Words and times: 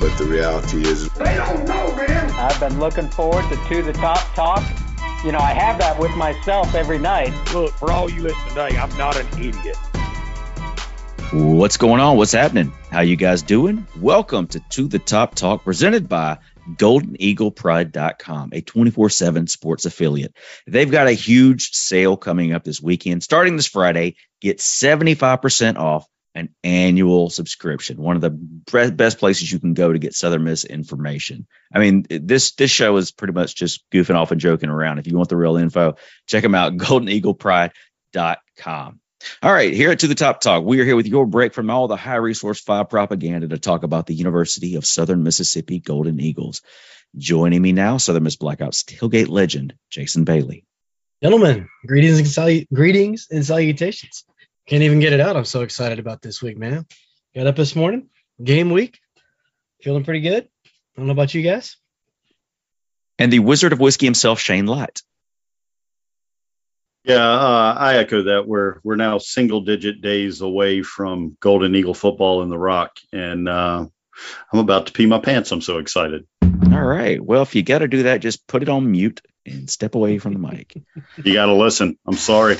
But 0.00 0.16
the 0.16 0.24
reality 0.24 0.80
is, 0.80 1.10
they 1.10 1.34
don't 1.36 1.68
know, 1.68 1.94
man. 1.94 2.30
I've 2.30 2.58
been 2.58 2.80
looking 2.80 3.06
forward 3.10 3.44
to 3.50 3.56
To 3.68 3.82
the 3.82 3.92
Top 3.92 4.34
Talk. 4.34 4.64
You 5.22 5.30
know, 5.30 5.38
I 5.38 5.52
have 5.52 5.76
that 5.76 5.98
with 5.98 6.16
myself 6.16 6.74
every 6.74 6.98
night. 6.98 7.34
Look, 7.52 7.74
for 7.74 7.92
all 7.92 8.10
you 8.10 8.22
listening 8.22 8.48
today, 8.48 8.78
I'm 8.78 8.96
not 8.96 9.18
an 9.18 9.26
idiot. 9.38 9.76
What's 11.34 11.76
going 11.76 12.00
on? 12.00 12.16
What's 12.16 12.32
happening? 12.32 12.72
How 12.90 13.02
you 13.02 13.16
guys 13.16 13.42
doing? 13.42 13.86
Welcome 13.98 14.46
to 14.48 14.60
To 14.70 14.88
the 14.88 14.98
Top 14.98 15.34
Talk 15.34 15.64
presented 15.64 16.08
by 16.08 16.38
goldeneaglepride.com, 16.66 18.50
a 18.54 18.62
247Sports 18.62 19.84
affiliate. 19.84 20.34
They've 20.66 20.90
got 20.90 21.08
a 21.08 21.12
huge 21.12 21.72
sale 21.72 22.16
coming 22.16 22.54
up 22.54 22.64
this 22.64 22.80
weekend. 22.80 23.22
Starting 23.22 23.56
this 23.56 23.66
Friday, 23.66 24.16
get 24.40 24.60
75% 24.60 25.76
off 25.76 26.06
an 26.34 26.50
annual 26.62 27.30
subscription. 27.30 27.96
One 27.96 28.16
of 28.16 28.22
the 28.22 28.30
best 28.90 29.18
places 29.18 29.50
you 29.50 29.58
can 29.58 29.72
go 29.74 29.92
to 29.92 29.98
get 29.98 30.14
Southern 30.14 30.44
Miss 30.44 30.64
information. 30.64 31.48
I 31.74 31.80
mean, 31.80 32.06
this 32.08 32.52
this 32.52 32.70
show 32.70 32.96
is 32.96 33.10
pretty 33.10 33.34
much 33.34 33.56
just 33.56 33.84
goofing 33.90 34.14
off 34.14 34.30
and 34.30 34.40
joking 34.40 34.70
around. 34.70 34.98
If 34.98 35.06
you 35.06 35.16
want 35.16 35.28
the 35.28 35.36
real 35.36 35.56
info, 35.56 35.96
check 36.26 36.42
them 36.42 36.54
out 36.54 36.76
goldeneaglepride.com. 36.76 39.00
All 39.42 39.52
right, 39.52 39.74
here 39.74 39.94
To 39.94 40.06
the 40.06 40.14
Top 40.14 40.40
Talk, 40.40 40.64
we 40.64 40.80
are 40.80 40.84
here 40.84 40.96
with 40.96 41.06
your 41.06 41.26
break 41.26 41.52
from 41.52 41.68
all 41.68 41.88
the 41.88 41.96
high 41.96 42.14
resource 42.14 42.58
five 42.58 42.88
propaganda 42.88 43.48
to 43.48 43.58
talk 43.58 43.82
about 43.82 44.06
the 44.06 44.14
University 44.14 44.76
of 44.76 44.86
Southern 44.86 45.22
Mississippi 45.22 45.78
Golden 45.78 46.18
Eagles. 46.20 46.62
Joining 47.16 47.60
me 47.60 47.72
now, 47.72 47.98
Southern 47.98 48.22
Miss 48.22 48.36
Black 48.36 48.62
Ops 48.62 48.84
tailgate 48.84 49.28
legend, 49.28 49.74
Jason 49.90 50.24
Bailey. 50.24 50.64
Gentlemen, 51.22 51.68
greetings 51.86 52.38
and, 52.38 52.66
greetings 52.72 53.26
and 53.30 53.44
salutations. 53.44 54.24
Can't 54.66 54.82
even 54.82 55.00
get 55.00 55.12
it 55.12 55.20
out. 55.20 55.36
I'm 55.36 55.44
so 55.44 55.62
excited 55.62 55.98
about 55.98 56.22
this 56.22 56.42
week, 56.42 56.56
man. 56.56 56.86
Got 57.34 57.46
up 57.46 57.56
this 57.56 57.74
morning, 57.74 58.08
game 58.42 58.70
week, 58.70 58.98
feeling 59.82 60.04
pretty 60.04 60.20
good. 60.20 60.48
I 60.64 60.70
don't 60.96 61.06
know 61.06 61.12
about 61.12 61.34
you 61.34 61.42
guys. 61.42 61.76
And 63.18 63.32
the 63.32 63.40
Wizard 63.40 63.72
of 63.72 63.80
Whiskey 63.80 64.06
himself, 64.06 64.40
Shane 64.40 64.66
Light. 64.66 65.02
Yeah, 67.04 67.24
uh, 67.24 67.74
I 67.78 67.96
echo 67.96 68.24
that. 68.24 68.46
We're 68.46 68.80
we're 68.84 68.96
now 68.96 69.18
single 69.18 69.62
digit 69.62 70.02
days 70.02 70.42
away 70.42 70.82
from 70.82 71.36
Golden 71.40 71.74
Eagle 71.74 71.94
football 71.94 72.42
in 72.42 72.50
the 72.50 72.58
Rock, 72.58 72.96
and 73.12 73.48
uh, 73.48 73.86
I'm 74.52 74.58
about 74.58 74.86
to 74.86 74.92
pee 74.92 75.06
my 75.06 75.18
pants. 75.18 75.50
I'm 75.50 75.62
so 75.62 75.78
excited. 75.78 76.26
Mm-hmm. 76.70 76.78
All 76.78 76.88
right. 76.88 77.24
Well, 77.24 77.42
if 77.42 77.54
you 77.54 77.62
got 77.62 77.78
to 77.78 77.88
do 77.88 78.04
that, 78.04 78.20
just 78.20 78.46
put 78.46 78.62
it 78.62 78.68
on 78.68 78.90
mute 78.90 79.20
and 79.44 79.68
step 79.68 79.94
away 79.94 80.18
from 80.18 80.34
the 80.34 80.38
mic. 80.38 80.74
you 81.24 81.34
got 81.34 81.46
to 81.46 81.54
listen. 81.54 81.98
I'm 82.06 82.16
sorry. 82.16 82.58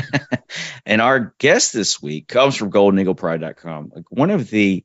and 0.86 1.02
our 1.02 1.34
guest 1.38 1.72
this 1.72 2.00
week 2.00 2.28
comes 2.28 2.56
from 2.56 2.70
goldeneaglepride.com. 2.70 3.92
Like 3.94 4.10
one 4.10 4.30
of 4.30 4.48
the 4.48 4.84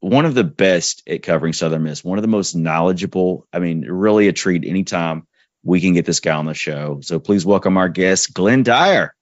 one 0.00 0.26
of 0.26 0.34
the 0.34 0.44
best 0.44 1.02
at 1.08 1.22
covering 1.22 1.54
Southern 1.54 1.82
Miss, 1.82 2.04
one 2.04 2.18
of 2.18 2.22
the 2.22 2.28
most 2.28 2.54
knowledgeable. 2.54 3.46
I 3.50 3.58
mean, 3.58 3.86
really 3.88 4.28
a 4.28 4.34
treat 4.34 4.66
anytime 4.66 5.26
we 5.62 5.80
can 5.80 5.94
get 5.94 6.04
this 6.04 6.20
guy 6.20 6.34
on 6.34 6.44
the 6.44 6.52
show. 6.52 7.00
So 7.00 7.18
please 7.18 7.46
welcome 7.46 7.78
our 7.78 7.88
guest, 7.88 8.34
Glyn 8.34 8.64
Dyar. 8.64 9.14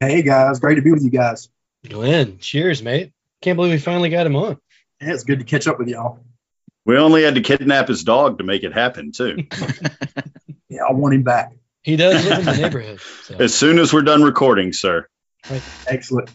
Hey 0.00 0.22
guys, 0.22 0.58
great 0.60 0.76
to 0.76 0.82
be 0.82 0.92
with 0.92 1.04
you 1.04 1.10
guys. 1.10 1.50
Glenn, 1.86 2.38
cheers, 2.38 2.82
mate. 2.82 3.12
Can't 3.42 3.56
believe 3.56 3.72
we 3.72 3.78
finally 3.78 4.08
got 4.08 4.26
him 4.26 4.36
on. 4.36 4.58
Yeah, 5.02 5.12
it's 5.12 5.24
good 5.24 5.40
to 5.40 5.44
catch 5.44 5.66
up 5.66 5.78
with 5.78 5.88
y'all. 5.88 6.20
We 6.86 6.96
only 6.96 7.24
had 7.24 7.34
to 7.34 7.40
kidnap 7.40 7.88
his 7.88 8.04
dog 8.04 8.38
to 8.38 8.44
make 8.44 8.62
it 8.62 8.72
happen, 8.72 9.10
too. 9.10 9.36
yeah, 10.68 10.84
I 10.88 10.92
want 10.92 11.14
him 11.14 11.24
back. 11.24 11.52
He 11.82 11.96
does 11.96 12.24
live 12.24 12.38
in 12.38 12.44
the 12.44 12.56
neighborhood. 12.56 13.00
So. 13.24 13.36
As 13.40 13.54
soon 13.54 13.80
as 13.80 13.92
we're 13.92 14.02
done 14.02 14.22
recording, 14.22 14.72
sir. 14.72 15.08
Right. 15.50 15.62
Excellent. 15.88 16.30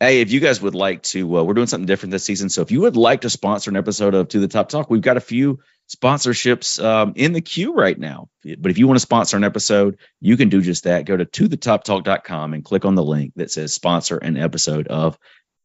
Hey, 0.00 0.20
if 0.20 0.32
you 0.32 0.40
guys 0.40 0.60
would 0.60 0.74
like 0.74 1.04
to, 1.04 1.38
uh, 1.38 1.44
we're 1.44 1.54
doing 1.54 1.68
something 1.68 1.86
different 1.86 2.10
this 2.10 2.24
season. 2.24 2.50
So 2.50 2.62
if 2.62 2.72
you 2.72 2.80
would 2.80 2.96
like 2.96 3.20
to 3.20 3.30
sponsor 3.30 3.70
an 3.70 3.76
episode 3.76 4.14
of 4.14 4.28
To 4.30 4.40
the 4.40 4.48
Top 4.48 4.68
Talk, 4.68 4.90
we've 4.90 5.00
got 5.00 5.16
a 5.16 5.20
few 5.20 5.60
sponsorships 5.88 6.82
um, 6.82 7.12
in 7.14 7.32
the 7.32 7.40
queue 7.40 7.74
right 7.74 7.98
now. 7.98 8.28
But 8.42 8.72
if 8.72 8.78
you 8.78 8.88
want 8.88 8.96
to 8.96 9.02
sponsor 9.02 9.36
an 9.36 9.44
episode, 9.44 9.98
you 10.20 10.36
can 10.36 10.48
do 10.48 10.62
just 10.62 10.84
that. 10.84 11.04
Go 11.06 11.16
to 11.16 11.24
to 11.26 11.48
the 11.48 11.56
top 11.56 11.84
talk.com 11.84 12.54
and 12.54 12.64
click 12.64 12.84
on 12.84 12.96
the 12.96 13.04
link 13.04 13.34
that 13.36 13.52
says 13.52 13.72
sponsor 13.72 14.18
an 14.18 14.36
episode 14.36 14.88
of 14.88 15.16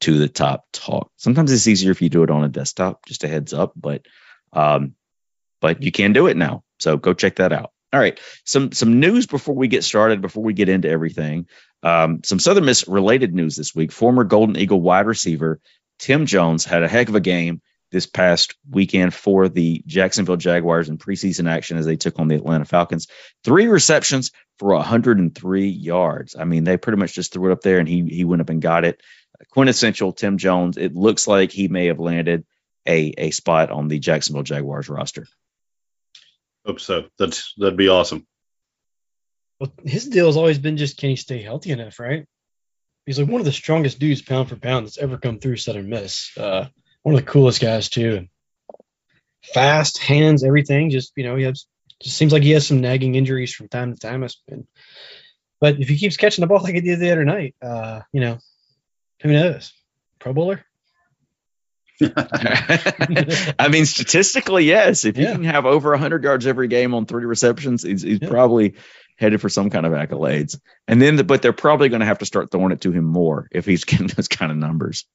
To 0.02 0.18
the 0.18 0.30
Top 0.30 0.66
Talk. 0.72 1.12
Sometimes 1.18 1.52
it's 1.52 1.68
easier 1.68 1.92
if 1.92 2.02
you 2.02 2.10
do 2.10 2.24
it 2.24 2.30
on 2.30 2.44
a 2.44 2.50
desktop, 2.50 3.06
just 3.06 3.24
a 3.24 3.28
heads 3.28 3.54
up, 3.54 3.74
but 3.76 4.06
um, 4.54 4.96
but 5.62 5.84
you 5.84 5.92
can 5.92 6.14
do 6.14 6.28
it 6.28 6.38
now. 6.38 6.64
So 6.80 6.98
go 6.98 7.14
check 7.14 7.36
that 7.36 7.52
out. 7.52 7.72
All 7.92 8.00
right. 8.00 8.20
Some 8.46 8.72
some 8.72 9.00
news 9.00 9.26
before 9.26 9.56
we 9.56 9.68
get 9.68 9.84
started, 9.84 10.22
before 10.22 10.44
we 10.44 10.54
get 10.54 10.70
into 10.70 10.90
everything. 10.90 11.48
Um, 11.82 12.22
some 12.24 12.40
Southern 12.40 12.66
Miss 12.66 12.88
related 12.88 13.34
news 13.34 13.56
this 13.56 13.74
week. 13.74 13.92
Former 13.92 14.24
Golden 14.24 14.58
Eagle 14.58 14.82
wide 14.82 15.08
receiver 15.08 15.60
Tim 15.98 16.26
Jones 16.26 16.66
had 16.66 16.84
a 16.84 16.88
heck 16.88 17.10
of 17.10 17.16
a 17.16 17.20
game 17.20 17.62
this 17.92 18.06
past 18.06 18.56
weekend 18.70 19.14
for 19.14 19.50
the 19.50 19.84
Jacksonville 19.86 20.38
Jaguars 20.38 20.90
in 20.90 20.98
preseason 20.98 21.50
action 21.50 21.78
as 21.78 21.86
they 21.86 21.96
took 21.96 22.20
on 22.20 22.28
the 22.28 22.36
Atlanta 22.36 22.66
Falcons. 22.66 23.08
Three 23.44 23.68
receptions 23.68 24.32
for 24.60 24.74
103 24.76 25.68
yards. 25.68 26.36
I 26.38 26.46
mean, 26.46 26.64
they 26.64 26.78
pretty 26.78 27.00
much 27.00 27.14
just 27.14 27.34
threw 27.34 27.50
it 27.50 27.54
up 27.54 27.62
there 27.62 27.80
and 27.80 27.88
he 27.88 28.04
he 28.04 28.26
went 28.26 28.42
up 28.42 28.50
and 28.50 28.62
got 28.62 28.86
it. 28.86 29.02
Quintessential 29.52 30.14
Tim 30.14 30.38
Jones. 30.38 30.78
It 30.78 30.96
looks 30.96 31.28
like 31.28 31.52
he 31.52 31.68
may 31.68 31.88
have 31.88 32.00
landed 32.00 32.46
a 32.88 33.14
a 33.18 33.32
spot 33.32 33.72
on 33.72 33.88
the 33.88 34.00
Jacksonville 34.00 34.44
Jaguars 34.44 34.90
roster. 34.90 35.28
Hope 36.66 36.80
so. 36.80 37.06
That's 37.18 37.54
that'd 37.58 37.78
be 37.78 37.90
awesome. 37.90 38.28
Well, 39.60 39.74
his 39.84 40.08
deal 40.08 40.28
has 40.28 40.38
always 40.38 40.60
been 40.60 40.78
just 40.78 40.98
can 40.98 41.10
he 41.10 41.16
stay 41.16 41.42
healthy 41.42 41.72
enough, 41.72 42.00
right? 42.00 42.26
He's 43.06 43.20
like 43.20 43.28
one 43.28 43.42
of 43.42 43.46
the 43.46 43.52
strongest 43.52 44.00
dudes 44.00 44.22
pound 44.22 44.50
for 44.50 44.56
pound 44.56 44.86
that's 44.86 44.98
ever 44.98 45.18
come 45.18 45.40
through 45.40 45.58
Southern 45.58 45.90
Miss. 45.90 46.32
Uh, 46.38 46.68
one 47.02 47.16
of 47.16 47.22
the 47.22 47.32
coolest 47.32 47.62
guys 47.62 47.90
too. 47.90 48.28
Fast 49.54 49.98
hands, 49.98 50.44
everything. 50.44 50.90
Just 50.90 51.14
you 51.16 51.24
know, 51.24 51.36
he 51.36 51.44
has 51.44 51.66
just 52.02 52.18
seems 52.18 52.32
like 52.32 52.44
he 52.44 52.52
has 52.52 52.68
some 52.68 52.82
nagging 52.82 53.16
injuries 53.16 53.54
from 53.54 53.68
time 53.68 53.94
to 53.94 54.00
time. 54.00 54.26
Been, 54.48 54.68
but 55.60 55.80
if 55.80 55.90
he 55.90 55.98
keeps 55.98 56.18
catching 56.18 56.42
the 56.42 56.48
ball 56.48 56.62
like 56.62 56.76
he 56.76 56.82
did 56.82 57.00
the 57.00 57.12
other 57.12 57.26
night, 57.26 57.56
uh, 57.62 58.02
you 58.14 58.22
know, 58.22 58.38
who 59.22 59.30
uh, 59.30 59.34
knows? 59.34 59.74
Pro 60.20 60.34
bowler. 60.34 60.66
I 63.60 63.68
mean, 63.70 63.86
statistically, 63.86 64.66
yes. 64.66 65.06
If 65.06 65.18
yeah. 65.18 65.30
he 65.30 65.34
can 65.36 65.44
have 65.44 65.66
over 65.66 65.92
100 65.92 66.24
yards 66.24 66.48
every 66.48 66.68
game 66.68 66.94
on 66.94 67.06
three 67.06 67.26
receptions, 67.26 67.84
he's, 67.84 68.02
he's 68.02 68.20
yeah. 68.22 68.30
probably 68.30 68.76
headed 69.18 69.42
for 69.42 69.50
some 69.50 69.70
kind 69.70 69.86
of 69.86 69.92
accolades. 69.92 70.60
And 70.88 71.02
then, 71.02 71.18
the, 71.18 71.24
but 71.24 71.42
they're 71.42 71.54
probably 71.54 71.90
going 71.90 72.00
to 72.00 72.06
have 72.06 72.20
to 72.20 72.26
start 72.26 72.52
throwing 72.52 72.72
it 72.72 72.82
to 72.82 72.92
him 72.92 73.06
more 73.06 73.48
if 73.52 73.66
he's 73.66 73.84
getting 73.86 74.08
those 74.08 74.28
kind 74.28 74.52
of 74.52 74.58
numbers. 74.58 75.06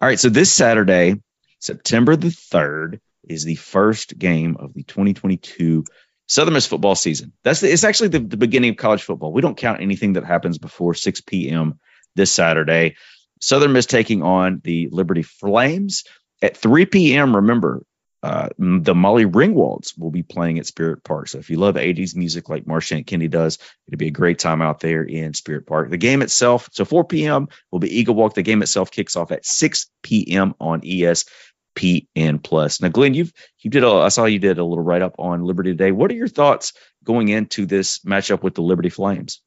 All 0.00 0.08
right. 0.08 0.18
So 0.18 0.28
this 0.28 0.52
Saturday, 0.52 1.16
September 1.60 2.16
the 2.16 2.28
3rd, 2.28 2.98
is 3.28 3.44
the 3.44 3.54
first 3.54 4.18
game 4.18 4.56
of 4.58 4.74
the 4.74 4.82
2022 4.82 5.84
Southern 6.26 6.54
Miss 6.54 6.66
football 6.66 6.96
season. 6.96 7.32
That's 7.44 7.60
the, 7.60 7.72
it's 7.72 7.84
actually 7.84 8.08
the, 8.08 8.18
the 8.18 8.36
beginning 8.36 8.70
of 8.70 8.76
college 8.76 9.02
football. 9.02 9.32
We 9.32 9.42
don't 9.42 9.56
count 9.56 9.80
anything 9.80 10.14
that 10.14 10.24
happens 10.24 10.58
before 10.58 10.94
6 10.94 11.20
p.m. 11.20 11.78
this 12.14 12.32
Saturday. 12.32 12.96
Southern 13.40 13.72
Miss 13.72 13.86
taking 13.86 14.22
on 14.22 14.60
the 14.62 14.88
Liberty 14.90 15.22
Flames 15.22 16.04
at 16.40 16.56
3 16.56 16.86
p.m. 16.86 17.36
Remember, 17.36 17.84
uh, 18.22 18.50
the 18.56 18.94
Molly 18.94 19.24
Ringwalds 19.24 19.98
will 19.98 20.12
be 20.12 20.22
playing 20.22 20.60
at 20.60 20.66
Spirit 20.66 21.02
Park. 21.02 21.26
So 21.26 21.38
if 21.38 21.50
you 21.50 21.56
love 21.56 21.74
80s 21.74 22.14
music 22.14 22.48
like 22.48 22.68
Marchant 22.68 23.06
Kennedy 23.06 23.26
does, 23.28 23.58
it'll 23.88 23.98
be 23.98 24.06
a 24.06 24.12
great 24.12 24.38
time 24.38 24.62
out 24.62 24.78
there 24.78 25.02
in 25.02 25.34
Spirit 25.34 25.66
Park. 25.66 25.90
The 25.90 25.96
game 25.96 26.22
itself, 26.22 26.68
so 26.72 26.84
4 26.84 27.04
p.m. 27.04 27.48
will 27.72 27.80
be 27.80 27.98
Eagle 27.98 28.14
Walk. 28.14 28.34
The 28.34 28.42
game 28.42 28.62
itself 28.62 28.92
kicks 28.92 29.16
off 29.16 29.32
at 29.32 29.44
6 29.44 29.90
p.m. 30.04 30.54
on 30.60 30.82
ESPN 30.82 32.40
Plus. 32.44 32.80
Now, 32.80 32.88
Glyn, 32.88 33.14
you've 33.14 33.32
you 33.60 33.70
did 33.70 33.82
a, 33.82 33.90
I 33.90 34.08
saw 34.08 34.26
you 34.26 34.38
did 34.38 34.58
a 34.58 34.64
little 34.64 34.84
write 34.84 35.02
up 35.02 35.16
on 35.18 35.42
Liberty 35.42 35.72
today. 35.72 35.90
What 35.90 36.12
are 36.12 36.16
your 36.16 36.28
thoughts 36.28 36.74
going 37.02 37.28
into 37.28 37.66
this 37.66 37.98
matchup 38.00 38.44
with 38.44 38.54
the 38.54 38.62
Liberty 38.62 38.90
Flames? 38.90 39.42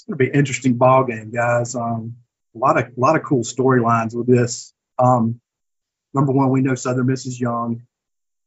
It's 0.00 0.06
going 0.06 0.16
to 0.18 0.24
be 0.24 0.30
an 0.30 0.38
interesting 0.38 0.78
ball 0.78 1.04
game, 1.04 1.30
guys. 1.30 1.74
Um, 1.74 2.16
a 2.54 2.58
lot 2.58 2.78
of 2.78 2.84
a 2.84 3.00
lot 3.00 3.16
of 3.16 3.22
cool 3.22 3.42
storylines 3.42 4.14
with 4.14 4.26
this. 4.26 4.72
Um, 4.98 5.42
number 6.14 6.32
one, 6.32 6.48
we 6.48 6.62
know 6.62 6.74
Southern 6.74 7.04
Miss 7.04 7.26
is 7.26 7.38
young, 7.38 7.82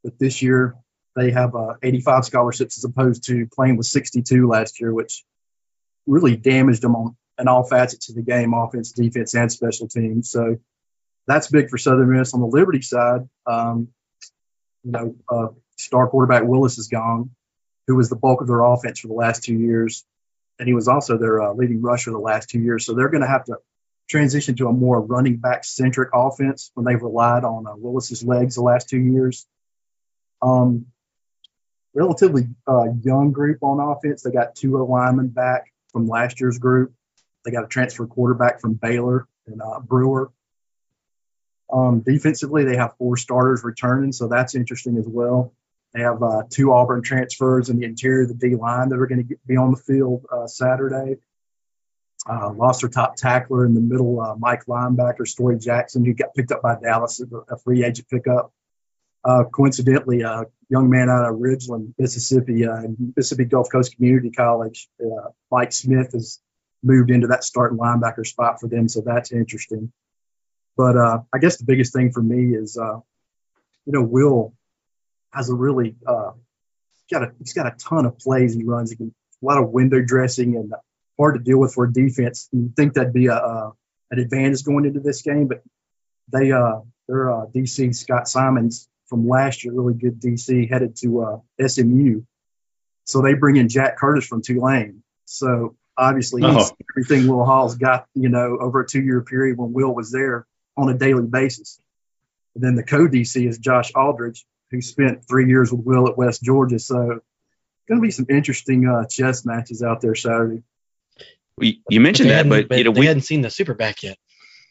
but 0.03 0.17
this 0.17 0.41
year 0.41 0.75
they 1.15 1.29
have 1.29 1.53
uh, 1.53 1.75
85 1.83 2.25
scholarships 2.25 2.79
as 2.79 2.85
opposed 2.85 3.25
to 3.25 3.47
playing 3.53 3.77
with 3.77 3.85
62 3.85 4.47
last 4.47 4.81
year, 4.81 4.91
which 4.91 5.23
really 6.07 6.35
damaged 6.35 6.81
them 6.81 6.95
on 6.95 7.15
in 7.37 7.47
all 7.47 7.63
facets 7.63 8.09
of 8.09 8.15
the 8.15 8.23
game, 8.23 8.55
offense, 8.55 8.91
defense, 8.91 9.35
and 9.35 9.51
special 9.51 9.87
teams. 9.87 10.31
So 10.31 10.57
that's 11.27 11.51
big 11.51 11.69
for 11.69 11.77
Southern 11.77 12.17
Miss. 12.17 12.33
On 12.33 12.39
the 12.41 12.47
Liberty 12.47 12.81
side, 12.81 13.29
um, 13.45 13.89
you 14.83 14.91
know, 14.91 15.15
uh, 15.29 15.47
star 15.77 16.07
quarterback 16.07 16.45
Willis 16.45 16.79
is 16.79 16.87
gone, 16.87 17.29
who 17.85 17.95
was 17.95 18.09
the 18.09 18.15
bulk 18.15 18.41
of 18.41 18.47
their 18.47 18.63
offense 18.63 19.01
for 19.01 19.07
the 19.07 19.13
last 19.13 19.43
two 19.43 19.53
years, 19.53 20.03
and 20.59 20.67
he 20.67 20.73
was 20.73 20.87
also 20.87 21.17
their 21.17 21.41
uh, 21.41 21.53
leading 21.53 21.81
rusher 21.81 22.11
the 22.11 22.19
last 22.19 22.49
two 22.49 22.59
years. 22.59 22.85
So 22.85 22.93
they're 22.93 23.09
going 23.09 23.21
to 23.21 23.27
have 23.27 23.45
to 23.45 23.57
transition 24.09 24.55
to 24.57 24.67
a 24.67 24.73
more 24.73 25.01
running 25.01 25.37
back 25.37 25.63
centric 25.63 26.09
offense 26.13 26.71
when 26.73 26.85
they've 26.85 27.01
relied 27.01 27.43
on 27.43 27.65
uh, 27.67 27.75
Willis's 27.75 28.23
legs 28.23 28.55
the 28.55 28.61
last 28.61 28.89
two 28.89 28.99
years. 28.99 29.47
Um, 30.41 30.87
relatively 31.93 32.47
uh, 32.67 32.85
young 33.01 33.31
group 33.31 33.59
on 33.61 33.79
offense. 33.79 34.23
They 34.23 34.31
got 34.31 34.55
two 34.55 34.77
linemen 34.85 35.29
back 35.29 35.71
from 35.91 36.07
last 36.07 36.41
year's 36.41 36.57
group. 36.57 36.93
They 37.45 37.51
got 37.51 37.63
a 37.63 37.67
transfer 37.67 38.07
quarterback 38.07 38.61
from 38.61 38.73
Baylor 38.73 39.27
and 39.47 39.61
uh, 39.61 39.79
Brewer. 39.79 40.31
Um, 41.71 42.01
defensively, 42.01 42.65
they 42.65 42.77
have 42.77 42.95
four 42.97 43.17
starters 43.17 43.63
returning, 43.63 44.11
so 44.11 44.27
that's 44.27 44.55
interesting 44.55 44.97
as 44.97 45.07
well. 45.07 45.53
They 45.93 46.01
have 46.01 46.21
uh, 46.23 46.43
two 46.49 46.71
Auburn 46.73 47.03
transfers 47.03 47.69
in 47.69 47.77
the 47.77 47.85
interior 47.85 48.23
of 48.23 48.29
the 48.29 48.33
D 48.33 48.55
line 48.55 48.89
that 48.89 48.99
are 48.99 49.07
going 49.07 49.27
to 49.27 49.35
be 49.45 49.57
on 49.57 49.71
the 49.71 49.77
field 49.77 50.25
uh, 50.31 50.47
Saturday. 50.47 51.17
Uh, 52.27 52.51
lost 52.53 52.81
their 52.81 52.89
top 52.89 53.15
tackler 53.15 53.65
in 53.65 53.73
the 53.73 53.81
middle, 53.81 54.21
uh, 54.21 54.35
Mike 54.35 54.65
linebacker, 54.65 55.27
Storey 55.27 55.59
Jackson, 55.59 56.05
who 56.05 56.13
got 56.13 56.33
picked 56.33 56.51
up 56.51 56.61
by 56.61 56.75
Dallas 56.81 57.19
as 57.21 57.27
a 57.51 57.57
free 57.57 57.83
agent 57.83 58.07
pickup. 58.09 58.53
Uh, 59.25 59.43
coincidentally, 59.43 60.21
a 60.21 60.45
young 60.69 60.89
man 60.89 61.09
out 61.09 61.29
of 61.29 61.35
Ridgeland, 61.35 61.93
Mississippi, 61.97 62.65
Mississippi 63.15 63.45
Gulf 63.45 63.69
Coast 63.71 63.95
Community 63.95 64.31
College, 64.31 64.89
Mike 65.51 65.73
Smith, 65.73 66.13
has 66.13 66.39
moved 66.83 67.09
into 67.09 67.27
that 67.27 67.43
starting 67.43 67.77
linebacker 67.77 68.25
spot 68.25 68.59
for 68.59 68.67
them, 68.67 68.87
so 68.87 69.01
that's 69.01 69.31
interesting. 69.31 69.91
But 70.75 70.97
uh, 70.97 71.19
I 71.33 71.37
guess 71.37 71.57
the 71.57 71.65
biggest 71.65 71.93
thing 71.93 72.11
for 72.11 72.21
me 72.21 72.55
is, 72.55 72.77
uh, 72.77 72.99
you 73.85 73.93
know, 73.93 74.03
Will 74.03 74.53
has 75.33 75.49
a 75.49 75.55
really 75.55 75.95
uh, 76.05 76.31
got 77.11 77.23
a 77.23 77.31
he's 77.39 77.53
got 77.53 77.67
a 77.67 77.75
ton 77.77 78.05
of 78.05 78.19
plays 78.19 78.53
he 78.53 78.63
runs. 78.63 78.91
He 78.91 78.97
can 78.97 79.13
a 79.41 79.45
lot 79.45 79.61
of 79.61 79.69
window 79.69 80.01
dressing 80.01 80.55
and 80.55 80.73
hard 81.17 81.35
to 81.35 81.41
deal 81.41 81.57
with 81.57 81.73
for 81.73 81.85
a 81.85 81.91
defense. 81.93 82.49
You 82.51 82.71
think 82.75 82.93
that'd 82.93 83.13
be 83.13 83.27
a, 83.27 83.71
an 84.09 84.19
advantage 84.19 84.63
going 84.63 84.85
into 84.85 84.99
this 84.99 85.21
game, 85.21 85.47
but 85.47 85.63
they 86.31 86.51
uh 86.51 86.79
their 87.07 87.29
uh, 87.29 87.45
DC 87.47 87.93
Scott 87.95 88.27
Symons 88.27 88.87
from 89.07 89.27
last 89.27 89.63
year, 89.63 89.73
really 89.73 89.93
good 89.93 90.19
DC, 90.19 90.69
headed 90.69 90.95
to 90.97 91.21
uh, 91.21 91.67
SMU. 91.67 92.21
So 93.03 93.21
they 93.21 93.33
bring 93.33 93.57
in 93.57 93.67
Jack 93.67 93.97
Curtis 93.97 94.25
from 94.25 94.41
Tulane. 94.41 95.03
So 95.25 95.75
obviously 95.97 96.41
oh. 96.43 96.69
everything 96.91 97.27
Will 97.27 97.43
Hall's 97.45 97.75
got, 97.75 98.07
you 98.13 98.29
know, 98.29 98.57
over 98.59 98.81
a 98.81 98.87
two 98.87 99.01
year 99.01 99.21
period 99.21 99.57
when 99.57 99.73
Will 99.73 99.93
was 99.93 100.11
there 100.11 100.47
on 100.77 100.89
a 100.89 100.97
daily 100.97 101.27
basis. 101.27 101.79
And 102.55 102.63
then 102.63 102.75
the 102.75 102.83
co 102.83 103.07
DC 103.07 103.47
is 103.47 103.57
Josh 103.57 103.91
Aldridge, 103.93 104.45
who 104.73 104.81
spent 104.81 105.27
three 105.27 105.47
years 105.47 105.71
with 105.71 105.85
Will 105.85 106.09
at 106.09 106.17
West 106.17 106.41
Georgia. 106.41 106.79
So 106.79 106.97
going 107.87 108.01
to 108.01 108.01
be 108.01 108.11
some 108.11 108.25
interesting 108.27 108.87
uh, 108.87 109.05
chess 109.05 109.45
matches 109.45 109.83
out 109.83 110.01
there 110.01 110.15
Saturday. 110.15 110.63
you 111.59 112.01
mentioned 112.01 112.29
but 112.29 112.43
that, 112.43 112.49
but, 112.49 112.69
but, 112.69 112.77
you 112.79 112.83
know 112.83 112.91
we 112.91 113.05
hadn't 113.05 113.21
seen 113.21 113.41
the 113.41 113.51
super 113.51 113.75
back 113.75 114.01
yet. 114.01 114.17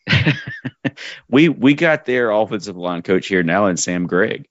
we 1.28 1.48
we 1.48 1.74
got 1.74 2.04
their 2.04 2.30
offensive 2.30 2.76
line 2.76 3.02
coach 3.02 3.28
here 3.28 3.44
now, 3.44 3.66
and 3.66 3.78
Sam 3.78 4.08
Gregg. 4.08 4.48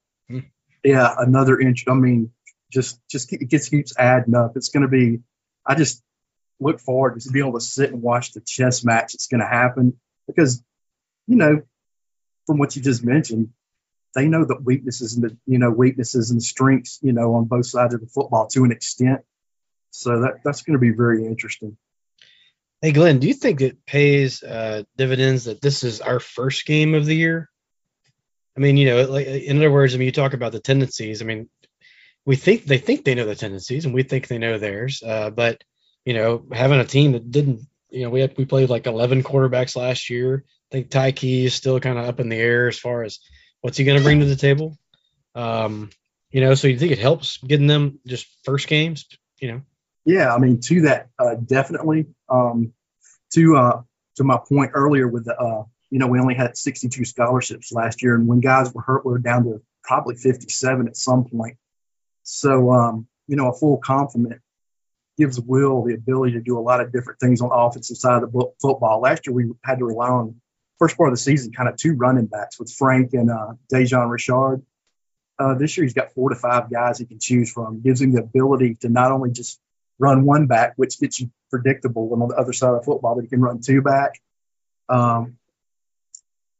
Yeah, 0.83 1.13
another 1.17 1.59
inch. 1.59 1.83
I 1.89 1.93
mean, 1.93 2.31
just 2.71 2.99
just 3.09 3.33
it 3.33 3.49
just 3.49 3.69
keeps 3.69 3.93
adding 3.97 4.35
up. 4.35 4.53
It's 4.55 4.69
going 4.69 4.83
to 4.83 4.87
be. 4.87 5.19
I 5.65 5.75
just 5.75 6.01
look 6.61 6.79
forward 6.79 7.19
to 7.19 7.29
being 7.29 7.45
able 7.45 7.59
to 7.59 7.65
sit 7.65 7.91
and 7.91 8.01
watch 8.01 8.31
the 8.31 8.39
chess 8.39 8.85
match. 8.85 9.11
that's 9.11 9.27
going 9.27 9.41
to 9.41 9.47
happen 9.47 9.99
because, 10.27 10.63
you 11.27 11.35
know, 11.35 11.61
from 12.47 12.59
what 12.59 12.75
you 12.75 12.81
just 12.81 13.03
mentioned, 13.03 13.49
they 14.15 14.27
know 14.27 14.45
the 14.45 14.57
weaknesses 14.61 15.15
and 15.15 15.23
the 15.23 15.37
you 15.45 15.57
know 15.57 15.69
weaknesses 15.69 16.31
and 16.31 16.43
strengths 16.43 16.99
you 17.01 17.13
know 17.13 17.35
on 17.35 17.45
both 17.45 17.65
sides 17.65 17.93
of 17.93 18.01
the 18.01 18.07
football 18.07 18.47
to 18.47 18.63
an 18.63 18.71
extent. 18.71 19.21
So 19.91 20.21
that 20.21 20.39
that's 20.43 20.61
going 20.63 20.73
to 20.73 20.79
be 20.79 20.91
very 20.91 21.25
interesting. 21.25 21.77
Hey, 22.81 22.93
Glyn, 22.93 23.19
do 23.19 23.27
you 23.27 23.35
think 23.35 23.61
it 23.61 23.85
pays 23.85 24.41
uh, 24.41 24.83
dividends 24.97 25.43
that 25.43 25.61
this 25.61 25.83
is 25.83 26.01
our 26.01 26.19
first 26.19 26.65
game 26.65 26.95
of 26.95 27.05
the 27.05 27.15
year? 27.15 27.47
I 28.57 28.59
mean, 28.59 28.75
you 28.75 28.87
know, 28.87 29.03
like 29.05 29.27
in 29.27 29.57
other 29.57 29.71
words, 29.71 29.93
I 29.93 29.97
mean, 29.97 30.07
you 30.07 30.11
talk 30.11 30.33
about 30.33 30.51
the 30.51 30.59
tendencies. 30.59 31.21
I 31.21 31.25
mean, 31.25 31.49
we 32.25 32.35
think 32.35 32.65
they 32.65 32.77
think 32.77 33.05
they 33.05 33.15
know 33.15 33.25
the 33.25 33.35
tendencies, 33.35 33.85
and 33.85 33.93
we 33.93 34.03
think 34.03 34.27
they 34.27 34.37
know 34.37 34.57
theirs. 34.57 35.03
Uh, 35.05 35.29
but 35.29 35.63
you 36.05 36.13
know, 36.13 36.45
having 36.51 36.79
a 36.79 36.85
team 36.85 37.11
that 37.11 37.29
didn't, 37.29 37.61
you 37.89 38.03
know, 38.03 38.09
we 38.09 38.21
had 38.21 38.35
we 38.37 38.45
played 38.45 38.69
like 38.69 38.87
eleven 38.87 39.23
quarterbacks 39.23 39.75
last 39.75 40.09
year. 40.09 40.43
I 40.71 40.75
think 40.75 40.89
Ty 40.89 41.11
Key 41.11 41.45
is 41.45 41.53
still 41.53 41.79
kind 41.79 41.99
of 41.99 42.05
up 42.05 42.19
in 42.19 42.29
the 42.29 42.37
air 42.37 42.67
as 42.67 42.79
far 42.79 43.03
as 43.03 43.19
what's 43.61 43.77
he 43.77 43.83
going 43.83 43.97
to 43.97 44.03
bring 44.03 44.19
to 44.19 44.25
the 44.25 44.35
table. 44.35 44.77
Um, 45.35 45.89
you 46.29 46.41
know, 46.41 46.55
so 46.55 46.67
you 46.67 46.77
think 46.77 46.91
it 46.91 46.99
helps 46.99 47.37
getting 47.37 47.67
them 47.67 47.99
just 48.05 48.27
first 48.43 48.67
games? 48.67 49.05
You 49.39 49.51
know. 49.51 49.61
Yeah, 50.05 50.33
I 50.33 50.39
mean, 50.39 50.59
to 50.61 50.81
that, 50.81 51.09
uh, 51.19 51.35
definitely. 51.35 52.07
Um, 52.29 52.73
to 53.33 53.55
uh, 53.55 53.81
to 54.15 54.23
my 54.23 54.37
point 54.37 54.71
earlier 54.73 55.07
with 55.07 55.25
the, 55.25 55.37
uh, 55.37 55.63
you 55.89 55.99
know, 55.99 56.07
we 56.07 56.19
only 56.19 56.35
had 56.35 56.57
62 56.57 57.05
scholarships 57.05 57.71
last 57.71 58.01
year, 58.01 58.15
and 58.15 58.27
when 58.27 58.39
guys 58.39 58.73
were 58.73 58.81
hurt, 58.81 59.05
we 59.05 59.11
were 59.11 59.19
down 59.19 59.43
to 59.45 59.61
probably 59.83 60.15
57 60.15 60.87
at 60.87 60.97
some 60.97 61.25
point. 61.25 61.57
So, 62.23 62.71
um, 62.71 63.07
you 63.27 63.35
know, 63.35 63.49
a 63.49 63.53
full 63.53 63.77
complement 63.77 64.41
gives 65.17 65.39
Will 65.39 65.83
the 65.83 65.93
ability 65.93 66.33
to 66.33 66.41
do 66.41 66.57
a 66.57 66.61
lot 66.61 66.81
of 66.81 66.91
different 66.91 67.19
things 67.19 67.41
on 67.41 67.49
the 67.49 67.55
offensive 67.55 67.97
side 67.97 68.23
of 68.23 68.31
the 68.31 68.51
football. 68.61 69.01
Last 69.01 69.27
year, 69.27 69.33
we 69.33 69.51
had 69.63 69.79
to 69.79 69.85
rely 69.85 70.09
on 70.09 70.40
first 70.81 70.97
part 70.97 71.09
of 71.09 71.13
the 71.13 71.21
season, 71.21 71.53
kind 71.53 71.69
of 71.69 71.77
two 71.77 71.93
running 71.93 72.25
backs 72.25 72.59
with 72.59 72.71
Frank 72.71 73.13
and 73.13 73.29
uh, 73.29 73.53
Dejon 73.71 74.09
Richard. 74.09 74.63
Uh, 75.37 75.53
this 75.53 75.77
year, 75.77 75.83
he's 75.83 75.93
got 75.93 76.11
four 76.13 76.29
to 76.29 76.35
five 76.35 76.71
guys 76.71 76.97
he 76.97 77.05
can 77.05 77.19
choose 77.19 77.51
from. 77.53 77.81
Gives 77.81 78.01
him 78.01 78.13
the 78.13 78.21
ability 78.21 78.77
to 78.81 78.89
not 78.89 79.11
only 79.11 79.29
just 79.29 79.59
run 79.99 80.25
one 80.25 80.47
back, 80.47 80.73
which 80.77 80.99
gets 80.99 81.19
you 81.19 81.29
predictable 81.51 82.11
and 82.13 82.23
on 82.23 82.29
the 82.29 82.35
other 82.35 82.51
side 82.51 82.73
of 82.73 82.83
football, 82.83 83.13
but 83.13 83.21
he 83.21 83.27
can 83.27 83.41
run 83.41 83.61
two 83.61 83.83
back. 83.83 84.19
Um, 84.89 85.37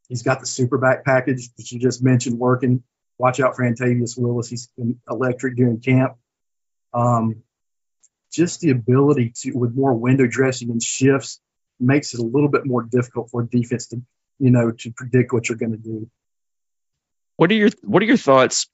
he's 0.08 0.22
got 0.22 0.40
the 0.40 0.46
super 0.46 0.78
back 0.78 1.04
package 1.04 1.50
that 1.56 1.72
you 1.72 1.80
just 1.80 2.04
mentioned 2.04 2.38
working. 2.38 2.84
Watch 3.18 3.40
out 3.40 3.56
for 3.56 3.64
Antavius 3.64 4.16
Willis. 4.20 4.50
He's 4.50 4.70
electric 5.10 5.56
during 5.56 5.80
camp. 5.80 6.14
Um, 6.94 7.42
just 8.32 8.62
the 8.62 8.70
ability 8.70 9.34
to, 9.38 9.52
with 9.54 9.74
more 9.74 9.96
window 9.96 10.28
dressing 10.28 10.70
and 10.70 10.82
shifts, 10.82 11.42
makes 11.82 12.14
it 12.14 12.20
a 12.20 12.24
little 12.24 12.50
bit 12.50 12.66
more 12.66 12.84
difficult 12.84 13.30
for 13.30 13.44
defense 13.44 13.88
to, 13.88 14.02
you 14.40 14.52
know, 14.52 14.72
to 14.72 14.92
predict 14.92 15.34
what 15.34 15.50
you're 15.50 15.58
going 15.58 15.72
to 15.72 15.78
do. 15.78 16.10
What 17.38 17.52
are 17.52 17.56
your 17.56 17.70
What 17.82 18.04
are 18.04 18.06
your 18.06 18.18
thoughts 18.18 18.68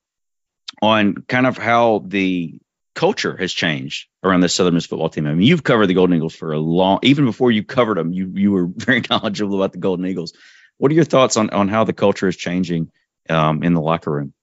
on 0.81 1.15
kind 1.27 1.47
of 1.47 1.57
how 1.57 2.03
the 2.05 2.59
culture 2.97 3.37
has 3.37 3.53
changed 3.53 4.07
around 4.23 4.41
the 4.41 4.49
Southern 4.49 4.73
Miss 4.73 4.87
football 4.87 5.09
team. 5.09 5.27
I 5.27 5.33
mean, 5.33 5.47
you've 5.47 5.63
covered 5.63 5.85
the 5.85 5.93
Golden 5.93 6.15
Eagles 6.15 6.35
for 6.35 6.51
a 6.51 6.59
long, 6.59 6.97
even 7.03 7.25
before 7.25 7.51
you 7.51 7.63
covered 7.63 7.97
them, 7.97 8.11
you 8.11 8.31
you 8.33 8.51
were 8.51 8.65
very 8.75 9.03
knowledgeable 9.09 9.55
about 9.55 9.71
the 9.71 9.77
Golden 9.77 10.05
Eagles. 10.05 10.33
What 10.77 10.91
are 10.91 10.95
your 10.95 11.05
thoughts 11.05 11.37
on 11.37 11.51
on 11.51 11.69
how 11.69 11.83
the 11.83 11.93
culture 11.93 12.27
is 12.27 12.35
changing 12.35 12.91
um, 13.29 13.63
in 13.63 13.73
the 13.73 13.81
locker 13.81 14.11
room? 14.11 14.33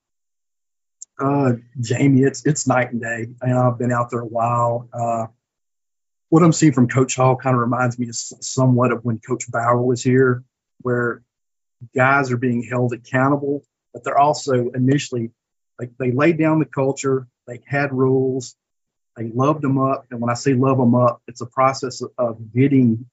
Uh, 1.19 1.55
Jamie, 1.81 2.23
it's 2.23 2.47
it's 2.47 2.67
night 2.67 2.93
and 2.93 3.03
day. 3.03 3.27
And 3.43 3.59
I've 3.59 3.79
been 3.79 3.93
out 3.93 4.11
there 4.11 4.21
a 4.21 4.27
while. 4.27 4.89
Uh, 4.93 5.27
what 6.35 6.43
I'm 6.43 6.53
seeing 6.53 6.73
from 6.73 6.89
Coach 6.89 7.15
Hall 7.15 7.37
kind 7.37 7.55
of 7.55 7.61
reminds 7.61 7.97
me 7.97 8.09
somewhat 8.11 8.91
of 8.91 9.05
when 9.05 9.21
Coach 9.21 9.49
Bower 9.49 9.81
was 9.81 10.03
here, 10.03 10.43
where 10.81 11.23
guys 11.95 12.33
are 12.33 12.37
being 12.37 12.65
held 12.65 12.93
accountable, 12.93 13.63
but 13.93 14.03
they're 14.03 14.19
also 14.19 14.71
initially 14.71 15.31
like 15.79 15.93
they 15.97 16.11
laid 16.11 16.37
down 16.37 16.59
the 16.59 16.65
culture, 16.65 17.29
they 17.47 17.61
had 17.69 17.93
rules. 17.93 18.57
They 19.17 19.31
loved 19.33 19.63
them 19.63 19.79
up. 19.79 20.07
And 20.11 20.21
when 20.21 20.29
I 20.29 20.35
say 20.35 20.55
love 20.55 20.77
them 20.77 20.97
up, 20.97 21.23
it's 21.29 21.41
a 21.41 21.47
process 21.47 22.03
of 22.19 22.53
getting 22.53 23.07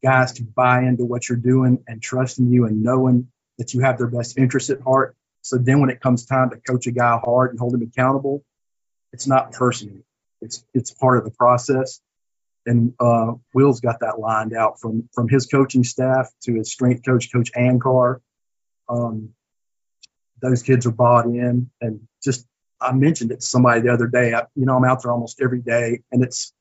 guys 0.00 0.34
to 0.34 0.44
buy 0.44 0.82
into 0.82 1.04
what 1.04 1.28
you're 1.28 1.38
doing 1.38 1.82
and 1.88 2.00
trusting 2.00 2.52
you 2.52 2.66
and 2.66 2.84
knowing 2.84 3.32
that 3.58 3.74
you 3.74 3.80
have 3.80 3.98
their 3.98 4.06
best 4.06 4.38
interest 4.38 4.70
at 4.70 4.80
heart. 4.80 5.16
So 5.42 5.58
then 5.58 5.80
when 5.80 5.90
it 5.90 6.00
comes 6.00 6.24
time 6.24 6.50
to 6.50 6.56
coach 6.56 6.86
a 6.86 6.92
guy 6.92 7.18
hard 7.18 7.50
and 7.50 7.58
hold 7.58 7.74
him 7.74 7.82
accountable, 7.82 8.44
it's 9.12 9.26
not 9.26 9.50
personal. 9.50 9.96
It's 10.40 10.64
it's 10.72 10.92
part 10.92 11.18
of 11.18 11.24
the 11.24 11.32
process. 11.32 12.00
And 12.66 12.94
uh, 13.00 13.32
Will's 13.54 13.80
got 13.80 14.00
that 14.00 14.18
lined 14.18 14.54
out 14.54 14.80
from 14.80 15.08
from 15.12 15.28
his 15.28 15.46
coaching 15.46 15.84
staff 15.84 16.30
to 16.42 16.54
his 16.54 16.70
strength 16.70 17.04
coach, 17.04 17.32
Coach 17.32 17.50
Ankar. 17.56 18.20
Um, 18.88 19.30
those 20.42 20.62
kids 20.62 20.86
are 20.86 20.92
bought 20.92 21.26
in 21.26 21.70
and 21.80 22.06
just 22.22 22.46
I 22.80 22.92
mentioned 22.92 23.30
it 23.30 23.40
to 23.40 23.46
somebody 23.46 23.82
the 23.82 23.92
other 23.92 24.06
day. 24.06 24.32
I, 24.32 24.44
you 24.54 24.64
know, 24.64 24.76
I'm 24.76 24.84
out 24.84 25.02
there 25.02 25.12
almost 25.12 25.40
every 25.42 25.60
day, 25.60 26.00
and 26.10 26.22
it's 26.22 26.52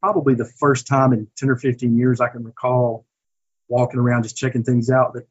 probably 0.00 0.34
the 0.34 0.44
first 0.44 0.86
time 0.86 1.12
in 1.12 1.28
10 1.38 1.50
or 1.50 1.56
15 1.56 1.96
years 1.96 2.20
I 2.20 2.28
can 2.28 2.44
recall 2.44 3.06
walking 3.68 3.98
around 3.98 4.24
just 4.24 4.36
checking 4.36 4.62
things 4.62 4.90
out 4.90 5.14
that 5.14 5.26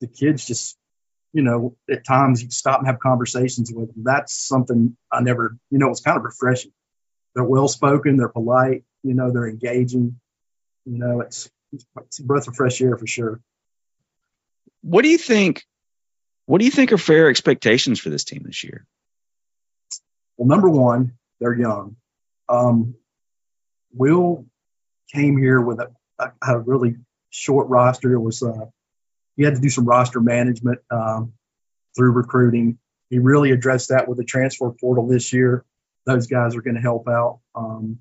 the 0.00 0.06
kids 0.06 0.46
just, 0.46 0.76
you 1.32 1.42
know, 1.42 1.76
at 1.90 2.06
times 2.06 2.42
you 2.42 2.50
stop 2.50 2.78
and 2.78 2.86
have 2.86 3.00
conversations 3.00 3.72
with 3.72 3.92
them. 3.92 4.04
That's 4.04 4.34
something 4.34 4.96
I 5.10 5.22
never, 5.22 5.56
you 5.70 5.78
know, 5.78 5.90
it's 5.90 6.02
kind 6.02 6.18
of 6.18 6.24
refreshing. 6.24 6.72
They're 7.34 7.44
well 7.44 7.68
spoken, 7.68 8.18
they're 8.18 8.28
polite, 8.28 8.84
you 9.02 9.14
know, 9.14 9.30
they're 9.30 9.48
engaging. 9.48 10.18
You 10.84 10.98
know, 10.98 11.20
it's, 11.20 11.50
it's 11.72 12.18
a 12.18 12.24
breath 12.24 12.48
of 12.48 12.56
fresh 12.56 12.80
air 12.80 12.96
for 12.96 13.06
sure. 13.06 13.40
what 14.82 15.02
do 15.02 15.08
you 15.08 15.18
think? 15.18 15.64
What 16.46 16.58
do 16.58 16.64
you 16.64 16.70
think 16.70 16.92
are 16.92 16.98
fair 16.98 17.28
expectations 17.28 18.00
for 18.00 18.10
this 18.10 18.24
team 18.24 18.42
this 18.44 18.64
year? 18.64 18.84
Well, 20.36 20.48
number 20.48 20.68
one, 20.68 21.12
they're 21.40 21.54
young. 21.54 21.96
Um, 22.48 22.94
Will 23.92 24.46
came 25.12 25.36
here 25.36 25.60
with 25.60 25.78
a, 25.78 25.90
a, 26.18 26.32
a, 26.42 26.58
really 26.58 26.96
short 27.30 27.68
roster. 27.68 28.12
It 28.12 28.20
was 28.20 28.42
uh, 28.42 28.66
he 29.36 29.44
had 29.44 29.54
to 29.54 29.60
do 29.60 29.68
some 29.68 29.84
roster 29.84 30.20
management 30.20 30.80
um, 30.90 31.32
through 31.96 32.12
recruiting. 32.12 32.78
He 33.10 33.18
really 33.18 33.50
addressed 33.50 33.90
that 33.90 34.08
with 34.08 34.18
the 34.18 34.24
transfer 34.24 34.70
portal 34.70 35.06
this 35.06 35.32
year. 35.32 35.64
Those 36.06 36.26
guys 36.26 36.56
are 36.56 36.62
going 36.62 36.74
to 36.74 36.80
help 36.80 37.08
out. 37.08 37.40
Um, 37.54 37.98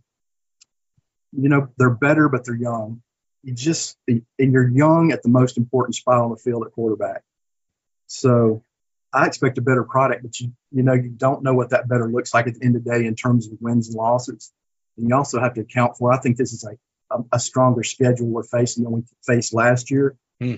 you 1.32 1.50
know, 1.50 1.70
they're 1.78 1.90
better, 1.90 2.30
but 2.30 2.46
they're 2.46 2.56
young. 2.56 3.02
You 3.44 3.54
just 3.54 3.98
and 4.08 4.24
you're 4.38 4.70
young 4.70 5.12
at 5.12 5.24
the 5.24 5.30
most 5.30 5.58
important 5.58 5.96
spot 5.96 6.22
on 6.22 6.30
the 6.30 6.38
field 6.38 6.66
at 6.66 6.74
quarterback. 6.74 7.24
So 8.08 8.64
I 9.14 9.26
expect 9.26 9.58
a 9.58 9.62
better 9.62 9.84
product, 9.84 10.24
but 10.24 10.40
you 10.40 10.52
you 10.72 10.84
know 10.84 10.94
you 10.94 11.10
don't 11.10 11.44
know 11.44 11.54
what 11.54 11.72
that 11.72 11.88
better 11.88 12.10
looks 12.10 12.34
like 12.34 12.48
at 12.48 12.56
the 12.56 12.66
end 12.66 12.76
of 12.76 12.84
the 12.84 12.92
day 12.92 13.06
in 13.06 13.16
terms 13.16 13.48
of 13.48 13.54
wins 13.60 13.88
and 13.88 13.96
losses. 13.98 14.52
And 14.98 15.10
you 15.10 15.16
also 15.16 15.40
have 15.40 15.56
to 15.56 15.62
account 15.62 15.98
for. 15.98 16.14
I 16.14 16.20
think 16.20 16.38
this 16.38 16.54
is 16.54 16.64
a 16.64 16.78
a, 17.12 17.24
a 17.34 17.40
stronger 17.40 17.84
schedule 17.84 18.28
we're 18.28 18.44
facing 18.44 18.84
than 18.84 18.94
we 18.94 19.04
faced 19.26 19.54
last 19.54 19.92
year. 19.92 20.16
Hmm. 20.40 20.56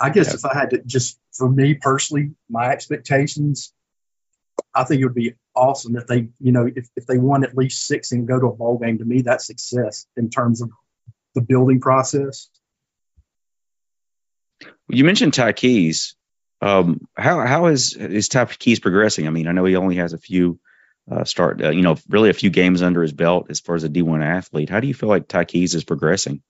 I 0.00 0.10
guess 0.10 0.32
if 0.32 0.44
I 0.44 0.54
had 0.54 0.70
to 0.70 0.78
just 0.84 1.18
for 1.32 1.48
me 1.48 1.74
personally, 1.74 2.30
my 2.48 2.70
expectations, 2.70 3.72
I 4.72 4.84
think 4.84 5.00
it 5.00 5.04
would 5.04 5.14
be 5.14 5.34
awesome 5.58 5.96
if 5.96 6.06
they, 6.06 6.28
you 6.40 6.52
know, 6.52 6.66
if, 6.66 6.88
if 6.96 7.06
they 7.06 7.18
won 7.18 7.44
at 7.44 7.56
least 7.56 7.86
six 7.86 8.12
and 8.12 8.26
go 8.26 8.38
to 8.38 8.46
a 8.46 8.54
bowl 8.54 8.78
game. 8.78 8.98
To 8.98 9.04
me, 9.04 9.22
that's 9.22 9.46
success 9.46 10.06
in 10.16 10.30
terms 10.30 10.62
of 10.62 10.70
the 11.34 11.40
building 11.40 11.80
process. 11.80 12.48
You 14.88 15.04
mentioned 15.04 15.34
Ty 15.34 15.52
Keys. 15.52 16.14
Um, 16.60 17.06
how 17.16 17.46
how 17.46 17.66
is 17.66 17.94
is 17.94 18.28
Ty 18.28 18.46
Keys 18.46 18.80
progressing? 18.80 19.26
I 19.26 19.30
mean, 19.30 19.46
I 19.46 19.52
know 19.52 19.64
he 19.64 19.76
only 19.76 19.96
has 19.96 20.12
a 20.12 20.18
few 20.18 20.58
uh, 21.10 21.24
start, 21.24 21.62
uh, 21.62 21.70
you 21.70 21.82
know, 21.82 21.96
really 22.08 22.30
a 22.30 22.34
few 22.34 22.50
games 22.50 22.82
under 22.82 23.02
his 23.02 23.12
belt 23.12 23.46
as 23.50 23.60
far 23.60 23.76
as 23.76 23.84
a 23.84 23.88
D1 23.88 24.24
athlete. 24.24 24.68
How 24.68 24.80
do 24.80 24.88
you 24.88 24.94
feel 24.94 25.08
like 25.08 25.28
Ty 25.28 25.44
Keys 25.44 25.74
is 25.74 25.84
progressing? 25.84 26.42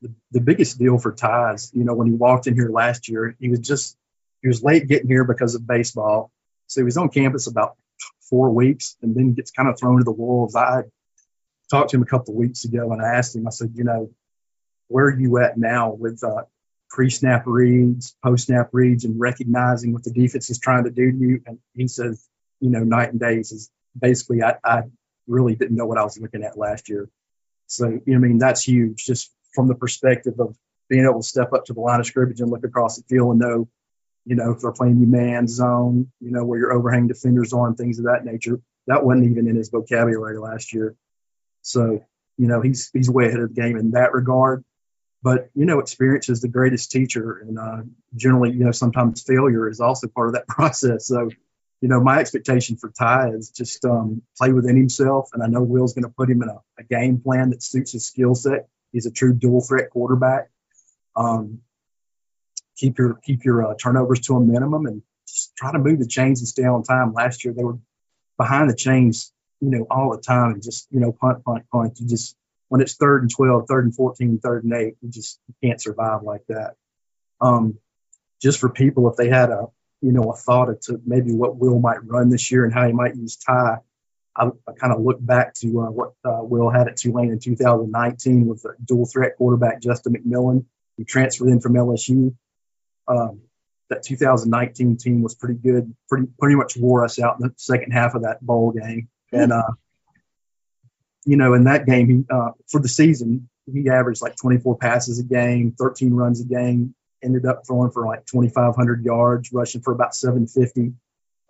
the, 0.00 0.14
the 0.32 0.40
biggest 0.40 0.78
deal 0.78 0.98
for 0.98 1.12
Ty 1.12 1.54
is, 1.54 1.70
you 1.74 1.84
know, 1.84 1.94
when 1.94 2.06
he 2.06 2.14
walked 2.14 2.46
in 2.46 2.54
here 2.54 2.70
last 2.70 3.08
year, 3.08 3.36
he 3.38 3.48
was 3.48 3.60
just 3.60 3.96
he 4.42 4.48
was 4.48 4.62
late 4.62 4.88
getting 4.88 5.08
here 5.08 5.24
because 5.24 5.54
of 5.54 5.66
baseball. 5.66 6.30
So 6.70 6.80
he 6.80 6.84
was 6.84 6.96
on 6.96 7.08
campus 7.08 7.48
about 7.48 7.76
four 8.20 8.50
weeks 8.50 8.96
and 9.02 9.12
then 9.12 9.34
gets 9.34 9.50
kind 9.50 9.68
of 9.68 9.76
thrown 9.76 9.98
to 9.98 10.04
the 10.04 10.12
wolves. 10.12 10.54
I 10.54 10.82
talked 11.68 11.90
to 11.90 11.96
him 11.96 12.02
a 12.02 12.06
couple 12.06 12.32
of 12.32 12.38
weeks 12.38 12.64
ago 12.64 12.92
and 12.92 13.02
I 13.02 13.16
asked 13.16 13.34
him, 13.34 13.48
I 13.48 13.50
said, 13.50 13.72
you 13.74 13.82
know, 13.82 14.10
where 14.86 15.06
are 15.06 15.20
you 15.20 15.38
at 15.38 15.58
now 15.58 15.90
with 15.90 16.22
uh, 16.22 16.44
pre-snap 16.88 17.42
reads, 17.46 18.14
post-snap 18.22 18.68
reads, 18.70 19.04
and 19.04 19.18
recognizing 19.18 19.92
what 19.92 20.04
the 20.04 20.12
defense 20.12 20.48
is 20.48 20.60
trying 20.60 20.84
to 20.84 20.90
do 20.90 21.10
to 21.10 21.18
you? 21.18 21.42
And 21.44 21.58
he 21.74 21.88
says, 21.88 22.24
you 22.60 22.70
know, 22.70 22.84
night 22.84 23.10
and 23.10 23.18
days 23.18 23.50
is 23.50 23.68
basically 23.98 24.44
I, 24.44 24.54
I 24.64 24.82
really 25.26 25.56
didn't 25.56 25.76
know 25.76 25.86
what 25.86 25.98
I 25.98 26.04
was 26.04 26.20
looking 26.20 26.44
at 26.44 26.56
last 26.56 26.88
year. 26.88 27.08
So, 27.66 27.88
you 27.88 28.02
know, 28.06 28.18
I 28.18 28.20
mean, 28.20 28.38
that's 28.38 28.62
huge 28.62 29.04
just 29.04 29.32
from 29.56 29.66
the 29.66 29.74
perspective 29.74 30.38
of 30.38 30.56
being 30.88 31.04
able 31.04 31.20
to 31.20 31.26
step 31.26 31.52
up 31.52 31.64
to 31.64 31.72
the 31.72 31.80
line 31.80 31.98
of 31.98 32.06
scrimmage 32.06 32.40
and 32.40 32.50
look 32.50 32.62
across 32.62 32.96
the 32.96 33.02
field 33.08 33.32
and 33.32 33.40
know, 33.40 33.68
you 34.30 34.36
know, 34.36 34.52
if 34.52 34.60
they're 34.60 34.70
playing 34.70 35.00
you 35.00 35.08
man 35.08 35.48
zone, 35.48 36.12
you 36.20 36.30
know, 36.30 36.44
where 36.44 36.60
your 36.60 36.72
overhang 36.72 37.08
defenders 37.08 37.52
and 37.52 37.76
things 37.76 37.98
of 37.98 38.04
that 38.04 38.24
nature. 38.24 38.60
That 38.86 39.04
wasn't 39.04 39.28
even 39.28 39.48
in 39.48 39.56
his 39.56 39.70
vocabulary 39.70 40.38
last 40.38 40.72
year. 40.72 40.94
So, 41.62 42.04
you 42.38 42.46
know, 42.46 42.60
he's 42.60 42.90
he's 42.92 43.10
way 43.10 43.26
ahead 43.26 43.40
of 43.40 43.52
the 43.52 43.60
game 43.60 43.76
in 43.76 43.90
that 43.90 44.12
regard. 44.12 44.64
But 45.20 45.50
you 45.56 45.66
know, 45.66 45.80
experience 45.80 46.28
is 46.28 46.40
the 46.40 46.48
greatest 46.48 46.92
teacher, 46.92 47.38
and 47.38 47.58
uh, 47.58 47.82
generally, 48.14 48.52
you 48.52 48.64
know, 48.64 48.70
sometimes 48.70 49.20
failure 49.22 49.68
is 49.68 49.80
also 49.80 50.06
part 50.06 50.28
of 50.28 50.34
that 50.34 50.46
process. 50.48 51.08
So, 51.08 51.28
you 51.80 51.88
know, 51.88 52.00
my 52.00 52.20
expectation 52.20 52.76
for 52.76 52.88
Ty 52.88 53.30
is 53.30 53.50
just 53.50 53.84
um, 53.84 54.22
play 54.38 54.52
within 54.52 54.76
himself, 54.76 55.30
and 55.32 55.42
I 55.42 55.48
know 55.48 55.62
Will's 55.62 55.94
going 55.94 56.04
to 56.04 56.14
put 56.16 56.30
him 56.30 56.42
in 56.42 56.50
a, 56.50 56.60
a 56.78 56.84
game 56.84 57.20
plan 57.20 57.50
that 57.50 57.64
suits 57.64 57.90
his 57.90 58.06
skill 58.06 58.36
set 58.36 58.68
He's 58.92 59.06
a 59.06 59.10
true 59.10 59.32
dual 59.32 59.60
threat 59.60 59.90
quarterback. 59.90 60.50
Um, 61.16 61.60
keep 62.80 62.98
your 62.98 63.14
keep 63.22 63.44
your 63.44 63.70
uh, 63.70 63.74
turnovers 63.74 64.20
to 64.20 64.36
a 64.36 64.40
minimum 64.40 64.86
and 64.86 65.02
just 65.28 65.54
try 65.54 65.70
to 65.70 65.78
move 65.78 65.98
the 65.98 66.06
chains 66.06 66.40
and 66.40 66.48
stay 66.48 66.64
on 66.64 66.82
time. 66.82 67.12
Last 67.12 67.44
year 67.44 67.52
they 67.54 67.62
were 67.62 67.78
behind 68.38 68.70
the 68.70 68.74
chains, 68.74 69.32
you 69.60 69.70
know, 69.70 69.86
all 69.90 70.16
the 70.16 70.22
time 70.22 70.52
and 70.52 70.62
just 70.62 70.88
you 70.90 71.00
know 71.00 71.12
punt 71.12 71.44
punt 71.44 71.64
punt. 71.70 72.00
You 72.00 72.08
just 72.08 72.36
when 72.68 72.80
it's 72.80 72.94
third 72.94 73.22
and 73.22 73.30
12, 73.30 73.66
third 73.68 73.84
and 73.84 73.94
14, 73.94 74.38
third 74.38 74.64
and 74.64 74.72
eight, 74.72 74.94
you 75.02 75.10
just 75.10 75.40
can't 75.62 75.82
survive 75.82 76.22
like 76.22 76.42
that. 76.48 76.76
Um, 77.40 77.78
just 78.40 78.60
for 78.60 78.68
people, 78.68 79.10
if 79.10 79.16
they 79.16 79.28
had 79.28 79.50
a 79.50 79.66
you 80.00 80.12
know 80.12 80.30
a 80.32 80.36
thought 80.36 80.80
to 80.82 81.00
maybe 81.04 81.32
what 81.32 81.56
Will 81.56 81.78
might 81.78 82.04
run 82.04 82.30
this 82.30 82.50
year 82.50 82.64
and 82.64 82.72
how 82.72 82.86
he 82.86 82.92
might 82.92 83.16
use 83.16 83.36
Ty, 83.36 83.78
I, 84.34 84.46
I 84.66 84.72
kind 84.72 84.92
of 84.92 85.02
look 85.02 85.18
back 85.20 85.54
to 85.56 85.80
uh, 85.80 85.90
what 85.90 86.12
uh, 86.24 86.40
Will 86.42 86.70
had 86.70 86.88
at 86.88 86.96
Tulane 86.96 87.30
in 87.30 87.38
2019 87.40 88.46
with 88.46 88.62
the 88.62 88.74
dual 88.82 89.04
threat 89.04 89.36
quarterback 89.36 89.82
Justin 89.82 90.14
McMillan, 90.14 90.64
who 90.96 91.04
transferred 91.04 91.48
in 91.48 91.60
from 91.60 91.74
LSU. 91.74 92.34
Um, 93.10 93.42
that 93.88 94.04
2019 94.04 94.98
team 94.98 95.22
was 95.22 95.34
pretty 95.34 95.56
good, 95.56 95.94
pretty 96.08 96.28
pretty 96.38 96.54
much 96.54 96.76
wore 96.76 97.04
us 97.04 97.18
out 97.18 97.40
in 97.40 97.48
the 97.48 97.54
second 97.56 97.90
half 97.90 98.14
of 98.14 98.22
that 98.22 98.40
bowl 98.40 98.70
game. 98.70 99.08
And 99.32 99.52
uh, 99.52 99.72
you 101.24 101.36
know, 101.36 101.54
in 101.54 101.64
that 101.64 101.86
game, 101.86 102.08
he 102.08 102.24
uh, 102.30 102.52
for 102.68 102.80
the 102.80 102.88
season 102.88 103.48
he 103.72 103.88
averaged 103.88 104.22
like 104.22 104.36
24 104.36 104.78
passes 104.78 105.18
a 105.18 105.24
game, 105.24 105.74
13 105.78 106.14
runs 106.14 106.40
a 106.40 106.44
game. 106.44 106.94
Ended 107.22 107.46
up 107.46 107.62
throwing 107.66 107.90
for 107.90 108.06
like 108.06 108.24
2,500 108.26 109.04
yards, 109.04 109.52
rushing 109.52 109.82
for 109.82 109.92
about 109.92 110.14
750, 110.14 110.94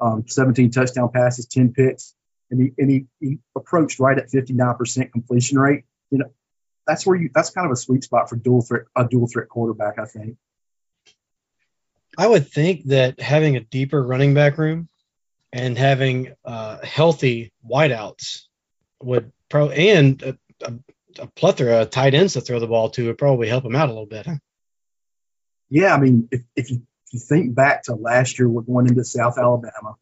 um, 0.01 0.25
17 0.27 0.73
touchdown 0.73 1.11
passes, 1.13 1.47
10 1.47 1.73
picks 1.73 2.15
and 2.51 2.61
he 2.61 2.73
and 2.79 2.91
he, 2.91 3.07
he 3.21 3.39
approached 3.57 4.01
right 4.01 4.19
at 4.19 4.31
59% 4.31 5.13
completion 5.13 5.59
rate. 5.59 5.85
You 6.11 6.19
know, 6.19 6.33
that's 6.87 7.07
where 7.07 7.17
you 7.17 7.31
that's 7.35 7.51
kind 7.51 7.67
of 7.67 7.73
a 7.73 7.77
sweet 7.77 8.05
spot 8.05 8.29
for 8.29 8.37
dual 8.37 8.63
threat 8.63 8.85
a 8.97 9.07
dual 9.07 9.29
threat 9.29 9.49
quarterback, 9.49 9.99
I 9.99 10.05
think. 10.05 10.37
I 12.21 12.27
would 12.27 12.49
think 12.49 12.85
that 12.89 13.19
having 13.19 13.57
a 13.57 13.61
deeper 13.61 14.03
running 14.03 14.35
back 14.35 14.59
room 14.59 14.91
and 15.55 15.79
having 15.79 16.35
uh, 16.45 16.77
healthy 16.85 17.51
wideouts 17.67 18.43
would 19.03 19.33
probably 19.49 19.89
and 19.89 20.23
a, 20.23 20.39
a, 20.61 20.75
a, 21.19 21.27
plethora 21.29 21.81
of 21.81 21.89
tight 21.89 22.13
ends 22.13 22.35
to 22.35 22.43
throw 22.43 22.61
the 22.61 22.67
ball 22.67 22.91
to 22.91 23.07
would 23.07 23.17
probably 23.17 23.49
help 23.49 23.65
him 23.65 23.75
out 23.75 23.89
a 23.89 23.93
little 23.93 24.05
bit. 24.05 24.27
Huh? 24.27 24.37
Yeah, 25.71 25.95
I 25.95 25.99
mean, 25.99 26.29
if, 26.31 26.43
if 26.55 26.71
you 26.71 26.83
if 27.07 27.15
you 27.15 27.21
think 27.21 27.55
back 27.55 27.85
to 27.85 27.95
last 27.95 28.39
year, 28.39 28.51
we're 28.51 28.61
going 28.61 28.87
into 28.87 29.03
South 29.03 29.39
Alabama. 29.39 29.95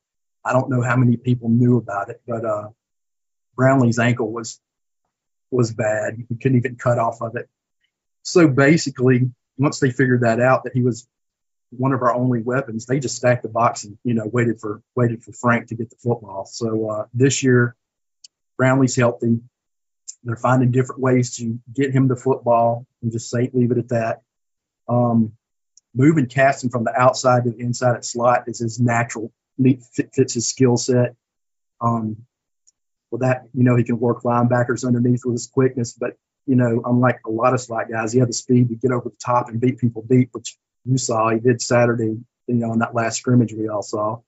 I 0.44 0.54
don't 0.54 0.70
know 0.70 0.82
how 0.82 0.96
many 0.96 1.16
people 1.18 1.50
knew 1.50 1.76
about 1.76 2.10
it, 2.10 2.20
but 2.26 2.44
uh, 2.44 2.70
Brownlee's 3.56 4.00
ankle 4.00 4.32
was 4.32 4.60
was 5.52 5.72
bad. 5.72 6.16
He 6.28 6.34
couldn't 6.34 6.58
even 6.58 6.74
cut 6.74 6.98
off 6.98 7.22
of 7.22 7.36
it. 7.36 7.48
So 8.22 8.48
basically, 8.48 9.30
once 9.56 9.78
they 9.78 9.92
figured 9.92 10.22
that 10.22 10.40
out, 10.40 10.64
that 10.64 10.72
he 10.74 10.82
was 10.82 11.06
one 11.70 11.92
of 11.92 12.02
our 12.02 12.14
only 12.14 12.42
weapons, 12.42 12.86
they 12.86 12.98
just 12.98 13.16
stacked 13.16 13.42
the 13.42 13.48
box 13.48 13.84
and 13.84 13.98
you 14.04 14.14
know 14.14 14.26
waited 14.26 14.60
for 14.60 14.82
waited 14.94 15.22
for 15.22 15.32
Frank 15.32 15.68
to 15.68 15.74
get 15.74 15.90
the 15.90 15.96
football. 15.96 16.46
So 16.46 16.90
uh, 16.90 17.06
this 17.12 17.42
year, 17.42 17.76
Brownlee's 18.60 18.96
healthy. 18.96 19.40
They're 20.24 20.36
finding 20.36 20.72
different 20.72 21.00
ways 21.00 21.36
to 21.36 21.58
get 21.72 21.92
him 21.92 22.08
the 22.08 22.16
football 22.16 22.86
and 23.02 23.12
just 23.12 23.30
say 23.30 23.50
leave 23.52 23.70
it 23.70 23.78
at 23.78 23.88
that. 23.90 24.22
Um, 24.88 25.32
moving 25.94 26.26
casting 26.26 26.70
from 26.70 26.84
the 26.84 26.92
outside 26.98 27.44
to 27.44 27.50
the 27.50 27.60
inside 27.60 27.96
at 27.96 28.04
slot 28.04 28.44
is 28.46 28.58
his 28.58 28.80
natural 28.80 29.32
fits 30.14 30.34
his 30.34 30.48
skill 30.48 30.76
set. 30.76 31.14
Um, 31.80 32.24
well, 33.10 33.20
that 33.20 33.44
you 33.54 33.64
know 33.64 33.76
he 33.76 33.84
can 33.84 33.98
work 33.98 34.22
linebackers 34.22 34.86
underneath 34.86 35.24
with 35.24 35.34
his 35.34 35.46
quickness, 35.46 35.92
but 35.92 36.16
you 36.46 36.56
know, 36.56 36.82
unlike 36.84 37.20
a 37.26 37.30
lot 37.30 37.52
of 37.52 37.60
slot 37.60 37.90
guys, 37.90 38.12
he 38.12 38.18
had 38.18 38.28
the 38.28 38.32
speed 38.32 38.70
to 38.70 38.74
get 38.74 38.90
over 38.90 39.10
the 39.10 39.16
top 39.22 39.48
and 39.48 39.60
beat 39.60 39.78
people 39.78 40.02
deep, 40.08 40.30
which 40.32 40.56
you 40.84 40.98
saw 40.98 41.30
he 41.30 41.40
did 41.40 41.60
Saturday. 41.60 42.18
You 42.46 42.54
know, 42.54 42.72
in 42.72 42.78
that 42.78 42.94
last 42.94 43.18
scrimmage 43.18 43.52
we 43.52 43.68
all 43.68 43.82
saw. 43.82 44.20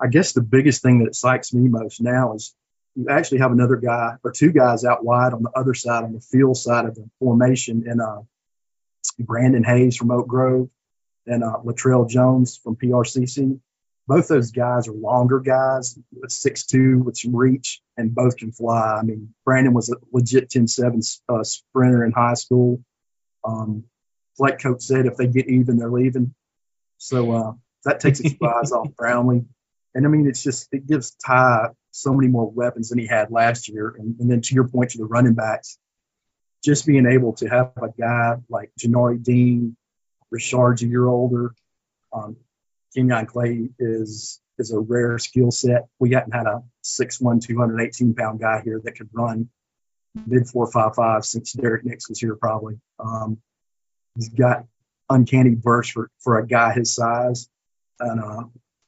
I 0.00 0.06
guess 0.06 0.32
the 0.32 0.42
biggest 0.42 0.82
thing 0.82 1.00
that 1.00 1.08
excites 1.08 1.52
me 1.52 1.68
most 1.68 2.00
now 2.00 2.34
is 2.34 2.54
you 2.94 3.08
actually 3.10 3.38
have 3.38 3.50
another 3.50 3.76
guy 3.76 4.16
or 4.22 4.30
two 4.30 4.52
guys 4.52 4.84
out 4.84 5.04
wide 5.04 5.32
on 5.32 5.42
the 5.42 5.50
other 5.50 5.74
side, 5.74 6.04
on 6.04 6.12
the 6.12 6.20
field 6.20 6.56
side 6.56 6.84
of 6.84 6.94
the 6.94 7.08
formation, 7.18 7.84
and 7.88 8.00
uh, 8.00 8.20
Brandon 9.18 9.64
Hayes 9.64 9.96
from 9.96 10.12
Oak 10.12 10.28
Grove 10.28 10.68
and 11.26 11.42
uh, 11.42 11.58
Latrell 11.64 12.08
Jones 12.08 12.56
from 12.62 12.76
PRCC 12.76 13.60
both 14.08 14.26
those 14.26 14.52
guys 14.52 14.88
are 14.88 14.92
longer 14.92 15.38
guys, 15.38 15.96
six 16.28 16.64
two 16.64 16.98
with 17.00 17.18
some 17.18 17.36
reach, 17.36 17.82
and 17.98 18.14
both 18.14 18.38
can 18.38 18.52
fly. 18.52 18.96
I 18.98 19.02
mean, 19.02 19.34
Brandon 19.44 19.74
was 19.74 19.90
a 19.90 19.96
legit 20.10 20.48
10-7 20.48 21.20
uh, 21.28 21.44
sprinter 21.44 22.04
in 22.06 22.12
high 22.12 22.34
school. 22.34 22.82
Um, 23.44 23.84
like 24.38 24.60
Coach 24.60 24.82
said, 24.82 25.06
if 25.06 25.16
they 25.16 25.26
get 25.26 25.48
even, 25.48 25.76
they're 25.76 25.90
leaving. 25.90 26.34
So 26.98 27.32
uh, 27.32 27.52
that 27.84 28.00
takes 28.00 28.20
its 28.20 28.34
eyes 28.42 28.72
off 28.72 28.94
Brownlee. 28.96 29.44
And 29.94 30.06
I 30.06 30.08
mean, 30.08 30.26
it's 30.26 30.42
just 30.42 30.68
it 30.72 30.86
gives 30.86 31.12
Ty 31.12 31.70
so 31.90 32.12
many 32.12 32.28
more 32.28 32.50
weapons 32.50 32.90
than 32.90 32.98
he 32.98 33.06
had 33.06 33.30
last 33.30 33.68
year. 33.68 33.94
And, 33.98 34.20
and 34.20 34.30
then 34.30 34.42
to 34.42 34.54
your 34.54 34.68
point, 34.68 34.90
to 34.90 34.98
the 34.98 35.06
running 35.06 35.34
backs, 35.34 35.78
just 36.64 36.86
being 36.86 37.06
able 37.06 37.34
to 37.34 37.48
have 37.48 37.72
a 37.76 37.88
guy 37.98 38.36
like 38.48 38.70
Janari 38.78 39.22
Dean, 39.22 39.76
Richard's 40.30 40.82
a 40.82 40.86
year 40.86 41.06
older, 41.06 41.54
um, 42.12 42.36
Kenyon 42.94 43.26
Clay 43.26 43.68
is 43.78 44.40
is 44.58 44.72
a 44.72 44.78
rare 44.78 45.18
skill 45.18 45.50
set. 45.50 45.86
We 45.98 46.10
hadn't 46.10 46.34
had 46.34 46.46
a 46.46 46.62
6'1", 46.84 47.46
218 47.46 48.14
pound 48.14 48.40
guy 48.40 48.60
here 48.64 48.80
that 48.84 48.96
could 48.96 49.08
run 49.12 49.48
mid 50.26 50.48
four 50.48 50.70
five 50.70 50.94
five 50.94 51.24
since 51.24 51.52
Derrick 51.52 51.84
Nix 51.84 52.08
was 52.08 52.18
here 52.18 52.34
probably. 52.34 52.80
Um, 52.98 53.38
he's 54.18 54.28
got 54.30 54.64
uncanny 55.08 55.54
burst 55.54 55.92
for, 55.92 56.10
for 56.18 56.38
a 56.38 56.46
guy 56.46 56.72
his 56.72 56.92
size. 56.94 57.48
And 58.00 58.20
uh, 58.20 58.44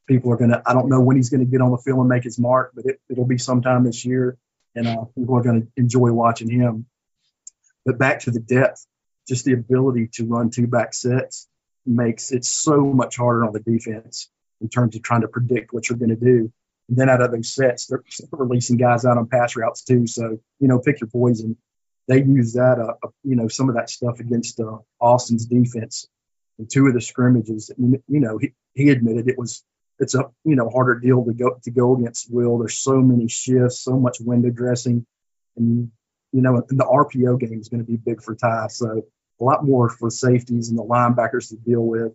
people 0.07 0.33
are 0.33 0.37
going 0.37 0.51
to, 0.51 0.63
I 0.67 0.75
don't 0.75 0.89
know 0.89 1.01
when 1.01 1.17
he's 1.17 1.31
going 1.31 1.45
to 1.45 1.51
get 1.51 1.61
on 1.61 1.71
the 1.71 1.79
field 1.79 2.01
and 2.01 2.09
make 2.09 2.25
his 2.25 2.39
mark, 2.39 2.73
but 2.75 2.85
it, 2.85 3.01
it'll 3.09 3.27
be 3.27 3.39
sometime 3.39 3.85
this 3.85 4.05
year. 4.05 4.37
And 4.75 4.87
uh, 4.87 5.05
people 5.17 5.37
are 5.37 5.43
going 5.43 5.63
to 5.63 5.69
enjoy 5.77 6.13
watching 6.13 6.51
him. 6.51 6.87
But 7.87 7.99
back 7.99 8.21
to 8.21 8.31
the 8.31 8.41
depth, 8.41 8.87
just 9.29 9.45
the 9.45 9.53
ability 9.53 10.11
to 10.15 10.27
run 10.27 10.51
two 10.51 10.67
back 10.67 10.95
sets 10.95 11.49
makes 11.87 12.33
it 12.33 12.45
so 12.45 12.81
much 12.81 13.17
harder 13.17 13.45
on 13.45 13.53
the 13.53 13.61
defense 13.61 14.29
in 14.61 14.69
terms 14.69 14.97
of 14.97 15.03
trying 15.03 15.23
to 15.23 15.29
predict 15.29 15.73
what 15.73 15.89
you're 15.89 15.99
going 15.99 16.11
to 16.11 16.17
do. 16.17 16.53
And 16.89 16.99
then 16.99 17.09
out 17.09 17.23
of 17.23 17.31
those 17.31 17.55
sets, 17.55 17.87
they're 17.87 18.03
releasing 18.33 18.77
guys 18.77 19.05
out 19.05 19.17
on 19.17 19.29
pass 19.29 19.57
routes 19.57 19.83
too. 19.83 20.07
So, 20.07 20.41
you 20.59 20.69
know, 20.69 20.81
pick 20.81 21.01
your 21.01 21.09
poison. 21.09 21.57
They 22.11 22.25
use 22.25 22.55
that, 22.55 22.81
uh, 22.81 23.09
you 23.23 23.37
know, 23.37 23.47
some 23.47 23.69
of 23.69 23.77
that 23.77 23.89
stuff 23.89 24.19
against 24.19 24.59
uh, 24.59 24.79
Austin's 25.01 25.47
defense 25.47 26.09
in 26.59 26.67
two 26.67 26.89
of 26.89 26.95
the 26.95 27.01
scrimmages. 27.01 27.71
You 27.79 28.03
know, 28.09 28.37
he, 28.37 28.53
he 28.75 28.91
admitted 28.91 29.29
it 29.29 29.39
was 29.39 29.63
it's 30.01 30.17
a 30.17 30.25
you 30.45 30.57
know 30.57 30.69
harder 30.69 30.99
deal 30.99 31.25
to 31.25 31.33
go 31.33 31.61
to 31.63 31.71
go 31.71 31.97
against 31.97 32.27
Will. 32.29 32.59
There's 32.59 32.79
so 32.79 33.01
many 33.01 33.29
shifts, 33.29 33.81
so 33.81 33.93
much 34.01 34.17
window 34.19 34.51
dressing, 34.51 35.07
and 35.57 35.93
you 36.33 36.43
know, 36.43 36.57
and 36.69 36.81
the 36.81 36.85
RPO 36.85 37.39
game 37.39 37.61
is 37.61 37.69
going 37.69 37.85
to 37.85 37.87
be 37.87 37.97
big 37.97 38.23
for 38.23 38.35
Ty. 38.35 38.67
So 38.71 39.05
a 39.41 39.45
lot 39.45 39.65
more 39.65 39.89
for 39.89 40.11
safeties 40.11 40.71
and 40.71 40.79
the 40.79 40.83
linebackers 40.83 41.51
to 41.51 41.57
deal 41.57 41.87
with. 41.87 42.13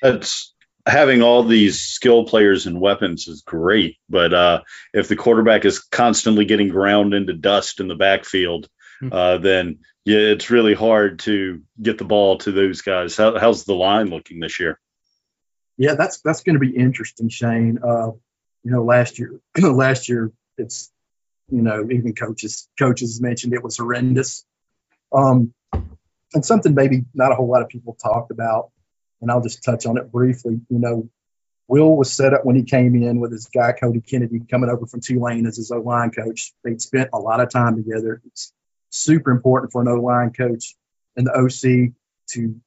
That's 0.00 0.54
having 0.86 1.22
all 1.22 1.42
these 1.42 1.80
skill 1.80 2.24
players 2.24 2.66
and 2.66 2.80
weapons 2.80 3.26
is 3.26 3.42
great, 3.42 3.96
but 4.08 4.32
uh, 4.32 4.62
if 4.94 5.08
the 5.08 5.16
quarterback 5.16 5.64
is 5.64 5.80
constantly 5.80 6.44
getting 6.44 6.68
ground 6.68 7.12
into 7.12 7.32
dust 7.32 7.80
in 7.80 7.88
the 7.88 7.96
backfield, 7.96 8.68
hmm. 9.00 9.12
uh, 9.12 9.38
then 9.38 9.80
yeah, 10.04 10.18
it's 10.18 10.50
really 10.50 10.74
hard 10.74 11.18
to 11.20 11.62
get 11.82 11.98
the 11.98 12.04
ball 12.04 12.38
to 12.38 12.52
those 12.52 12.82
guys. 12.82 13.16
How, 13.16 13.36
how's 13.38 13.64
the 13.64 13.74
line 13.74 14.08
looking 14.08 14.38
this 14.38 14.60
year? 14.60 14.78
Yeah, 15.76 15.94
that's 15.94 16.20
that's 16.20 16.42
going 16.42 16.54
to 16.54 16.60
be 16.60 16.74
interesting, 16.74 17.28
Shane. 17.28 17.80
Uh, 17.82 18.12
you 18.62 18.70
know, 18.70 18.84
last 18.84 19.18
year, 19.18 19.40
last 19.60 20.08
year 20.08 20.32
it's 20.56 20.90
you 21.50 21.62
know 21.62 21.88
even 21.90 22.14
coaches 22.14 22.68
coaches 22.78 23.20
mentioned 23.20 23.52
it 23.52 23.62
was 23.62 23.76
horrendous. 23.76 24.44
Um, 25.12 25.52
and 26.34 26.44
something 26.44 26.74
maybe 26.74 27.04
not 27.14 27.32
a 27.32 27.34
whole 27.34 27.48
lot 27.48 27.62
of 27.62 27.68
people 27.68 27.96
talked 28.00 28.30
about, 28.30 28.70
and 29.20 29.30
I'll 29.30 29.42
just 29.42 29.62
touch 29.62 29.86
on 29.86 29.98
it 29.98 30.10
briefly. 30.10 30.60
You 30.68 30.78
know, 30.78 31.08
Will 31.68 31.96
was 31.96 32.12
set 32.12 32.32
up 32.32 32.44
when 32.44 32.56
he 32.56 32.62
came 32.62 32.94
in 32.94 33.18
with 33.18 33.32
his 33.32 33.46
guy 33.46 33.72
Cody 33.72 34.00
Kennedy 34.00 34.40
coming 34.50 34.70
over 34.70 34.86
from 34.86 35.00
Tulane 35.00 35.46
as 35.46 35.56
his 35.56 35.70
O 35.70 35.80
line 35.80 36.10
coach. 36.10 36.52
They'd 36.62 36.80
spent 36.80 37.10
a 37.12 37.18
lot 37.18 37.40
of 37.40 37.50
time 37.50 37.76
together. 37.76 38.22
It's 38.26 38.52
super 38.90 39.30
important 39.30 39.72
for 39.72 39.82
an 39.82 39.88
O 39.88 39.94
line 39.96 40.32
coach 40.32 40.76
and 41.16 41.26
the 41.26 41.32
OC 41.32 41.92
to 42.30 42.60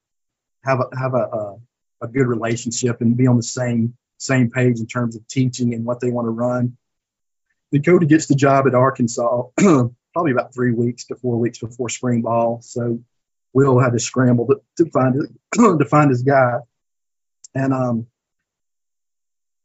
have 0.63 0.79
a 0.79 0.97
have 0.97 1.13
a, 1.13 1.17
a, 1.17 1.55
a 2.01 2.07
good 2.07 2.27
relationship 2.27 3.01
and 3.01 3.15
be 3.15 3.27
on 3.27 3.37
the 3.37 3.43
same 3.43 3.95
same 4.17 4.49
page 4.49 4.79
in 4.79 4.87
terms 4.87 5.15
of 5.15 5.25
teaching 5.27 5.73
and 5.73 5.85
what 5.85 6.01
they 6.01 6.11
want 6.11 6.25
to 6.25 6.31
run. 6.31 6.77
Then 7.71 7.83
Cody 7.83 8.05
gets 8.05 8.25
the 8.25 8.35
job 8.35 8.67
at 8.67 8.75
Arkansas 8.75 9.43
probably 9.57 10.31
about 10.31 10.53
three 10.53 10.73
weeks 10.73 11.05
to 11.05 11.15
four 11.15 11.37
weeks 11.37 11.59
before 11.59 11.87
spring 11.87 12.21
ball. 12.21 12.61
So 12.61 12.99
Will 13.53 13.79
had 13.79 13.93
to 13.93 13.99
scramble 13.99 14.47
to, 14.47 14.61
to 14.77 14.91
find 14.91 15.37
to 15.53 15.85
find 15.85 16.09
his 16.09 16.23
guy, 16.23 16.59
and 17.55 17.73
um, 17.73 18.07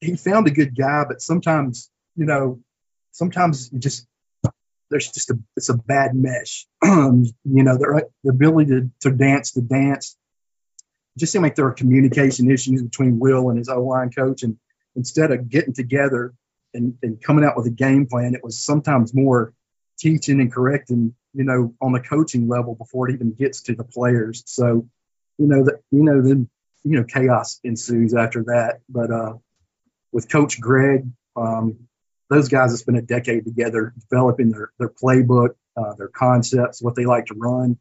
he 0.01 0.17
found 0.17 0.47
a 0.47 0.51
good 0.51 0.77
guy. 0.77 1.05
But 1.07 1.21
sometimes, 1.21 1.91
you 2.17 2.27
know, 2.27 2.61
sometimes 3.13 3.71
you 3.73 3.79
just 3.79 4.07
there's 4.91 5.11
just 5.11 5.31
a 5.31 5.39
it's 5.57 5.69
a 5.69 5.77
bad 5.77 6.15
mesh. 6.15 6.67
you 6.85 7.33
know, 7.45 7.77
the, 7.77 8.09
the 8.23 8.31
ability 8.31 8.71
to, 8.71 8.91
to 9.01 9.11
dance 9.11 9.53
the 9.53 9.63
dance. 9.63 10.17
Just 11.17 11.33
seemed 11.33 11.45
like 11.45 11.55
there 11.55 11.65
were 11.65 11.73
communication 11.73 12.51
issues 12.51 12.83
between 12.83 13.19
Will 13.19 13.49
and 13.49 13.59
his 13.59 13.69
O 13.69 13.83
line 13.83 14.11
coach, 14.11 14.43
and 14.43 14.59
instead 14.97 15.31
of 15.31 15.49
getting 15.49 15.75
together 15.75 16.35
and, 16.73 16.97
and 17.03 17.23
coming 17.23 17.45
out 17.45 17.57
with 17.57 17.67
a 17.67 17.71
game 17.71 18.07
plan, 18.07 18.35
it 18.35 18.43
was 18.43 18.65
sometimes 18.65 19.15
more 19.15 19.53
teaching 19.99 20.41
and 20.41 20.53
correcting, 20.53 21.15
you 21.35 21.45
know, 21.45 21.75
on 21.81 21.93
the 21.93 22.01
coaching 22.01 22.49
level 22.49 22.75
before 22.75 23.09
it 23.09 23.15
even 23.15 23.33
gets 23.33 23.63
to 23.63 23.75
the 23.75 23.85
players. 23.85 24.43
So, 24.47 24.89
you 25.39 25.47
know, 25.47 25.65
that 25.65 25.81
you 25.91 26.05
know, 26.05 26.23
then 26.23 26.49
you 26.85 26.99
know, 26.99 27.05
chaos 27.05 27.61
ensues 27.65 28.15
after 28.15 28.45
that. 28.45 28.81
But 28.89 29.11
uh, 29.11 29.35
with 30.13 30.31
Coach 30.31 30.61
Gregg, 30.61 31.07
um, 31.37 31.89
those 32.31 32.49
guys 32.49 32.71
have 32.71 32.79
spent 32.79 32.99
a 32.99 33.03
decade 33.03 33.45
together 33.45 33.93
developing 34.09 34.51
their 34.51 34.71
their 34.79 34.91
playbook, 34.91 35.51
uh, 35.77 35.95
their 35.95 36.09
concepts, 36.09 36.81
what 36.81 36.95
they 36.95 37.05
like 37.05 37.27
to 37.27 37.35
run. 37.35 37.79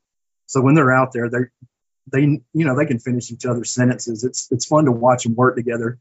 So 0.47 0.61
when 0.61 0.75
they're 0.75 0.93
out 0.93 1.13
there, 1.13 1.29
they 1.29 1.39
they 2.11 2.21
you 2.21 2.65
know 2.65 2.75
they 2.75 2.85
can 2.85 2.99
finish 2.99 3.31
each 3.31 3.45
other's 3.45 3.71
sentences. 3.71 4.23
It's 4.23 4.51
it's 4.51 4.65
fun 4.65 4.85
to 4.85 4.91
watch 4.91 5.23
them 5.23 5.35
work 5.35 5.55
together. 5.55 5.99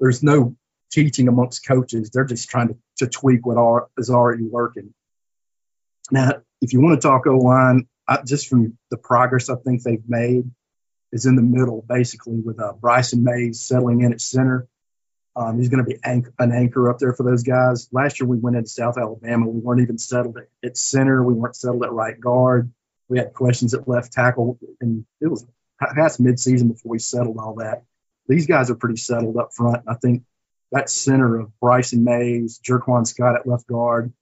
There's 0.00 0.22
no 0.22 0.56
teaching 0.90 1.28
amongst 1.28 1.66
coaches. 1.66 2.10
They're 2.10 2.24
just 2.24 2.48
trying 2.48 2.68
to, 2.68 2.76
to 2.98 3.06
tweak 3.06 3.44
what 3.44 3.56
are, 3.56 3.88
is 3.98 4.10
already 4.10 4.44
working. 4.44 4.94
Now, 6.10 6.42
if 6.60 6.72
you 6.72 6.80
want 6.80 7.00
to 7.00 7.06
talk 7.06 7.26
O 7.26 7.36
line, 7.36 7.86
just 8.26 8.48
from 8.48 8.78
the 8.90 8.96
progress 8.96 9.50
I 9.50 9.56
think 9.56 9.82
they've 9.82 10.08
made, 10.08 10.50
is 11.12 11.26
in 11.26 11.36
the 11.36 11.42
middle, 11.42 11.84
basically, 11.88 12.40
with 12.40 12.60
uh, 12.60 12.72
Bryson 12.72 13.24
Mays 13.24 13.60
settling 13.60 14.02
in 14.02 14.12
at 14.12 14.20
center. 14.20 14.68
Um, 15.34 15.58
he's 15.58 15.68
going 15.68 15.84
to 15.84 15.88
be 15.88 15.98
anch- 16.02 16.32
an 16.38 16.52
anchor 16.52 16.88
up 16.90 16.98
there 16.98 17.12
for 17.12 17.22
those 17.22 17.42
guys. 17.42 17.88
Last 17.92 18.20
year, 18.20 18.28
we 18.28 18.38
went 18.38 18.56
into 18.56 18.70
South 18.70 18.96
Alabama. 18.96 19.46
We 19.48 19.60
weren't 19.60 19.82
even 19.82 19.98
settled 19.98 20.38
at, 20.64 20.76
center. 20.78 21.22
We 21.22 21.34
weren't 21.34 21.56
settled 21.56 21.84
at 21.84 21.92
right 21.92 22.18
guard. 22.18 22.72
We 23.08 23.18
had 23.18 23.34
questions 23.34 23.74
at 23.74 23.86
left 23.86 24.12
tackle, 24.12 24.58
and 24.80 25.04
it 25.20 25.28
was 25.28 25.46
past 25.78 26.22
midseason 26.22 26.68
before 26.68 26.90
we 26.90 26.98
settled 26.98 27.36
all 27.38 27.56
that. 27.56 27.82
These 28.28 28.46
guys 28.46 28.70
are 28.70 28.74
pretty 28.74 28.96
settled 28.96 29.36
up 29.36 29.52
front. 29.52 29.84
I 29.86 29.94
think 29.94 30.24
that 30.72 30.90
center 30.90 31.38
of 31.38 31.60
Bryson 31.60 32.02
Mays, 32.02 32.58
Jerquan 32.58 33.06
Scott 33.06 33.36
at 33.36 33.46
left 33.46 33.66
guard, 33.66 34.12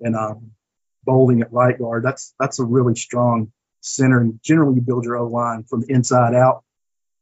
and 0.00 0.14
um, 0.14 0.52
Bolding 1.08 1.40
at 1.40 1.54
right 1.54 1.78
guard. 1.78 2.04
That's 2.04 2.34
that's 2.38 2.58
a 2.58 2.64
really 2.64 2.94
strong 2.94 3.50
center. 3.80 4.20
And 4.20 4.40
generally, 4.42 4.74
you 4.74 4.82
build 4.82 5.04
your 5.04 5.16
O 5.16 5.26
line 5.26 5.64
from 5.64 5.80
the 5.80 5.90
inside 5.90 6.34
out. 6.34 6.64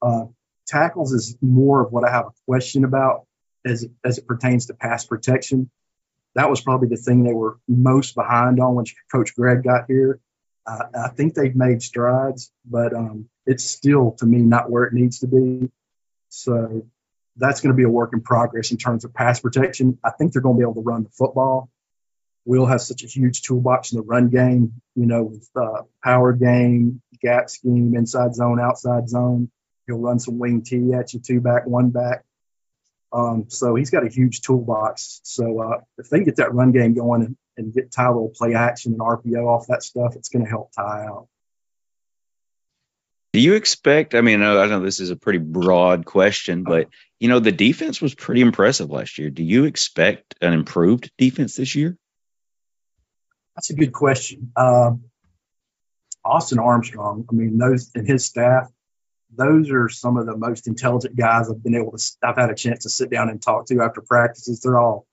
Uh, 0.02 0.24
tackles 0.66 1.12
is 1.12 1.36
more 1.40 1.82
of 1.82 1.92
what 1.92 2.02
I 2.04 2.10
have 2.10 2.26
a 2.26 2.32
question 2.48 2.84
about 2.84 3.26
as 3.64 3.86
as 4.04 4.18
it 4.18 4.26
pertains 4.26 4.66
to 4.66 4.74
pass 4.74 5.06
protection. 5.06 5.70
That 6.34 6.50
was 6.50 6.60
probably 6.60 6.88
the 6.88 6.96
thing 6.96 7.22
they 7.22 7.32
were 7.32 7.60
most 7.68 8.16
behind 8.16 8.58
on 8.58 8.74
when 8.74 8.86
Coach 9.12 9.36
Gregg 9.36 9.62
got 9.62 9.84
here. 9.86 10.18
Uh, 10.66 10.82
I 11.06 11.08
think 11.10 11.34
they've 11.34 11.54
made 11.54 11.80
strides, 11.80 12.50
but 12.64 12.92
um, 12.92 13.28
it's 13.46 13.62
still 13.64 14.16
to 14.18 14.26
me 14.26 14.38
not 14.38 14.68
where 14.68 14.82
it 14.82 14.94
needs 14.94 15.20
to 15.20 15.28
be. 15.28 15.70
So 16.28 16.86
that's 17.36 17.60
going 17.60 17.72
to 17.72 17.76
be 17.76 17.84
a 17.84 17.88
work 17.88 18.10
in 18.14 18.20
progress 18.20 18.72
in 18.72 18.78
terms 18.78 19.04
of 19.04 19.14
pass 19.14 19.38
protection. 19.38 19.98
I 20.02 20.10
think 20.10 20.32
they're 20.32 20.42
going 20.42 20.56
to 20.56 20.58
be 20.58 20.64
able 20.64 20.82
to 20.82 20.88
run 20.90 21.04
the 21.04 21.10
football. 21.10 21.70
Will 22.46 22.64
has 22.64 22.86
such 22.86 23.02
a 23.02 23.08
huge 23.08 23.42
toolbox 23.42 23.92
in 23.92 23.98
the 23.98 24.04
run 24.04 24.28
game, 24.30 24.80
you 24.94 25.06
know, 25.06 25.24
with 25.24 25.50
uh, 25.56 25.82
power 26.02 26.32
game, 26.32 27.02
gap 27.20 27.50
scheme, 27.50 27.94
inside 27.96 28.34
zone, 28.36 28.60
outside 28.60 29.08
zone. 29.08 29.50
He'll 29.86 29.98
run 29.98 30.20
some 30.20 30.38
wing 30.38 30.62
T 30.62 30.92
at 30.94 31.12
you, 31.12 31.20
two 31.20 31.40
back, 31.40 31.66
one 31.66 31.90
back. 31.90 32.24
Um, 33.12 33.46
so 33.48 33.74
he's 33.74 33.90
got 33.90 34.06
a 34.06 34.08
huge 34.08 34.42
toolbox. 34.42 35.20
So 35.24 35.60
uh, 35.60 35.80
if 35.98 36.08
they 36.08 36.22
get 36.22 36.36
that 36.36 36.54
run 36.54 36.70
game 36.70 36.94
going 36.94 37.22
and, 37.22 37.36
and 37.56 37.74
get 37.74 37.90
Ty 37.90 38.08
little 38.08 38.32
play 38.34 38.54
action 38.54 38.92
and 38.92 39.00
RPO 39.00 39.44
off 39.44 39.66
that 39.66 39.82
stuff, 39.82 40.14
it's 40.14 40.28
going 40.28 40.44
to 40.44 40.50
help 40.50 40.70
Ty 40.72 41.06
out. 41.08 41.28
Do 43.32 43.40
you 43.40 43.54
expect? 43.54 44.14
I 44.14 44.20
mean, 44.20 44.42
I 44.42 44.66
know 44.66 44.80
this 44.80 45.00
is 45.00 45.10
a 45.10 45.16
pretty 45.16 45.40
broad 45.40 46.06
question, 46.06 46.62
but 46.62 46.88
you 47.18 47.28
know, 47.28 47.40
the 47.40 47.52
defense 47.52 48.00
was 48.00 48.14
pretty 48.14 48.40
impressive 48.40 48.90
last 48.90 49.18
year. 49.18 49.30
Do 49.30 49.42
you 49.42 49.64
expect 49.64 50.36
an 50.40 50.52
improved 50.52 51.10
defense 51.18 51.56
this 51.56 51.74
year? 51.74 51.98
That's 53.56 53.70
a 53.70 53.74
good 53.74 53.92
question. 53.92 54.52
Um, 54.54 55.04
Austin 56.24 56.58
Armstrong, 56.58 57.26
I 57.30 57.34
mean, 57.34 57.58
those 57.58 57.90
and 57.94 58.06
his 58.06 58.26
staff, 58.26 58.70
those 59.34 59.70
are 59.70 59.88
some 59.88 60.18
of 60.18 60.26
the 60.26 60.36
most 60.36 60.66
intelligent 60.66 61.16
guys 61.16 61.48
I've 61.48 61.62
been 61.62 61.74
able 61.74 61.96
to. 61.96 62.04
I've 62.22 62.36
had 62.36 62.50
a 62.50 62.54
chance 62.54 62.82
to 62.82 62.90
sit 62.90 63.10
down 63.10 63.30
and 63.30 63.40
talk 63.40 63.66
to 63.66 63.80
after 63.80 64.02
practices. 64.02 64.60
They're 64.60 64.78
all 64.78 65.06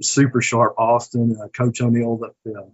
super 0.00 0.40
sharp. 0.40 0.74
Austin, 0.78 1.36
uh, 1.42 1.48
Coach 1.48 1.80
O'Neill, 1.80 2.18
the, 2.18 2.30
the 2.44 2.70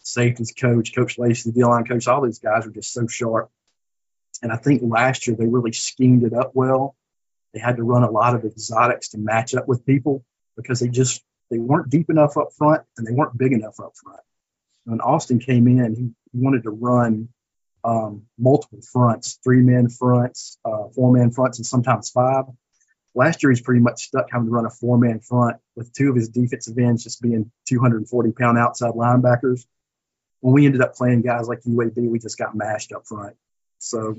safeties 0.00 0.52
coach, 0.52 0.94
Coach 0.94 1.18
Lacey, 1.18 1.50
the 1.50 1.54
D 1.54 1.64
line 1.64 1.84
coach, 1.84 2.08
all 2.08 2.22
these 2.22 2.40
guys 2.40 2.66
are 2.66 2.70
just 2.70 2.92
so 2.92 3.06
sharp. 3.06 3.50
And 4.42 4.52
I 4.52 4.56
think 4.56 4.82
last 4.84 5.26
year 5.26 5.36
they 5.36 5.46
really 5.46 5.72
schemed 5.72 6.24
it 6.24 6.32
up 6.32 6.52
well. 6.54 6.96
They 7.54 7.60
had 7.60 7.76
to 7.76 7.84
run 7.84 8.02
a 8.02 8.10
lot 8.10 8.34
of 8.34 8.44
exotics 8.44 9.10
to 9.10 9.18
match 9.18 9.54
up 9.54 9.68
with 9.68 9.86
people 9.86 10.24
because 10.56 10.80
they 10.80 10.88
just 10.88 11.22
they 11.50 11.58
weren't 11.58 11.90
deep 11.90 12.10
enough 12.10 12.36
up 12.36 12.52
front 12.56 12.82
and 12.96 13.06
they 13.06 13.12
weren't 13.12 13.36
big 13.36 13.52
enough 13.52 13.78
up 13.78 13.92
front. 13.94 14.20
When 14.84 15.00
Austin 15.00 15.38
came 15.38 15.66
in, 15.66 15.94
he, 15.94 16.10
wanted 16.34 16.62
to 16.62 16.70
run 16.70 17.28
um, 17.84 18.22
multiple 18.38 18.80
fronts, 18.80 19.38
three 19.44 19.60
man 19.60 19.90
fronts, 19.90 20.58
uh, 20.64 20.88
four 20.94 21.12
man 21.12 21.30
fronts, 21.30 21.58
and 21.58 21.66
sometimes 21.66 22.08
five. 22.08 22.46
Last 23.14 23.42
year, 23.42 23.50
he's 23.50 23.60
pretty 23.60 23.82
much 23.82 24.06
stuck 24.06 24.30
having 24.30 24.46
to 24.46 24.52
run 24.52 24.64
a 24.64 24.70
four 24.70 24.96
man 24.96 25.20
front 25.20 25.58
with 25.76 25.92
two 25.92 26.08
of 26.08 26.16
his 26.16 26.30
defensive 26.30 26.78
ends 26.78 27.04
just 27.04 27.20
being 27.20 27.50
240 27.68 28.32
pound 28.32 28.56
outside 28.56 28.92
linebackers. 28.94 29.66
When 30.40 30.54
we 30.54 30.64
ended 30.64 30.80
up 30.80 30.94
playing 30.94 31.20
guys 31.20 31.48
like 31.48 31.60
UAB, 31.62 32.08
we 32.08 32.18
just 32.18 32.38
got 32.38 32.54
mashed 32.54 32.92
up 32.92 33.06
front. 33.06 33.36
So 33.78 34.16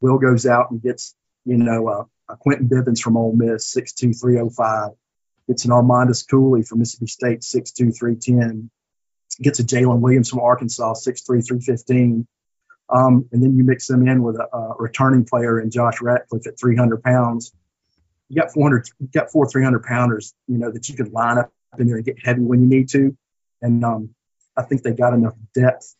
Will 0.00 0.18
goes 0.18 0.46
out 0.46 0.72
and 0.72 0.82
gets, 0.82 1.14
you 1.44 1.56
know, 1.56 1.88
uh, 1.88 2.04
a 2.28 2.36
Quentin 2.36 2.68
Bivens 2.68 3.00
from 3.00 3.16
Ole 3.16 3.34
Miss, 3.34 3.72
6'2, 3.72 4.20
305. 4.20 4.90
Gets 5.48 5.64
an 5.64 5.70
Armandus 5.70 6.28
Cooley 6.28 6.62
from 6.62 6.80
Mississippi 6.80 7.06
State, 7.06 7.40
6'2, 7.40 7.96
310. 7.96 8.70
Gets 9.40 9.60
a 9.60 9.64
Jalen 9.64 10.00
Williams 10.00 10.28
from 10.28 10.40
Arkansas, 10.40 10.94
6'3, 10.94 11.24
315. 11.46 12.26
Um, 12.88 13.28
and 13.32 13.42
then 13.42 13.56
you 13.56 13.64
mix 13.64 13.86
them 13.86 14.06
in 14.06 14.22
with 14.22 14.36
a, 14.36 14.56
a 14.56 14.74
returning 14.78 15.24
player 15.24 15.58
in 15.60 15.70
Josh 15.70 16.00
Ratcliffe 16.02 16.46
at 16.46 16.58
300 16.58 17.02
pounds. 17.02 17.52
You 18.28 18.40
got 18.40 18.52
400, 18.52 18.88
you 18.98 19.08
got 19.08 19.30
four 19.30 19.48
300 19.48 19.82
pounders, 19.82 20.34
you 20.46 20.58
know, 20.58 20.70
that 20.70 20.88
you 20.88 20.96
could 20.96 21.12
line 21.12 21.38
up 21.38 21.52
in 21.78 21.86
there 21.86 21.96
and 21.96 22.04
get 22.04 22.24
heavy 22.24 22.42
when 22.42 22.60
you 22.60 22.66
need 22.66 22.88
to. 22.90 23.16
And 23.62 23.84
um, 23.84 24.14
I 24.56 24.62
think 24.62 24.82
they 24.82 24.92
got 24.92 25.14
enough 25.14 25.34
depth 25.54 25.94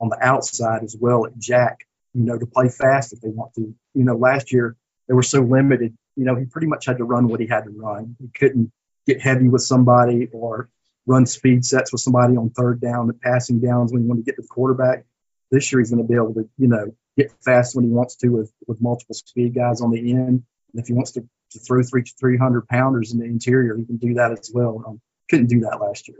on 0.00 0.08
the 0.08 0.18
outside 0.20 0.82
as 0.82 0.96
well 0.98 1.26
at 1.26 1.38
Jack, 1.38 1.86
you 2.12 2.24
know, 2.24 2.38
to 2.38 2.46
play 2.46 2.68
fast 2.68 3.12
if 3.12 3.20
they 3.20 3.28
want 3.28 3.54
to. 3.54 3.74
You 3.94 4.04
know, 4.04 4.16
last 4.16 4.52
year 4.52 4.76
they 5.08 5.14
were 5.14 5.22
so 5.22 5.40
limited, 5.40 5.96
you 6.16 6.24
know, 6.24 6.34
he 6.34 6.44
pretty 6.44 6.66
much 6.66 6.86
had 6.86 6.98
to 6.98 7.04
run 7.04 7.28
what 7.28 7.40
he 7.40 7.46
had 7.46 7.64
to 7.64 7.70
run. 7.70 8.16
He 8.20 8.28
couldn't 8.28 8.72
get 9.06 9.20
heavy 9.20 9.48
with 9.48 9.62
somebody 9.62 10.28
or 10.32 10.68
run 11.06 11.26
speed 11.26 11.64
sets 11.64 11.92
with 11.92 12.00
somebody 12.00 12.36
on 12.36 12.50
third 12.50 12.80
down, 12.80 13.06
the 13.06 13.14
passing 13.14 13.60
downs 13.60 13.92
when 13.92 14.02
you 14.02 14.08
want 14.08 14.20
to 14.20 14.24
get 14.24 14.36
to 14.36 14.42
the 14.42 14.48
quarterback. 14.48 15.04
This 15.50 15.70
year 15.70 15.80
he's 15.80 15.90
going 15.90 16.02
to 16.02 16.08
be 16.08 16.14
able 16.14 16.34
to, 16.34 16.48
you 16.58 16.68
know, 16.68 16.94
get 17.16 17.32
fast 17.44 17.76
when 17.76 17.84
he 17.84 17.90
wants 17.90 18.16
to 18.16 18.28
with, 18.28 18.52
with 18.66 18.80
multiple 18.80 19.14
speed 19.14 19.54
guys 19.54 19.80
on 19.80 19.90
the 19.90 20.12
end. 20.12 20.28
And 20.28 20.82
if 20.82 20.86
he 20.86 20.94
wants 20.94 21.12
to, 21.12 21.28
to 21.52 21.58
throw 21.58 21.82
three 21.82 22.02
300 22.02 22.66
pounders 22.66 23.12
in 23.12 23.18
the 23.18 23.26
interior, 23.26 23.76
he 23.76 23.84
can 23.84 23.98
do 23.98 24.14
that 24.14 24.32
as 24.32 24.50
well. 24.52 24.82
Um, 24.86 25.00
couldn't 25.30 25.46
do 25.46 25.60
that 25.60 25.80
last 25.80 26.08
year. 26.08 26.18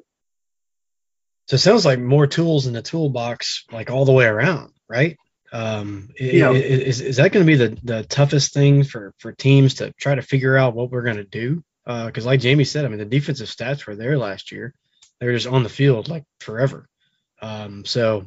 So 1.46 1.54
it 1.54 1.58
sounds 1.58 1.84
like 1.84 1.98
more 1.98 2.26
tools 2.26 2.66
in 2.66 2.72
the 2.72 2.82
toolbox, 2.82 3.64
like 3.70 3.90
all 3.90 4.04
the 4.04 4.12
way 4.12 4.24
around, 4.24 4.72
right? 4.88 5.18
Um, 5.52 6.10
yeah. 6.18 6.50
Is, 6.52 7.00
is 7.00 7.16
that 7.16 7.32
going 7.32 7.46
to 7.46 7.52
be 7.52 7.56
the, 7.56 7.78
the 7.82 8.02
toughest 8.04 8.54
thing 8.54 8.82
for, 8.82 9.12
for 9.18 9.32
teams 9.32 9.74
to 9.74 9.92
try 9.92 10.14
to 10.14 10.22
figure 10.22 10.56
out 10.56 10.74
what 10.74 10.90
we're 10.90 11.02
going 11.02 11.16
to 11.16 11.24
do? 11.24 11.62
Because, 11.84 12.24
uh, 12.24 12.28
like 12.28 12.40
Jamie 12.40 12.64
said, 12.64 12.84
I 12.84 12.88
mean, 12.88 12.98
the 12.98 13.04
defensive 13.04 13.48
stats 13.48 13.86
were 13.86 13.96
there 13.96 14.16
last 14.16 14.52
year. 14.52 14.74
They 15.20 15.26
were 15.26 15.34
just 15.34 15.46
on 15.46 15.62
the 15.62 15.68
field 15.68 16.08
like 16.08 16.24
forever. 16.40 16.88
Um, 17.40 17.84
so 17.84 18.26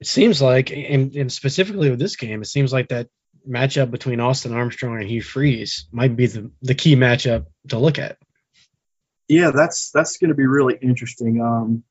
it 0.00 0.06
seems 0.06 0.42
like, 0.42 0.70
and, 0.70 1.14
and 1.14 1.32
specifically 1.32 1.90
with 1.90 1.98
this 1.98 2.16
game, 2.16 2.42
it 2.42 2.46
seems 2.46 2.72
like 2.72 2.88
that 2.88 3.08
matchup 3.48 3.90
between 3.90 4.20
Austin 4.20 4.52
Armstrong 4.52 4.98
and 5.00 5.08
Hugh 5.08 5.22
Freeze 5.22 5.86
might 5.92 6.14
be 6.14 6.26
the, 6.26 6.50
the 6.60 6.74
key 6.74 6.94
matchup 6.94 7.46
to 7.68 7.78
look 7.78 7.98
at. 7.98 8.18
Yeah, 9.28 9.50
that's 9.50 9.90
that's 9.92 10.18
going 10.18 10.28
to 10.28 10.34
be 10.34 10.46
really 10.46 10.76
interesting. 10.80 11.40
Um, 11.40 11.84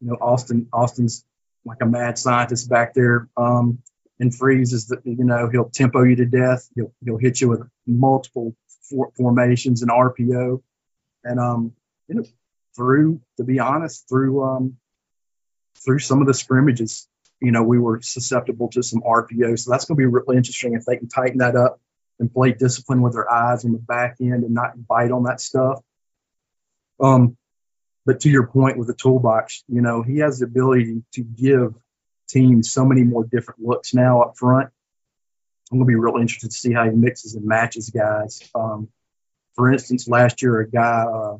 you 0.00 0.08
know, 0.08 0.14
Austin 0.14 0.68
Austin's 0.72 1.24
like 1.64 1.78
a 1.82 1.86
mad 1.86 2.18
scientist 2.18 2.70
back 2.70 2.94
there. 2.94 3.28
Um, 3.36 3.78
and 4.18 4.34
Freeze 4.34 4.72
is 4.72 4.94
you 5.04 5.24
know 5.24 5.48
he'll 5.50 5.68
tempo 5.68 6.04
you 6.04 6.16
to 6.16 6.26
death. 6.26 6.68
He'll 6.74 6.92
he'll 7.04 7.18
hit 7.18 7.40
you 7.40 7.48
with 7.48 7.68
multiple 7.86 8.54
for, 8.92 9.10
formations 9.16 9.82
and 9.82 9.90
RPO, 9.90 10.62
and 11.24 11.40
um, 11.40 11.72
you 12.08 12.16
know, 12.16 12.24
through 12.76 13.20
to 13.38 13.44
be 13.44 13.58
honest, 13.58 14.08
through 14.08 14.44
um, 14.44 14.76
through 15.84 15.98
some 15.98 16.20
of 16.20 16.26
the 16.26 16.34
scrimmages, 16.34 17.08
you 17.40 17.50
know, 17.50 17.62
we 17.62 17.78
were 17.78 18.00
susceptible 18.02 18.68
to 18.70 18.82
some 18.82 19.00
RPO. 19.00 19.58
So 19.58 19.70
that's 19.70 19.86
going 19.86 19.96
to 19.96 20.00
be 20.00 20.06
really 20.06 20.36
interesting 20.36 20.74
if 20.74 20.84
they 20.84 20.96
can 20.96 21.08
tighten 21.08 21.38
that 21.38 21.56
up 21.56 21.80
and 22.20 22.32
play 22.32 22.52
discipline 22.52 23.02
with 23.02 23.14
their 23.14 23.30
eyes 23.30 23.64
on 23.64 23.72
the 23.72 23.78
back 23.78 24.16
end 24.20 24.44
and 24.44 24.54
not 24.54 24.86
bite 24.86 25.10
on 25.10 25.24
that 25.24 25.40
stuff. 25.40 25.80
Um, 27.00 27.36
but 28.06 28.20
to 28.20 28.30
your 28.30 28.46
point 28.46 28.78
with 28.78 28.88
the 28.88 28.94
toolbox, 28.94 29.64
you 29.68 29.80
know, 29.80 30.02
he 30.02 30.18
has 30.18 30.38
the 30.38 30.46
ability 30.46 31.02
to 31.14 31.22
give 31.22 31.74
teams 32.28 32.70
so 32.70 32.84
many 32.84 33.02
more 33.02 33.24
different 33.24 33.60
looks 33.60 33.94
now 33.94 34.22
up 34.22 34.36
front. 34.36 34.70
I'm 35.72 35.78
going 35.78 35.86
to 35.86 35.90
be 35.90 35.94
real 35.94 36.20
interested 36.20 36.50
to 36.50 36.56
see 36.56 36.72
how 36.74 36.84
he 36.84 36.90
mixes 36.90 37.34
and 37.34 37.46
matches 37.46 37.88
guys. 37.88 38.42
Um, 38.54 38.88
for 39.56 39.72
instance, 39.72 40.06
last 40.06 40.42
year, 40.42 40.60
a 40.60 40.68
guy, 40.68 41.04
uh, 41.04 41.38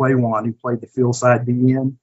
Playwan, 0.00 0.46
who 0.46 0.52
played 0.52 0.80
the 0.80 0.88
field 0.88 1.14
side 1.14 1.46
DN, 1.46 1.94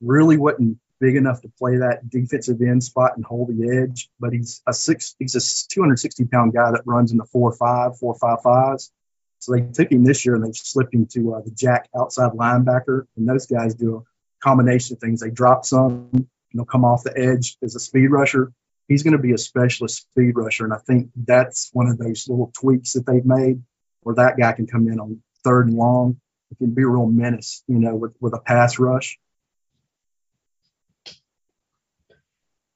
really 0.00 0.36
wasn't 0.36 0.78
big 0.98 1.14
enough 1.14 1.42
to 1.42 1.48
play 1.56 1.76
that 1.76 2.08
defensive 2.10 2.60
end 2.60 2.82
spot 2.82 3.12
and 3.14 3.24
hold 3.24 3.48
the 3.48 3.80
edge, 3.80 4.08
but 4.18 4.32
he's 4.32 4.60
a 4.66 4.72
six, 4.72 5.14
he's 5.18 5.36
a 5.36 5.68
260 5.68 6.24
pound 6.24 6.52
guy 6.52 6.72
that 6.72 6.82
runs 6.84 7.12
in 7.12 7.18
the 7.18 7.24
four 7.26 7.52
five, 7.52 7.96
four 7.98 8.16
five 8.16 8.42
fives. 8.42 8.90
So 9.38 9.52
they 9.52 9.60
took 9.60 9.92
him 9.92 10.02
this 10.02 10.24
year 10.24 10.34
and 10.34 10.44
they've 10.44 10.56
slipped 10.56 10.94
him 10.94 11.06
to 11.12 11.34
uh, 11.34 11.40
the 11.42 11.50
jack 11.50 11.88
outside 11.96 12.32
linebacker. 12.32 13.06
And 13.16 13.28
those 13.28 13.46
guys 13.46 13.74
do 13.74 13.98
a 13.98 14.02
combination 14.42 14.96
of 14.96 15.00
things. 15.00 15.20
They 15.20 15.30
drop 15.30 15.64
some, 15.64 16.28
they'll 16.52 16.64
come 16.64 16.84
off 16.84 17.04
the 17.04 17.16
edge 17.16 17.56
as 17.62 17.76
a 17.76 17.80
speed 17.80 18.08
rusher. 18.08 18.52
He's 18.88 19.02
going 19.02 19.16
to 19.16 19.22
be 19.22 19.32
a 19.32 19.38
specialist 19.38 20.02
speed 20.02 20.36
rusher. 20.36 20.64
And 20.64 20.74
I 20.74 20.78
think 20.78 21.10
that's 21.16 21.70
one 21.72 21.86
of 21.86 21.98
those 21.98 22.28
little 22.28 22.52
tweaks 22.54 22.92
that 22.92 23.06
they've 23.06 23.24
made 23.24 23.62
where 24.02 24.16
that 24.16 24.36
guy 24.38 24.52
can 24.52 24.66
come 24.66 24.88
in 24.88 25.00
on 25.00 25.22
third 25.42 25.68
and 25.68 25.76
long. 25.76 26.20
It 26.50 26.58
can 26.58 26.74
be 26.74 26.82
a 26.82 26.86
real 26.86 27.06
menace, 27.06 27.62
you 27.66 27.78
know, 27.78 27.94
with, 27.94 28.14
with 28.20 28.34
a 28.34 28.40
pass 28.40 28.78
rush. 28.78 29.18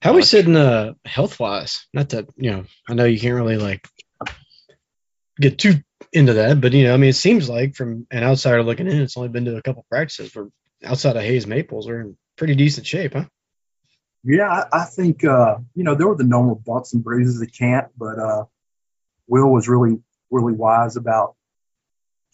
How 0.01 0.12
are 0.12 0.16
we 0.16 0.23
sitting 0.23 0.57
uh, 0.57 0.94
health 1.05 1.40
wise? 1.40 1.87
Not 1.92 2.11
that, 2.11 2.29
you 2.37 2.53
know, 2.53 2.64
I 2.88 2.94
know 2.94 3.05
you 3.05 3.21
can't 3.21 3.35
really 3.35 3.57
like 3.57 3.87
get 5.40 5.59
too 5.59 5.83
into 6.12 6.35
that, 6.35 6.61
but 6.61 6.73
you 6.73 6.85
know, 6.85 6.94
I 6.94 6.97
mean, 6.97 7.11
it 7.11 7.16
seems 7.16 7.49
like 7.49 7.75
from 7.75 8.07
an 8.11 8.23
outsider 8.23 8.62
looking 8.62 8.87
in, 8.87 9.01
it's 9.01 9.16
only 9.16 9.29
been 9.29 9.44
to 9.47 9.57
a 9.57 9.62
couple 9.62 9.85
practices. 9.90 10.35
We're 10.35 10.49
outside 10.85 11.16
of 11.16 11.23
Hayes 11.23 11.47
Maples, 11.47 11.87
we're 11.87 12.01
in 12.01 12.16
pretty 12.37 12.55
decent 12.55 12.87
shape, 12.87 13.14
huh? 13.14 13.25
Yeah, 14.29 14.51
I, 14.51 14.83
I 14.83 14.85
think 14.85 15.25
uh, 15.25 15.57
you 15.75 15.85
know 15.85 15.95
there 15.95 16.07
were 16.07 16.14
the 16.14 16.25
normal 16.25 16.55
bumps 16.55 16.93
and 16.93 17.03
bruises 17.03 17.41
at 17.41 17.51
camp, 17.55 17.93
but 17.97 18.19
uh, 18.19 18.45
Will 19.27 19.51
was 19.51 19.69
really 19.69 20.03
really 20.31 20.53
wise 20.53 20.97
about 20.97 21.35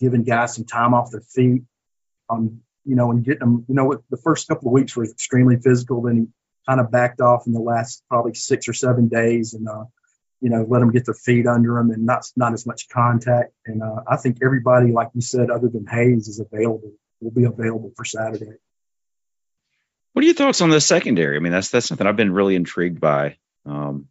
giving 0.01 0.25
guys 0.25 0.57
some 0.57 0.65
time 0.65 0.93
off 0.93 1.13
their 1.13 1.21
feet. 1.21 1.63
Um, 2.29 2.63
you 2.85 2.97
know, 2.97 3.13
and 3.13 3.25
getting 3.25 3.39
them. 3.39 3.65
You 3.69 3.77
know, 3.77 4.03
the 4.11 4.17
first 4.17 4.49
couple 4.49 4.69
of 4.69 4.73
weeks 4.73 4.97
were 4.97 5.05
extremely 5.05 5.57
physical. 5.57 6.03
Then 6.03 6.17
he 6.17 6.27
kind 6.69 6.81
of 6.81 6.91
backed 6.91 7.21
off 7.21 7.47
in 7.47 7.53
the 7.53 7.61
last 7.61 8.03
probably 8.09 8.35
six 8.35 8.69
or 8.69 8.73
seven 8.73 9.07
days, 9.07 9.55
and 9.55 9.69
uh, 9.69 9.85
you 10.41 10.51
know, 10.51 10.67
let 10.69 10.81
them 10.81 10.91
get 10.91 11.05
their 11.05 11.15
feet 11.15 11.47
under 11.47 11.75
them 11.75 11.93
and 11.93 12.05
not 12.05 12.27
not 12.35 12.55
as 12.55 12.67
much 12.67 12.89
contact. 12.89 13.53
And 13.67 13.85
uh, 13.85 14.03
I 14.09 14.17
think 14.17 14.39
everybody, 14.43 14.91
like 14.91 15.11
you 15.15 15.21
said, 15.21 15.49
other 15.49 15.69
than 15.69 15.87
Hayes, 15.87 16.27
is 16.27 16.41
available. 16.41 16.91
Will 17.21 17.31
be 17.31 17.45
available 17.45 17.93
for 17.97 18.05
Saturday. 18.05 18.57
What 20.14 20.22
are 20.22 20.27
your 20.27 20.35
thoughts 20.35 20.62
on 20.62 20.70
the 20.70 20.81
secondary? 20.81 21.37
I 21.37 21.40
mean, 21.40 21.53
that's 21.53 21.68
that's 21.68 21.87
something 21.87 22.07
I've 22.07 22.16
been 22.16 22.33
really 22.33 22.55
intrigued 22.55 23.00
by 23.00 23.37
um, 23.66 24.07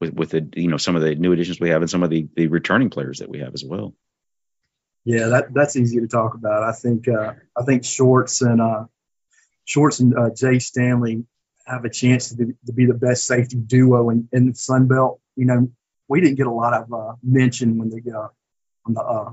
with 0.00 0.14
with 0.14 0.30
the 0.30 0.48
you 0.54 0.68
know 0.68 0.76
some 0.76 0.94
of 0.94 1.02
the 1.02 1.14
new 1.16 1.32
additions 1.32 1.58
we 1.58 1.70
have 1.70 1.82
and 1.82 1.90
some 1.90 2.04
of 2.04 2.10
the 2.10 2.28
the 2.36 2.46
returning 2.46 2.90
players 2.90 3.18
that 3.18 3.28
we 3.28 3.40
have 3.40 3.54
as 3.54 3.64
well. 3.64 3.94
Yeah, 5.04 5.28
that 5.28 5.52
that's 5.52 5.74
easy 5.74 5.98
to 6.00 6.06
talk 6.06 6.34
about. 6.34 6.62
I 6.62 6.72
think 6.72 7.08
uh, 7.08 7.32
I 7.58 7.64
think 7.64 7.84
Shorts 7.84 8.40
and 8.40 8.60
uh, 8.60 8.84
Shorts 9.64 9.98
and 9.98 10.16
uh, 10.16 10.30
Jay 10.36 10.60
Stanley 10.60 11.24
have 11.66 11.84
a 11.84 11.90
chance 11.90 12.28
to 12.28 12.36
be, 12.36 12.52
to 12.66 12.72
be 12.72 12.86
the 12.86 12.94
best 12.94 13.24
safety 13.24 13.56
duo 13.56 14.10
in, 14.10 14.28
in 14.32 14.48
the 14.48 14.54
Sun 14.54 14.86
Belt 14.86 15.20
you 15.36 15.46
know, 15.46 15.70
we 16.08 16.20
didn't 16.20 16.36
get 16.36 16.46
a 16.46 16.52
lot 16.52 16.74
of 16.74 16.92
uh, 16.92 17.14
mention 17.22 17.78
when 17.78 17.90
the 17.90 18.18
uh, 18.18 18.28
when 18.82 18.94
the 18.94 19.00
uh, 19.00 19.30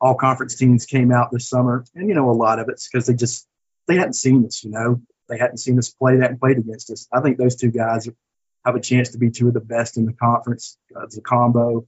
all 0.00 0.14
conference 0.14 0.54
teams 0.56 0.86
came 0.86 1.12
out 1.12 1.30
this 1.32 1.48
summer, 1.48 1.84
and 1.94 2.08
you 2.08 2.14
know, 2.14 2.30
a 2.30 2.32
lot 2.32 2.58
of 2.58 2.68
it's 2.68 2.88
because 2.88 3.06
they 3.06 3.14
just 3.14 3.46
they 3.86 3.96
hadn't 3.96 4.14
seen 4.14 4.46
us. 4.46 4.64
You 4.64 4.70
know, 4.70 5.00
they 5.28 5.38
hadn't 5.38 5.58
seen 5.58 5.78
us 5.78 5.90
play 5.90 6.18
that 6.18 6.30
and 6.30 6.40
played 6.40 6.58
against 6.58 6.90
us. 6.90 7.08
I 7.12 7.20
think 7.20 7.38
those 7.38 7.56
two 7.56 7.70
guys 7.70 8.08
have 8.64 8.74
a 8.74 8.80
chance 8.80 9.10
to 9.10 9.18
be 9.18 9.30
two 9.30 9.48
of 9.48 9.54
the 9.54 9.60
best 9.60 9.96
in 9.96 10.06
the 10.06 10.12
conference 10.12 10.76
uh, 10.94 11.06
as 11.06 11.16
a 11.16 11.20
combo. 11.20 11.86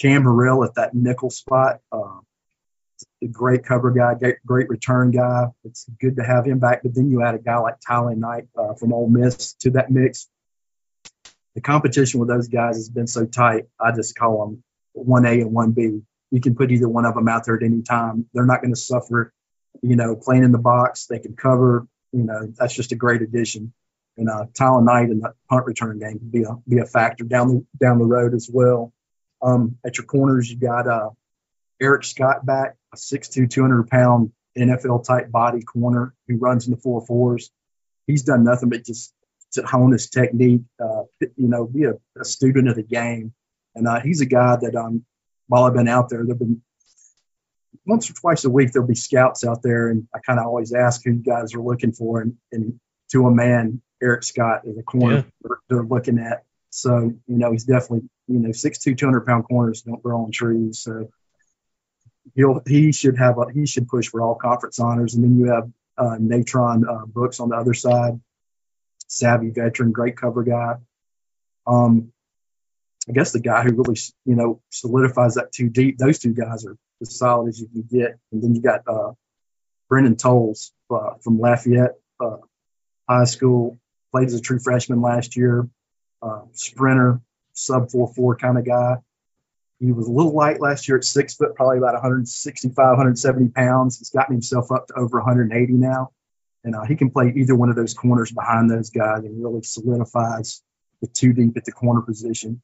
Cam 0.00 0.24
Burrell 0.24 0.64
at 0.64 0.74
that 0.74 0.94
nickel 0.94 1.30
spot, 1.30 1.80
uh, 1.92 2.18
great 3.30 3.64
cover 3.64 3.92
guy, 3.92 4.14
great, 4.14 4.36
great, 4.44 4.68
return 4.68 5.10
guy. 5.12 5.46
It's 5.64 5.88
good 6.00 6.16
to 6.16 6.24
have 6.24 6.46
him 6.46 6.58
back. 6.58 6.82
But 6.82 6.94
then 6.94 7.10
you 7.10 7.22
add 7.22 7.36
a 7.36 7.38
guy 7.38 7.58
like 7.58 7.76
Tyler 7.86 8.14
Knight 8.14 8.48
uh, 8.56 8.74
from 8.74 8.92
Ole 8.92 9.08
Miss 9.08 9.54
to 9.60 9.70
that 9.70 9.90
mix 9.90 10.28
the 11.54 11.60
competition 11.60 12.20
with 12.20 12.28
those 12.28 12.48
guys 12.48 12.76
has 12.76 12.88
been 12.88 13.06
so 13.06 13.26
tight. 13.26 13.66
I 13.80 13.92
just 13.92 14.16
call 14.16 14.44
them 14.44 14.64
one 14.92 15.24
A 15.24 15.40
and 15.40 15.52
one 15.52 15.72
B. 15.72 16.00
You 16.30 16.40
can 16.40 16.56
put 16.56 16.72
either 16.72 16.88
one 16.88 17.04
of 17.04 17.14
them 17.14 17.28
out 17.28 17.46
there 17.46 17.56
at 17.56 17.62
any 17.62 17.82
time. 17.82 18.26
They're 18.34 18.46
not 18.46 18.60
going 18.60 18.74
to 18.74 18.80
suffer, 18.80 19.32
you 19.82 19.94
know, 19.96 20.16
playing 20.16 20.42
in 20.42 20.52
the 20.52 20.58
box. 20.58 21.06
They 21.06 21.20
can 21.20 21.36
cover. 21.36 21.86
You 22.14 22.24
know, 22.24 22.52
that's 22.56 22.74
just 22.74 22.92
a 22.92 22.96
great 22.96 23.22
addition. 23.22 23.72
And 24.16 24.30
uh, 24.30 24.46
Tyler 24.54 24.82
Knight 24.82 25.10
in 25.10 25.18
the 25.18 25.34
punt 25.48 25.66
return 25.66 25.98
game 25.98 26.18
can 26.18 26.30
be 26.30 26.44
a 26.44 26.54
be 26.68 26.78
a 26.78 26.86
factor 26.86 27.24
down 27.24 27.48
the 27.48 27.66
down 27.80 27.98
the 27.98 28.04
road 28.04 28.34
as 28.34 28.48
well. 28.52 28.92
Um, 29.42 29.76
at 29.84 29.98
your 29.98 30.06
corners, 30.06 30.48
you 30.48 30.56
got 30.56 30.86
uh, 30.86 31.10
Eric 31.80 32.04
Scott 32.04 32.46
back, 32.46 32.76
a 32.92 32.96
6'2", 32.96 33.50
200 33.50 33.90
pound 33.90 34.32
NFL 34.56 35.04
type 35.04 35.30
body 35.30 35.62
corner 35.62 36.14
who 36.28 36.36
runs 36.36 36.66
in 36.66 36.70
the 36.72 36.80
four 36.80 37.04
fours. 37.04 37.50
he's 38.06 38.22
done 38.22 38.44
nothing 38.44 38.68
but 38.68 38.84
just 38.84 39.12
to 39.52 39.62
hone 39.66 39.92
his 39.92 40.08
technique. 40.08 40.62
Uh, 40.80 41.02
you 41.20 41.48
know, 41.48 41.66
be 41.66 41.84
a, 41.84 41.94
a, 42.18 42.24
student 42.24 42.68
of 42.68 42.76
the 42.76 42.82
game, 42.82 43.34
and 43.74 43.88
uh, 43.88 44.00
he's 44.00 44.20
a 44.20 44.26
guy 44.26 44.56
that 44.56 44.76
um, 44.76 45.04
while 45.48 45.64
I've 45.64 45.74
been 45.74 45.88
out 45.88 46.08
there, 46.08 46.24
there've 46.24 46.38
been 46.38 46.62
once 47.86 48.10
or 48.10 48.14
twice 48.14 48.44
a 48.44 48.50
week 48.50 48.72
there'll 48.72 48.88
be 48.88 48.94
scouts 48.94 49.44
out 49.44 49.62
there, 49.62 49.88
and 49.88 50.08
I 50.14 50.18
kind 50.20 50.38
of 50.38 50.46
always 50.46 50.72
ask 50.72 51.02
who 51.04 51.12
you 51.12 51.22
guys 51.22 51.54
are 51.54 51.60
looking 51.60 51.92
for, 51.92 52.20
and, 52.20 52.36
and 52.50 52.80
to 53.12 53.26
a 53.26 53.30
man, 53.30 53.82
Eric 54.02 54.22
Scott 54.22 54.62
is 54.64 54.78
a 54.78 54.82
corner 54.82 55.24
yeah. 55.44 55.56
they're, 55.68 55.82
looking 55.82 56.18
at. 56.18 56.44
So 56.70 56.98
you 56.98 57.38
know, 57.38 57.52
he's 57.52 57.64
definitely 57.64 58.08
you 58.26 58.40
know 58.40 58.52
six 58.52 58.78
two, 58.78 58.94
two 58.94 59.06
hundred 59.06 59.26
pound 59.26 59.44
corners 59.44 59.82
don't 59.82 60.02
grow 60.02 60.24
on 60.24 60.32
trees. 60.32 60.80
So 60.80 61.10
he'll 62.34 62.62
he 62.66 62.92
should 62.92 63.18
have 63.18 63.38
a 63.38 63.46
he 63.52 63.66
should 63.66 63.88
push 63.88 64.08
for 64.08 64.22
all 64.22 64.34
conference 64.34 64.80
honors, 64.80 65.14
and 65.14 65.22
then 65.22 65.38
you 65.38 65.52
have 65.52 65.70
uh, 65.96 66.16
Natrone 66.18 66.82
uh, 66.88 67.06
Brooks 67.06 67.40
on 67.40 67.50
the 67.50 67.56
other 67.56 67.74
side, 67.74 68.20
savvy 69.06 69.50
veteran, 69.50 69.92
great 69.92 70.16
cover 70.16 70.42
guy. 70.42 70.76
Um, 71.66 72.12
I 73.08 73.12
guess 73.12 73.32
the 73.32 73.40
guy 73.40 73.62
who 73.62 73.74
really 73.74 73.98
you 74.24 74.34
know 74.34 74.60
solidifies 74.70 75.34
that 75.34 75.52
two 75.52 75.68
deep. 75.68 75.98
Those 75.98 76.18
two 76.18 76.32
guys 76.32 76.64
are 76.66 76.76
as 77.00 77.16
solid 77.16 77.48
as 77.48 77.60
you 77.60 77.68
can 77.68 77.82
get. 77.82 78.18
And 78.32 78.42
then 78.42 78.54
you 78.54 78.62
got 78.62 78.82
uh, 78.86 79.12
Brendan 79.88 80.16
Tolles 80.16 80.72
uh, 80.90 81.14
from 81.22 81.38
Lafayette 81.38 81.96
uh, 82.20 82.38
High 83.08 83.24
School, 83.24 83.78
played 84.10 84.28
as 84.28 84.34
a 84.34 84.40
true 84.40 84.58
freshman 84.58 85.02
last 85.02 85.36
year, 85.36 85.68
uh, 86.22 86.42
sprinter, 86.52 87.20
sub 87.52 87.90
four 87.90 88.12
four 88.14 88.36
kind 88.36 88.58
of 88.58 88.64
guy. 88.64 88.96
He 89.80 89.92
was 89.92 90.06
a 90.06 90.10
little 90.10 90.34
light 90.34 90.60
last 90.60 90.88
year 90.88 90.96
at 90.96 91.04
six 91.04 91.34
foot, 91.34 91.56
probably 91.56 91.78
about 91.78 91.94
165, 91.94 92.76
170 92.76 93.48
pounds. 93.48 93.98
He's 93.98 94.10
gotten 94.10 94.34
himself 94.34 94.70
up 94.72 94.86
to 94.86 94.94
over 94.94 95.18
180 95.18 95.72
now. 95.74 96.10
And 96.62 96.74
uh, 96.74 96.84
he 96.84 96.96
can 96.96 97.10
play 97.10 97.32
either 97.36 97.54
one 97.54 97.68
of 97.68 97.76
those 97.76 97.92
corners 97.92 98.32
behind 98.32 98.70
those 98.70 98.90
guys 98.90 99.24
and 99.24 99.42
really 99.42 99.62
solidifies 99.62 100.62
the 101.02 101.08
two 101.08 101.34
deep 101.34 101.56
at 101.56 101.66
the 101.66 101.72
corner 101.72 102.00
position. 102.00 102.62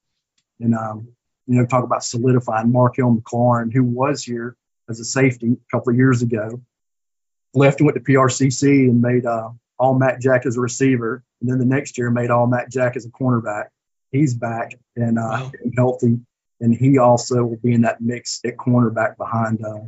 And, 0.61 0.75
um, 0.75 1.09
you 1.47 1.57
know, 1.57 1.67
talk 1.67 1.85
about 1.85 2.05
solidifying 2.05 2.71
Markel 2.71 3.17
McLaurin, 3.17 3.73
who 3.73 3.83
was 3.83 4.23
here 4.23 4.57
as 4.89 5.01
a 5.01 5.05
safety 5.05 5.53
a 5.53 5.77
couple 5.77 5.91
of 5.91 5.97
years 5.97 6.23
ago, 6.23 6.61
left 7.55 7.81
and 7.81 7.87
went 7.87 7.97
to 7.97 8.13
PRCC 8.13 8.89
and 8.89 9.01
made 9.01 9.27
uh, 9.27 9.51
all 9.79 9.99
Mac 9.99 10.21
Jack 10.21 10.47
as 10.47 10.57
a 10.57 10.61
receiver. 10.61 11.25
And 11.41 11.51
then 11.51 11.59
the 11.59 11.65
next 11.65 11.99
year 11.99 12.11
made 12.11 12.31
all 12.31 12.47
Mac 12.47 12.71
Jack 12.71 12.97
as 12.97 13.07
a 13.07 13.11
cornerback. 13.11 13.69
He's 14.13 14.35
back 14.35 14.79
and, 14.97 15.19
uh, 15.19 15.23
wow. 15.23 15.53
and 15.63 15.75
healthy 15.77 16.21
and 16.61 16.75
he 16.75 16.99
also 16.99 17.43
will 17.45 17.57
be 17.57 17.73
in 17.73 17.83
that 17.83 18.01
mix 18.01 18.41
at 18.45 18.57
cornerback 18.57 19.17
behind 19.17 19.65
uh, 19.65 19.81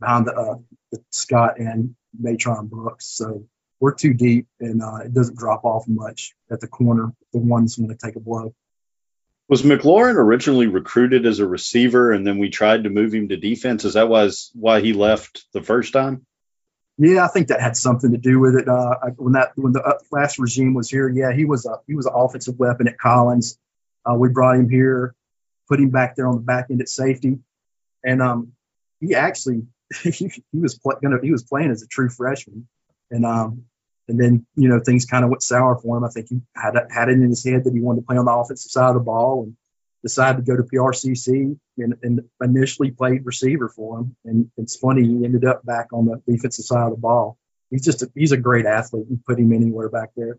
behind 0.00 0.26
the, 0.26 0.34
uh, 0.34 0.54
the 0.90 1.02
Scott 1.10 1.58
and 1.58 1.94
Natrone 2.20 2.68
Brooks. 2.68 3.06
So 3.06 3.44
we're 3.80 3.94
too 3.94 4.14
deep, 4.14 4.46
and 4.58 4.82
uh, 4.82 4.96
it 5.04 5.12
doesn't 5.12 5.38
drop 5.38 5.64
off 5.64 5.86
much 5.86 6.34
at 6.50 6.60
the 6.60 6.66
corner. 6.66 7.12
The 7.32 7.38
one's 7.38 7.76
going 7.76 7.90
to 7.90 7.96
take 7.96 8.16
a 8.16 8.20
blow. 8.20 8.54
Was 9.48 9.62
McLaurin 9.62 10.16
originally 10.16 10.66
recruited 10.66 11.24
as 11.24 11.38
a 11.38 11.46
receiver, 11.46 12.12
and 12.12 12.26
then 12.26 12.38
we 12.38 12.50
tried 12.50 12.84
to 12.84 12.90
move 12.90 13.14
him 13.14 13.28
to 13.28 13.36
defense? 13.36 13.84
Is 13.84 13.94
that 13.94 14.08
was 14.08 14.50
why 14.54 14.80
he 14.80 14.92
left 14.92 15.46
the 15.52 15.62
first 15.62 15.92
time? 15.92 16.26
Yeah, 16.98 17.24
I 17.24 17.28
think 17.28 17.48
that 17.48 17.60
had 17.60 17.76
something 17.76 18.10
to 18.10 18.18
do 18.18 18.40
with 18.40 18.56
it. 18.56 18.68
Uh, 18.68 18.96
when 19.16 19.32
that 19.34 19.52
when 19.54 19.72
the 19.72 19.82
uh, 19.82 19.98
last 20.10 20.38
regime 20.38 20.74
was 20.74 20.90
here, 20.90 21.08
yeah, 21.08 21.32
he 21.32 21.44
was 21.44 21.64
a 21.64 21.80
he 21.86 21.94
was 21.94 22.06
an 22.06 22.12
offensive 22.14 22.58
weapon 22.58 22.88
at 22.88 22.98
Collins. 22.98 23.58
Uh, 24.04 24.14
we 24.14 24.28
brought 24.28 24.56
him 24.56 24.68
here 24.68 25.14
put 25.68 25.78
him 25.78 25.90
back 25.90 26.16
there 26.16 26.26
on 26.26 26.36
the 26.36 26.42
back 26.42 26.66
end 26.70 26.80
at 26.80 26.88
safety, 26.88 27.38
and 28.04 28.22
um, 28.22 28.52
he 29.00 29.14
actually 29.14 29.66
he, 30.02 30.10
he 30.10 30.58
was 30.58 30.78
gonna 30.78 31.18
he 31.22 31.30
was 31.30 31.44
playing 31.44 31.70
as 31.70 31.82
a 31.82 31.86
true 31.86 32.08
freshman, 32.08 32.66
and 33.10 33.24
um, 33.24 33.64
and 34.08 34.18
then 34.18 34.46
you 34.54 34.68
know 34.68 34.80
things 34.80 35.04
kind 35.04 35.24
of 35.24 35.30
went 35.30 35.42
sour 35.42 35.76
for 35.76 35.96
him. 35.96 36.04
I 36.04 36.08
think 36.08 36.28
he 36.28 36.40
had 36.54 36.74
had 36.90 37.08
it 37.08 37.12
in 37.12 37.28
his 37.28 37.44
head 37.44 37.64
that 37.64 37.74
he 37.74 37.80
wanted 37.80 38.00
to 38.00 38.06
play 38.06 38.16
on 38.16 38.24
the 38.24 38.32
offensive 38.32 38.70
side 38.70 38.88
of 38.88 38.94
the 38.94 39.00
ball, 39.00 39.44
and 39.44 39.56
decided 40.02 40.44
to 40.44 40.50
go 40.50 40.56
to 40.56 40.62
PRCC 40.62 41.58
and, 41.78 41.94
and 42.02 42.20
initially 42.40 42.90
played 42.90 43.26
receiver 43.26 43.68
for 43.68 44.00
him. 44.00 44.16
And 44.24 44.50
it's 44.56 44.76
funny 44.76 45.02
he 45.02 45.24
ended 45.24 45.44
up 45.44 45.64
back 45.64 45.88
on 45.92 46.06
the 46.06 46.22
defensive 46.26 46.64
side 46.64 46.86
of 46.86 46.92
the 46.92 47.00
ball. 47.00 47.36
He's 47.70 47.84
just 47.84 48.02
a, 48.02 48.10
he's 48.14 48.32
a 48.32 48.36
great 48.36 48.66
athlete. 48.66 49.06
You 49.10 49.20
put 49.26 49.38
him 49.38 49.52
anywhere 49.52 49.88
back 49.88 50.10
there. 50.16 50.38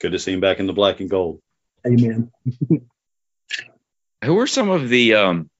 Good 0.00 0.12
to 0.12 0.18
see 0.18 0.32
him 0.32 0.40
back 0.40 0.58
in 0.58 0.66
the 0.66 0.72
black 0.72 1.00
and 1.00 1.10
gold. 1.10 1.40
Amen. 1.86 2.30
who 4.24 4.38
are 4.38 4.46
some 4.46 4.70
of 4.70 4.88
the 4.88 5.14
um, 5.14 5.50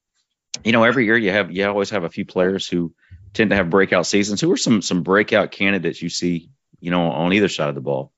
you 0.65 0.73
know 0.73 0.85
every 0.85 1.05
year 1.05 1.19
you 1.19 1.31
have 1.31 1.53
you 1.53 1.67
always 1.67 1.91
have 1.91 2.05
a 2.05 2.11
few 2.11 2.25
players 2.25 2.67
who 2.67 2.95
tend 3.35 3.51
to 3.51 3.57
have 3.57 3.69
breakout 3.69 4.07
seasons 4.07 4.41
who 4.41 4.51
are 4.51 4.57
some 4.57 4.81
some 4.81 5.03
breakout 5.03 5.51
candidates 5.51 6.01
you 6.01 6.09
see 6.09 6.49
you 6.85 6.91
know 6.91 7.11
on 7.11 7.33
either 7.33 7.49
side 7.49 7.71
of 7.71 7.75
the 7.75 7.81
ball. 7.81 8.13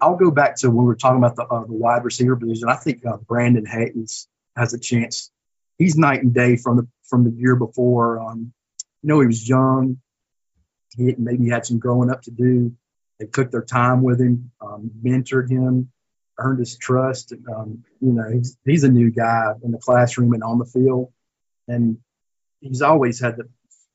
I'll 0.00 0.16
go 0.16 0.30
back 0.30 0.56
to 0.56 0.68
when 0.68 0.84
we 0.84 0.84
were 0.84 0.96
talking 0.96 1.18
about 1.18 1.34
the, 1.34 1.44
uh, 1.44 1.64
the 1.64 1.72
wide 1.72 2.04
receiver 2.04 2.36
position. 2.36 2.68
I 2.68 2.76
think 2.76 3.04
uh, 3.04 3.16
brandon 3.16 3.66
hayes 3.66 4.28
has 4.54 4.74
a 4.74 4.78
chance. 4.78 5.30
He's 5.76 5.96
night 5.96 6.22
and 6.22 6.32
day 6.32 6.56
from 6.56 6.76
the 6.76 6.88
from 7.04 7.24
the 7.24 7.32
year 7.32 7.56
before 7.56 8.20
um, 8.20 8.52
you 9.02 9.08
know 9.08 9.20
he 9.20 9.26
was 9.26 9.48
young. 9.48 9.98
He 10.96 11.14
maybe 11.18 11.48
had 11.48 11.66
some 11.66 11.80
growing 11.80 12.10
up 12.10 12.22
to 12.22 12.30
do. 12.30 12.72
They 13.18 13.26
took 13.26 13.50
their 13.50 13.64
time 13.64 14.02
with 14.02 14.20
him 14.20 14.52
um, 14.60 14.92
mentored 15.04 15.50
him 15.50 15.90
earned 16.38 16.60
his 16.60 16.76
trust. 16.76 17.32
Um, 17.32 17.84
you 18.00 18.12
know, 18.12 18.30
he's 18.30 18.56
he's 18.64 18.84
a 18.84 18.88
new 18.88 19.10
guy 19.10 19.52
in 19.62 19.72
the 19.72 19.78
classroom 19.78 20.32
and 20.32 20.44
on 20.44 20.58
the 20.58 20.64
field, 20.64 21.12
and 21.66 21.98
he's 22.60 22.82
always 22.82 23.20
had 23.20 23.36
the 23.36 23.48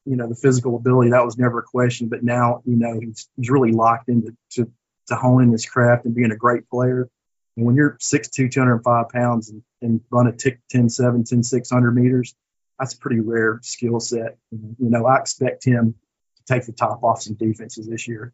you 0.06 0.16
know 0.16 0.28
the 0.28 0.36
physical 0.36 0.76
ability 0.76 1.12
that 1.12 1.26
was 1.26 1.38
never 1.38 1.60
a 1.60 1.64
question. 1.64 2.08
But 2.08 2.24
now 2.24 2.62
you 2.66 2.76
know 2.76 3.00
he's 3.00 3.28
he's 3.36 3.50
really 3.50 3.72
locked 3.72 4.10
into 4.10 4.36
to, 4.52 4.72
to 5.08 5.16
honing 5.16 5.52
his 5.52 5.66
craft 5.66 6.06
and 6.06 6.16
being 6.16 6.32
a 6.32 6.38
great 6.38 6.70
player. 6.70 7.10
And 7.58 7.66
when 7.66 7.76
you're 7.76 7.98
6'2", 8.02 8.52
205 8.52 9.10
pounds 9.10 9.50
and, 9.50 9.64
and 9.82 10.02
run 10.10 10.28
a 10.28 10.34
tick 10.34 10.60
10 10.70 10.90
7, 10.90 11.24
10 11.24 11.44
600 11.44 11.92
meters, 11.92 12.36
that's 12.78 12.94
a 12.94 12.98
pretty 12.98 13.22
rare 13.22 13.60
skill 13.64 14.00
set. 14.00 14.38
You 14.52 14.76
know, 14.80 15.06
I 15.06 15.20
expect 15.20 15.64
him 15.64 15.96
to 16.38 16.54
take 16.54 16.66
the 16.66 16.74
top 16.74 17.04
off 17.04 17.22
some 17.22 17.36
defenses 17.36 17.88
this 17.88 18.08
year. 18.08 18.34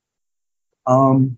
Um, 0.87 1.37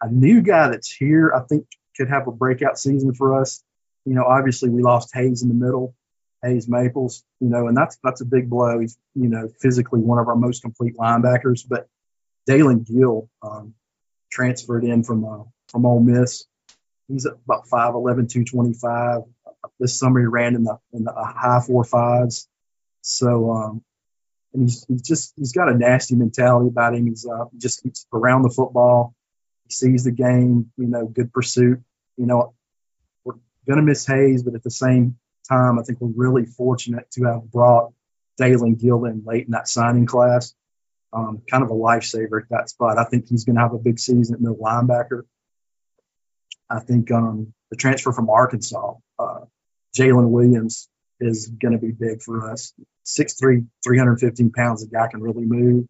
a 0.00 0.10
new 0.10 0.40
guy 0.40 0.68
that's 0.68 0.90
here, 0.90 1.32
I 1.34 1.40
think 1.40 1.66
could 1.96 2.08
have 2.08 2.26
a 2.26 2.32
breakout 2.32 2.78
season 2.78 3.12
for 3.14 3.38
us. 3.40 3.62
You 4.06 4.14
know, 4.14 4.24
obviously 4.24 4.70
we 4.70 4.82
lost 4.82 5.14
Hayes 5.14 5.42
in 5.42 5.48
the 5.48 5.54
middle, 5.54 5.94
Hayes 6.42 6.68
Maples, 6.68 7.24
you 7.40 7.48
know, 7.48 7.68
and 7.68 7.76
that's 7.76 7.98
that's 8.02 8.20
a 8.20 8.24
big 8.24 8.48
blow. 8.48 8.78
He's, 8.80 8.98
you 9.14 9.28
know, 9.28 9.48
physically 9.60 10.00
one 10.00 10.18
of 10.18 10.28
our 10.28 10.36
most 10.36 10.62
complete 10.62 10.96
linebackers. 10.96 11.66
But 11.68 11.88
Dalen 12.46 12.84
Gill 12.84 13.28
um, 13.42 13.74
transferred 14.30 14.84
in 14.84 15.04
from 15.04 15.24
uh, 15.24 15.44
from 15.68 15.86
Ole 15.86 16.00
Miss. 16.00 16.46
He's 17.08 17.26
about 17.26 17.66
5'11", 17.66 18.30
225. 18.30 19.22
This 19.80 19.98
summer 19.98 20.20
he 20.20 20.26
ran 20.26 20.54
in 20.54 20.64
the 20.64 20.78
in 20.92 21.04
the 21.04 21.12
high 21.12 21.60
four 21.66 21.84
fives. 21.84 22.48
So 23.02 23.52
um, 23.52 23.84
and 24.52 24.62
he's, 24.62 24.84
he's 24.86 25.02
just 25.02 25.34
he's 25.36 25.52
got 25.52 25.68
a 25.68 25.76
nasty 25.76 26.16
mentality 26.16 26.68
about 26.68 26.94
him. 26.94 27.06
He's 27.06 27.26
uh, 27.26 27.46
just 27.56 27.82
he's 27.82 28.06
around 28.12 28.42
the 28.42 28.50
football 28.50 29.14
He 29.66 29.72
sees 29.72 30.04
the 30.04 30.12
game, 30.12 30.72
you 30.76 30.86
know, 30.86 31.06
good 31.06 31.32
pursuit. 31.32 31.80
You 32.16 32.26
know, 32.26 32.54
we're 33.24 33.34
to 33.76 33.82
miss 33.82 34.06
Hayes, 34.06 34.42
but 34.42 34.54
at 34.54 34.62
the 34.62 34.70
same 34.70 35.18
time, 35.48 35.78
I 35.78 35.82
think 35.82 36.00
we're 36.00 36.08
really 36.14 36.46
fortunate 36.46 37.10
to 37.12 37.24
have 37.24 37.50
brought 37.50 37.92
Dalen 38.38 38.76
Gilden 38.76 39.26
late 39.26 39.46
in 39.46 39.52
that 39.52 39.68
signing 39.68 40.06
class. 40.06 40.54
Um, 41.12 41.42
kind 41.50 41.64
of 41.64 41.70
a 41.70 41.74
lifesaver 41.74 42.42
at 42.42 42.48
that 42.50 42.70
spot. 42.70 42.98
I 42.98 43.04
think 43.04 43.28
he's 43.28 43.44
going 43.44 43.56
to 43.56 43.62
have 43.62 43.74
a 43.74 43.78
big 43.78 43.98
season 43.98 44.36
at 44.36 44.40
middle 44.40 44.56
linebacker. 44.56 45.22
I 46.68 46.78
think 46.78 47.10
um, 47.10 47.52
the 47.70 47.76
transfer 47.76 48.12
from 48.12 48.30
Arkansas, 48.30 48.94
uh, 49.18 49.40
Jalen 49.96 50.28
Williams, 50.28 50.88
is 51.18 51.48
going 51.48 51.72
to 51.72 51.78
be 51.78 51.90
big 51.90 52.22
for 52.22 52.50
us. 52.50 52.72
6'3, 53.04 53.66
315 53.84 54.52
pounds, 54.52 54.82
the 54.82 54.96
guy 54.96 55.08
can 55.08 55.20
really 55.20 55.44
move. 55.44 55.86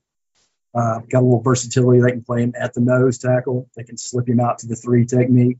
Uh, 0.74 1.00
got 1.00 1.20
a 1.20 1.26
little 1.26 1.42
versatility. 1.42 2.00
They 2.00 2.12
can 2.12 2.22
play 2.22 2.42
him 2.42 2.54
at 2.58 2.74
the 2.74 2.80
nose 2.80 3.18
tackle. 3.18 3.68
They 3.76 3.82
can 3.82 3.98
slip 3.98 4.28
him 4.28 4.40
out 4.40 4.60
to 4.60 4.68
the 4.68 4.76
three 4.76 5.04
technique. 5.04 5.58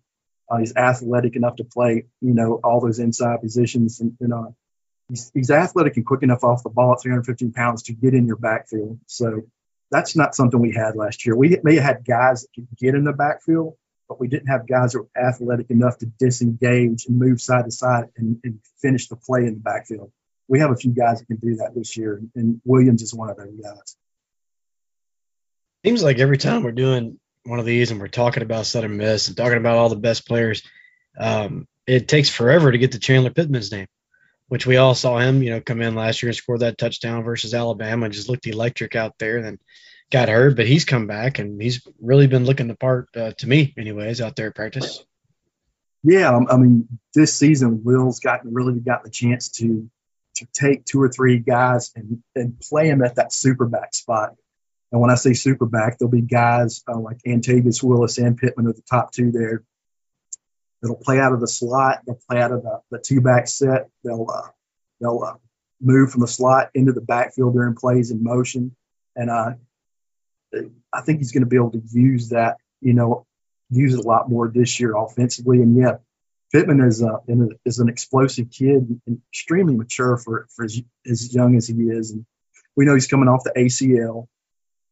Uh, 0.51 0.59
he's 0.59 0.75
athletic 0.75 1.37
enough 1.37 1.57
to 1.57 1.65
play, 1.65 2.07
you 2.21 2.35
know, 2.35 2.61
all 2.65 2.81
those 2.81 2.99
inside 2.99 3.41
positions. 3.41 4.01
And, 4.01 4.17
and 4.21 4.33
uh, 4.33 4.49
he's, 5.09 5.31
he's 5.33 5.51
athletic 5.51 5.97
and 5.97 6.05
quick 6.05 6.23
enough 6.23 6.43
off 6.43 6.63
the 6.63 6.71
ball 6.71 6.93
at 6.93 7.03
315 7.03 7.53
pounds 7.53 7.85
to 7.85 7.93
get 7.93 8.15
in 8.15 8.27
your 8.27 8.37
backfield. 8.37 8.99
So 9.07 9.43
that's 9.91 10.17
not 10.17 10.35
something 10.35 10.59
we 10.59 10.73
had 10.73 10.97
last 10.97 11.25
year. 11.25 11.37
We 11.37 11.59
may 11.63 11.77
have 11.77 11.85
had 11.85 12.05
guys 12.05 12.43
that 12.43 12.49
could 12.55 12.69
get 12.77 12.95
in 12.95 13.05
the 13.05 13.13
backfield, 13.13 13.77
but 14.09 14.19
we 14.19 14.27
didn't 14.27 14.49
have 14.49 14.67
guys 14.67 14.93
that 14.93 15.03
were 15.03 15.09
athletic 15.17 15.71
enough 15.71 15.99
to 15.99 16.07
disengage 16.07 17.07
and 17.07 17.19
move 17.19 17.41
side 17.41 17.67
to 17.67 17.71
side 17.71 18.07
and, 18.17 18.41
and 18.43 18.59
finish 18.83 19.09
the 19.09 19.17
play 19.17 19.41
in 19.41 19.55
the 19.55 19.61
backfield. 19.61 20.11
We 20.49 20.59
have 20.59 20.73
a 20.73 20.77
few 20.77 20.91
guys 20.91 21.21
that 21.21 21.27
can 21.27 21.37
do 21.37 21.57
that 21.57 21.77
this 21.77 21.97
year, 21.97 22.21
and 22.35 22.61
Williams 22.65 23.03
is 23.03 23.15
one 23.15 23.31
of 23.31 23.37
those 23.37 23.55
guys 23.63 23.97
seems 25.85 26.03
like 26.03 26.19
every 26.19 26.39
time 26.39 26.63
we're 26.63 26.73
doing 26.73 27.19
one 27.51 27.59
of 27.59 27.67
these 27.67 27.91
and 27.91 28.01
we're 28.01 28.09
talking 28.09 28.43
about 28.43 28.67
Southern 28.67 28.97
Miss 28.97 29.29
and 29.29 29.37
talking 29.37 29.59
about 29.59 29.77
all 29.77 29.89
the 29.89 29.97
best 29.97 30.27
players, 30.27 30.63
um, 31.19 31.67
it 31.87 32.09
takes 32.09 32.31
forever 32.31 32.71
to 32.71 32.79
get 32.79 32.93
to 32.93 32.99
Chandler 32.99 33.31
Pittman's 33.31 33.73
name. 33.73 33.89
which 34.51 34.67
we 34.67 34.79
all 34.79 34.97
saw 34.97 35.17
him, 35.17 35.45
you 35.45 35.51
know, 35.51 35.61
come 35.61 35.81
in 35.81 35.95
last 35.95 36.23
year 36.23 36.29
and 36.31 36.37
score 36.37 36.59
that 36.59 36.77
touchdown 36.77 37.23
versus 37.23 37.55
Alabama 37.55 38.07
and 38.07 38.13
just 38.13 38.29
looked 38.29 38.49
electric 38.49 38.97
out 38.97 39.15
there. 39.19 39.37
And 39.37 39.45
then 39.47 39.59
got 40.11 40.29
hurt, 40.29 40.57
but 40.57 40.67
he's 40.67 40.85
come 40.85 41.07
back 41.07 41.39
and 41.39 41.63
he's 41.63 41.87
really 42.01 42.27
been 42.27 42.45
looking 42.45 42.67
the 42.67 42.75
part 42.75 43.09
uh, 43.15 43.31
to 43.39 43.49
me, 43.49 43.73
anyways, 43.79 44.21
out 44.21 44.35
there 44.35 44.49
at 44.49 44.57
practice. 44.57 45.05
Yeah, 46.03 46.35
um, 46.35 46.49
I 46.51 46.57
mean, 46.57 46.89
this 47.15 47.33
season 47.33 47.83
Will's 47.85 48.19
gotten 48.19 48.53
really 48.53 48.81
got 48.81 49.05
the 49.05 49.11
chance 49.11 49.51
to 49.59 49.89
to 50.37 50.47
take 50.53 50.85
two 50.85 51.01
or 51.01 51.09
three 51.09 51.39
guys 51.39 51.93
and 51.95 52.23
and 52.35 52.59
play 52.59 52.89
them 52.89 53.03
at 53.03 53.17
that 53.17 53.33
super 53.33 53.67
back 53.67 53.95
spot. 53.95 54.35
And 54.93 55.01
when 55.01 55.11
I 55.11 55.15
say 55.15 55.35
super 55.35 55.67
back, 55.67 55.99
there'll 55.99 56.11
be 56.11 56.21
guys 56.21 56.83
uh, 56.89 56.99
like 56.99 57.19
Antavius 57.27 57.83
Willis 57.83 58.19
and 58.19 58.37
Pittman 58.37 58.67
are 58.67 58.73
the 58.73 58.83
top 58.91 59.13
two 59.13 59.31
there. 59.31 59.63
That'll 60.83 60.97
play 60.97 61.21
out 61.21 61.33
of 61.33 61.41
the 61.41 61.49
slot. 61.49 62.01
They'll 62.07 62.21
play 62.29 62.41
out 62.41 62.53
of 62.53 62.63
the, 62.63 62.81
the 62.91 62.99
two 62.99 63.21
back 63.21 63.49
set. 63.49 63.89
They'll 64.03 64.27
uh, 64.29 64.49
they'll 65.01 65.23
uh, 65.23 65.35
move 65.81 66.11
from 66.11 66.23
the 66.23 66.29
slot 66.29 66.71
into 66.75 66.93
the 66.93 67.01
backfield 67.01 67.55
during 67.55 67.75
plays 67.75 68.11
in 68.11 68.23
motion. 68.23 68.75
And 69.15 69.31
uh, 69.31 69.53
I 70.93 71.03
think 71.03 71.19
he's 71.19 71.33
going 71.33 71.43
to 71.43 71.49
be 71.49 71.57
able 71.57 71.73
to 71.73 71.83
use 71.93 72.31
that, 72.31 72.57
you 72.81 72.95
know, 72.95 73.27
use 73.71 73.95
it 73.95 74.05
a 74.05 74.09
lot 74.09 74.29
more 74.29 74.49
this 74.49 74.81
year 74.81 74.97
offensively. 74.97 75.63
And 75.63 75.77
yeah, 75.77 75.99
Pittman 76.53 76.81
is 76.81 77.03
a, 77.03 77.21
is 77.65 77.79
an 77.79 77.89
explosive 77.89 78.51
kid 78.51 79.01
and 79.07 79.21
extremely 79.33 79.77
mature 79.77 80.17
for 80.17 80.49
for 80.55 80.65
as, 80.65 80.81
as 81.09 81.33
young 81.35 81.57
as 81.57 81.69
he 81.69 81.75
is. 81.75 82.11
And 82.11 82.27
we 82.77 82.85
know 82.85 82.95
he's 82.95 83.07
coming 83.07 83.29
off 83.29 83.45
the 83.45 83.53
ACL. 83.53 84.27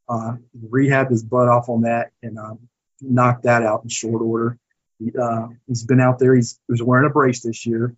Uh, 0.09 0.37
rehabbed 0.59 1.11
his 1.11 1.23
butt 1.23 1.49
off 1.49 1.68
on 1.68 1.83
that 1.83 2.12
and 2.23 2.38
um, 2.38 2.68
knocked 3.01 3.42
that 3.42 3.62
out 3.62 3.83
in 3.83 3.88
short 3.88 4.23
order. 4.23 4.59
He, 4.99 5.12
uh, 5.16 5.49
he's 5.66 5.85
been 5.85 6.01
out 6.01 6.18
there. 6.18 6.35
He's 6.35 6.59
he 6.66 6.73
was 6.73 6.83
wearing 6.83 7.09
a 7.09 7.12
brace 7.12 7.42
this 7.42 7.66
year. 7.66 7.94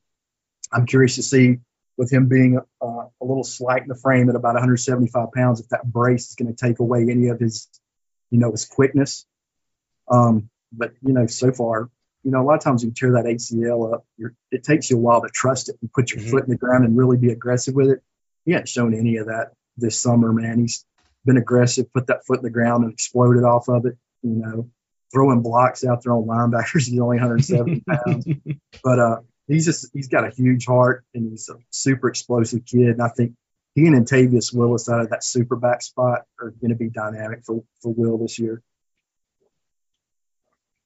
I'm 0.73 0.87
curious 0.87 1.17
to 1.17 1.23
see 1.23 1.59
with 1.97 2.13
him 2.13 2.29
being 2.29 2.59
uh, 2.59 2.85
a 2.85 3.25
little 3.25 3.45
slight 3.45 3.83
in 3.83 3.89
the 3.89 3.95
frame 3.95 4.29
at 4.29 4.35
about 4.35 4.55
175 4.55 5.33
pounds, 5.33 5.61
if 5.61 5.69
that 5.69 5.85
brace 5.85 6.31
is 6.31 6.35
going 6.35 6.55
to 6.55 6.67
take 6.67 6.79
away 6.79 7.03
any 7.03 7.29
of 7.29 7.39
his, 7.39 7.69
you 8.31 8.39
know, 8.39 8.51
his 8.51 8.65
quickness. 8.65 9.27
Um, 10.11 10.49
but 10.73 10.93
you 11.03 11.13
know, 11.13 11.27
so 11.27 11.53
far, 11.53 11.91
you 12.23 12.31
know, 12.31 12.41
a 12.41 12.45
lot 12.45 12.55
of 12.55 12.61
times 12.63 12.85
you 12.85 12.91
tear 12.91 13.13
that 13.13 13.25
ACL 13.25 13.95
up, 13.95 14.07
it 14.51 14.65
takes 14.65 14.91
you 14.91 14.97
a 14.97 15.01
while 15.01 15.23
to 15.23 15.29
trust 15.29 15.69
it 15.69 15.77
and 15.81 15.93
put 15.93 16.11
your 16.11 16.21
mm-hmm. 16.21 16.31
foot 16.31 16.45
in 16.45 16.51
the 16.51 16.57
ground 16.57 16.85
and 16.85 16.97
really 16.97 17.17
be 17.17 17.31
aggressive 17.31 17.75
with 17.75 17.89
it. 17.91 18.03
He 18.45 18.53
hasn't 18.53 18.69
shown 18.69 18.95
any 18.95 19.17
of 19.17 19.27
that 19.27 19.53
this 19.77 19.99
summer, 19.99 20.33
man. 20.33 20.59
He's 20.59 20.85
been 21.25 21.37
aggressive, 21.37 21.93
put 21.93 22.07
that 22.09 22.25
foot 22.27 22.39
in 22.39 22.45
the 22.45 22.51
ground 22.51 22.85
and 22.85 22.93
exploded 22.93 23.45
off 23.45 23.69
of 23.69 23.87
it. 23.87 23.97
You 24.23 24.31
know, 24.31 24.71
throwing 25.13 25.43
blocks 25.43 25.85
out 25.85 26.03
there 26.03 26.13
on 26.13 26.25
linebackers. 26.25 26.89
He's 26.89 27.01
only 27.01 27.17
170 27.17 27.81
pounds, 27.89 28.27
but 28.83 28.99
uh, 28.99 29.17
he's 29.47 29.65
just 29.65 29.91
he's 29.93 30.09
got 30.09 30.27
a 30.27 30.31
huge 30.31 30.67
heart 30.67 31.05
and 31.15 31.31
he's 31.31 31.49
a 31.49 31.55
super 31.71 32.09
explosive 32.09 32.65
kid. 32.65 32.89
And 32.89 33.03
I 33.03 33.09
think 33.09 33.35
he 33.75 33.87
and 33.87 33.95
Antavius 33.95 34.55
Willis 34.55 34.89
out 34.89 35.01
of 35.01 35.11
that 35.11 35.25
super 35.25 35.57
back 35.57 35.83
spot 35.83 36.23
are 36.41 36.51
going 36.51 36.71
to 36.71 36.77
be 36.77 36.89
dynamic 36.89 37.45
for 37.45 37.63
for 37.83 37.93
Will 37.93 38.19
this 38.19 38.39
year. 38.39 38.63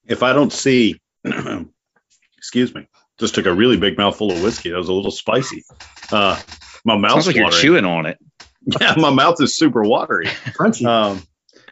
If 0.06 0.22
I 0.22 0.32
don't 0.34 0.52
see, 0.52 1.00
excuse 2.36 2.74
me, 2.74 2.86
just 3.18 3.34
took 3.34 3.46
a 3.46 3.54
really 3.54 3.78
big 3.78 3.96
mouthful 3.96 4.32
of 4.32 4.42
whiskey. 4.42 4.70
That 4.70 4.78
was 4.78 4.88
a 4.88 4.92
little 4.92 5.10
spicy. 5.10 5.64
Uh, 6.12 6.40
my 6.84 6.96
mouth's 6.96 7.26
like 7.26 7.36
watering. 7.36 7.52
you're 7.52 7.60
chewing 7.60 7.84
on 7.86 8.06
it. 8.06 8.18
Yeah, 8.66 8.94
my 8.96 9.10
mouth 9.10 9.40
is 9.40 9.56
super 9.56 9.82
watery. 9.82 10.26
Crunchy. 10.26 10.86
Um, 10.86 11.22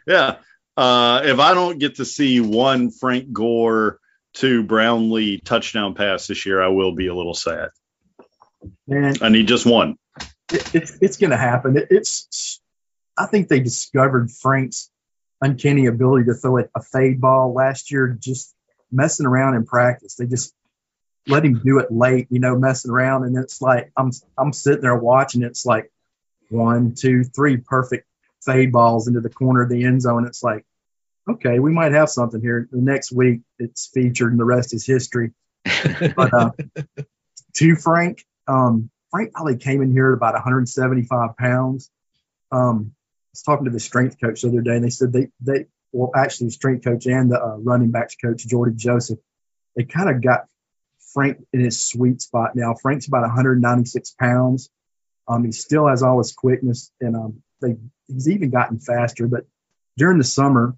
yeah. 0.05 0.37
Uh, 0.75 1.21
if 1.23 1.39
I 1.39 1.53
don't 1.53 1.79
get 1.79 1.95
to 1.95 2.05
see 2.05 2.39
one 2.39 2.91
Frank 2.91 3.31
Gore 3.31 3.99
to 4.35 4.63
Brownlee 4.63 5.39
touchdown 5.39 5.93
pass 5.93 6.27
this 6.27 6.45
year, 6.45 6.61
I 6.61 6.67
will 6.69 6.93
be 6.93 7.07
a 7.07 7.15
little 7.15 7.35
sad. 7.35 7.69
Man, 8.87 9.15
I 9.21 9.29
need 9.29 9.47
just 9.47 9.65
one. 9.65 9.97
It, 10.51 10.75
it, 10.75 10.91
it's 11.01 11.17
going 11.17 11.31
to 11.31 11.37
happen. 11.37 11.77
It, 11.77 11.87
it's. 11.89 12.59
I 13.17 13.27
think 13.27 13.47
they 13.47 13.59
discovered 13.59 14.31
Frank's 14.31 14.89
uncanny 15.41 15.85
ability 15.85 16.25
to 16.25 16.33
throw 16.33 16.57
a 16.57 16.81
fade 16.81 17.21
ball 17.21 17.53
last 17.53 17.91
year, 17.91 18.17
just 18.19 18.55
messing 18.91 19.25
around 19.25 19.55
in 19.55 19.65
practice. 19.65 20.15
They 20.15 20.25
just 20.25 20.53
let 21.27 21.45
him 21.45 21.61
do 21.63 21.79
it 21.79 21.91
late, 21.91 22.27
you 22.31 22.39
know, 22.39 22.57
messing 22.57 22.91
around, 22.91 23.25
and 23.25 23.37
it's 23.37 23.61
like 23.61 23.91
I'm 23.95 24.11
I'm 24.37 24.53
sitting 24.53 24.81
there 24.81 24.95
watching. 24.95 25.43
It's 25.43 25.65
like 25.65 25.91
one, 26.53 26.95
two, 26.95 27.23
three 27.23 27.57
perfect 27.57 28.07
fade 28.45 28.71
balls 28.71 29.07
into 29.07 29.21
the 29.21 29.29
corner 29.29 29.63
of 29.63 29.69
the 29.69 29.85
end 29.85 30.01
zone. 30.01 30.25
It's 30.25 30.43
like 30.43 30.65
okay, 31.29 31.59
we 31.59 31.71
might 31.71 31.93
have 31.93 32.09
something 32.09 32.41
here. 32.41 32.67
The 32.71 32.81
next 32.81 33.11
week 33.11 33.41
it's 33.59 33.87
featured 33.87 34.31
and 34.31 34.39
the 34.39 34.45
rest 34.45 34.73
is 34.73 34.85
history. 34.85 35.31
but 36.15 36.33
uh, 36.33 36.51
to 37.55 37.75
Frank, 37.75 38.25
um, 38.47 38.89
Frank 39.11 39.33
probably 39.33 39.57
came 39.57 39.81
in 39.81 39.91
here 39.91 40.11
at 40.11 40.17
about 40.17 40.33
175 40.33 41.37
pounds. 41.37 41.89
Um, 42.51 42.91
I 42.93 43.31
was 43.31 43.41
talking 43.43 43.65
to 43.65 43.71
the 43.71 43.79
strength 43.79 44.17
coach 44.19 44.41
the 44.41 44.49
other 44.49 44.61
day, 44.61 44.75
and 44.75 44.83
they 44.83 44.89
said 44.89 45.13
they 45.13 45.29
they 45.41 45.67
well 45.91 46.11
actually 46.15 46.47
the 46.47 46.53
strength 46.53 46.83
coach 46.83 47.05
and 47.05 47.31
the 47.31 47.41
uh, 47.41 47.57
running 47.57 47.91
backs 47.91 48.15
coach 48.15 48.45
Jordy 48.45 48.75
Joseph, 48.75 49.19
they 49.75 49.83
kind 49.83 50.09
of 50.09 50.21
got 50.21 50.47
Frank 51.13 51.43
in 51.53 51.61
his 51.61 51.83
sweet 51.83 52.21
spot 52.21 52.55
now. 52.55 52.75
Frank's 52.75 53.07
about 53.07 53.21
196 53.21 54.11
pounds. 54.19 54.69
Um, 55.27 55.43
he 55.45 55.51
still 55.51 55.87
has 55.87 56.03
all 56.03 56.17
his 56.17 56.33
quickness, 56.33 56.91
and 56.99 57.15
um, 57.15 57.43
they 57.61 57.77
he's 58.07 58.29
even 58.29 58.49
gotten 58.49 58.79
faster. 58.79 59.27
But 59.27 59.45
during 59.97 60.17
the 60.17 60.23
summer, 60.23 60.75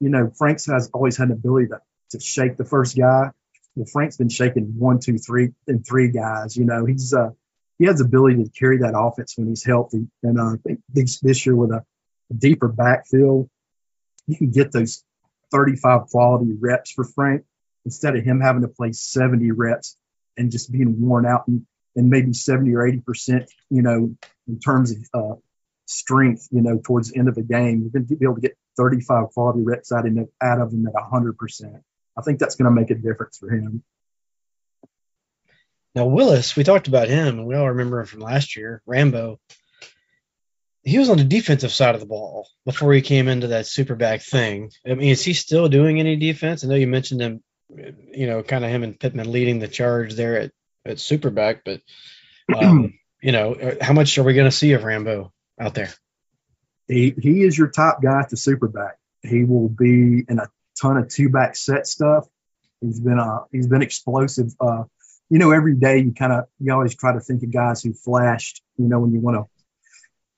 you 0.00 0.08
know, 0.08 0.30
Frank's 0.36 0.66
has 0.66 0.90
always 0.92 1.16
had 1.16 1.28
an 1.28 1.34
ability 1.34 1.68
to, 1.68 1.80
to 2.10 2.20
shake 2.20 2.56
the 2.56 2.64
first 2.64 2.96
guy. 2.96 3.30
Well, 3.76 3.86
Frank's 3.86 4.16
been 4.16 4.28
shaking 4.28 4.74
one, 4.78 5.00
two, 5.00 5.18
three, 5.18 5.52
and 5.66 5.86
three 5.86 6.10
guys. 6.10 6.56
You 6.56 6.64
know, 6.64 6.86
he's 6.86 7.12
uh, 7.12 7.30
he 7.78 7.86
has 7.86 7.98
the 7.98 8.04
ability 8.04 8.44
to 8.44 8.50
carry 8.50 8.78
that 8.78 8.96
offense 8.96 9.36
when 9.36 9.48
he's 9.48 9.64
healthy. 9.64 10.06
And 10.22 10.38
uh, 10.38 10.44
I 10.44 10.56
think 10.64 10.80
this, 10.88 11.20
this 11.20 11.44
year 11.44 11.56
with 11.56 11.70
a, 11.70 11.84
deeper 12.34 12.68
backfield, 12.68 13.48
you 14.26 14.36
can 14.36 14.50
get 14.50 14.72
those 14.72 15.04
35 15.52 16.06
quality 16.06 16.52
reps 16.58 16.90
for 16.90 17.04
Frank 17.04 17.44
instead 17.84 18.16
of 18.16 18.24
him 18.24 18.40
having 18.40 18.62
to 18.62 18.68
play 18.68 18.90
70 18.92 19.52
reps 19.52 19.96
and 20.36 20.50
just 20.50 20.72
being 20.72 21.00
worn 21.00 21.26
out 21.26 21.46
and, 21.46 21.66
and 21.96 22.08
maybe 22.08 22.32
70 22.32 22.74
or 22.74 22.86
80 22.86 23.00
percent, 23.00 23.50
you 23.70 23.82
know, 23.82 24.16
in 24.48 24.60
terms 24.60 24.92
of 24.92 24.98
uh, 25.14 25.34
strength, 25.86 26.48
you 26.50 26.62
know, 26.62 26.80
towards 26.82 27.10
the 27.10 27.18
end 27.18 27.28
of 27.28 27.34
the 27.34 27.42
game. 27.42 27.80
You're 27.82 27.90
going 27.90 28.06
to 28.06 28.16
be 28.16 28.24
able 28.24 28.36
to 28.36 28.40
get 28.40 28.56
35 28.76 29.30
quality 29.30 29.62
reps 29.62 29.92
out, 29.92 30.04
out 30.40 30.60
of 30.60 30.72
him 30.72 30.86
at 30.86 30.94
100%. 30.94 31.80
I 32.16 32.22
think 32.22 32.38
that's 32.38 32.56
going 32.56 32.72
to 32.72 32.80
make 32.80 32.90
a 32.90 32.94
difference 32.94 33.38
for 33.38 33.50
him. 33.50 33.82
Now, 35.94 36.06
Willis, 36.06 36.56
we 36.56 36.64
talked 36.64 36.88
about 36.88 37.08
him, 37.08 37.38
and 37.38 37.46
we 37.46 37.54
all 37.54 37.68
remember 37.68 38.00
him 38.00 38.06
from 38.06 38.20
last 38.20 38.56
year, 38.56 38.82
Rambo. 38.84 39.38
He 40.82 40.98
was 40.98 41.08
on 41.08 41.16
the 41.16 41.24
defensive 41.24 41.72
side 41.72 41.94
of 41.94 42.00
the 42.00 42.06
ball 42.06 42.48
before 42.66 42.92
he 42.92 43.00
came 43.00 43.28
into 43.28 43.48
that 43.48 43.66
super 43.66 43.94
back 43.94 44.20
thing. 44.20 44.70
I 44.84 44.94
mean, 44.94 45.08
is 45.08 45.24
he 45.24 45.32
still 45.32 45.68
doing 45.68 45.98
any 45.98 46.16
defense? 46.16 46.62
I 46.62 46.68
know 46.68 46.74
you 46.74 46.88
mentioned 46.88 47.20
him, 47.20 47.42
you 48.12 48.26
know, 48.26 48.42
kind 48.42 48.64
of 48.64 48.70
him 48.70 48.82
and 48.82 48.98
Pittman 48.98 49.32
leading 49.32 49.60
the 49.60 49.68
charge 49.68 50.14
there 50.14 50.38
at, 50.38 50.52
at 50.84 51.00
super 51.00 51.30
back, 51.30 51.64
but, 51.64 51.80
um, 52.56 52.94
you 53.22 53.32
know, 53.32 53.56
how 53.80 53.92
much 53.92 54.18
are 54.18 54.22
we 54.22 54.34
going 54.34 54.50
to 54.50 54.56
see 54.56 54.72
of 54.72 54.84
Rambo 54.84 55.32
out 55.58 55.74
there? 55.74 55.92
He 56.86 57.14
he 57.18 57.42
is 57.42 57.56
your 57.56 57.68
top 57.68 58.02
guy 58.02 58.20
at 58.20 58.30
the 58.30 58.36
super 58.36 58.68
back. 58.68 58.98
He 59.22 59.44
will 59.44 59.68
be 59.68 60.24
in 60.28 60.38
a 60.38 60.48
ton 60.80 60.98
of 60.98 61.08
two 61.08 61.30
back 61.30 61.56
set 61.56 61.86
stuff. 61.86 62.26
He's 62.80 63.00
been 63.00 63.18
uh 63.18 63.44
he's 63.50 63.66
been 63.66 63.82
explosive. 63.82 64.52
Uh, 64.60 64.84
you 65.30 65.38
know, 65.38 65.52
every 65.52 65.74
day 65.76 65.98
you 65.98 66.12
kind 66.12 66.32
of 66.32 66.44
you 66.60 66.72
always 66.72 66.94
try 66.94 67.14
to 67.14 67.20
think 67.20 67.42
of 67.42 67.52
guys 67.52 67.82
who 67.82 67.94
flashed. 67.94 68.62
You 68.76 68.88
know, 68.88 69.00
when 69.00 69.12
you 69.12 69.20
want 69.20 69.36
to 69.36 69.44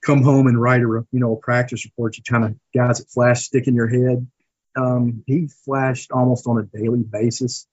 come 0.04 0.22
home 0.22 0.46
and 0.46 0.61
write 0.61 0.82
a 0.82 1.04
you 1.11 1.20
know 1.20 1.35
a 1.35 1.37
practice 1.37 1.85
report, 1.85 2.16
you 2.16 2.22
kind 2.22 2.44
of 2.44 2.54
guys 2.72 2.98
that 2.98 3.11
flash 3.11 3.42
stick 3.42 3.66
in 3.66 3.74
your 3.74 3.88
head. 3.88 4.26
Um, 4.76 5.24
he 5.26 5.48
flashed 5.64 6.12
almost 6.12 6.46
on 6.46 6.59
a 6.59 6.78
daily 6.78 7.02
basis 7.02 7.66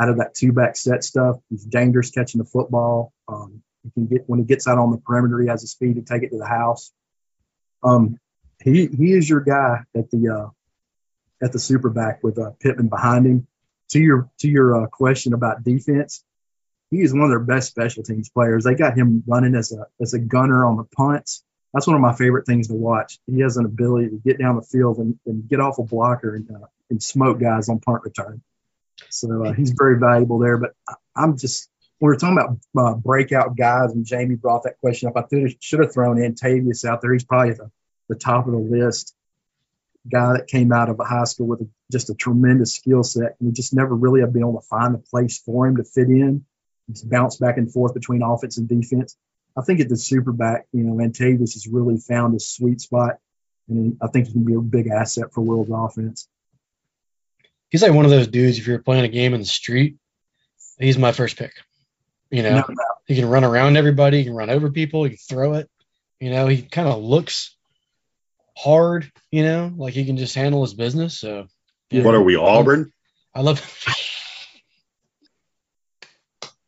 out 0.00 0.08
of 0.08 0.18
that 0.18 0.34
two 0.34 0.52
back 0.52 0.76
set 0.76 1.04
stuff. 1.04 1.36
He's 1.50 1.64
dangerous 1.64 2.10
catching 2.10 2.40
the 2.40 2.44
football. 2.44 3.12
Um, 3.28 3.62
he 3.82 3.90
can 3.90 4.06
get 4.06 4.24
when 4.26 4.38
he 4.38 4.44
gets 4.44 4.66
out 4.66 4.78
on 4.78 4.90
the 4.90 4.98
perimeter, 4.98 5.40
he 5.40 5.48
has 5.48 5.62
the 5.62 5.68
speed 5.68 5.96
to 5.96 6.02
take 6.02 6.22
it 6.22 6.30
to 6.30 6.38
the 6.38 6.46
house. 6.46 6.92
Um, 7.82 8.18
he 8.62 8.86
he 8.86 9.12
is 9.12 9.28
your 9.28 9.40
guy 9.40 9.80
at 9.94 10.10
the 10.10 10.28
uh, 10.28 11.44
at 11.44 11.52
the 11.52 11.58
super 11.58 11.90
back 11.90 12.22
with 12.22 12.38
uh, 12.38 12.52
Pittman 12.60 12.88
behind 12.88 13.26
him. 13.26 13.46
To 13.90 14.00
your 14.00 14.30
to 14.38 14.48
your 14.48 14.84
uh, 14.84 14.86
question 14.86 15.34
about 15.34 15.62
defense, 15.62 16.24
he 16.90 17.02
is 17.02 17.12
one 17.12 17.22
of 17.22 17.28
their 17.28 17.40
best 17.40 17.68
special 17.68 18.02
teams 18.02 18.30
players. 18.30 18.64
They 18.64 18.74
got 18.74 18.96
him 18.96 19.22
running 19.26 19.54
as 19.54 19.72
a 19.72 19.86
as 20.00 20.14
a 20.14 20.18
gunner 20.18 20.64
on 20.64 20.76
the 20.76 20.84
punts. 20.84 21.44
That's 21.72 21.86
one 21.86 21.96
of 21.96 22.02
my 22.02 22.14
favorite 22.14 22.46
things 22.46 22.68
to 22.68 22.74
watch. 22.74 23.18
He 23.26 23.40
has 23.40 23.56
an 23.56 23.64
ability 23.64 24.10
to 24.10 24.16
get 24.24 24.38
down 24.38 24.56
the 24.56 24.62
field 24.62 24.98
and, 24.98 25.18
and 25.26 25.48
get 25.48 25.60
off 25.60 25.78
a 25.78 25.82
blocker 25.82 26.34
and 26.34 26.50
uh, 26.50 26.66
and 26.88 27.02
smoke 27.02 27.38
guys 27.38 27.68
on 27.68 27.80
punt 27.80 28.02
return. 28.04 28.42
So 29.10 29.44
uh, 29.44 29.52
he's 29.52 29.70
very 29.70 29.98
valuable 29.98 30.38
there. 30.38 30.58
But 30.58 30.74
I'm 31.16 31.38
just 31.38 31.68
when 31.98 32.08
we're 32.08 32.18
talking 32.18 32.38
about 32.38 32.58
uh, 32.76 32.94
breakout 32.96 33.56
guys, 33.56 33.92
and 33.92 34.04
Jamie 34.04 34.34
brought 34.34 34.64
that 34.64 34.78
question 34.80 35.08
up. 35.08 35.16
I 35.16 35.56
should 35.60 35.80
have 35.80 35.92
thrown 35.92 36.16
Antavius 36.16 36.84
out 36.84 37.00
there. 37.00 37.12
He's 37.12 37.24
probably 37.24 37.54
the, 37.54 37.70
the 38.08 38.16
top 38.16 38.46
of 38.46 38.52
the 38.52 38.58
list. 38.58 39.14
Guy 40.10 40.34
that 40.34 40.48
came 40.48 40.70
out 40.70 40.90
of 40.90 41.00
high 41.02 41.24
school 41.24 41.46
with 41.46 41.62
a, 41.62 41.68
just 41.90 42.10
a 42.10 42.14
tremendous 42.14 42.74
skill 42.74 43.02
set, 43.02 43.36
and 43.40 43.48
we 43.48 43.52
just 43.52 43.72
never 43.72 43.94
really 43.94 44.20
have 44.20 44.34
been 44.34 44.42
able 44.42 44.60
to 44.60 44.66
find 44.66 44.94
a 44.94 44.98
place 44.98 45.38
for 45.38 45.66
him 45.66 45.78
to 45.78 45.84
fit 45.84 46.08
in. 46.08 46.44
He's 46.86 47.02
bounced 47.02 47.40
back 47.40 47.56
and 47.56 47.72
forth 47.72 47.94
between 47.94 48.22
offense 48.22 48.58
and 48.58 48.68
defense. 48.68 49.16
I 49.56 49.62
think 49.62 49.80
at 49.80 49.88
the 49.88 49.96
super 49.96 50.32
back, 50.32 50.66
you 50.72 50.82
know, 50.84 50.94
Antavius 50.96 51.54
has 51.54 51.66
really 51.66 51.96
found 51.96 52.34
his 52.34 52.46
sweet 52.46 52.82
spot, 52.82 53.18
and 53.68 53.96
I 54.02 54.08
think 54.08 54.26
he 54.26 54.32
can 54.34 54.44
be 54.44 54.54
a 54.54 54.60
big 54.60 54.88
asset 54.88 55.32
for 55.32 55.40
Will's 55.40 55.70
offense. 55.72 56.28
He's 57.74 57.82
like 57.82 57.92
one 57.92 58.04
of 58.04 58.12
those 58.12 58.28
dudes. 58.28 58.56
If 58.56 58.68
you're 58.68 58.78
playing 58.78 59.04
a 59.04 59.08
game 59.08 59.34
in 59.34 59.40
the 59.40 59.46
street, 59.46 59.96
he's 60.78 60.96
my 60.96 61.10
first 61.10 61.36
pick. 61.36 61.50
You 62.30 62.44
know, 62.44 62.50
no, 62.50 62.64
no. 62.68 62.84
he 63.04 63.16
can 63.16 63.28
run 63.28 63.42
around 63.42 63.76
everybody, 63.76 64.18
he 64.18 64.24
can 64.26 64.32
run 64.32 64.48
over 64.48 64.70
people, 64.70 65.02
he 65.02 65.10
can 65.10 65.18
throw 65.18 65.54
it. 65.54 65.68
You 66.20 66.30
know, 66.30 66.46
he 66.46 66.62
kind 66.62 66.86
of 66.86 67.02
looks 67.02 67.56
hard. 68.56 69.10
You 69.32 69.42
know, 69.42 69.72
like 69.76 69.92
he 69.92 70.04
can 70.04 70.16
just 70.16 70.36
handle 70.36 70.62
his 70.62 70.72
business. 70.72 71.18
So, 71.18 71.48
yeah. 71.90 72.04
what 72.04 72.14
are 72.14 72.22
we, 72.22 72.36
Auburn? 72.36 72.92
I 73.34 73.40
love. 73.40 73.60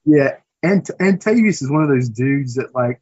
yeah, 0.05 0.39
and 0.61 0.85
Antavius 0.85 1.63
is 1.63 1.71
one 1.71 1.85
of 1.85 1.89
those 1.89 2.09
dudes 2.09 2.57
that 2.57 2.75
like 2.75 3.01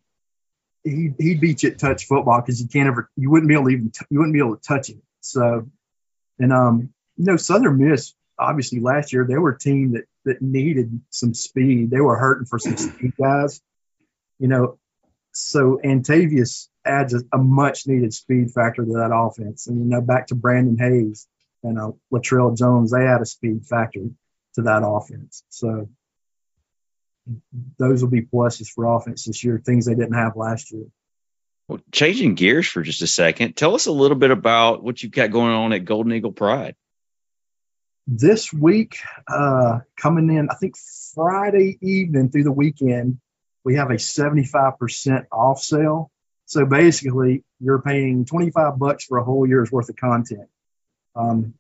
he 0.85 1.09
he 1.19 1.37
beat 1.37 1.63
you 1.63 1.71
at 1.71 1.79
touch 1.79 2.05
football 2.05 2.43
because 2.43 2.61
you 2.61 2.69
can't 2.69 2.87
ever 2.87 3.09
you 3.17 3.31
wouldn't 3.31 3.49
be 3.49 3.55
able 3.55 3.65
to 3.65 3.71
even 3.71 3.91
t- 3.93 4.05
you 4.11 4.19
wouldn't 4.19 4.35
be 4.35 4.41
able 4.41 4.57
to 4.57 4.63
touch 4.63 4.91
him. 4.91 5.01
So, 5.23 5.71
and 6.39 6.53
um, 6.53 6.94
you 7.17 7.25
know, 7.25 7.37
Southern 7.37 7.79
Miss 7.79 8.15
obviously 8.39 8.81
last 8.81 9.13
year 9.13 9.25
they 9.29 9.39
were 9.39 9.51
a 9.51 9.59
team 9.59 9.93
that 9.93 10.05
that 10.25 10.43
needed 10.43 11.01
some 11.11 11.35
speed. 11.35 11.91
They 11.91 12.01
were 12.01 12.17
hurting 12.17 12.47
for 12.47 12.59
some 12.59 12.77
speed 12.77 13.13
guys. 13.21 13.61
You 14.39 14.49
know, 14.49 14.79
so 15.33 15.81
Antavius 15.85 16.69
adds 16.85 17.15
a, 17.15 17.21
a 17.33 17.39
much 17.39 17.87
needed 17.87 18.13
speed 18.13 18.51
factor 18.51 18.85
to 18.85 18.93
that 18.95 19.15
offense. 19.15 19.67
And 19.67 19.79
you 19.79 19.85
know, 19.85 20.01
back 20.01 20.29
to 20.29 20.35
Brandon 20.35 20.79
Hayes 20.79 21.27
and 21.63 21.79
uh, 21.79 21.93
Latrell 22.13 22.57
Jones, 22.57 22.91
they 22.91 23.07
add 23.07 23.21
a 23.21 23.27
speed 23.27 23.67
factor 23.67 24.07
to 24.55 24.63
that 24.63 24.83
offense. 24.85 25.45
So 25.51 25.89
those 27.79 28.03
will 28.03 28.11
be 28.11 28.23
pluses 28.23 28.69
for 28.69 28.85
offense 28.85 29.25
this 29.25 29.43
year, 29.45 29.61
things 29.65 29.87
they 29.87 29.95
didn't 29.95 30.15
have 30.15 30.37
last 30.37 30.73
year. 30.73 30.87
Well, 31.69 31.81
changing 31.93 32.35
gears 32.35 32.67
for 32.67 32.83
just 32.83 33.01
a 33.01 33.07
second, 33.07 33.57
tell 33.57 33.75
us 33.75 33.87
a 33.87 33.93
little 33.93 34.19
bit 34.19 34.31
about 34.31 34.83
what 34.83 35.03
you've 35.03 35.13
got 35.13 35.31
going 35.31 35.53
on 35.53 35.73
at 35.73 35.87
Golden 35.87 36.13
Eagle 36.13 36.33
Pride. 36.33 36.77
This 38.07 38.53
week, 38.53 38.99
uh, 39.27 39.81
coming 39.97 40.29
in, 40.29 40.51
I 40.51 40.55
think 40.55 40.75
Friday 41.15 41.79
evening 41.81 42.31
through 42.31 42.45
the 42.45 42.53
weekend, 42.53 43.19
we 43.65 43.77
have 43.77 43.91
a 43.91 43.95
75% 43.95 45.27
off 45.33 45.61
sale. 45.61 46.11
So 46.45 46.67
basically, 46.67 47.45
you're 47.61 47.81
paying 47.81 48.27
25 48.27 48.79
bucks 48.79 49.07
for 49.07 49.17
a 49.17 49.25
whole 49.25 49.49
year's 49.49 49.73
worth 49.73 49.89
of 49.89 49.97
content. 49.97 50.49
Um, 51.17 51.55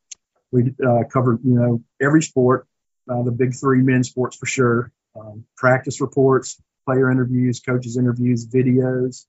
we 0.52 0.74
uh, 0.86 1.04
covered, 1.10 1.40
you 1.44 1.54
know, 1.54 1.82
every 1.98 2.22
sport, 2.22 2.66
uh, 3.08 3.22
the 3.22 3.32
big 3.32 3.54
three 3.54 3.80
men's 3.80 4.10
sports 4.10 4.36
for 4.36 4.46
sure, 4.46 4.92
um, 5.18 5.46
practice 5.56 6.02
reports, 6.02 6.60
player 6.84 7.10
interviews, 7.10 7.60
coaches 7.60 7.96
interviews, 7.96 8.46
videos. 8.46 9.24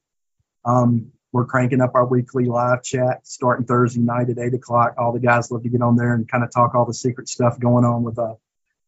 Um, 0.66 1.14
we're 1.36 1.46
cranking 1.46 1.82
up 1.82 1.96
our 1.96 2.06
weekly 2.06 2.46
live 2.46 2.82
chat 2.82 3.28
starting 3.28 3.66
Thursday 3.66 4.00
night 4.00 4.30
at 4.30 4.40
eight 4.40 4.54
o'clock. 4.54 4.94
All 4.98 5.12
the 5.12 5.20
guys 5.20 5.52
love 5.52 5.64
to 5.64 5.70
get 5.70 5.82
on 5.82 5.98
there 5.98 6.14
and 6.14 6.26
kind 6.26 6.46
of 6.46 6.50
talk 6.50 6.76
all 6.76 6.86
the 6.86 6.94
secret 6.94 7.28
stuff 7.28 7.60
going 7.60 7.84
on 7.84 8.04
with 8.04 8.18
uh, 8.18 8.36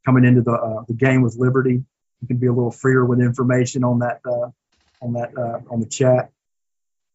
coming 0.05 0.23
into 0.23 0.43
the 0.43 0.53
uh, 0.53 0.83
the 0.87 0.93
game 0.93 1.23
with 1.23 1.35
Liberty. 1.35 1.83
You 2.21 2.27
can 2.27 2.37
be 2.37 2.47
a 2.47 2.53
little 2.53 2.71
freer 2.71 3.03
with 3.03 3.19
information 3.19 3.83
on 3.83 3.99
that 3.99 4.21
uh, 4.25 4.51
on 5.01 5.13
that 5.15 5.37
uh, 5.37 5.59
on 5.69 5.81
the 5.81 5.87
chat. 5.87 6.31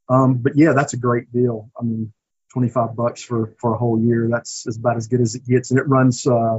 Um, 0.06 0.34
but 0.34 0.54
yeah, 0.54 0.74
that's 0.74 0.92
a 0.92 0.98
great 0.98 1.32
deal. 1.32 1.70
I 1.80 1.82
mean, 1.82 2.12
twenty 2.52 2.68
five 2.68 2.94
bucks 2.94 3.22
for 3.22 3.54
for 3.58 3.72
a 3.72 3.78
whole 3.78 3.98
year. 3.98 4.28
That's, 4.30 4.64
that's 4.64 4.76
about 4.76 4.98
as 4.98 5.08
good 5.08 5.22
as 5.22 5.34
it 5.34 5.46
gets, 5.46 5.70
and 5.70 5.80
it 5.80 5.88
runs 5.88 6.26
uh, 6.26 6.58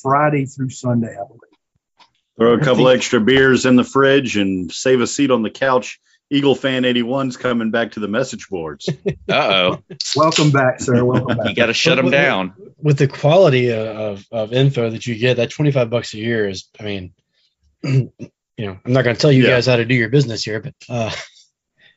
Friday 0.00 0.46
through 0.46 0.70
Sunday, 0.70 1.12
I 1.12 1.26
believe. 1.26 2.08
Throw 2.38 2.54
a 2.54 2.64
couple 2.64 2.88
extra 2.96 3.20
beers 3.20 3.66
in 3.66 3.76
the 3.76 3.84
fridge 3.84 4.38
and 4.38 4.72
save 4.72 5.02
a 5.02 5.06
seat 5.06 5.30
on 5.30 5.42
the 5.42 5.50
couch. 5.50 6.00
Eagle 6.30 6.54
fan 6.54 6.82
81's 6.82 7.36
coming 7.36 7.70
back 7.70 7.92
to 7.92 8.00
the 8.00 8.08
message 8.08 8.48
boards. 8.48 8.88
Uh 9.28 9.34
oh. 9.34 9.82
Welcome 10.14 10.52
back, 10.52 10.80
sir. 10.80 11.04
Welcome 11.04 11.36
back. 11.38 11.48
you 11.48 11.54
got 11.56 11.66
to 11.66 11.74
shut 11.74 11.96
them 11.96 12.10
down. 12.10 12.54
With 12.80 12.96
the 12.96 13.08
quality 13.08 13.72
of, 13.72 14.24
of 14.30 14.52
info 14.52 14.88
that 14.88 15.04
you 15.04 15.16
get, 15.16 15.38
that 15.38 15.50
25 15.50 15.90
bucks 15.90 16.14
a 16.14 16.18
year 16.18 16.48
is, 16.48 16.68
I 16.78 16.84
mean, 16.84 17.12
you 17.82 18.12
know, 18.56 18.78
I'm 18.84 18.92
not 18.92 19.02
going 19.02 19.16
to 19.16 19.20
tell 19.20 19.32
you 19.32 19.42
yeah. 19.42 19.50
guys 19.50 19.66
how 19.66 19.76
to 19.76 19.84
do 19.84 19.94
your 19.94 20.08
business 20.08 20.44
here, 20.44 20.60
but 20.60 20.74
uh, 20.88 21.10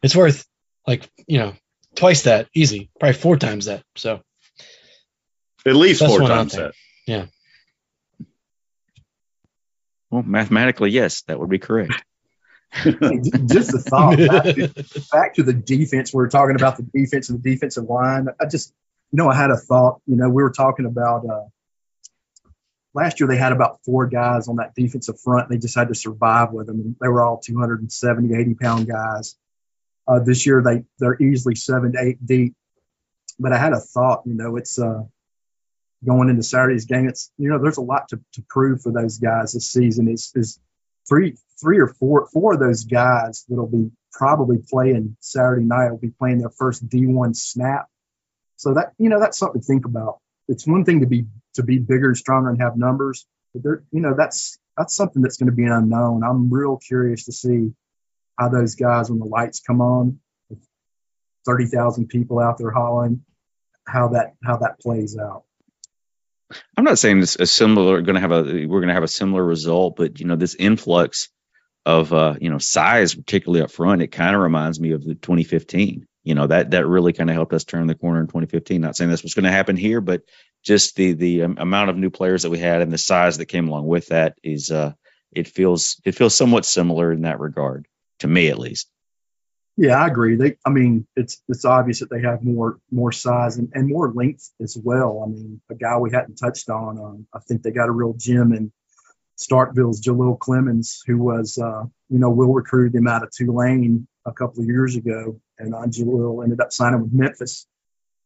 it's 0.01 0.15
worth 0.15 0.43
like, 0.88 1.07
you 1.27 1.38
know, 1.38 1.53
twice 1.95 2.23
that 2.23 2.47
easy, 2.55 2.89
probably 2.99 3.13
four 3.13 3.38
times 3.38 3.65
that. 3.65 3.84
So 3.95 4.21
at 5.65 5.75
least 5.75 6.03
four 6.03 6.19
times 6.21 6.53
that. 6.53 6.73
Yeah. 7.05 7.27
Well, 10.09 10.23
mathematically, 10.23 10.89
yes, 10.89 11.21
that 11.23 11.39
would 11.39 11.49
be 11.49 11.59
correct. 11.59 11.93
Just 12.72 13.74
a 13.74 13.80
thought 13.80 14.17
back 14.17 14.43
to, 14.43 15.03
back 15.11 15.34
to, 15.36 15.43
the 15.43 15.53
defense. 15.53 16.13
We 16.13 16.24
are 16.24 16.28
talking 16.28 16.55
about 16.55 16.78
the 16.78 16.84
defense 16.84 17.30
and 17.30 17.41
the 17.41 17.51
defensive 17.51 17.86
line. 17.86 18.28
I 18.39 18.45
just, 18.45 18.74
you 19.11 19.17
know, 19.17 19.30
I 19.30 19.36
had 19.36 19.49
a 19.49 19.57
thought. 19.57 20.01
You 20.05 20.15
know, 20.15 20.30
we 20.30 20.43
were 20.43 20.51
talking 20.51 20.86
about 20.86 21.26
uh, 21.26 21.45
last 22.93 23.20
year. 23.20 23.28
They 23.28 23.38
had 23.38 23.51
about 23.51 23.80
four 23.86 24.07
guys 24.07 24.47
on 24.47 24.57
that 24.57 24.76
defensive 24.76 25.20
front. 25.20 25.49
They 25.49 25.57
just 25.57 25.76
had 25.76 25.88
to 25.88 25.95
survive 25.95 26.51
with 26.51 26.67
them. 26.67 26.80
And 26.80 26.95
they 27.01 27.07
were 27.07 27.24
all 27.24 27.39
270, 27.39 28.36
80 28.36 28.53
pound 28.55 28.88
guys. 28.88 29.36
Uh, 30.07 30.20
this 30.20 30.45
year, 30.45 30.61
they 30.63 30.84
they're 30.99 31.22
easily 31.22 31.55
seven 31.55 31.93
to 31.93 31.99
eight 32.01 32.24
deep. 32.24 32.55
But 33.39 33.53
I 33.53 33.57
had 33.57 33.74
a 33.74 33.80
thought. 33.80 34.24
You 34.26 34.34
know, 34.36 34.57
it's 34.57 34.78
uh, 34.78 35.03
going 36.05 36.30
into 36.30 36.43
Saturday's 36.43 36.86
game. 36.86 37.07
It's 37.07 37.32
you 37.38 37.49
know 37.49 37.59
there's 37.59 37.78
a 37.78 37.82
lot 37.82 38.09
to, 38.09 38.20
to 38.34 38.43
prove 38.47 38.82
for 38.82 38.91
those 38.91 39.17
guys 39.17 39.53
this 39.53 39.72
season. 39.72 40.07
Is 40.07 40.32
is 40.36 40.59
three 41.10 41.36
three 41.60 41.80
or 41.80 41.88
four 41.88 42.28
four 42.32 42.53
of 42.53 42.60
those 42.60 42.86
guys 42.86 43.43
that'll 43.49 43.68
be 43.68 43.91
probably 44.14 44.57
playing 44.70 45.18
Saturday 45.20 45.64
night 45.64 45.89
will 45.89 45.97
be 45.97 46.12
playing 46.12 46.39
their 46.39 46.49
first 46.49 46.88
D1 46.88 47.36
snap. 47.36 47.88
So 48.57 48.76
that 48.76 48.93
you 48.97 49.10
know 49.10 49.20
that's 49.20 49.38
something 49.38 49.62
to 49.62 49.66
think 49.66 49.86
about. 49.86 50.20
It's 50.47 50.68
one 50.68 50.86
thing 50.86 51.01
to 51.01 51.07
be 51.07 51.26
to 51.55 51.64
be 51.64 51.80
bigger 51.80 52.10
and 52.10 52.18
stronger 52.18 52.49
and 52.49 52.62
have 52.62 52.78
numbers, 52.78 53.26
but 53.53 53.64
there 53.64 53.84
you 53.91 54.01
know 54.01 54.14
that's 54.16 54.60
that's 54.78 54.95
something 54.95 55.22
that's 55.22 55.38
going 55.38 55.49
to 55.49 55.55
be 55.55 55.66
an 55.66 55.72
unknown. 55.72 56.24
I'm 56.24 56.49
real 56.49 56.78
curious 56.78 57.26
to 57.26 57.32
see 57.32 57.74
how 58.38 58.49
those 58.49 58.76
guys 58.76 59.10
when 59.10 59.20
the 59.20 59.26
lights 59.26 59.60
come 59.60 59.82
on, 59.82 60.20
thirty 61.45 61.66
thousand 61.66 62.07
people 62.07 62.39
out 62.39 62.57
there 62.57 62.72
hollering, 62.72 63.24
how 63.86 64.10
that 64.10 64.36
how 64.43 64.57
that 64.57 64.80
plays 64.80 65.18
out. 65.18 65.43
I'm 66.75 66.83
not 66.83 66.99
saying 66.99 67.21
it's 67.21 67.35
a 67.35 67.45
similar 67.45 68.01
going 68.01 68.15
to 68.15 68.21
have 68.21 68.31
a 68.31 68.43
we're 68.43 68.79
going 68.79 68.87
to 68.87 68.93
have 68.93 69.03
a 69.03 69.07
similar 69.07 69.43
result, 69.43 69.95
but 69.95 70.19
you 70.19 70.25
know 70.25 70.35
this 70.35 70.55
influx 70.55 71.29
of 71.85 72.13
uh, 72.13 72.35
you 72.39 72.49
know 72.49 72.57
size, 72.57 73.15
particularly 73.15 73.63
up 73.63 73.71
front, 73.71 74.01
it 74.01 74.07
kind 74.07 74.35
of 74.35 74.41
reminds 74.41 74.79
me 74.79 74.91
of 74.91 75.03
the 75.03 75.15
2015. 75.15 76.07
You 76.23 76.35
know 76.35 76.47
that 76.47 76.71
that 76.71 76.87
really 76.87 77.13
kind 77.13 77.29
of 77.29 77.35
helped 77.35 77.53
us 77.53 77.63
turn 77.63 77.87
the 77.87 77.95
corner 77.95 78.21
in 78.21 78.27
2015. 78.27 78.81
Not 78.81 78.95
saying 78.95 79.09
that's 79.09 79.23
what's 79.23 79.35
going 79.35 79.45
to 79.45 79.51
happen 79.51 79.77
here, 79.77 80.01
but 80.01 80.23
just 80.63 80.95
the 80.95 81.13
the 81.13 81.43
um, 81.43 81.57
amount 81.59 81.89
of 81.89 81.97
new 81.97 82.09
players 82.09 82.43
that 82.43 82.49
we 82.49 82.59
had 82.59 82.81
and 82.81 82.91
the 82.91 82.97
size 82.97 83.37
that 83.37 83.45
came 83.45 83.67
along 83.67 83.87
with 83.87 84.07
that 84.07 84.37
is 84.43 84.71
uh, 84.71 84.93
it 85.31 85.47
feels 85.47 86.01
it 86.05 86.13
feels 86.13 86.35
somewhat 86.35 86.65
similar 86.65 87.11
in 87.11 87.21
that 87.21 87.39
regard 87.39 87.87
to 88.19 88.27
me 88.27 88.49
at 88.49 88.59
least. 88.59 88.89
Yeah, 89.82 89.95
I 89.95 90.07
agree. 90.07 90.36
They, 90.36 90.57
I 90.65 90.71
mean, 90.71 91.07
it's 91.15 91.41
it's 91.47 91.63
obvious 91.63 92.01
that 92.01 92.09
they 92.09 92.21
have 92.23 92.43
more 92.43 92.80
more 92.91 93.13
size 93.13 93.55
and, 93.55 93.69
and 93.73 93.88
more 93.88 94.11
length 94.11 94.51
as 94.61 94.77
well. 94.77 95.23
I 95.25 95.30
mean, 95.30 95.61
a 95.71 95.75
guy 95.75 95.97
we 95.97 96.11
hadn't 96.11 96.36
touched 96.36 96.69
on. 96.69 96.99
Um, 96.99 97.27
I 97.34 97.39
think 97.39 97.61
they 97.61 97.71
got 97.71 97.88
a 97.88 97.93
real 97.93 98.11
gem 98.11 98.51
in 98.51 98.73
Starkville's 99.38 100.01
Jalil 100.01 100.38
Clemens, 100.38 101.01
who 101.07 101.17
was, 101.19 101.57
uh, 101.57 101.84
you 102.09 102.19
know, 102.19 102.30
Will 102.30 102.51
recruited 102.51 102.93
him 102.93 103.07
out 103.07 103.23
of 103.23 103.32
Tulane 103.32 104.05
a 104.25 104.34
couple 104.34 104.63
of 104.63 104.67
years 104.67 104.97
ago, 104.97 105.39
and 105.57 105.73
uh, 105.73 105.88
Jalil 105.88 106.43
ended 106.43 106.59
up 106.59 106.73
signing 106.73 107.01
with 107.01 107.13
Memphis. 107.13 107.65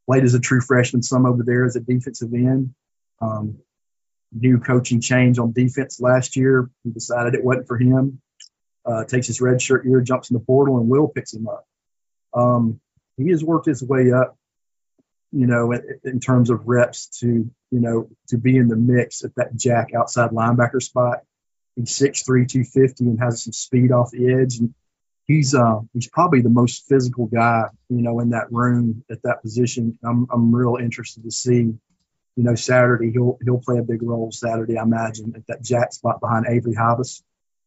Played 0.08 0.24
as 0.24 0.34
a 0.34 0.40
true 0.40 0.60
freshman, 0.60 1.04
some 1.04 1.28
over 1.28 1.44
there 1.44 1.66
as 1.66 1.76
a 1.76 1.82
defensive 1.82 2.34
end. 2.34 2.74
Um, 3.22 3.60
new 4.32 4.58
coaching 4.58 5.02
change 5.02 5.38
on 5.38 5.54
defense 5.54 6.02
last 6.02 6.36
year. 6.36 6.72
He 6.84 6.90
decided 6.90 7.36
it 7.36 7.44
wasn't 7.44 7.68
for 7.68 7.78
him 7.78 8.23
uh, 8.86 9.04
takes 9.06 9.28
his 9.28 9.42
red 9.42 9.62
shirt 9.62 9.86
year, 9.86 10.02
jumps 10.02 10.30
in 10.30 10.36
the 10.36 10.44
portal, 10.44 10.78
and 10.78 10.90
Will 10.90 11.08
picks 11.08 11.34
him 11.34 11.48
up. 11.48 11.66
Um, 12.34 12.80
he 13.18 13.30
has 13.30 13.44
worked 13.44 13.66
his 13.66 13.84
way 13.84 14.12
up, 14.12 14.38
you 15.32 15.48
know, 15.48 15.72
in, 15.72 16.00
in, 16.04 16.20
terms 16.20 16.50
of 16.50 16.68
reps 16.68 17.08
to, 17.20 17.28
you 17.28 17.80
know, 17.80 18.10
to 18.30 18.38
be 18.38 18.58
in 18.58 18.68
the 18.68 18.76
mix 18.76 19.24
at 19.24 19.36
that 19.36 19.56
jack 19.56 19.94
outside 19.94 20.32
linebacker 20.32 20.82
spot. 20.82 21.20
He's 21.76 21.98
6'3", 21.98 22.48
250 22.48 23.06
and 23.06 23.20
has 23.20 23.44
some 23.44 23.54
speed 23.54 23.92
off 23.92 24.12
the 24.12 24.34
edge. 24.34 24.58
And 24.58 24.74
he's 25.26 25.56
uh, 25.56 25.80
he's 25.94 26.08
probably 26.08 26.42
the 26.42 26.50
most 26.50 26.88
physical 26.88 27.28
guy, 27.28 27.66
you 27.90 28.02
know, 28.02 28.20
in 28.20 28.32
that 28.32 28.52
room 28.52 29.04
at 29.10 29.24
that 29.24 29.42
position. 29.42 29.98
I'm 30.04 30.28
I'm 30.32 30.54
real 30.54 30.78
interested 30.80 31.24
to 31.24 31.32
see, 31.32 31.56
you 31.56 31.80
know, 32.44 32.56
Saturday 32.56 33.12
he'll 33.12 33.38
he'll 33.44 33.60
play 33.60 33.78
a 33.78 33.84
big 33.84 34.04
role 34.04 34.32
Saturday, 34.32 34.78
I 34.78 34.84
imagine, 34.84 35.34
at 35.36 35.48
that 35.48 35.64
jack 35.64 35.94
spot 35.94 36.20
behind 36.20 36.46
Avery 36.48 36.76
Havas 36.76 37.24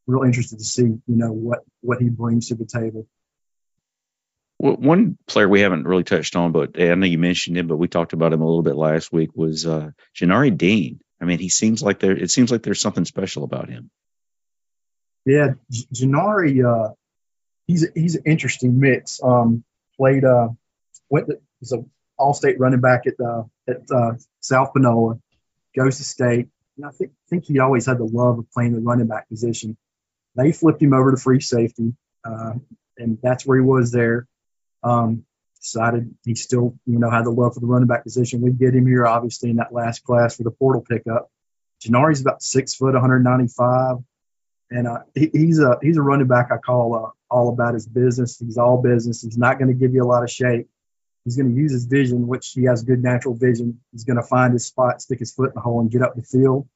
real 0.07 0.23
interested 0.23 0.59
to 0.59 0.65
see, 0.65 0.83
you 0.83 1.03
know, 1.07 1.33
what 1.33 1.61
what 1.81 2.01
he 2.01 2.09
brings 2.09 2.49
to 2.49 2.55
the 2.55 2.67
table. 2.67 3.07
Well, 4.59 4.77
one 4.77 5.19
player 5.27 5.49
we 5.49 5.61
haven't 5.61 5.87
really 5.87 6.05
touched 6.05 6.35
on, 6.35 6.53
but 6.53 6.81
I 6.81 6.95
know 6.95 7.07
you 7.07 7.19
mentioned 7.19 7.59
him, 7.59 7.67
but 7.67 7.77
we 7.77 7.89
talked 7.89 8.15
about 8.15 8.33
him 8.33 8.41
a 8.41 8.47
little 8.47 8.63
bit 8.63 8.77
last 8.77 9.13
week 9.13 9.31
was 9.35 9.67
uh, 9.67 9.91
Janari 10.15 10.57
Dean. 10.57 11.01
I 11.21 11.25
mean, 11.27 11.39
he 11.39 11.51
seems 11.51 11.83
like 11.83 11.99
there. 11.99 12.17
It 12.17 12.31
seems 12.31 12.51
like 12.51 12.63
there's 12.63 12.81
something 12.81 13.05
special 13.05 13.45
about 13.45 13.69
him. 13.69 13.91
Yeah, 15.25 15.55
Janari, 15.93 16.65
uh, 16.65 16.95
he's 17.67 17.87
he's 17.95 18.15
an 18.15 18.23
interesting 18.27 18.79
mix. 18.79 19.21
Um, 19.23 19.65
played 19.97 20.25
uh, 20.25 20.49
went 21.11 21.27
to, 21.29 21.41
he's 21.61 21.73
a 21.73 21.85
all-state 22.19 22.59
running 22.59 22.81
back 22.81 23.03
at 23.07 23.15
uh, 23.21 23.43
at 23.69 23.91
uh, 23.91 24.13
South 24.41 24.73
Panola, 24.73 25.19
goes 25.77 25.99
to 25.99 26.05
state. 26.05 26.49
And 26.77 26.87
I 26.87 26.91
think 26.91 27.13
think 27.29 27.45
he 27.45 27.59
always 27.59 27.87
had 27.87 27.99
the 27.99 28.05
love 28.05 28.39
of 28.39 28.51
playing 28.53 28.73
the 28.73 28.81
running 28.81 29.07
back 29.07 29.29
position. 29.29 29.77
They 30.37 30.53
flipped 30.53 30.83
him 30.83 30.93
over 30.93 31.11
to 31.11 31.17
free 31.17 31.41
safety, 31.41 31.95
uh, 32.25 32.55
and 32.99 33.19
that's 33.23 33.47
where 33.47 33.59
he 33.59 33.65
was 33.65 33.91
there. 33.91 34.27
Um, 34.83 35.25
decided 35.61 36.15
he 36.25 36.35
still, 36.35 36.79
you 36.87 36.99
know, 36.99 37.11
had 37.11 37.25
the 37.25 37.31
love 37.31 37.55
for 37.55 37.61
the 37.61 37.67
running 37.67 37.89
back 37.89 38.05
position. 38.05 38.41
We 38.41 38.53
get 38.53 38.75
him 38.75 38.87
here, 38.87 39.07
obviously, 39.07 39.51
in 39.51 39.57
that 39.57 39.73
last 39.73 40.05
class 40.05 40.37
for 40.37 40.45
the 40.45 40.51
portal 40.51 40.83
pickup. 40.83 41.31
Janari's 41.85 42.21
about 42.21 42.43
six 42.43 42.75
foot, 42.75 42.93
195, 42.93 43.97
and 44.71 44.87
uh, 44.87 44.99
he, 45.15 45.31
he's 45.33 45.59
a 45.59 45.79
he's 45.83 45.97
a 45.97 46.03
running 46.03 46.27
back 46.27 46.51
I 46.51 46.57
call 46.59 46.95
uh, 46.95 47.11
all 47.35 47.49
about 47.51 47.75
his 47.75 47.87
business. 47.87 48.39
He's 48.39 48.59
all 48.59 48.81
business. 48.81 49.23
He's 49.23 49.39
not 49.39 49.59
going 49.59 49.69
to 49.69 49.75
give 49.75 49.95
you 49.95 50.03
a 50.03 50.07
lot 50.07 50.23
of 50.23 50.31
shape. 50.31 50.69
He's 51.25 51.37
going 51.37 51.53
to 51.53 51.61
use 51.61 51.73
his 51.73 51.87
vision, 51.87 52.27
which 52.27 52.53
he 52.53 52.65
has 52.65 52.85
good 52.85 53.03
natural 53.03 53.35
vision. 53.35 53.81
He's 53.93 54.05
going 54.05 54.17
to 54.17 54.23
find 54.23 54.53
his 54.53 54.67
spot, 54.67 55.03
stick 55.03 55.19
his 55.19 55.33
foot 55.33 55.49
in 55.49 55.55
the 55.57 55.61
hole, 55.61 55.81
and 55.81 55.91
get 55.91 56.03
up 56.03 56.15
the 56.15 56.23
field. 56.23 56.69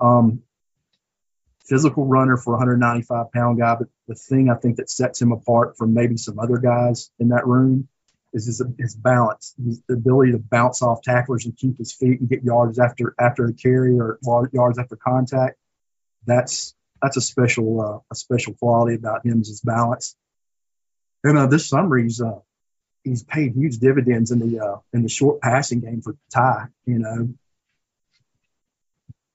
Um, 0.00 0.42
physical 1.68 2.06
runner 2.06 2.36
for 2.36 2.54
a 2.54 2.58
195 2.58 3.32
pound 3.32 3.58
guy, 3.58 3.76
but 3.76 3.88
the 4.08 4.14
thing 4.14 4.50
I 4.50 4.54
think 4.54 4.76
that 4.76 4.90
sets 4.90 5.20
him 5.20 5.32
apart 5.32 5.76
from 5.76 5.94
maybe 5.94 6.16
some 6.16 6.38
other 6.38 6.58
guys 6.58 7.10
in 7.18 7.28
that 7.28 7.46
room 7.46 7.88
is 8.32 8.46
his, 8.46 8.62
his 8.78 8.94
balance, 8.94 9.54
his 9.62 9.82
ability 9.90 10.32
to 10.32 10.38
bounce 10.38 10.82
off 10.82 11.02
tacklers 11.02 11.44
and 11.44 11.56
keep 11.56 11.78
his 11.78 11.92
feet 11.92 12.20
and 12.20 12.28
get 12.28 12.42
yards 12.42 12.78
after 12.78 13.14
after 13.20 13.46
a 13.46 13.52
carry 13.52 13.98
or 13.98 14.18
yards 14.52 14.78
after 14.78 14.96
contact. 14.96 15.58
That's 16.26 16.74
that's 17.00 17.16
a 17.16 17.20
special 17.20 17.80
uh, 17.80 17.98
a 18.10 18.14
special 18.14 18.54
quality 18.54 18.96
about 18.96 19.26
him 19.26 19.40
is 19.40 19.48
his 19.48 19.60
balance. 19.60 20.16
And 21.24 21.38
uh, 21.38 21.46
this 21.46 21.68
summer 21.68 21.98
he's 21.98 22.20
uh, 22.20 22.40
he's 23.04 23.22
paid 23.22 23.54
huge 23.54 23.78
dividends 23.78 24.30
in 24.30 24.38
the 24.38 24.60
uh, 24.60 24.78
in 24.92 25.02
the 25.02 25.08
short 25.08 25.40
passing 25.40 25.80
game 25.80 26.00
for 26.00 26.16
Ty. 26.32 26.68
You 26.86 26.98
know, 26.98 27.34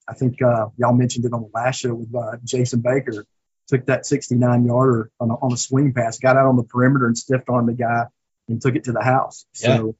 I 0.07 0.13
think 0.13 0.41
uh, 0.41 0.67
y'all 0.77 0.93
mentioned 0.93 1.25
it 1.25 1.33
on 1.33 1.41
the 1.41 1.49
last 1.53 1.81
show 1.81 1.93
with 1.93 2.13
uh, 2.15 2.37
Jason 2.43 2.81
Baker. 2.81 3.25
Took 3.67 3.87
that 3.87 4.05
69 4.05 4.65
yarder 4.65 5.11
on 5.19 5.29
a, 5.29 5.33
on 5.33 5.51
a 5.51 5.57
swing 5.57 5.93
pass, 5.93 6.19
got 6.19 6.37
out 6.37 6.45
on 6.47 6.55
the 6.55 6.63
perimeter 6.63 7.05
and 7.05 7.17
stiffed 7.17 7.49
on 7.49 7.65
the 7.65 7.73
guy 7.73 8.05
and 8.47 8.61
took 8.61 8.75
it 8.75 8.85
to 8.85 8.93
the 8.93 9.03
house. 9.03 9.45
So. 9.53 9.95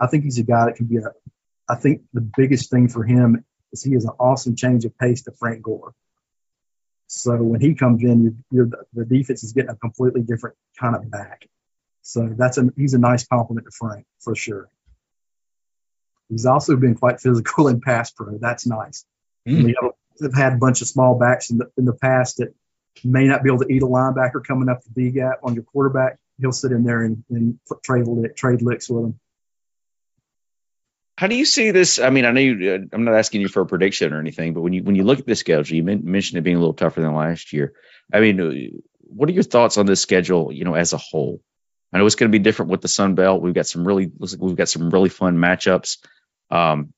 I 0.00 0.06
think 0.06 0.24
he's 0.24 0.38
a 0.38 0.44
guy 0.44 0.66
that 0.66 0.76
can 0.76 0.86
be 0.86 0.96
a. 0.96 1.12
I 1.68 1.74
think 1.74 2.02
the 2.12 2.20
biggest 2.36 2.70
thing 2.70 2.88
for 2.88 3.04
him 3.04 3.44
is 3.72 3.82
he 3.82 3.94
is 3.94 4.04
an 4.04 4.12
awesome 4.18 4.56
change 4.56 4.84
of 4.84 4.96
pace 4.96 5.22
to 5.22 5.32
Frank 5.32 5.62
Gore. 5.62 5.92
So 7.08 7.36
when 7.36 7.60
he 7.60 7.74
comes 7.74 8.02
in, 8.02 8.22
you're, 8.50 8.66
you're, 8.66 8.84
the 8.92 9.04
defense 9.04 9.42
is 9.42 9.52
getting 9.52 9.70
a 9.70 9.76
completely 9.76 10.22
different 10.22 10.56
kind 10.78 10.94
of 10.94 11.10
back. 11.10 11.48
So 12.02 12.32
that's 12.36 12.58
a 12.58 12.68
he's 12.76 12.94
a 12.94 12.98
nice 12.98 13.26
compliment 13.26 13.66
to 13.66 13.70
Frank 13.72 14.06
for 14.20 14.34
sure. 14.34 14.68
He's 16.28 16.46
also 16.46 16.76
been 16.76 16.94
quite 16.94 17.20
physical 17.20 17.68
in 17.68 17.80
pass 17.80 18.10
pro. 18.10 18.38
That's 18.38 18.66
nice. 18.66 19.04
Mm. 19.48 19.64
We 19.64 19.76
have, 19.80 19.92
have, 20.22 20.34
had 20.34 20.52
a 20.54 20.56
bunch 20.56 20.82
of 20.82 20.88
small 20.88 21.18
backs 21.18 21.50
in 21.50 21.58
the 21.58 21.70
in 21.76 21.84
the 21.84 21.94
past 21.94 22.38
that 22.38 22.54
may 23.04 23.26
not 23.26 23.42
be 23.42 23.50
able 23.50 23.64
to 23.64 23.72
eat 23.72 23.82
a 23.82 23.86
linebacker 23.86 24.44
coming 24.44 24.68
up 24.68 24.82
the 24.84 24.90
B 24.90 25.10
gap 25.10 25.40
on 25.42 25.54
your 25.54 25.64
quarterback. 25.64 26.18
He'll 26.40 26.52
sit 26.52 26.72
in 26.72 26.84
there 26.84 27.02
and, 27.02 27.24
and 27.30 27.58
trade 27.82 28.06
trade 28.36 28.62
licks 28.62 28.88
with 28.88 29.04
him. 29.04 29.20
How 31.16 31.26
do 31.26 31.34
you 31.34 31.46
see 31.46 31.72
this? 31.72 31.98
I 31.98 32.10
mean, 32.10 32.24
I 32.24 32.30
know 32.30 32.40
you, 32.40 32.74
uh, 32.74 32.78
I'm 32.92 33.02
not 33.02 33.14
asking 33.14 33.40
you 33.40 33.48
for 33.48 33.60
a 33.62 33.66
prediction 33.66 34.12
or 34.12 34.20
anything, 34.20 34.54
but 34.54 34.60
when 34.60 34.72
you 34.72 34.84
when 34.84 34.94
you 34.94 35.02
look 35.02 35.18
at 35.18 35.26
the 35.26 35.34
schedule, 35.34 35.76
you 35.76 35.82
mentioned 35.82 36.38
it 36.38 36.42
being 36.42 36.56
a 36.56 36.60
little 36.60 36.74
tougher 36.74 37.00
than 37.00 37.14
last 37.14 37.52
year. 37.52 37.72
I 38.12 38.20
mean, 38.20 38.40
uh, 38.40 38.78
what 39.00 39.28
are 39.28 39.32
your 39.32 39.42
thoughts 39.42 39.78
on 39.78 39.86
this 39.86 40.00
schedule? 40.00 40.52
You 40.52 40.64
know, 40.64 40.74
as 40.74 40.92
a 40.92 40.96
whole, 40.96 41.40
I 41.92 41.98
know 41.98 42.06
it's 42.06 42.14
going 42.14 42.30
to 42.30 42.38
be 42.38 42.42
different 42.42 42.70
with 42.70 42.82
the 42.82 42.88
Sun 42.88 43.16
Belt. 43.16 43.42
We've 43.42 43.54
got 43.54 43.66
some 43.66 43.84
really 43.84 44.10
looks 44.16 44.32
like 44.34 44.42
we've 44.42 44.54
got 44.54 44.68
some 44.68 44.90
really 44.90 45.08
fun 45.08 45.38
matchups, 45.38 45.98
um, 46.50 46.92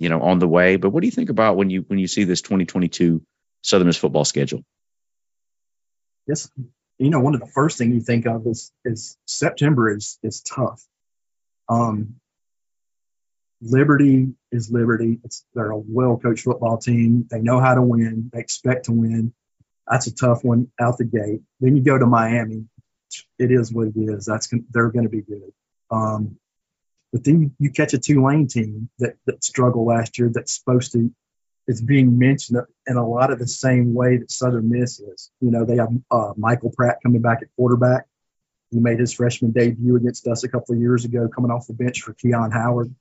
you 0.00 0.08
know, 0.08 0.22
on 0.22 0.40
the 0.40 0.48
way. 0.48 0.76
But 0.76 0.90
what 0.90 1.02
do 1.02 1.06
you 1.06 1.12
think 1.12 1.30
about 1.30 1.56
when 1.56 1.70
you 1.70 1.84
when 1.86 2.00
you 2.00 2.08
see 2.08 2.24
this 2.24 2.40
2022 2.40 3.22
Southern 3.62 3.86
Miss 3.86 3.98
football 3.98 4.24
schedule? 4.24 4.64
Yes, 6.26 6.50
you 6.98 7.10
know, 7.10 7.20
one 7.20 7.34
of 7.34 7.40
the 7.40 7.46
first 7.46 7.78
things 7.78 7.94
you 7.94 8.00
think 8.00 8.26
of 8.26 8.46
is 8.46 8.72
is 8.84 9.16
September 9.26 9.94
is 9.94 10.18
is 10.24 10.40
tough. 10.40 10.82
Um, 11.68 12.16
Liberty 13.60 14.32
is 14.50 14.72
Liberty. 14.72 15.20
It's, 15.22 15.44
they're 15.54 15.70
a 15.70 15.76
well 15.76 16.16
coached 16.16 16.44
football 16.44 16.78
team. 16.78 17.28
They 17.30 17.40
know 17.40 17.60
how 17.60 17.74
to 17.74 17.82
win. 17.82 18.30
They 18.32 18.40
expect 18.40 18.86
to 18.86 18.92
win. 18.92 19.34
That's 19.86 20.06
a 20.06 20.14
tough 20.14 20.42
one 20.42 20.70
out 20.80 20.96
the 20.96 21.04
gate. 21.04 21.42
Then 21.60 21.76
you 21.76 21.82
go 21.82 21.98
to 21.98 22.06
Miami. 22.06 22.64
It 23.38 23.50
is 23.50 23.72
what 23.72 23.88
it 23.88 23.94
is. 23.96 24.24
That's 24.24 24.48
they're 24.70 24.90
going 24.90 25.04
to 25.04 25.10
be 25.10 25.20
good. 25.20 25.52
Um, 25.90 26.38
but 27.12 27.24
then 27.24 27.40
you, 27.42 27.50
you, 27.58 27.70
catch 27.70 27.92
a 27.92 27.98
Tulane 27.98 28.46
team 28.46 28.88
that 28.98 29.16
that 29.26 29.42
struggled 29.42 29.86
last 29.86 30.18
year. 30.18 30.30
That's 30.32 30.56
supposed 30.56 30.92
to 30.92 31.10
is 31.66 31.80
being 31.80 32.18
mentioned 32.18 32.58
in 32.86 32.96
a 32.96 33.06
lot 33.06 33.30
of 33.30 33.38
the 33.38 33.46
same 33.46 33.94
way 33.94 34.16
that 34.16 34.30
Southern 34.30 34.70
Miss 34.70 34.98
is. 34.98 35.30
You 35.40 35.50
know, 35.50 35.64
they 35.64 35.76
have 35.76 35.90
uh, 36.10 36.32
Michael 36.36 36.72
Pratt 36.74 36.98
coming 37.02 37.20
back 37.20 37.38
at 37.42 37.48
quarterback. 37.56 38.06
He 38.70 38.80
made 38.80 38.98
his 38.98 39.12
freshman 39.12 39.52
debut 39.52 39.96
against 39.96 40.26
us 40.26 40.42
a 40.42 40.48
couple 40.48 40.74
of 40.74 40.80
years 40.80 41.04
ago, 41.04 41.28
coming 41.28 41.50
off 41.50 41.66
the 41.66 41.74
bench 41.74 42.02
for 42.02 42.12
Keon 42.14 42.50
Howard. 42.50 42.94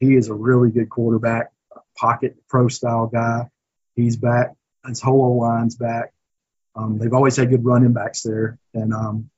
He 0.00 0.16
is 0.16 0.28
a 0.28 0.34
really 0.34 0.70
good 0.70 0.88
quarterback, 0.88 1.50
pocket 1.96 2.36
pro 2.48 2.68
style 2.68 3.06
guy. 3.06 3.48
He's 3.96 4.16
back. 4.16 4.54
His 4.86 5.00
whole 5.00 5.38
line's 5.40 5.76
back. 5.76 6.12
Um, 6.74 6.98
they've 6.98 7.12
always 7.12 7.36
had 7.36 7.50
good 7.50 7.64
running 7.64 7.92
backs 7.92 8.22
there, 8.22 8.58
and 8.72 8.94
um, 8.94 9.30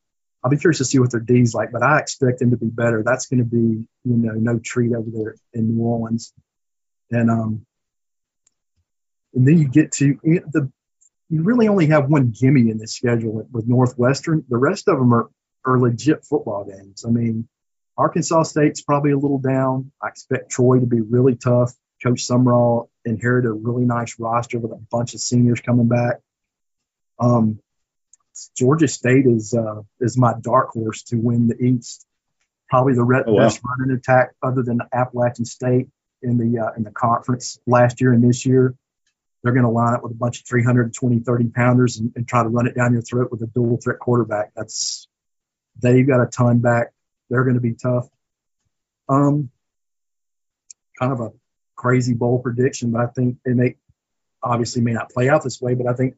I'll 0.42 0.50
be 0.50 0.56
curious 0.56 0.78
to 0.78 0.84
see 0.84 0.98
what 0.98 1.10
their 1.10 1.20
D's 1.20 1.54
like. 1.54 1.70
But 1.72 1.82
I 1.82 1.98
expect 1.98 2.40
them 2.40 2.50
to 2.50 2.56
be 2.56 2.66
better. 2.66 3.02
That's 3.04 3.26
going 3.26 3.38
to 3.38 3.44
be, 3.44 3.86
you 4.04 4.16
know, 4.16 4.32
no 4.32 4.58
treat 4.58 4.92
over 4.92 5.08
there 5.12 5.36
in 5.52 5.76
New 5.76 5.82
Orleans, 5.82 6.32
and 7.10 7.30
um, 7.30 7.66
and 9.34 9.46
then 9.46 9.58
you 9.58 9.68
get 9.68 9.92
to 9.92 10.18
the. 10.22 10.70
You 11.28 11.42
really 11.44 11.68
only 11.68 11.86
have 11.86 12.10
one 12.10 12.30
gimme 12.38 12.68
in 12.68 12.76
this 12.76 12.94
schedule 12.94 13.48
with 13.50 13.66
Northwestern. 13.66 14.44
The 14.50 14.58
rest 14.58 14.88
of 14.88 14.98
them 14.98 15.14
are 15.14 15.30
are 15.64 15.78
legit 15.78 16.24
football 16.24 16.64
games. 16.64 17.04
I 17.06 17.10
mean, 17.10 17.48
Arkansas 17.96 18.44
State's 18.44 18.82
probably 18.82 19.12
a 19.12 19.18
little 19.18 19.38
down. 19.38 19.92
I 20.02 20.08
expect 20.08 20.50
Troy 20.50 20.80
to 20.80 20.86
be 20.86 21.00
really 21.00 21.36
tough. 21.36 21.72
Coach 22.02 22.26
Sumrall 22.26 22.88
inherited 23.04 23.48
a 23.48 23.52
really 23.52 23.84
nice 23.84 24.18
roster 24.18 24.58
with 24.58 24.72
a 24.72 24.82
bunch 24.90 25.14
of 25.14 25.20
seniors 25.20 25.60
coming 25.60 25.88
back. 25.88 26.16
Um, 27.18 27.60
Georgia 28.56 28.88
State 28.88 29.26
is 29.26 29.54
uh, 29.54 29.82
is 30.00 30.16
my 30.16 30.34
dark 30.40 30.70
horse 30.70 31.02
to 31.04 31.16
win 31.16 31.48
the 31.48 31.56
East. 31.56 32.06
Probably 32.68 32.94
the 32.94 33.04
re- 33.04 33.24
oh, 33.26 33.34
wow. 33.34 33.42
best 33.42 33.60
running 33.64 33.94
attack 33.94 34.32
other 34.42 34.62
than 34.62 34.80
Appalachian 34.92 35.44
State 35.44 35.88
in 36.22 36.38
the 36.38 36.60
uh, 36.60 36.72
in 36.76 36.84
the 36.84 36.90
conference 36.90 37.58
last 37.66 38.00
year 38.00 38.12
and 38.12 38.24
this 38.24 38.46
year. 38.46 38.74
They're 39.42 39.52
going 39.52 39.64
to 39.64 39.70
line 39.70 39.94
up 39.94 40.04
with 40.04 40.12
a 40.12 40.16
bunch 40.16 40.40
of 40.40 40.46
320, 40.46 41.18
30 41.18 41.48
pounders 41.48 41.96
and, 41.96 42.12
and 42.14 42.28
try 42.28 42.44
to 42.44 42.48
run 42.48 42.68
it 42.68 42.76
down 42.76 42.92
your 42.92 43.02
throat 43.02 43.32
with 43.32 43.42
a 43.42 43.48
dual 43.48 43.76
threat 43.82 43.98
quarterback. 43.98 44.52
That's 44.54 45.08
they've 45.80 46.06
got 46.06 46.22
a 46.22 46.26
ton 46.26 46.60
back. 46.60 46.92
They're 47.28 47.42
going 47.42 47.56
to 47.56 47.60
be 47.60 47.74
tough. 47.74 48.08
Um, 49.08 49.50
kind 50.98 51.12
of 51.12 51.20
a 51.20 51.30
crazy 51.74 52.14
bold 52.14 52.44
prediction, 52.44 52.92
but 52.92 53.00
I 53.00 53.06
think 53.06 53.38
it 53.44 53.56
may 53.56 53.74
obviously 54.42 54.82
may 54.82 54.92
not 54.92 55.10
play 55.10 55.28
out 55.28 55.42
this 55.42 55.60
way, 55.60 55.74
but 55.74 55.86
I 55.86 55.94
think 55.94 56.14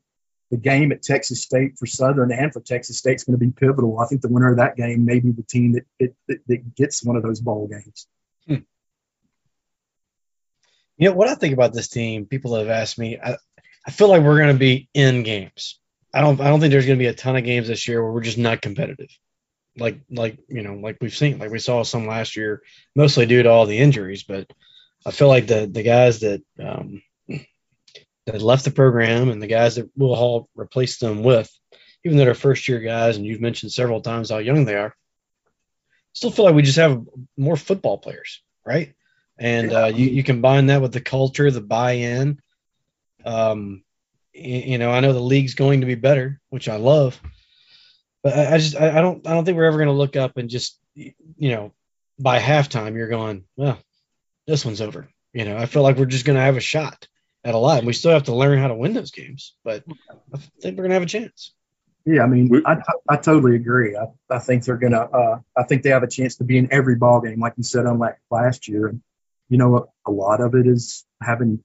the 0.50 0.56
game 0.56 0.92
at 0.92 1.02
Texas 1.02 1.42
State 1.42 1.78
for 1.78 1.86
Southern 1.86 2.32
and 2.32 2.52
for 2.52 2.60
Texas 2.60 2.98
State 2.98 3.16
is 3.16 3.24
going 3.24 3.38
to 3.38 3.44
be 3.44 3.50
pivotal. 3.50 3.98
I 3.98 4.06
think 4.06 4.20
the 4.20 4.28
winner 4.28 4.50
of 4.50 4.58
that 4.58 4.76
game 4.76 5.04
may 5.04 5.20
be 5.20 5.32
the 5.32 5.42
team 5.42 5.72
that 5.72 6.14
that, 6.28 6.40
that 6.46 6.74
gets 6.74 7.04
one 7.04 7.16
of 7.16 7.22
those 7.22 7.40
bowl 7.40 7.66
games. 7.66 8.06
Hmm. 8.46 8.64
You 10.96 11.08
know 11.10 11.16
what 11.16 11.28
I 11.28 11.34
think 11.34 11.54
about 11.54 11.72
this 11.72 11.88
team? 11.88 12.26
People 12.26 12.56
have 12.56 12.68
asked 12.68 12.98
me. 12.98 13.18
I, 13.18 13.36
I 13.86 13.90
feel 13.90 14.08
like 14.08 14.22
we're 14.22 14.38
going 14.38 14.54
to 14.54 14.58
be 14.58 14.88
in 14.94 15.22
games. 15.22 15.78
I 16.12 16.20
don't. 16.20 16.40
I 16.40 16.48
don't 16.48 16.60
think 16.60 16.70
there's 16.70 16.86
going 16.86 16.98
to 16.98 17.02
be 17.02 17.08
a 17.08 17.14
ton 17.14 17.36
of 17.36 17.44
games 17.44 17.68
this 17.68 17.88
year 17.88 18.02
where 18.02 18.12
we're 18.12 18.20
just 18.20 18.38
not 18.38 18.62
competitive 18.62 19.10
like 19.76 20.00
like 20.10 20.38
you 20.48 20.62
know 20.62 20.74
like 20.74 20.98
we've 21.00 21.16
seen 21.16 21.38
like 21.38 21.50
we 21.50 21.58
saw 21.58 21.82
some 21.82 22.06
last 22.06 22.36
year 22.36 22.62
mostly 22.94 23.26
due 23.26 23.42
to 23.42 23.50
all 23.50 23.66
the 23.66 23.78
injuries 23.78 24.22
but 24.22 24.48
i 25.04 25.10
feel 25.10 25.28
like 25.28 25.46
the 25.46 25.66
the 25.66 25.82
guys 25.82 26.20
that 26.20 26.42
um 26.60 27.02
that 28.26 28.42
left 28.42 28.64
the 28.64 28.70
program 28.70 29.28
and 29.28 29.42
the 29.42 29.46
guys 29.46 29.76
that 29.76 29.90
will 29.96 30.14
Hall 30.14 30.48
replaced 30.54 31.00
them 31.00 31.22
with 31.22 31.50
even 32.04 32.18
though 32.18 32.24
they're 32.24 32.34
first 32.34 32.68
year 32.68 32.80
guys 32.80 33.16
and 33.16 33.24
you've 33.26 33.40
mentioned 33.40 33.72
several 33.72 34.00
times 34.00 34.30
how 34.30 34.38
young 34.38 34.64
they 34.64 34.76
are 34.76 34.94
still 36.12 36.30
feel 36.30 36.44
like 36.44 36.54
we 36.54 36.62
just 36.62 36.78
have 36.78 37.04
more 37.36 37.56
football 37.56 37.98
players 37.98 38.42
right 38.64 38.94
and 39.38 39.72
uh, 39.72 39.86
you, 39.86 40.06
you 40.06 40.22
combine 40.22 40.66
that 40.66 40.80
with 40.80 40.92
the 40.92 41.00
culture 41.00 41.50
the 41.50 41.60
buy-in 41.60 42.40
um 43.24 43.82
you, 44.32 44.58
you 44.58 44.78
know 44.78 44.90
i 44.90 45.00
know 45.00 45.12
the 45.12 45.20
league's 45.20 45.54
going 45.54 45.80
to 45.80 45.86
be 45.86 45.94
better 45.94 46.40
which 46.50 46.68
i 46.68 46.76
love 46.76 47.20
but 48.24 48.32
I, 48.32 48.54
I 48.54 48.58
just 48.58 48.74
I, 48.74 48.98
I, 48.98 49.00
don't 49.00 49.24
I 49.28 49.34
don't 49.34 49.44
think 49.44 49.56
we're 49.56 49.66
ever 49.66 49.76
going 49.76 49.88
to 49.88 49.92
look 49.92 50.16
up 50.16 50.36
and 50.38 50.48
just 50.50 50.80
you 50.94 51.12
know 51.38 51.72
by 52.18 52.40
halftime 52.40 52.94
you're 52.94 53.08
going 53.08 53.44
well 53.56 53.78
this 54.46 54.64
one's 54.64 54.80
over. 54.80 55.08
You 55.32 55.44
know 55.44 55.56
I 55.56 55.66
feel 55.66 55.82
like 55.82 55.96
we're 55.96 56.06
just 56.06 56.24
going 56.24 56.36
to 56.36 56.42
have 56.42 56.56
a 56.56 56.60
shot 56.60 57.06
at 57.44 57.54
a 57.54 57.58
lot. 57.58 57.78
And 57.78 57.86
we 57.86 57.92
still 57.92 58.12
have 58.12 58.24
to 58.24 58.34
learn 58.34 58.58
how 58.58 58.68
to 58.68 58.74
win 58.74 58.94
those 58.94 59.10
games, 59.10 59.54
but 59.64 59.84
I 60.34 60.38
think 60.60 60.76
we're 60.76 60.84
gonna 60.84 60.94
have 60.94 61.02
a 61.02 61.06
chance. 61.06 61.52
Yeah, 62.06 62.22
I 62.22 62.26
mean, 62.26 62.62
I, 62.66 62.76
I 63.08 63.16
totally 63.16 63.56
agree. 63.56 63.96
I, 63.96 64.06
I 64.30 64.38
think 64.38 64.64
they're 64.64 64.76
gonna. 64.76 65.00
Uh, 65.00 65.38
I 65.56 65.62
think 65.64 65.82
they 65.82 65.90
have 65.90 66.02
a 66.02 66.08
chance 66.08 66.36
to 66.36 66.44
be 66.44 66.58
in 66.58 66.72
every 66.72 66.96
ball 66.96 67.20
game, 67.20 67.40
like 67.40 67.54
you 67.56 67.64
said, 67.64 67.86
unlike 67.86 68.18
last 68.30 68.68
year. 68.68 68.88
And 68.88 69.02
you 69.48 69.58
know, 69.58 69.76
a, 69.76 70.10
a 70.10 70.12
lot 70.12 70.40
of 70.40 70.54
it 70.54 70.66
is 70.66 71.04
having 71.22 71.62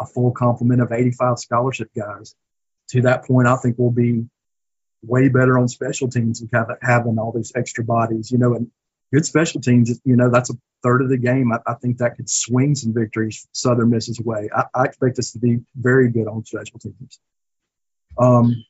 a 0.00 0.06
full 0.06 0.32
complement 0.32 0.82
of 0.82 0.92
85 0.92 1.38
scholarship 1.38 1.90
guys. 1.96 2.34
To 2.90 3.02
that 3.02 3.24
point, 3.24 3.48
I 3.48 3.56
think 3.56 3.76
we'll 3.78 3.90
be 3.90 4.26
way 5.02 5.28
better 5.28 5.58
on 5.58 5.68
special 5.68 6.08
teams 6.08 6.42
and 6.42 6.50
have, 6.52 6.68
having 6.82 7.18
all 7.18 7.32
these 7.32 7.52
extra 7.54 7.82
bodies. 7.82 8.30
You 8.30 8.38
know, 8.38 8.54
and 8.54 8.70
good 9.12 9.26
special 9.26 9.60
teams. 9.60 10.00
You 10.04 10.16
know, 10.16 10.30
that's 10.30 10.50
a 10.50 10.54
third 10.82 11.02
of 11.02 11.08
the 11.08 11.18
game. 11.18 11.52
I, 11.52 11.58
I 11.66 11.74
think 11.74 11.98
that 11.98 12.16
could 12.16 12.30
swing 12.30 12.74
some 12.74 12.94
victories 12.94 13.46
Southern 13.52 13.90
Miss's 13.90 14.20
way. 14.20 14.48
I, 14.54 14.64
I 14.74 14.84
expect 14.84 15.18
us 15.18 15.32
to 15.32 15.38
be 15.38 15.60
very 15.76 16.10
good 16.10 16.26
on 16.26 16.44
special 16.44 16.78
teams. 16.78 17.20
Um, 18.18 18.64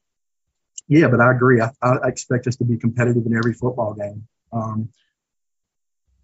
yeah, 0.88 1.08
but 1.08 1.20
I 1.20 1.30
agree. 1.30 1.60
I, 1.60 1.70
I 1.82 2.08
expect 2.08 2.46
us 2.46 2.56
to 2.56 2.64
be 2.64 2.76
competitive 2.76 3.24
in 3.26 3.36
every 3.36 3.54
football 3.54 3.94
game. 3.94 4.26
Um, 4.52 4.90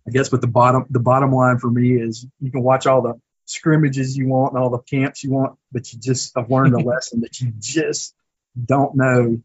I 0.07 0.11
guess, 0.11 0.29
but 0.29 0.41
the 0.41 0.47
bottom 0.47 0.87
the 0.91 1.01
bottom 1.01 1.33
line 1.33 1.59
for 1.59 1.71
me 1.71 1.93
is 2.01 2.27
you 2.41 2.51
can 2.51 2.63
watch 2.63 2.87
all 2.87 3.03
the 3.03 3.21
scrimmages 3.45 4.17
you 4.17 4.29
want 4.29 4.55
and 4.55 4.63
all 4.63 4.71
the 4.71 4.79
camps 4.79 5.23
you 5.23 5.31
want, 5.31 5.59
but 5.71 5.93
you 5.93 5.99
just 5.99 6.33
have 6.37 6.51
learned 6.51 6.75
a 6.75 6.79
lesson 6.79 7.21
that 7.21 7.41
you 7.41 7.53
just 7.59 8.15
don't 8.63 8.97
know. 8.97 9.41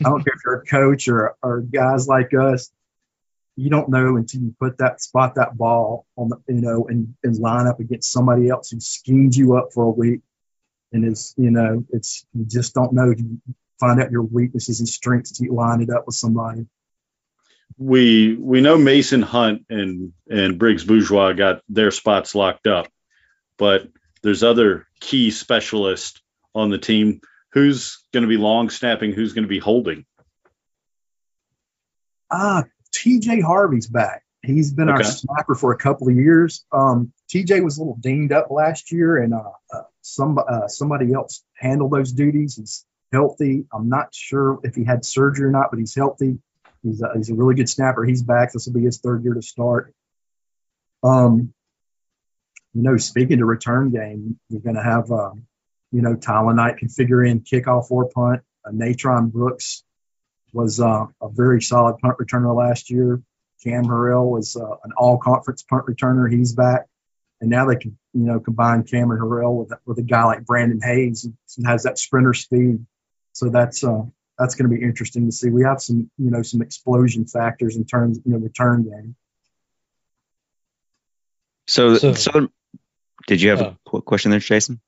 I 0.00 0.08
don't 0.08 0.24
care 0.24 0.34
if 0.34 0.40
you're 0.44 0.60
a 0.60 0.64
coach 0.64 1.08
or 1.08 1.36
or 1.42 1.60
guys 1.60 2.08
like 2.08 2.34
us. 2.34 2.70
You 3.58 3.70
don't 3.70 3.88
know 3.88 4.16
until 4.16 4.40
you 4.40 4.54
put 4.58 4.78
that 4.78 5.02
spot 5.02 5.34
that 5.34 5.56
ball 5.56 6.06
on 6.16 6.28
the 6.28 6.36
you 6.48 6.60
know 6.60 6.86
and, 6.88 7.14
and 7.22 7.36
line 7.36 7.66
up 7.66 7.80
against 7.80 8.12
somebody 8.12 8.48
else 8.48 8.70
who 8.70 8.80
schemed 8.80 9.34
you 9.34 9.56
up 9.56 9.70
for 9.74 9.84
a 9.84 9.90
week 9.90 10.20
and 10.92 11.04
is 11.04 11.34
you 11.36 11.50
know 11.50 11.84
it's 11.90 12.24
you 12.32 12.44
just 12.44 12.74
don't 12.74 12.92
know 12.92 13.10
you 13.10 13.40
find 13.80 14.00
out 14.00 14.12
your 14.12 14.22
weaknesses 14.22 14.78
and 14.78 14.88
strengths 14.88 15.32
to 15.32 15.52
line 15.52 15.82
it 15.82 15.90
up 15.90 16.06
with 16.06 16.14
somebody 16.14 16.66
we 17.76 18.34
we 18.34 18.60
know 18.60 18.78
Mason 18.78 19.22
Hunt 19.22 19.66
and 19.68 20.12
and 20.28 20.58
Briggs 20.58 20.84
Bourgeois 20.84 21.32
got 21.32 21.62
their 21.68 21.90
spots 21.90 22.34
locked 22.34 22.66
up, 22.66 22.88
but 23.56 23.88
there's 24.22 24.42
other 24.42 24.86
key 25.00 25.30
specialists 25.30 26.20
on 26.54 26.70
the 26.70 26.78
team. 26.78 27.20
Who's 27.52 27.98
going 28.12 28.22
to 28.22 28.28
be 28.28 28.36
long 28.36 28.70
snapping? 28.70 29.12
Who's 29.12 29.32
going 29.32 29.44
to 29.44 29.48
be 29.48 29.60
holding? 29.60 30.04
Ah, 32.30 32.64
TJ 32.98 33.42
Harvey's 33.42 33.86
back. 33.86 34.24
He's 34.42 34.72
been 34.72 34.88
okay. 34.88 34.98
our 34.98 35.04
snapper 35.04 35.54
for 35.54 35.72
a 35.72 35.76
couple 35.76 36.08
of 36.08 36.14
years. 36.14 36.64
Um, 36.72 37.12
TJ 37.28 37.62
was 37.62 37.76
a 37.76 37.80
little 37.80 37.98
dinged 37.98 38.32
up 38.32 38.50
last 38.50 38.92
year, 38.92 39.16
and 39.16 39.34
uh, 39.34 39.50
uh, 39.72 39.82
some 40.02 40.38
uh, 40.38 40.68
somebody 40.68 41.12
else 41.12 41.44
handled 41.56 41.92
those 41.92 42.12
duties. 42.12 42.56
He's 42.56 42.84
healthy. 43.12 43.66
I'm 43.72 43.88
not 43.88 44.14
sure 44.14 44.60
if 44.62 44.74
he 44.74 44.84
had 44.84 45.04
surgery 45.04 45.46
or 45.46 45.50
not, 45.50 45.70
but 45.70 45.78
he's 45.78 45.94
healthy. 45.94 46.38
He's 46.82 47.02
a, 47.02 47.10
he's 47.16 47.30
a 47.30 47.34
really 47.34 47.54
good 47.54 47.68
snapper. 47.68 48.04
He's 48.04 48.22
back. 48.22 48.52
This 48.52 48.66
will 48.66 48.74
be 48.74 48.84
his 48.84 48.98
third 48.98 49.24
year 49.24 49.34
to 49.34 49.42
start. 49.42 49.92
Um, 51.02 51.52
you 52.74 52.82
know, 52.82 52.96
speaking 52.96 53.38
to 53.38 53.44
return 53.44 53.90
game, 53.90 54.38
you're 54.48 54.60
going 54.60 54.76
to 54.76 54.82
have, 54.82 55.10
uh, 55.10 55.32
you 55.90 56.02
know, 56.02 56.14
Tyler 56.14 56.54
Knight 56.54 56.78
can 56.78 56.88
figure 56.88 57.24
in 57.24 57.40
kickoff 57.40 57.90
or 57.90 58.08
punt. 58.08 58.42
Uh, 58.64 58.70
Natrone 58.70 59.32
Brooks 59.32 59.82
was 60.52 60.80
uh, 60.80 61.06
a 61.20 61.28
very 61.28 61.62
solid 61.62 61.98
punt 61.98 62.16
returner 62.18 62.54
last 62.56 62.90
year. 62.90 63.22
Cam 63.64 63.84
Harrell 63.84 64.30
was 64.30 64.56
uh, 64.56 64.76
an 64.84 64.92
all 64.96 65.18
conference 65.18 65.62
punt 65.62 65.86
returner. 65.86 66.30
He's 66.32 66.52
back. 66.52 66.86
And 67.40 67.50
now 67.50 67.66
they 67.66 67.76
can, 67.76 67.96
you 68.14 68.24
know, 68.24 68.40
combine 68.40 68.82
Cameron 68.82 69.20
Harrell 69.20 69.60
with, 69.60 69.78
with 69.86 69.98
a 69.98 70.02
guy 70.02 70.24
like 70.24 70.44
Brandon 70.44 70.80
Hayes 70.82 71.28
who 71.56 71.62
has 71.66 71.84
that 71.84 71.98
sprinter 71.98 72.34
speed. 72.34 72.84
So 73.32 73.50
that's 73.50 73.84
uh, 73.84 74.02
that's 74.36 74.54
going 74.56 74.70
to 74.70 74.76
be 74.76 74.82
interesting 74.82 75.26
to 75.26 75.32
see. 75.32 75.50
We 75.50 75.62
have 75.62 75.80
some, 75.80 76.10
you 76.18 76.30
know, 76.30 76.42
some 76.42 76.62
explosion 76.62 77.26
factors 77.26 77.76
in 77.76 77.84
terms, 77.84 78.18
you 78.24 78.32
know, 78.32 78.38
return 78.38 78.84
game. 78.84 79.16
So, 81.68 81.96
so, 81.96 82.14
so 82.14 82.48
did 83.26 83.42
you 83.42 83.50
have 83.50 83.62
uh, 83.62 83.72
a 83.92 84.02
question 84.02 84.30
there, 84.30 84.40
Jason? 84.40 84.80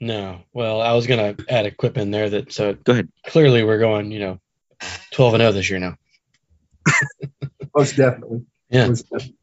No. 0.00 0.42
Well, 0.52 0.82
I 0.82 0.92
was 0.92 1.06
going 1.06 1.36
to 1.36 1.44
add 1.48 1.66
a 1.66 1.70
quip 1.70 1.96
in 1.96 2.10
there 2.10 2.28
that 2.28 2.52
so 2.52 2.74
go 2.74 2.92
ahead. 2.92 3.08
Clearly, 3.26 3.62
we're 3.64 3.78
going, 3.78 4.10
you 4.10 4.18
know, 4.18 4.40
twelve 5.12 5.34
and 5.34 5.40
zero 5.40 5.50
oh 5.50 5.52
this 5.52 5.70
year 5.70 5.78
now. 5.78 5.96
Most 7.74 7.96
definitely. 7.96 8.46
Yeah. 8.70 8.88
Most 8.88 9.08
definitely. 9.10 9.36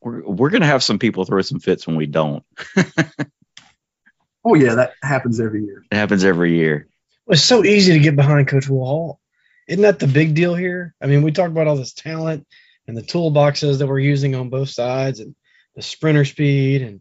We're 0.00 0.22
we're 0.22 0.50
going 0.50 0.62
to 0.62 0.68
have 0.68 0.82
some 0.82 0.98
people 0.98 1.24
throw 1.24 1.42
some 1.42 1.60
fits 1.60 1.86
when 1.86 1.96
we 1.96 2.06
don't. 2.06 2.44
oh 4.44 4.54
yeah, 4.54 4.76
that 4.76 4.92
happens 5.02 5.40
every 5.40 5.64
year. 5.64 5.84
It 5.90 5.96
happens 5.96 6.24
every 6.24 6.56
year. 6.56 6.88
It's 7.28 7.42
so 7.42 7.64
easy 7.64 7.94
to 7.94 7.98
get 7.98 8.14
behind 8.14 8.46
Coach 8.48 8.66
Hall. 8.66 9.20
Isn't 9.66 9.82
that 9.82 9.98
the 9.98 10.06
big 10.06 10.34
deal 10.34 10.54
here? 10.54 10.94
I 11.00 11.06
mean, 11.06 11.22
we 11.22 11.32
talk 11.32 11.48
about 11.48 11.66
all 11.66 11.76
this 11.76 11.92
talent 11.92 12.46
and 12.86 12.96
the 12.96 13.02
toolboxes 13.02 13.78
that 13.78 13.86
we're 13.88 13.98
using 13.98 14.36
on 14.36 14.48
both 14.48 14.68
sides 14.68 15.18
and 15.18 15.34
the 15.74 15.82
sprinter 15.82 16.24
speed 16.24 16.82
and 16.82 17.00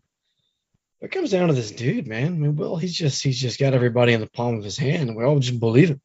it 1.01 1.12
comes 1.12 1.30
down 1.30 1.49
to 1.49 1.53
this 1.53 1.72
dude, 1.72 2.08
man. 2.08 2.28
I 2.28 2.30
mean, 2.30 2.56
Will, 2.56 2.78
he's 2.78 2.95
just 2.95 3.22
he's 3.22 3.39
just 3.39 3.60
got 3.60 3.76
everybody 3.76 4.14
in 4.14 4.22
the 4.22 4.28
palm 4.28 4.58
of 4.58 4.64
his 4.64 4.78
hand, 4.78 5.16
we 5.16 5.24
all 5.24 5.38
just 5.38 5.60
believe 5.60 5.89
him. 5.89 6.01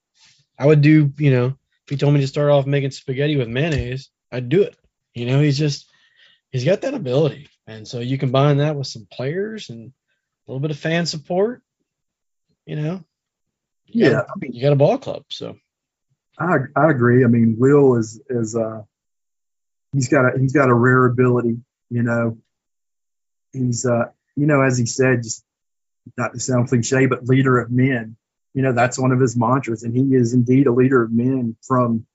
I 0.60 0.66
would 0.66 0.82
do, 0.82 1.10
you 1.16 1.30
know, 1.30 1.46
if 1.46 1.88
he 1.88 1.96
told 1.96 2.12
me 2.12 2.20
to 2.20 2.26
start 2.26 2.50
off 2.50 2.66
making 2.66 2.90
spaghetti 2.90 3.36
with 3.36 3.48
mayonnaise, 3.48 4.10
I'd 4.30 4.50
do 4.50 4.62
it. 4.62 4.76
You 5.14 5.24
know, 5.24 5.40
he's 5.40 5.56
just 5.56 5.90
he's 6.50 6.66
got 6.66 6.82
that 6.82 6.92
ability. 6.92 7.48
And 7.66 7.88
so 7.88 8.00
you 8.00 8.18
combine 8.18 8.58
that 8.58 8.76
with 8.76 8.86
some 8.86 9.08
players 9.10 9.70
and 9.70 9.88
a 9.88 10.50
little 10.50 10.60
bit 10.60 10.70
of 10.70 10.78
fan 10.78 11.06
support, 11.06 11.62
you 12.66 12.76
know, 12.76 13.02
yeah, 13.86 14.10
got, 14.10 14.26
I 14.28 14.32
mean, 14.38 14.52
you 14.52 14.60
got 14.60 14.74
a 14.74 14.76
ball 14.76 14.98
club, 14.98 15.24
so 15.30 15.56
I 16.38 16.56
I 16.76 16.90
agree. 16.90 17.24
I 17.24 17.28
mean, 17.28 17.56
Will 17.58 17.96
is 17.96 18.20
is 18.28 18.54
uh 18.54 18.82
he's 19.94 20.08
got 20.08 20.26
a 20.26 20.38
he's 20.38 20.52
got 20.52 20.68
a 20.68 20.74
rare 20.74 21.06
ability. 21.06 21.56
You 21.88 22.02
know, 22.02 22.36
he's 23.54 23.86
uh 23.86 24.10
you 24.36 24.46
know 24.46 24.60
as 24.60 24.76
he 24.76 24.84
said, 24.84 25.22
just 25.22 25.42
not 26.18 26.34
to 26.34 26.40
sound 26.40 26.68
cliche, 26.68 27.06
but 27.06 27.24
leader 27.24 27.58
of 27.58 27.70
men. 27.70 28.16
You 28.54 28.62
know, 28.62 28.72
that's 28.72 28.98
one 28.98 29.12
of 29.12 29.20
his 29.20 29.36
mantras, 29.36 29.84
and 29.84 29.94
he 29.94 30.14
is 30.14 30.34
indeed 30.34 30.66
a 30.66 30.72
leader 30.72 31.02
of 31.02 31.12
men 31.12 31.56
from 31.62 32.06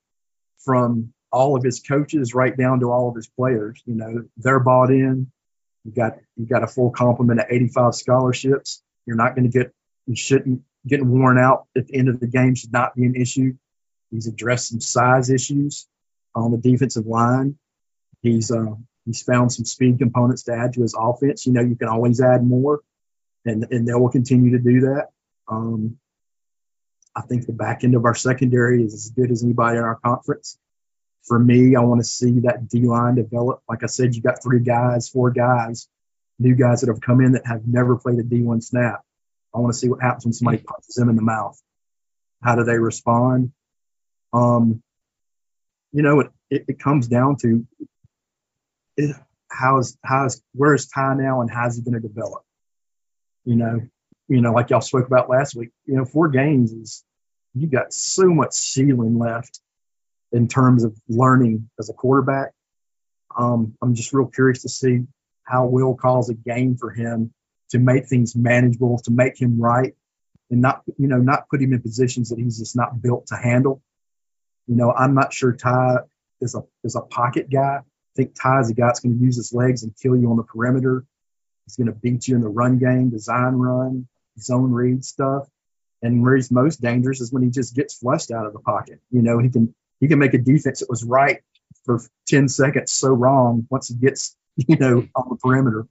from 0.59 1.13
all 1.31 1.55
of 1.55 1.63
his 1.63 1.79
coaches 1.79 2.33
right 2.33 2.55
down 2.55 2.79
to 2.79 2.91
all 2.91 3.09
of 3.09 3.15
his 3.15 3.27
players. 3.27 3.81
You 3.85 3.95
know, 3.95 4.25
they're 4.37 4.59
bought 4.59 4.89
in. 4.89 5.31
You 5.83 5.91
got 5.91 6.17
you 6.35 6.45
got 6.45 6.63
a 6.63 6.67
full 6.67 6.91
complement 6.91 7.39
of 7.39 7.47
85 7.49 7.95
scholarships. 7.95 8.81
You're 9.05 9.17
not 9.17 9.35
going 9.35 9.49
to 9.49 9.57
get 9.57 9.73
you 10.07 10.15
shouldn't 10.15 10.61
getting 10.87 11.09
worn 11.09 11.37
out 11.37 11.65
at 11.75 11.87
the 11.87 11.95
end 11.95 12.09
of 12.09 12.19
the 12.19 12.27
game 12.27 12.55
should 12.55 12.71
not 12.71 12.95
be 12.95 13.05
an 13.05 13.15
issue. 13.15 13.55
He's 14.11 14.27
addressed 14.27 14.69
some 14.69 14.81
size 14.81 15.29
issues 15.29 15.87
on 16.33 16.51
the 16.51 16.57
defensive 16.57 17.05
line. 17.05 17.57
He's 18.21 18.51
uh, 18.51 18.75
he's 19.05 19.21
found 19.21 19.51
some 19.51 19.65
speed 19.65 19.99
components 19.99 20.43
to 20.43 20.53
add 20.53 20.73
to 20.73 20.81
his 20.81 20.95
offense. 20.97 21.45
You 21.45 21.53
know, 21.53 21.61
you 21.61 21.75
can 21.75 21.87
always 21.87 22.21
add 22.21 22.45
more, 22.45 22.81
and 23.45 23.67
and 23.71 23.87
they 23.87 23.93
will 23.93 24.09
continue 24.09 24.51
to 24.51 24.59
do 24.59 24.81
that. 24.81 25.09
Um, 25.47 25.97
I 27.15 27.21
think 27.21 27.45
the 27.45 27.53
back 27.53 27.83
end 27.83 27.95
of 27.95 28.05
our 28.05 28.15
secondary 28.15 28.83
is 28.83 28.93
as 28.93 29.09
good 29.09 29.31
as 29.31 29.43
anybody 29.43 29.77
in 29.77 29.83
our 29.83 29.95
conference. 29.95 30.57
For 31.23 31.39
me, 31.39 31.75
I 31.75 31.79
want 31.81 32.01
to 32.01 32.05
see 32.05 32.41
that 32.41 32.67
D 32.67 32.81
line 32.81 33.15
develop. 33.15 33.61
Like 33.67 33.83
I 33.83 33.87
said, 33.87 34.15
you 34.15 34.21
got 34.21 34.43
three 34.43 34.59
guys, 34.59 35.09
four 35.09 35.31
guys, 35.31 35.87
new 36.37 36.55
guys 36.55 36.81
that 36.81 36.89
have 36.89 37.01
come 37.01 37.21
in 37.21 37.31
that 37.33 37.47
have 37.47 37.65
never 37.65 37.95
played 37.95 38.19
a 38.19 38.23
D1 38.23 38.63
snap. 38.63 39.01
I 39.53 39.59
want 39.59 39.73
to 39.73 39.79
see 39.79 39.89
what 39.89 40.01
happens 40.01 40.25
when 40.25 40.33
somebody 40.33 40.57
punches 40.57 40.95
them 40.95 41.09
in 41.09 41.15
the 41.15 41.21
mouth. 41.21 41.59
How 42.43 42.55
do 42.55 42.63
they 42.63 42.77
respond? 42.77 43.53
Um, 44.33 44.83
you 45.93 46.01
know, 46.01 46.19
it, 46.19 46.27
it, 46.49 46.65
it 46.67 46.79
comes 46.79 47.07
down 47.07 47.37
to 47.37 47.65
it, 48.97 49.15
how 49.49 49.79
is 49.79 49.97
how 50.03 50.25
is 50.25 50.41
where 50.53 50.73
is 50.73 50.87
Ty 50.87 51.15
now 51.15 51.41
and 51.41 51.49
how's 51.49 51.77
he 51.77 51.81
going 51.81 51.99
to 51.99 52.05
develop? 52.05 52.43
You 53.45 53.55
know, 53.55 53.81
you 54.27 54.41
know, 54.41 54.51
like 54.51 54.69
y'all 54.69 54.81
spoke 54.81 55.07
about 55.07 55.29
last 55.29 55.55
week. 55.55 55.69
You 55.85 55.95
know, 55.95 56.05
four 56.05 56.29
games 56.29 56.71
is 56.71 57.03
you 57.53 57.67
got 57.67 57.93
so 57.93 58.25
much 58.27 58.53
ceiling 58.53 59.17
left 59.17 59.59
in 60.31 60.47
terms 60.47 60.83
of 60.83 60.95
learning 61.07 61.69
as 61.79 61.89
a 61.89 61.93
quarterback. 61.93 62.51
Um, 63.37 63.75
I'm 63.81 63.95
just 63.95 64.13
real 64.13 64.27
curious 64.27 64.63
to 64.63 64.69
see 64.69 65.01
how 65.43 65.67
Will 65.67 65.95
calls 65.95 66.29
a 66.29 66.33
game 66.33 66.77
for 66.77 66.91
him 66.91 67.33
to 67.69 67.79
make 67.79 68.07
things 68.07 68.35
manageable, 68.35 68.99
to 69.03 69.11
make 69.11 69.39
him 69.39 69.59
right, 69.59 69.93
and 70.49 70.61
not 70.61 70.81
you 70.97 71.07
know 71.07 71.17
not 71.17 71.49
put 71.49 71.61
him 71.61 71.73
in 71.73 71.81
positions 71.81 72.29
that 72.29 72.39
he's 72.39 72.59
just 72.59 72.75
not 72.75 73.01
built 73.01 73.27
to 73.27 73.35
handle. 73.35 73.81
You 74.67 74.75
know, 74.75 74.91
I'm 74.91 75.13
not 75.13 75.33
sure 75.33 75.53
Ty 75.53 75.99
is 76.41 76.55
a 76.55 76.63
is 76.83 76.95
a 76.95 77.01
pocket 77.01 77.49
guy. 77.49 77.79
I 77.81 78.15
think 78.15 78.35
Ty 78.35 78.61
is 78.61 78.69
a 78.69 78.73
guy 78.73 78.87
that's 78.87 79.01
going 79.01 79.17
to 79.17 79.23
use 79.23 79.35
his 79.35 79.53
legs 79.53 79.83
and 79.83 79.95
kill 80.01 80.15
you 80.15 80.31
on 80.31 80.37
the 80.37 80.43
perimeter. 80.43 81.05
He's 81.65 81.75
going 81.77 81.87
to 81.87 81.93
beat 81.93 82.27
you 82.27 82.35
in 82.35 82.41
the 82.41 82.47
run 82.47 82.77
game, 82.77 83.09
design 83.09 83.53
run, 83.53 84.07
zone 84.39 84.71
read 84.71 85.03
stuff. 85.05 85.47
And 86.01 86.21
where 86.21 86.35
he's 86.35 86.51
most 86.51 86.81
dangerous 86.81 87.21
is 87.21 87.31
when 87.31 87.41
he 87.41 87.49
just 87.49 87.75
gets 87.75 87.97
flushed 87.97 88.31
out 88.31 88.45
of 88.45 88.53
the 88.53 88.59
pocket. 88.59 88.99
You 89.11 89.21
know, 89.21 89.39
he 89.39 89.49
can 89.49 89.73
he 89.99 90.07
can 90.07 90.19
make 90.19 90.33
a 90.33 90.37
defense 90.37 90.81
that 90.81 90.89
was 90.89 91.03
right 91.03 91.41
for 91.85 92.01
10 92.27 92.49
seconds 92.49 92.91
so 92.91 93.09
wrong 93.09 93.67
once 93.69 93.87
he 93.87 93.95
gets, 93.95 94.35
you 94.55 94.77
know, 94.77 95.07
on 95.15 95.29
the 95.29 95.37
perimeter. 95.37 95.87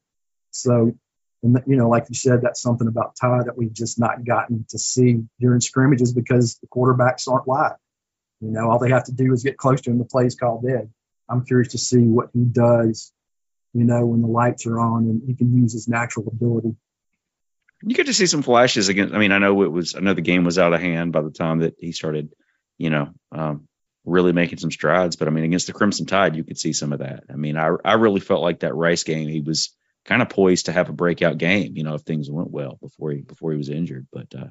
So 0.50 0.94
And 1.42 1.62
you 1.66 1.76
know, 1.76 1.88
like 1.88 2.06
you 2.08 2.14
said, 2.14 2.42
that's 2.42 2.60
something 2.62 2.88
about 2.88 3.16
Ty 3.20 3.44
that 3.44 3.56
we've 3.56 3.72
just 3.72 3.98
not 3.98 4.24
gotten 4.24 4.64
to 4.70 4.78
see 4.78 5.24
during 5.40 5.60
scrimmages 5.60 6.12
because 6.12 6.56
the 6.56 6.68
quarterbacks 6.68 7.28
aren't 7.28 7.48
live. 7.48 7.76
You 8.40 8.50
know, 8.50 8.70
all 8.70 8.78
they 8.78 8.90
have 8.90 9.04
to 9.04 9.12
do 9.12 9.32
is 9.32 9.42
get 9.42 9.56
close 9.56 9.80
to 9.82 9.90
him. 9.90 9.98
The 9.98 10.04
play's 10.04 10.36
called 10.36 10.64
dead. 10.64 10.90
I'm 11.28 11.44
curious 11.44 11.72
to 11.72 11.78
see 11.78 12.02
what 12.02 12.30
he 12.32 12.44
does. 12.44 13.12
You 13.72 13.84
know, 13.84 14.06
when 14.06 14.22
the 14.22 14.28
lights 14.28 14.66
are 14.66 14.78
on 14.78 15.04
and 15.04 15.22
he 15.26 15.34
can 15.34 15.56
use 15.56 15.72
his 15.72 15.88
natural 15.88 16.28
ability. 16.28 16.76
You 17.86 17.94
get 17.94 18.06
to 18.06 18.14
see 18.14 18.26
some 18.26 18.42
flashes 18.42 18.88
against. 18.88 19.14
I 19.14 19.18
mean, 19.18 19.32
I 19.32 19.38
know 19.38 19.62
it 19.62 19.72
was. 19.72 19.94
I 19.94 20.00
know 20.00 20.14
the 20.14 20.22
game 20.22 20.44
was 20.44 20.58
out 20.58 20.72
of 20.72 20.80
hand 20.80 21.12
by 21.12 21.22
the 21.22 21.30
time 21.30 21.60
that 21.60 21.74
he 21.78 21.92
started. 21.92 22.32
You 22.78 22.90
know, 22.90 23.10
um, 23.30 23.68
really 24.04 24.32
making 24.32 24.58
some 24.58 24.70
strides. 24.70 25.16
But 25.16 25.28
I 25.28 25.30
mean, 25.30 25.44
against 25.44 25.66
the 25.66 25.72
Crimson 25.72 26.06
Tide, 26.06 26.36
you 26.36 26.44
could 26.44 26.58
see 26.58 26.72
some 26.72 26.92
of 26.92 27.00
that. 27.00 27.24
I 27.30 27.36
mean, 27.36 27.56
I 27.56 27.70
I 27.84 27.94
really 27.94 28.20
felt 28.20 28.42
like 28.42 28.60
that 28.60 28.74
Rice 28.74 29.04
game, 29.04 29.28
he 29.28 29.40
was 29.40 29.74
kind 30.04 30.22
of 30.22 30.28
poised 30.28 30.66
to 30.66 30.72
have 30.72 30.88
a 30.88 30.92
breakout 30.92 31.38
game. 31.38 31.76
You 31.76 31.84
know, 31.84 31.94
if 31.94 32.02
things 32.02 32.30
went 32.30 32.50
well 32.50 32.78
before 32.80 33.10
he 33.12 33.20
before 33.20 33.52
he 33.52 33.58
was 33.58 33.68
injured. 33.68 34.06
But 34.12 34.34
uh, 34.34 34.48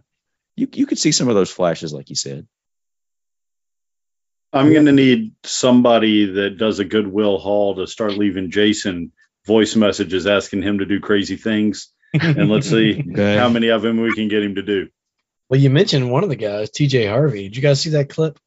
you 0.55 0.67
you 0.73 0.85
could 0.85 0.99
see 0.99 1.11
some 1.11 1.27
of 1.27 1.35
those 1.35 1.51
flashes, 1.51 1.93
like 1.93 2.09
you 2.09 2.15
said. 2.15 2.47
I'm 4.53 4.71
going 4.71 4.85
to 4.85 4.91
need 4.91 5.33
somebody 5.43 6.27
that 6.33 6.59
does 6.59 6.77
a 6.77 6.85
good 6.85 7.07
Will 7.07 7.39
Hall 7.39 7.75
to 7.75 7.87
start 7.87 8.11
leaving 8.11 8.51
Jason 8.51 9.11
voice 9.47 9.75
messages 9.75 10.27
asking 10.27 10.61
him 10.61 10.77
to 10.77 10.85
do 10.85 10.99
crazy 10.99 11.37
things. 11.37 11.92
And 12.13 12.49
let's 12.49 12.69
see 12.69 13.03
Okay. 13.11 13.35
how 13.37 13.49
many 13.49 13.69
of 13.69 13.81
them 13.81 13.99
we 14.01 14.13
can 14.13 14.27
get 14.27 14.43
him 14.43 14.55
to 14.55 14.61
do. 14.61 14.89
Well, 15.49 15.59
you 15.59 15.69
mentioned 15.69 16.11
one 16.11 16.23
of 16.23 16.29
the 16.29 16.35
guys, 16.35 16.69
TJ 16.71 17.09
Harvey. 17.09 17.43
Did 17.43 17.55
you 17.55 17.61
guys 17.61 17.81
see 17.81 17.91
that 17.91 18.09
clip? 18.09 18.39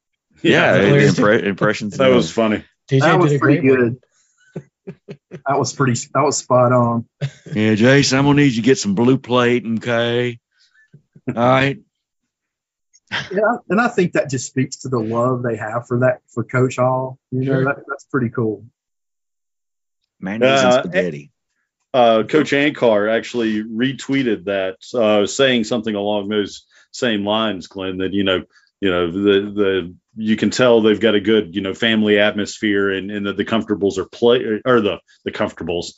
Yeah, 0.43 0.79
the 0.79 0.91
the 0.91 0.97
impre- 0.99 1.43
impressions. 1.45 1.97
That 1.97 2.09
was 2.09 2.31
funny. 2.31 2.65
TJ 2.91 3.01
that 3.01 3.19
was 3.19 3.31
did 3.33 3.37
a 3.37 3.41
pretty 3.41 3.61
great 3.61 3.79
one. 3.79 3.99
good. 4.87 4.95
that 5.47 5.59
was 5.59 5.73
pretty. 5.73 5.95
That 6.15 6.23
was 6.23 6.37
spot 6.39 6.73
on. 6.73 7.07
Yeah, 7.55 7.75
Jason, 7.75 8.19
I'm 8.19 8.25
gonna 8.25 8.37
need 8.43 8.53
you 8.53 8.63
to 8.63 8.67
get 8.67 8.79
some 8.79 8.95
blue 8.95 9.19
plate, 9.19 9.65
okay? 9.79 10.39
All 11.29 11.35
right. 11.35 11.79
Yeah, 13.33 13.57
and 13.69 13.81
I 13.81 13.89
think 13.89 14.13
that 14.13 14.31
just 14.31 14.47
speaks 14.47 14.79
to 14.79 14.89
the 14.89 14.99
love 14.99 15.43
they 15.43 15.57
have 15.57 15.87
for 15.87 16.01
that 16.01 16.21
for 16.29 16.45
Coach 16.45 16.77
Hall. 16.77 17.19
You 17.31 17.41
know, 17.41 17.45
Sure. 17.47 17.65
that, 17.65 17.77
that's 17.89 18.05
pretty 18.05 18.31
cool. 18.31 18.65
Mayonnaise 20.21 20.61
Uh, 20.63 20.65
and 20.67 20.75
spaghetti. 20.93 21.31
Uh, 21.97 22.25
Coach 22.25 22.51
Ankar 22.51 23.11
actually 23.11 23.65
retweeted 23.65 24.45
that, 24.45 24.77
uh, 24.95 25.25
saying 25.25 25.65
something 25.65 25.95
along 25.95 26.29
those 26.29 26.67
same 26.91 27.25
lines, 27.25 27.69
Glyn. 27.69 27.97
That 27.99 28.13
you 28.13 28.23
know, 28.23 28.45
you 28.83 28.91
know, 28.91 29.11
the 29.11 29.41
the 29.55 29.95
you 30.15 30.37
can 30.37 30.51
tell 30.51 30.83
they've 30.83 31.01
got 31.01 31.15
a 31.15 31.23
good 31.23 31.55
you 31.55 31.63
know 31.63 31.73
family 31.73 32.19
atmosphere, 32.19 32.91
and, 32.91 33.11
and 33.11 33.27
that 33.27 33.39
the 33.39 33.47
comfortables 33.47 33.97
are 33.97 34.05
play 34.05 34.61
or 34.67 34.83
the 34.83 34.99
the 35.25 35.33
comfortables. 35.33 35.95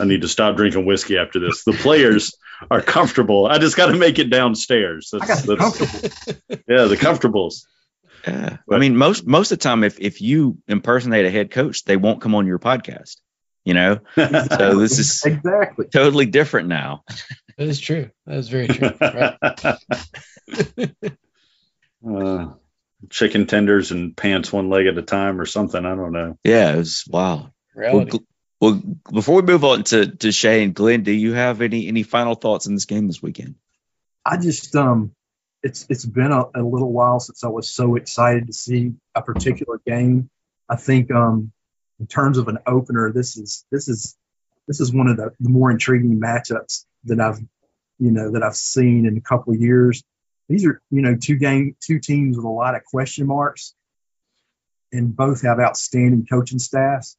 I 0.00 0.04
need 0.04 0.22
to 0.22 0.28
stop 0.28 0.56
drinking 0.56 0.84
whiskey 0.84 1.16
after 1.16 1.38
this. 1.38 1.62
The 1.62 1.74
players 1.74 2.34
are 2.70 2.82
comfortable. 2.82 3.46
I 3.46 3.58
just 3.58 3.76
got 3.76 3.86
to 3.86 3.96
make 3.96 4.18
it 4.18 4.30
downstairs. 4.30 5.14
I 5.14 5.18
got 5.24 5.46
that's 5.46 5.60
comfortable. 5.60 6.10
yeah, 6.68 6.86
the 6.86 6.96
comfortables. 6.96 7.66
Yeah. 8.26 8.56
I 8.68 8.78
mean, 8.78 8.96
most 8.96 9.24
most 9.24 9.52
of 9.52 9.60
the 9.60 9.62
time, 9.62 9.84
if 9.84 10.00
if 10.00 10.20
you 10.20 10.58
impersonate 10.66 11.24
a 11.24 11.30
head 11.30 11.52
coach, 11.52 11.84
they 11.84 11.96
won't 11.96 12.20
come 12.20 12.34
on 12.34 12.48
your 12.48 12.58
podcast. 12.58 13.18
You 13.64 13.74
know, 13.74 13.98
so 14.16 14.78
this 14.78 14.98
is 14.98 15.22
exactly. 15.24 15.86
totally 15.86 16.26
different 16.26 16.68
now. 16.68 17.04
That 17.58 17.68
is 17.68 17.78
true. 17.78 18.10
That 18.26 18.38
is 18.38 18.48
very 18.48 18.68
true. 18.68 18.90
Right. 22.02 22.16
uh, 22.16 22.54
chicken 23.10 23.46
tenders 23.46 23.90
and 23.90 24.16
pants 24.16 24.52
one 24.52 24.70
leg 24.70 24.86
at 24.86 24.98
a 24.98 25.02
time 25.02 25.40
or 25.40 25.46
something. 25.46 25.84
I 25.84 25.94
don't 25.94 26.12
know. 26.12 26.38
Yeah, 26.42 26.72
it 26.72 26.78
was 26.78 27.04
wow. 27.08 27.52
Well, 27.74 27.84
Reality. 27.84 28.10
Gl- 28.10 28.24
well, 28.60 28.82
before 29.12 29.36
we 29.36 29.42
move 29.42 29.64
on 29.64 29.84
to 29.84 30.06
to 30.06 30.32
Shane, 30.32 30.72
Glyn, 30.72 31.02
do 31.02 31.12
you 31.12 31.32
have 31.32 31.62
any 31.62 31.88
any 31.88 32.02
final 32.02 32.34
thoughts 32.34 32.66
in 32.66 32.74
this 32.74 32.84
game 32.84 33.06
this 33.06 33.22
weekend? 33.22 33.54
I 34.24 34.36
just 34.36 34.76
um, 34.76 35.12
it's 35.62 35.86
it's 35.88 36.04
been 36.04 36.32
a, 36.32 36.44
a 36.54 36.62
little 36.62 36.92
while 36.92 37.20
since 37.20 37.42
I 37.42 37.48
was 37.48 37.70
so 37.70 37.96
excited 37.96 38.46
to 38.46 38.52
see 38.52 38.92
a 39.14 39.22
particular 39.22 39.80
game. 39.86 40.28
I 40.68 40.76
think 40.76 41.10
um, 41.10 41.52
in 42.00 42.06
terms 42.06 42.38
of 42.38 42.48
an 42.48 42.58
opener, 42.66 43.12
this 43.12 43.36
is 43.36 43.64
this 43.70 43.88
is 43.88 44.16
this 44.66 44.80
is 44.80 44.92
one 44.92 45.06
of 45.06 45.18
the, 45.18 45.32
the 45.38 45.50
more 45.50 45.70
intriguing 45.70 46.18
matchups 46.18 46.86
that 47.04 47.20
I've 47.20 47.38
you 47.98 48.10
know 48.10 48.32
that 48.32 48.42
I've 48.42 48.56
seen 48.56 49.06
in 49.06 49.18
a 49.18 49.20
couple 49.20 49.52
of 49.52 49.60
years. 49.60 50.02
These 50.48 50.64
are 50.66 50.80
you 50.90 51.02
know 51.02 51.16
two 51.16 51.36
game 51.36 51.76
two 51.78 52.00
teams 52.00 52.36
with 52.36 52.46
a 52.46 52.48
lot 52.48 52.74
of 52.74 52.84
question 52.84 53.26
marks, 53.26 53.74
and 54.90 55.14
both 55.14 55.42
have 55.42 55.60
outstanding 55.60 56.26
coaching 56.26 56.58
staffs, 56.58 57.16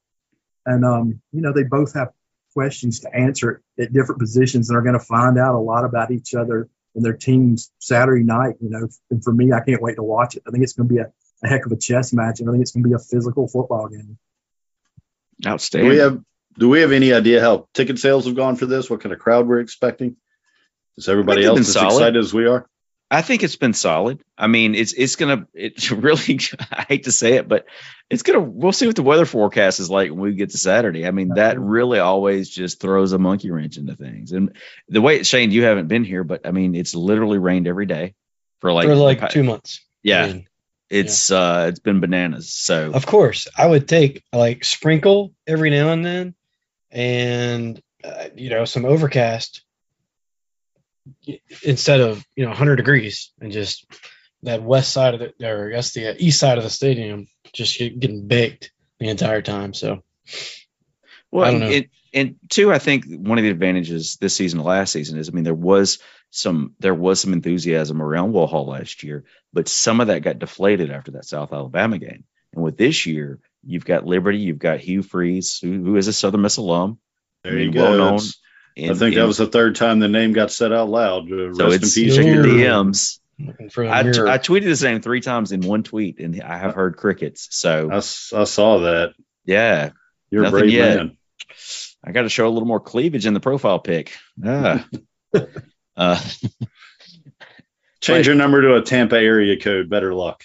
and 0.66 0.84
um, 0.84 1.22
you 1.32 1.42
know 1.42 1.54
they 1.54 1.64
both 1.64 1.94
have 1.94 2.10
questions 2.54 3.02
to 3.02 3.16
answer 3.16 3.62
at 3.80 3.94
different 3.94 4.20
positions 4.20 4.70
and 4.70 4.78
are 4.78 4.82
going 4.82 5.00
to 5.00 5.06
find 5.06 5.38
out 5.38 5.56
a 5.56 5.60
lot 5.60 5.86
about 5.86 6.12
each 6.12 6.34
other 6.34 6.68
and 6.96 7.06
their 7.06 7.14
teams 7.14 7.72
Saturday 7.78 8.24
night. 8.24 8.56
You 8.60 8.72
know, 8.72 8.88
and 9.12 9.24
for 9.24 9.32
me, 9.32 9.54
I 9.54 9.60
can't 9.60 9.82
wait 9.82 9.96
to 9.96 10.04
watch 10.04 10.36
it. 10.36 10.44
I 10.48 10.52
think 10.52 10.64
it's 10.64 10.74
going 10.74 10.90
to 10.90 10.96
be 10.96 11.00
a, 11.00 11.12
a 11.44 11.48
heck 11.48 11.68
of 11.68 11.72
a 11.72 11.78
chess 11.78 12.14
match, 12.14 12.40
and 12.40 12.50
I 12.50 12.52
think 12.52 12.64
it's 12.64 12.72
going 12.72 12.84
to 12.84 12.90
be 12.90 12.96
a 12.96 13.00
physical 13.00 13.48
football 13.48 13.88
game. 13.88 14.18
Do 15.42 15.50
Outstanding. 15.50 15.90
we 15.90 15.98
have 15.98 16.20
Do 16.58 16.70
we 16.70 16.82
have 16.82 16.92
any 16.92 17.14
idea 17.14 17.42
how 17.42 17.68
ticket 17.74 18.00
sales 18.00 18.26
have 18.26 18.36
gone 18.36 18.56
for 18.56 18.66
this? 18.66 18.90
What 18.90 19.02
kind 19.02 19.14
of 19.14 19.20
crowd 19.20 19.48
we're 19.48 19.60
expecting? 19.60 20.16
Is 20.98 21.10
everybody 21.10 21.46
else 21.46 21.60
as 21.60 21.74
solid. 21.74 21.96
excited 21.96 22.18
as 22.18 22.34
we 22.34 22.48
are? 22.48 22.68
I 23.14 23.22
think 23.22 23.44
it's 23.44 23.58
been 23.58 23.74
solid. 23.74 24.24
I 24.38 24.48
mean, 24.48 24.74
it's 24.74 24.94
it's 24.94 25.18
gonna 25.18 25.46
it's 25.54 25.92
really 25.92 26.40
I 26.72 26.86
hate 26.88 27.04
to 27.04 27.12
say 27.12 27.34
it, 27.34 27.48
but 27.48 27.66
it's 28.10 28.24
gonna 28.24 28.40
we'll 28.40 28.72
see 28.72 28.88
what 28.88 28.96
the 28.96 29.04
weather 29.04 29.26
forecast 29.26 29.82
is 29.82 29.90
like 29.90 30.12
when 30.12 30.20
we 30.20 30.34
get 30.34 30.52
to 30.52 30.58
Saturday. 30.58 31.06
I 31.06 31.12
mean, 31.12 31.34
that 31.36 31.60
really 31.60 32.00
always 32.00 32.50
just 32.50 32.80
throws 32.80 33.12
a 33.12 33.20
monkey 33.20 33.52
wrench 33.52 33.78
into 33.78 33.96
things. 33.96 34.32
And 34.32 34.56
the 34.88 35.02
way 35.02 35.24
Shane, 35.24 35.52
you 35.52 35.64
haven't 35.64 35.88
been 35.88 36.06
here, 36.06 36.24
but 36.24 36.48
I 36.48 36.52
mean, 36.52 36.74
it's 36.74 36.96
literally 36.96 37.38
rained 37.38 37.68
every 37.68 37.86
day 37.86 38.14
for 38.60 38.72
like 38.72 38.88
for 38.88 38.96
like 38.96 39.30
two 39.30 39.44
months. 39.44 39.82
yeah. 40.04 40.24
I 40.24 40.28
mean, 40.28 40.48
it's 40.92 41.32
uh 41.32 41.68
it's 41.70 41.80
been 41.80 42.00
bananas. 42.00 42.54
So 42.54 42.92
of 42.94 43.06
course, 43.06 43.48
I 43.58 43.66
would 43.66 43.88
take 43.88 44.24
like 44.34 44.64
sprinkle 44.64 45.34
every 45.48 45.70
now 45.70 45.92
and 45.92 46.06
then, 46.06 46.36
and 46.92 47.82
uh, 48.04 48.28
you 48.36 48.50
know 48.50 48.66
some 48.66 48.86
overcast 48.86 49.64
instead 51.64 52.02
of 52.02 52.24
you 52.36 52.44
know 52.44 52.50
100 52.50 52.76
degrees, 52.76 53.32
and 53.40 53.52
just 53.52 53.86
that 54.44 54.64
west 54.64 54.92
side 54.92 55.14
of 55.14 55.20
the 55.20 55.48
or 55.48 55.70
I 55.70 55.72
guess 55.72 55.94
the 55.94 56.10
uh, 56.10 56.16
east 56.18 56.40
side 56.40 56.58
of 56.58 56.64
the 56.64 56.70
stadium 56.70 57.28
just 57.54 57.78
getting 57.80 58.28
baked 58.28 58.72
the 59.00 59.10
entire 59.10 59.42
time. 59.42 59.74
So 59.74 60.04
Well, 61.32 61.46
I 61.46 61.52
don't 61.52 61.60
know. 61.62 61.68
and, 61.68 61.86
and 62.14 62.36
two, 62.50 62.72
I 62.72 62.80
think 62.80 63.06
one 63.08 63.38
of 63.38 63.44
the 63.44 63.50
advantages 63.50 64.18
this 64.20 64.36
season 64.36 64.60
to 64.60 64.66
last 64.66 64.92
season 64.92 65.18
is, 65.18 65.30
I 65.30 65.32
mean, 65.32 65.44
there 65.44 65.54
was 65.54 66.00
some 66.32 66.74
there 66.80 66.96
was 66.96 67.20
some 67.22 67.34
enthusiasm 67.34 68.02
around 68.02 68.34
Will 68.34 68.48
Hall 68.48 68.66
last 68.66 69.04
year, 69.04 69.26
but 69.54 69.68
some 69.68 70.00
of 70.02 70.08
that 70.08 70.24
got 70.24 70.40
deflated 70.40 70.90
after 70.92 71.12
that 71.12 71.26
South 71.26 71.54
Alabama 71.54 71.98
game. 72.00 72.24
And 72.54 72.64
with 72.64 72.78
this 72.78 73.06
year, 73.06 73.40
you've 73.64 73.86
got 73.86 74.06
Liberty, 74.06 74.40
you've 74.40 74.60
got 74.60 74.80
Hugh 74.80 75.04
Freeze, 75.04 75.60
who, 75.60 75.84
who 75.84 75.96
is 75.98 76.08
a 76.08 76.14
Southern 76.14 76.42
Miss 76.42 76.58
alum. 76.58 76.98
There 77.44 77.58
you 77.58 77.72
go. 77.72 77.84
well 77.84 77.98
known. 77.98 78.14
It's- 78.16 78.38
I 78.78 78.82
And- 78.84 78.98
think 78.98 79.16
that 79.16 79.28
was 79.28 79.38
the 79.38 79.48
third 79.48 79.76
time 79.76 80.00
the 80.00 80.08
name 80.08 80.32
got 80.32 80.50
said 80.52 80.72
out 80.72 80.90
loud. 80.90 81.24
Uh, 81.32 81.54
so 81.54 81.66
rest 81.70 81.84
in 81.84 81.90
peace. 82.06 82.16
check 82.16 82.26
your 82.26 82.46
DMs. 82.46 83.20
looking 83.38 83.70
for 83.70 83.84
a 83.84 83.90
I, 83.90 84.04
mirror. 84.04 84.30
I 84.30 84.38
tweeted 84.38 84.80
the 84.80 84.88
name 84.90 85.02
three 85.02 85.20
times 85.20 85.52
in 85.52 85.60
one 85.60 85.84
tweet, 85.84 86.20
and 86.20 86.42
I 86.42 86.58
have 86.58 86.74
heard 86.74 86.96
crickets. 86.96 87.50
So 87.52 87.90
I 87.92 88.00
saw 88.00 88.80
that. 88.80 89.14
yeah, 89.44 89.90
You're 90.30 90.46
a 90.46 90.52
brave 90.52 90.70
yet. 90.70 90.96
man. 90.98 91.18
I 92.04 92.14
got 92.14 92.22
to 92.22 92.30
show 92.30 92.48
a 92.48 92.50
little 92.50 92.68
more 92.68 92.80
cleavage 92.80 93.26
in 93.26 93.34
the 93.34 93.40
profile 93.42 93.80
pic. 93.80 94.14
Ah. 94.44 94.88
uh, 95.98 96.22
Change 98.02 98.26
your 98.26 98.36
number 98.36 98.62
to 98.64 98.76
a 98.76 98.82
Tampa 98.82 99.16
area 99.18 99.60
code. 99.60 99.90
Better 99.90 100.14
luck. 100.14 100.44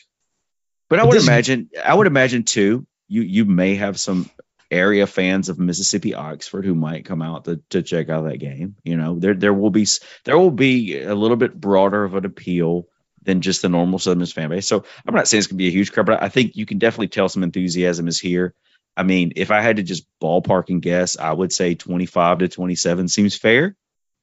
But 0.91 0.99
I 1.01 1.05
would 1.05 1.17
This- 1.17 1.27
imagine, 1.27 1.71
I 1.83 1.95
would 1.95 2.07
imagine 2.07 2.43
too, 2.45 2.87
you 3.09 3.23
you 3.23 3.45
may 3.45 3.77
have 3.77 3.99
some 3.99 4.29
area 4.71 5.07
fans 5.07 5.49
of 5.49 5.59
Mississippi 5.59 6.15
Oxford 6.15 6.65
who 6.65 6.75
might 6.75 7.05
come 7.05 7.23
out 7.23 7.45
to, 7.45 7.61
to 7.71 7.83
check 7.83 8.09
out 8.11 8.25
that 8.25 8.39
game. 8.39 8.77
You 8.85 8.97
know, 8.97 9.19
there 9.19 9.35
there 9.35 9.55
will 9.55 9.71
be 9.71 9.87
there 10.25 10.39
will 10.39 10.51
be 10.51 11.01
a 11.01 11.15
little 11.15 11.37
bit 11.37 11.59
broader 11.59 12.05
of 12.05 12.15
an 12.15 12.25
appeal 12.27 12.87
than 13.23 13.41
just 13.41 13.63
the 13.63 13.69
normal 13.69 13.99
Southern 13.99 14.19
Miss 14.21 14.33
fan 14.33 14.51
base. 14.51 14.69
So 14.69 14.85
I'm 15.07 15.15
not 15.15 15.27
saying 15.27 15.39
it's 15.39 15.47
gonna 15.47 15.57
be 15.59 15.69
a 15.69 15.73
huge 15.73 15.93
crowd, 15.93 16.07
but 16.07 16.23
I 16.23 16.29
think 16.29 16.57
you 16.57 16.67
can 16.67 16.79
definitely 16.79 17.09
tell 17.09 17.29
some 17.29 17.43
enthusiasm 17.43 18.07
is 18.07 18.21
here. 18.21 18.55
I 18.97 19.03
mean, 19.03 19.33
if 19.37 19.51
I 19.51 19.61
had 19.63 19.77
to 19.77 19.83
just 19.83 20.07
ballpark 20.23 20.69
and 20.69 20.83
guess, 20.83 21.17
I 21.19 21.33
would 21.33 21.53
say 21.53 21.75
25 21.75 22.39
to 22.39 22.49
27 22.49 23.09
seems 23.09 23.37
fair, 23.37 23.77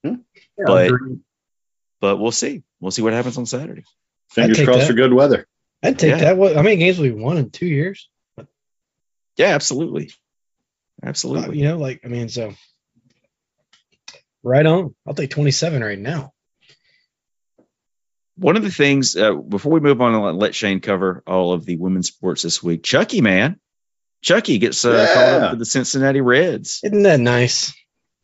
Yeah, 0.04 0.16
But- 0.66 0.86
agree. 0.86 1.18
but 2.00 2.16
we'll 2.18 2.30
see. 2.32 2.62
We'll 2.80 2.90
see 2.92 3.02
what 3.02 3.12
happens 3.14 3.38
on 3.38 3.46
Saturday. 3.46 3.84
Fingers 4.30 4.62
crossed 4.62 4.80
that. 4.80 4.86
for 4.88 4.92
good 4.92 5.12
weather. 5.12 5.46
I'd 5.82 5.98
take 5.98 6.10
yeah. 6.10 6.16
that. 6.18 6.36
What, 6.36 6.54
how 6.56 6.62
many 6.62 6.76
games 6.76 6.98
will 6.98 7.04
we 7.04 7.12
won 7.12 7.36
in 7.38 7.50
two 7.50 7.66
years? 7.66 8.08
Yeah, 9.36 9.54
absolutely. 9.54 10.10
Uh, 11.02 11.08
Absolutely. 11.08 11.58
you 11.58 11.64
know, 11.64 11.76
like 11.78 12.00
I 12.04 12.08
mean, 12.08 12.28
so 12.28 12.54
right 14.42 14.64
on. 14.64 14.94
I'll 15.06 15.14
take 15.14 15.30
27 15.30 15.82
right 15.82 15.98
now. 15.98 16.32
one 18.36 18.56
of 18.56 18.62
the 18.62 18.70
things 18.70 19.16
uh, 19.16 19.32
before 19.34 19.72
we 19.72 19.80
move 19.80 20.00
on 20.00 20.14
and 20.14 20.22
let- 20.24 20.34
let 20.34 20.54
Shane 20.54 20.80
cover 20.80 21.22
all 21.26 21.52
of 21.52 21.64
the 21.66 21.76
women's 21.76 22.08
sports 22.08 22.42
this 22.42 22.62
week, 22.62 22.82
Chucky 22.82 23.20
man, 23.20 23.58
Chucky 24.22 24.58
gets 24.58 24.84
uh, 24.84 25.06
called 25.14 25.42
up 25.42 25.50
for 25.52 25.56
the 25.56 25.64
Cincinnati 25.66 26.20
Reds. 26.20 26.80
Isn't 26.82 27.02
that 27.02 27.20
nice? 27.20 27.72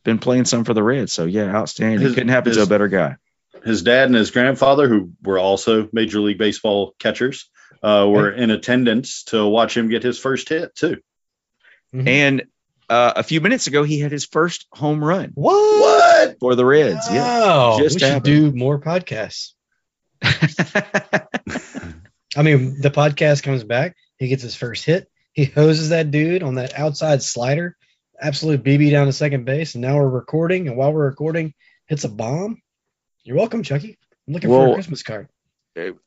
Been 0.05 0.19
playing 0.19 0.45
some 0.45 0.65
for 0.65 0.75
the 0.75 0.83
Reds. 0.83 1.13
So 1.13 1.25
yeah, 1.25 1.55
outstanding. 1.55 2.01
His- 2.01 2.15
Couldn't 2.15 2.29
happen 2.31 2.53
to 2.53 2.63
a 2.63 2.67
better 2.67 2.89
guy. 2.89 3.17
His 3.65 3.83
dad 3.83 4.07
and 4.07 4.15
his 4.15 4.31
grandfather, 4.31 4.89
who 4.89 5.13
were 5.23 5.39
also 5.39 5.89
Major 5.93 6.21
League 6.21 6.39
Baseball 6.39 6.95
catchers, 6.99 7.51
uh, 7.83 8.07
were 8.09 8.31
in 8.31 8.51
attendance 8.51 9.25
to 9.25 9.47
watch 9.47 9.77
him 9.77 9.89
get 9.91 10.03
his 10.03 10.19
first 10.19 10.49
hit 10.49 10.75
too. 10.75 10.97
Mhm. 11.95 12.09
And 12.09 12.43
uh, 12.89 13.13
a 13.17 13.23
few 13.23 13.41
minutes 13.41 13.67
ago, 13.67 13.83
he 13.83 14.01
had 14.01 14.13
his 14.13 14.25
first 14.25 14.67
home 14.73 15.05
run 15.05 15.33
what? 15.35 15.81
What? 15.81 16.37
for 16.41 16.55
the 16.55 16.65
Reds. 16.65 17.07
Wow. 17.11 17.77
just 17.79 17.97
we 17.97 18.01
should 18.01 18.23
do 18.23 18.51
more 18.53 18.81
podcasts. 18.81 19.53
I 22.37 22.43
mean, 22.43 22.81
the 22.81 22.91
podcast 22.91 23.43
comes 23.43 23.65
back. 23.65 23.97
He 24.19 24.29
gets 24.29 24.43
his 24.43 24.55
first 24.55 24.85
hit. 24.85 25.11
He 25.33 25.45
hoses 25.45 25.91
that 25.91 26.11
dude 26.11 26.43
on 26.43 26.57
that 26.57 26.79
outside 26.79 27.23
slider, 27.23 27.77
absolute 28.21 28.63
BB 28.63 28.91
down 28.91 29.07
to 29.07 29.13
second 29.13 29.45
base. 29.45 29.75
And 29.75 29.83
now 29.83 29.97
we're 29.97 30.09
recording. 30.09 30.69
And 30.69 30.77
while 30.77 30.93
we're 30.93 31.07
recording, 31.07 31.55
hits 31.87 32.05
a 32.05 32.09
bomb. 32.09 32.61
You're 33.25 33.37
welcome, 33.37 33.63
Chucky. 33.63 33.99
I'm 34.27 34.35
looking 34.35 34.51
for 34.51 34.71
a 34.71 34.75
Christmas 34.75 35.03
card. 35.03 35.29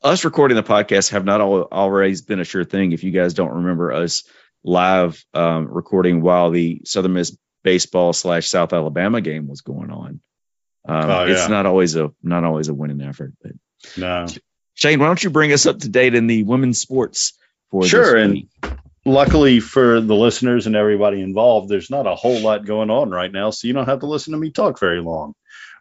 us 0.03 0.25
recording 0.25 0.55
the 0.55 0.63
podcast 0.63 1.11
have 1.11 1.25
not 1.25 1.41
al- 1.41 1.67
always 1.71 2.21
been 2.21 2.39
a 2.39 2.43
sure 2.43 2.63
thing. 2.63 2.91
If 2.91 3.03
you 3.03 3.11
guys 3.11 3.33
don't 3.33 3.53
remember 3.55 3.91
us 3.91 4.23
live 4.63 5.23
um, 5.33 5.67
recording 5.67 6.21
while 6.21 6.51
the 6.51 6.81
Southern 6.85 7.13
Miss 7.13 7.35
baseball 7.63 8.13
slash 8.13 8.47
South 8.47 8.73
Alabama 8.73 9.21
game 9.21 9.47
was 9.47 9.61
going 9.61 9.91
on, 9.91 10.21
um, 10.87 11.09
Oh, 11.09 11.25
it's 11.25 11.47
not 11.49 11.65
always 11.65 11.95
a 11.95 12.11
not 12.21 12.43
always 12.43 12.67
a 12.67 12.73
winning 12.73 13.01
effort. 13.01 13.33
But 13.41 13.51
No. 13.97 14.25
Shane, 14.75 14.99
why 14.99 15.05
don't 15.07 15.23
you 15.23 15.29
bring 15.29 15.53
us 15.53 15.65
up 15.65 15.79
to 15.79 15.89
date 15.89 16.15
in 16.15 16.27
the 16.27 16.43
women's 16.43 16.79
sports 16.79 17.33
for 17.71 17.85
Sure, 17.85 18.13
This 18.15 18.23
and- 18.23 18.33
week? 18.33 18.49
Luckily 19.05 19.59
for 19.59 19.99
the 19.99 20.15
listeners 20.15 20.65
and 20.65 20.75
everybody 20.75 21.21
involved, 21.21 21.69
there's 21.69 21.89
not 21.89 22.07
a 22.07 22.15
whole 22.15 22.39
lot 22.39 22.65
going 22.65 22.89
on 22.89 23.11
right 23.11 23.31
now, 23.31 23.49
so 23.49 23.67
you 23.67 23.73
don't 23.73 23.89
have 23.89 23.99
to 23.99 24.07
listen 24.07 24.31
to 24.31 24.39
me 24.39 24.51
talk 24.51 24.79
very 24.79 25.01
long. 25.01 25.33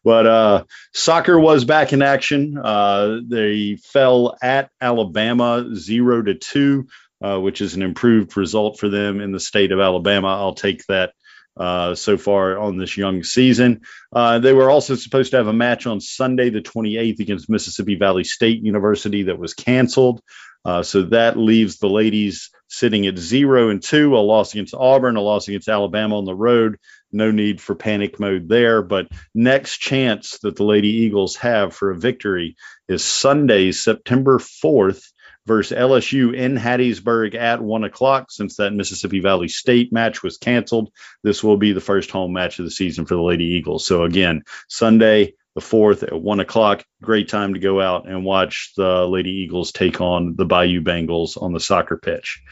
But 0.04 0.26
uh, 0.26 0.64
soccer 0.92 1.38
was 1.38 1.64
back 1.64 1.92
in 1.92 2.02
action. 2.02 2.58
Uh, 2.58 3.20
they 3.24 3.76
fell 3.76 4.36
at 4.42 4.70
Alabama 4.80 5.72
zero 5.74 6.22
to 6.22 6.34
two, 6.34 6.88
uh, 7.22 7.38
which 7.38 7.60
is 7.60 7.74
an 7.74 7.82
improved 7.82 8.36
result 8.36 8.80
for 8.80 8.88
them 8.88 9.20
in 9.20 9.30
the 9.30 9.38
state 9.38 9.70
of 9.70 9.78
Alabama. 9.78 10.28
I'll 10.28 10.54
take 10.54 10.84
that 10.86 11.12
uh, 11.56 11.94
so 11.94 12.16
far 12.16 12.58
on 12.58 12.78
this 12.78 12.96
young 12.96 13.22
season. 13.22 13.82
Uh, 14.12 14.38
they 14.38 14.52
were 14.52 14.70
also 14.70 14.96
supposed 14.96 15.30
to 15.32 15.36
have 15.36 15.46
a 15.46 15.52
match 15.52 15.86
on 15.86 16.00
Sunday, 16.00 16.50
the 16.50 16.62
28th, 16.62 17.20
against 17.20 17.50
Mississippi 17.50 17.94
Valley 17.94 18.24
State 18.24 18.62
University 18.62 19.24
that 19.24 19.38
was 19.38 19.54
canceled. 19.54 20.22
Uh, 20.64 20.82
so 20.82 21.02
that 21.02 21.36
leaves 21.36 21.78
the 21.78 21.88
ladies 21.88 22.50
sitting 22.68 23.06
at 23.06 23.18
zero 23.18 23.68
and 23.68 23.82
two, 23.82 24.16
a 24.16 24.18
loss 24.18 24.54
against 24.54 24.74
Auburn, 24.74 25.16
a 25.16 25.20
loss 25.20 25.48
against 25.48 25.68
Alabama 25.68 26.18
on 26.18 26.24
the 26.24 26.34
road. 26.34 26.78
No 27.10 27.30
need 27.30 27.60
for 27.60 27.74
panic 27.74 28.18
mode 28.18 28.48
there. 28.48 28.82
But 28.82 29.08
next 29.34 29.78
chance 29.78 30.38
that 30.38 30.56
the 30.56 30.64
Lady 30.64 30.88
Eagles 30.88 31.36
have 31.36 31.74
for 31.74 31.90
a 31.90 31.98
victory 31.98 32.56
is 32.88 33.04
Sunday, 33.04 33.72
September 33.72 34.38
4th 34.38 35.02
versus 35.46 35.76
LSU 35.76 36.34
in 36.34 36.56
Hattiesburg 36.56 37.34
at 37.34 37.60
one 37.60 37.84
o'clock. 37.84 38.30
Since 38.30 38.56
that 38.56 38.72
Mississippi 38.72 39.20
Valley 39.20 39.48
State 39.48 39.92
match 39.92 40.22
was 40.22 40.38
canceled, 40.38 40.92
this 41.22 41.42
will 41.42 41.56
be 41.56 41.72
the 41.72 41.80
first 41.80 42.10
home 42.10 42.32
match 42.32 42.58
of 42.58 42.64
the 42.64 42.70
season 42.70 43.06
for 43.06 43.14
the 43.14 43.22
Lady 43.22 43.44
Eagles. 43.44 43.84
So 43.84 44.04
again, 44.04 44.44
Sunday, 44.68 45.34
the 45.54 45.60
fourth 45.60 46.02
at 46.02 46.20
one 46.20 46.40
o'clock. 46.40 46.84
Great 47.02 47.28
time 47.28 47.54
to 47.54 47.60
go 47.60 47.80
out 47.80 48.08
and 48.08 48.24
watch 48.24 48.72
the 48.76 49.06
Lady 49.06 49.30
Eagles 49.30 49.72
take 49.72 50.00
on 50.00 50.34
the 50.36 50.46
Bayou 50.46 50.80
Bengals 50.80 51.40
on 51.40 51.52
the 51.52 51.60
soccer 51.60 51.98
pitch. 51.98 52.42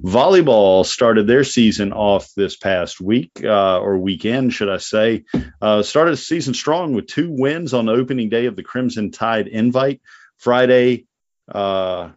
Volleyball 0.00 0.84
started 0.84 1.26
their 1.26 1.44
season 1.44 1.92
off 1.92 2.32
this 2.34 2.56
past 2.56 3.00
week 3.00 3.30
uh, 3.44 3.78
or 3.78 3.98
weekend, 3.98 4.52
should 4.52 4.68
I 4.68 4.78
say. 4.78 5.24
Uh, 5.62 5.82
started 5.82 6.12
the 6.12 6.16
season 6.16 6.54
strong 6.54 6.94
with 6.94 7.06
two 7.06 7.30
wins 7.30 7.74
on 7.74 7.86
the 7.86 7.92
opening 7.92 8.28
day 8.28 8.46
of 8.46 8.56
the 8.56 8.64
Crimson 8.64 9.12
Tide 9.12 9.46
invite. 9.46 10.00
Friday, 10.36 11.06
uh, 11.50 12.10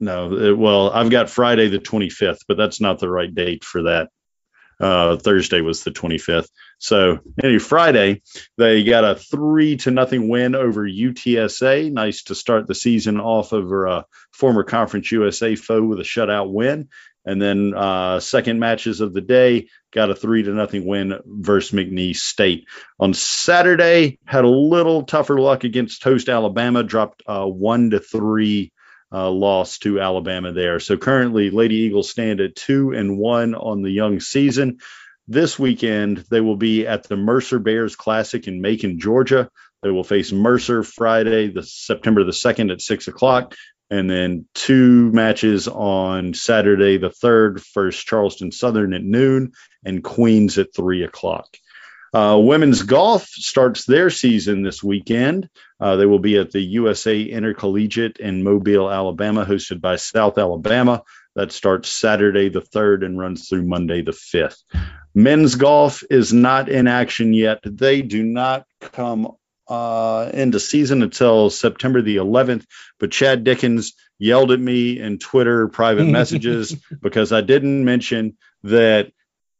no, 0.00 0.56
well, 0.56 0.90
I've 0.90 1.10
got 1.10 1.30
Friday 1.30 1.68
the 1.68 1.78
25th, 1.78 2.40
but 2.48 2.56
that's 2.56 2.80
not 2.80 2.98
the 2.98 3.08
right 3.08 3.32
date 3.32 3.64
for 3.64 3.84
that. 3.84 4.10
Uh, 4.80 5.16
Thursday 5.16 5.60
was 5.60 5.84
the 5.84 5.90
25th. 5.90 6.48
So 6.78 7.18
anyway, 7.42 7.58
Friday 7.58 8.22
they 8.58 8.84
got 8.84 9.04
a 9.04 9.14
three 9.14 9.76
to 9.78 9.90
nothing 9.90 10.28
win 10.28 10.54
over 10.54 10.86
UTSA. 10.86 11.90
Nice 11.92 12.24
to 12.24 12.34
start 12.34 12.66
the 12.66 12.74
season 12.74 13.20
off 13.20 13.52
over 13.52 13.86
a 13.86 14.06
former 14.32 14.64
Conference 14.64 15.10
USA 15.12 15.54
foe 15.54 15.82
with 15.82 16.00
a 16.00 16.04
shutout 16.04 16.52
win. 16.52 16.88
And 17.26 17.40
then 17.40 17.72
uh, 17.74 18.20
second 18.20 18.60
matches 18.60 19.00
of 19.00 19.14
the 19.14 19.22
day 19.22 19.68
got 19.92 20.10
a 20.10 20.14
three 20.14 20.42
to 20.42 20.50
nothing 20.50 20.86
win 20.86 21.18
versus 21.24 21.70
McNeese 21.72 22.16
State. 22.16 22.66
On 23.00 23.14
Saturday 23.14 24.18
had 24.26 24.44
a 24.44 24.48
little 24.48 25.04
tougher 25.04 25.38
luck 25.38 25.64
against 25.64 26.04
host 26.04 26.28
Alabama. 26.28 26.82
Dropped 26.82 27.22
uh, 27.26 27.46
one 27.46 27.90
to 27.90 28.00
three 28.00 28.72
uh, 29.14 29.30
loss 29.30 29.78
to 29.78 30.00
Alabama 30.00 30.52
there. 30.52 30.80
So 30.80 30.96
currently, 30.96 31.50
Lady 31.50 31.76
Eagles 31.76 32.10
stand 32.10 32.40
at 32.40 32.56
two 32.56 32.92
and 32.92 33.16
one 33.16 33.54
on 33.54 33.82
the 33.82 33.90
young 33.90 34.18
season. 34.18 34.78
This 35.28 35.58
weekend, 35.58 36.24
they 36.30 36.40
will 36.40 36.56
be 36.56 36.86
at 36.86 37.04
the 37.04 37.16
Mercer 37.16 37.58
Bears 37.58 37.94
Classic 37.96 38.46
in 38.48 38.60
Macon, 38.60 38.98
Georgia. 38.98 39.48
They 39.82 39.90
will 39.90 40.04
face 40.04 40.32
Mercer 40.32 40.82
Friday, 40.82 41.48
the 41.48 41.62
September 41.62 42.24
the 42.24 42.32
second 42.32 42.70
at 42.70 42.80
six 42.80 43.06
o'clock, 43.06 43.54
and 43.88 44.10
then 44.10 44.46
two 44.54 45.12
matches 45.12 45.68
on 45.68 46.34
Saturday 46.34 46.98
the 46.98 47.10
third. 47.10 47.62
First 47.62 48.06
Charleston 48.06 48.50
Southern 48.50 48.92
at 48.94 49.02
noon 49.02 49.52
and 49.84 50.02
Queens 50.02 50.58
at 50.58 50.74
three 50.74 51.04
o'clock. 51.04 51.56
Uh, 52.14 52.38
women's 52.38 52.82
golf 52.82 53.26
starts 53.26 53.86
their 53.86 54.08
season 54.08 54.62
this 54.62 54.84
weekend. 54.84 55.50
Uh, 55.80 55.96
they 55.96 56.06
will 56.06 56.20
be 56.20 56.38
at 56.38 56.52
the 56.52 56.60
USA 56.60 57.20
Intercollegiate 57.20 58.18
in 58.18 58.44
Mobile, 58.44 58.88
Alabama, 58.88 59.44
hosted 59.44 59.80
by 59.80 59.96
South 59.96 60.38
Alabama. 60.38 61.02
That 61.34 61.50
starts 61.50 61.88
Saturday 61.88 62.50
the 62.50 62.62
3rd 62.62 63.04
and 63.04 63.18
runs 63.18 63.48
through 63.48 63.64
Monday 63.64 64.02
the 64.02 64.12
5th. 64.12 64.58
Men's 65.12 65.56
golf 65.56 66.04
is 66.08 66.32
not 66.32 66.68
in 66.68 66.86
action 66.86 67.34
yet. 67.34 67.58
They 67.64 68.02
do 68.02 68.22
not 68.22 68.64
come 68.80 69.32
uh, 69.66 70.30
into 70.32 70.60
season 70.60 71.02
until 71.02 71.50
September 71.50 72.00
the 72.00 72.16
11th. 72.16 72.64
But 73.00 73.10
Chad 73.10 73.42
Dickens 73.42 73.94
yelled 74.20 74.52
at 74.52 74.60
me 74.60 75.00
in 75.00 75.18
Twitter 75.18 75.66
private 75.66 76.04
messages 76.20 76.76
because 77.02 77.32
I 77.32 77.40
didn't 77.40 77.84
mention 77.84 78.36
that 78.62 79.10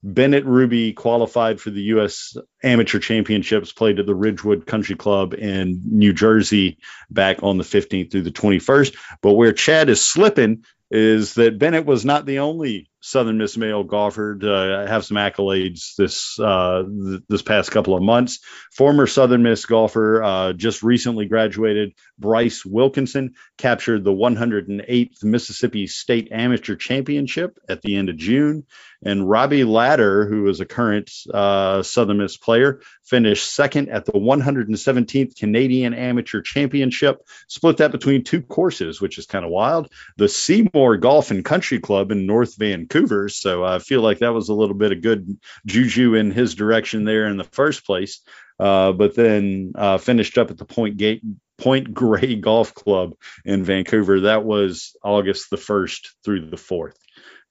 Bennett 0.06 0.44
Ruby 0.44 0.92
qualified 0.92 1.62
for 1.62 1.70
the 1.70 1.80
U.S. 1.82 2.36
Amateur 2.62 2.98
Championships, 2.98 3.72
played 3.72 3.98
at 3.98 4.04
the 4.04 4.14
Ridgewood 4.14 4.66
Country 4.66 4.96
Club 4.96 5.32
in 5.32 5.80
New 5.86 6.12
Jersey 6.12 6.76
back 7.10 7.42
on 7.42 7.56
the 7.56 7.64
15th 7.64 8.10
through 8.10 8.22
the 8.22 8.30
21st. 8.30 8.94
But 9.22 9.32
where 9.32 9.54
Chad 9.54 9.88
is 9.88 10.04
slipping 10.04 10.64
is 10.90 11.34
that 11.34 11.58
Bennett 11.58 11.86
was 11.86 12.04
not 12.04 12.26
the 12.26 12.40
only 12.40 12.90
Southern 13.04 13.36
Miss 13.36 13.58
male 13.58 13.84
golfer 13.84 14.34
to 14.34 14.86
have 14.88 15.04
some 15.04 15.18
accolades 15.18 15.94
this 15.96 16.40
uh, 16.40 16.84
th- 16.84 17.20
this 17.28 17.42
past 17.42 17.70
couple 17.70 17.94
of 17.94 18.02
months. 18.02 18.38
Former 18.72 19.06
Southern 19.06 19.42
Miss 19.42 19.66
golfer, 19.66 20.22
uh, 20.22 20.52
just 20.54 20.82
recently 20.82 21.26
graduated, 21.26 21.92
Bryce 22.18 22.64
Wilkinson 22.64 23.34
captured 23.58 24.04
the 24.04 24.10
108th 24.10 25.22
Mississippi 25.22 25.86
State 25.86 26.28
Amateur 26.32 26.76
Championship 26.76 27.58
at 27.68 27.82
the 27.82 27.94
end 27.94 28.08
of 28.08 28.16
June. 28.16 28.64
And 29.04 29.28
Robbie 29.28 29.64
Ladder, 29.64 30.26
who 30.26 30.48
is 30.48 30.60
a 30.60 30.64
current 30.64 31.10
uh, 31.32 31.82
Southern 31.82 32.16
Miss 32.16 32.38
player, 32.38 32.80
finished 33.04 33.52
second 33.52 33.90
at 33.90 34.06
the 34.06 34.12
117th 34.12 35.36
Canadian 35.36 35.92
Amateur 35.92 36.40
Championship. 36.40 37.18
Split 37.48 37.76
that 37.76 37.92
between 37.92 38.24
two 38.24 38.40
courses, 38.40 39.02
which 39.02 39.18
is 39.18 39.26
kind 39.26 39.44
of 39.44 39.50
wild. 39.50 39.92
The 40.16 40.30
Seymour 40.30 40.96
Golf 40.96 41.30
and 41.30 41.44
Country 41.44 41.80
Club 41.80 42.12
in 42.12 42.26
North 42.26 42.56
Vancouver. 42.56 42.93
So 43.28 43.64
I 43.64 43.78
feel 43.78 44.00
like 44.00 44.18
that 44.18 44.34
was 44.34 44.48
a 44.48 44.54
little 44.54 44.74
bit 44.74 44.92
of 44.92 45.02
good 45.02 45.38
juju 45.66 46.14
in 46.14 46.30
his 46.30 46.54
direction 46.54 47.04
there 47.04 47.26
in 47.26 47.36
the 47.36 47.44
first 47.44 47.84
place. 47.84 48.20
Uh, 48.58 48.92
but 48.92 49.14
then 49.16 49.72
uh, 49.74 49.98
finished 49.98 50.38
up 50.38 50.50
at 50.50 50.58
the 50.58 50.64
Point 50.64 50.96
Gate 50.96 51.22
Point 51.58 51.92
Grey 51.92 52.34
Golf 52.40 52.74
Club 52.74 53.14
in 53.44 53.64
Vancouver. 53.64 54.20
That 54.20 54.44
was 54.44 54.96
August 55.02 55.50
the 55.50 55.56
1st 55.56 56.08
through 56.24 56.50
the 56.50 56.56
4th. 56.56 56.96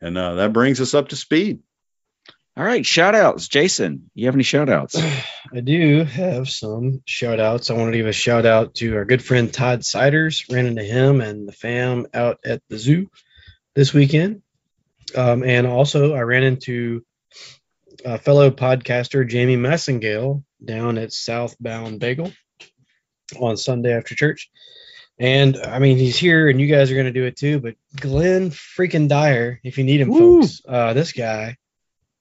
And 0.02 0.18
uh, 0.18 0.36
that 0.36 0.54
brings 0.54 0.82
us 0.82 0.94
up 0.94 1.10
to 1.10 1.16
speed. 1.16 1.60
All 2.56 2.64
right, 2.64 2.86
shout 2.86 3.16
outs. 3.16 3.48
Jason, 3.48 4.12
you 4.14 4.28
have 4.28 4.36
any 4.36 4.44
shout 4.44 4.70
outs? 4.70 4.96
I 5.54 5.60
do 5.62 6.04
have 6.04 6.48
some 6.50 7.02
shout 7.06 7.40
outs. 7.40 7.72
I 7.72 7.74
want 7.74 7.92
to 7.94 7.98
give 7.98 8.08
a 8.08 8.14
shout 8.14 8.46
out 8.46 8.76
to 8.76 8.96
our 8.96 9.06
good 9.06 9.24
friend 9.24 9.52
Todd 9.52 9.84
Siders. 9.84 10.46
Ran 10.52 10.68
into 10.68 10.84
him 10.84 11.20
and 11.22 11.48
the 11.48 11.52
fam 11.52 12.06
out 12.14 12.40
at 12.46 12.62
the 12.70 12.78
zoo 12.78 13.10
this 13.74 13.92
weekend. 13.94 14.44
Um, 15.16 15.44
and 15.44 15.68
also, 15.68 16.14
I 16.14 16.22
ran 16.22 16.44
into 16.44 17.04
a 18.06 18.18
fellow 18.18 18.52
podcaster, 18.52 19.28
Jamie 19.28 19.58
Massengale, 19.58 20.44
down 20.64 20.98
at 20.98 21.14
Southbound 21.14 22.00
Bagel 22.00 22.32
on 23.40 23.58
Sunday 23.58 23.96
after 23.96 24.16
church. 24.16 24.50
And 25.20 25.58
I 25.58 25.80
mean, 25.80 25.98
he's 25.98 26.18
here, 26.18 26.50
and 26.50 26.60
you 26.60 26.68
guys 26.68 26.92
are 26.92 26.96
going 26.96 27.06
to 27.06 27.12
do 27.12 27.26
it 27.26 27.38
too. 27.38 27.60
But 27.60 27.76
Glyn 28.00 28.50
freaking 28.50 29.08
Dyar, 29.08 29.60
if 29.64 29.78
you 29.78 29.84
need 29.84 30.02
him, 30.02 30.10
Woo. 30.10 30.42
folks, 30.42 30.62
uh, 30.68 30.94
this 30.94 31.12
guy 31.14 31.58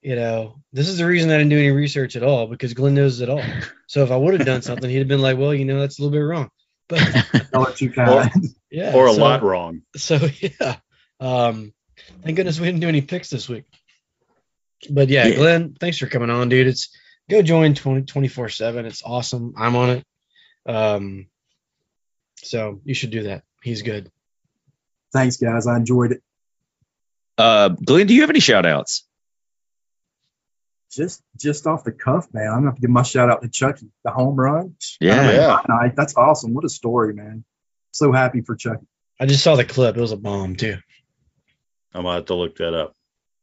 you 0.03 0.17
know, 0.17 0.57
this 0.73 0.89
is 0.89 0.99
the 0.99 1.07
reason 1.07 1.31
I 1.31 1.39
didn't 1.39 1.51
do 1.51 1.59
any 1.59 1.71
research 1.71 2.17
at 2.17 2.25
all 2.25 2.49
because 2.49 2.75
Glyn 2.75 2.95
knows 2.95 3.21
it 3.21 3.31
all. 3.31 3.43
So 3.87 4.03
if 4.03 4.11
I 4.11 4.17
would 4.17 4.35
have 4.35 4.45
done 4.45 4.63
something, 4.63 4.91
he'd 4.91 4.99
have 4.99 5.09
been 5.09 5.23
like, 5.23 5.39
well, 5.39 5.55
you 5.55 5.65
know, 5.65 5.79
that's 5.79 5.99
a 5.99 6.03
little 6.03 6.13
bit 6.19 6.25
wrong. 6.25 6.51
But 6.89 7.01
Y'all 7.53 7.67
too 7.67 7.91
kind. 7.91 8.31
yeah, 8.71 8.95
or 8.95 9.07
a 9.07 9.15
so- 9.15 9.21
lot 9.21 9.43
wrong. 9.43 9.83
So 9.97 10.19
yeah, 10.41 10.77
um, 11.21 11.73
thank 12.23 12.37
goodness 12.37 12.59
we 12.61 12.67
didn't 12.67 12.81
do 12.81 12.89
any 12.89 13.01
picks 13.03 13.31
this 13.31 13.49
week. 13.49 13.65
But 14.91 15.09
yeah, 15.09 15.27
Yeah. 15.27 15.37
Glyn, 15.37 15.77
thanks 15.79 15.99
for 15.99 16.07
coming 16.07 16.31
on, 16.31 16.49
dude. 16.49 16.67
It's 16.67 16.89
go 17.31 17.43
join 17.43 17.75
20, 17.75 18.03
24 18.03 18.49
seven. 18.49 18.87
It's 18.87 19.03
awesome. 19.05 19.55
I'm 19.57 19.77
on 19.77 19.91
it. 19.91 20.05
Um, 20.67 21.27
so 22.37 22.81
you 22.85 22.95
should 22.95 23.11
do 23.11 23.25
that. 23.25 23.43
He's 23.63 23.83
good. 23.83 24.11
Thanks, 25.13 25.37
guys. 25.37 25.67
I 25.67 25.77
enjoyed 25.77 26.13
it. 26.13 26.23
Uh, 27.39 27.69
Glyn, 27.69 28.07
do 28.07 28.15
you 28.15 28.23
have 28.23 28.31
any 28.31 28.41
shout 28.41 28.67
outs? 28.67 29.05
Just 30.91 31.23
just 31.39 31.67
off 31.67 31.85
the 31.85 31.93
cuff, 31.93 32.27
man. 32.35 32.49
I'm 32.49 32.55
gonna 32.59 32.67
have 32.67 32.75
to 32.75 32.81
give 32.83 32.91
my 32.91 33.03
shout 33.03 33.31
out 33.31 33.41
to 33.43 33.49
Chucky, 33.49 33.87
the 34.05 34.11
home 34.11 34.37
run. 34.37 34.77
Yeah. 35.01 35.31
Yeah. 35.33 35.61
Night. 35.67 35.97
That's 35.97 36.17
awesome. 36.17 36.53
What 36.53 36.65
a 36.65 36.69
story, 36.69 37.15
man. 37.15 37.45
So 37.93 38.13
happy 38.13 38.43
for 38.43 38.57
Chucky. 38.57 38.87
I 39.19 39.25
just 39.27 39.43
saw 39.43 39.57
the 39.57 39.65
clip. 39.65 39.97
It 39.97 40.01
was 40.01 40.13
a 40.13 40.17
bomb 40.19 40.57
too. 40.57 40.77
I'm 41.95 42.03
gonna 42.03 42.17
have 42.17 42.27
to 42.27 42.35
look 42.35 42.57
that 42.57 42.75
up. 42.75 42.95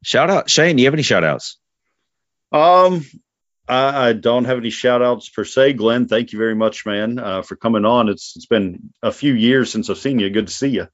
Shout 0.03 0.29
out. 0.29 0.49
Shane, 0.49 0.75
do 0.75 0.81
you 0.81 0.87
have 0.87 0.93
any 0.93 1.03
shout 1.03 1.23
outs? 1.23 1.57
Um, 2.51 3.05
I, 3.67 4.09
I 4.09 4.13
don't 4.13 4.45
have 4.45 4.57
any 4.57 4.69
shout 4.69 5.01
outs 5.01 5.29
per 5.29 5.45
se. 5.45 5.73
Glyn, 5.73 6.07
thank 6.07 6.31
you 6.31 6.39
very 6.39 6.55
much, 6.55 6.85
man, 6.85 7.19
uh, 7.19 7.41
for 7.41 7.55
coming 7.55 7.85
on. 7.85 8.09
It's 8.09 8.33
it's 8.35 8.47
been 8.47 8.91
a 9.03 9.11
few 9.11 9.33
years 9.33 9.71
since 9.71 9.89
I've 9.89 9.97
seen 9.97 10.19
you. 10.19 10.29
Good 10.29 10.47
to 10.47 10.53
see 10.53 10.69
you. 10.69 10.87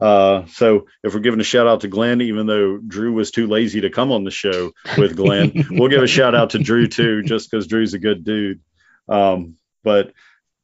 Uh, 0.00 0.46
so 0.46 0.86
if 1.04 1.12
we're 1.12 1.20
giving 1.20 1.40
a 1.40 1.44
shout 1.44 1.66
out 1.66 1.82
to 1.82 1.88
Glyn, 1.88 2.22
even 2.22 2.46
though 2.46 2.78
Drew 2.78 3.12
was 3.12 3.30
too 3.30 3.46
lazy 3.46 3.82
to 3.82 3.90
come 3.90 4.12
on 4.12 4.24
the 4.24 4.30
show 4.30 4.72
with 4.96 5.14
Glyn, 5.14 5.66
we'll 5.70 5.90
give 5.90 6.02
a 6.02 6.06
shout 6.06 6.34
out 6.34 6.50
to 6.50 6.58
Drew 6.58 6.86
too, 6.86 7.22
just 7.22 7.50
because 7.50 7.66
Drew's 7.66 7.94
a 7.94 7.98
good 7.98 8.24
dude. 8.24 8.60
Um, 9.08 9.56
but 9.84 10.12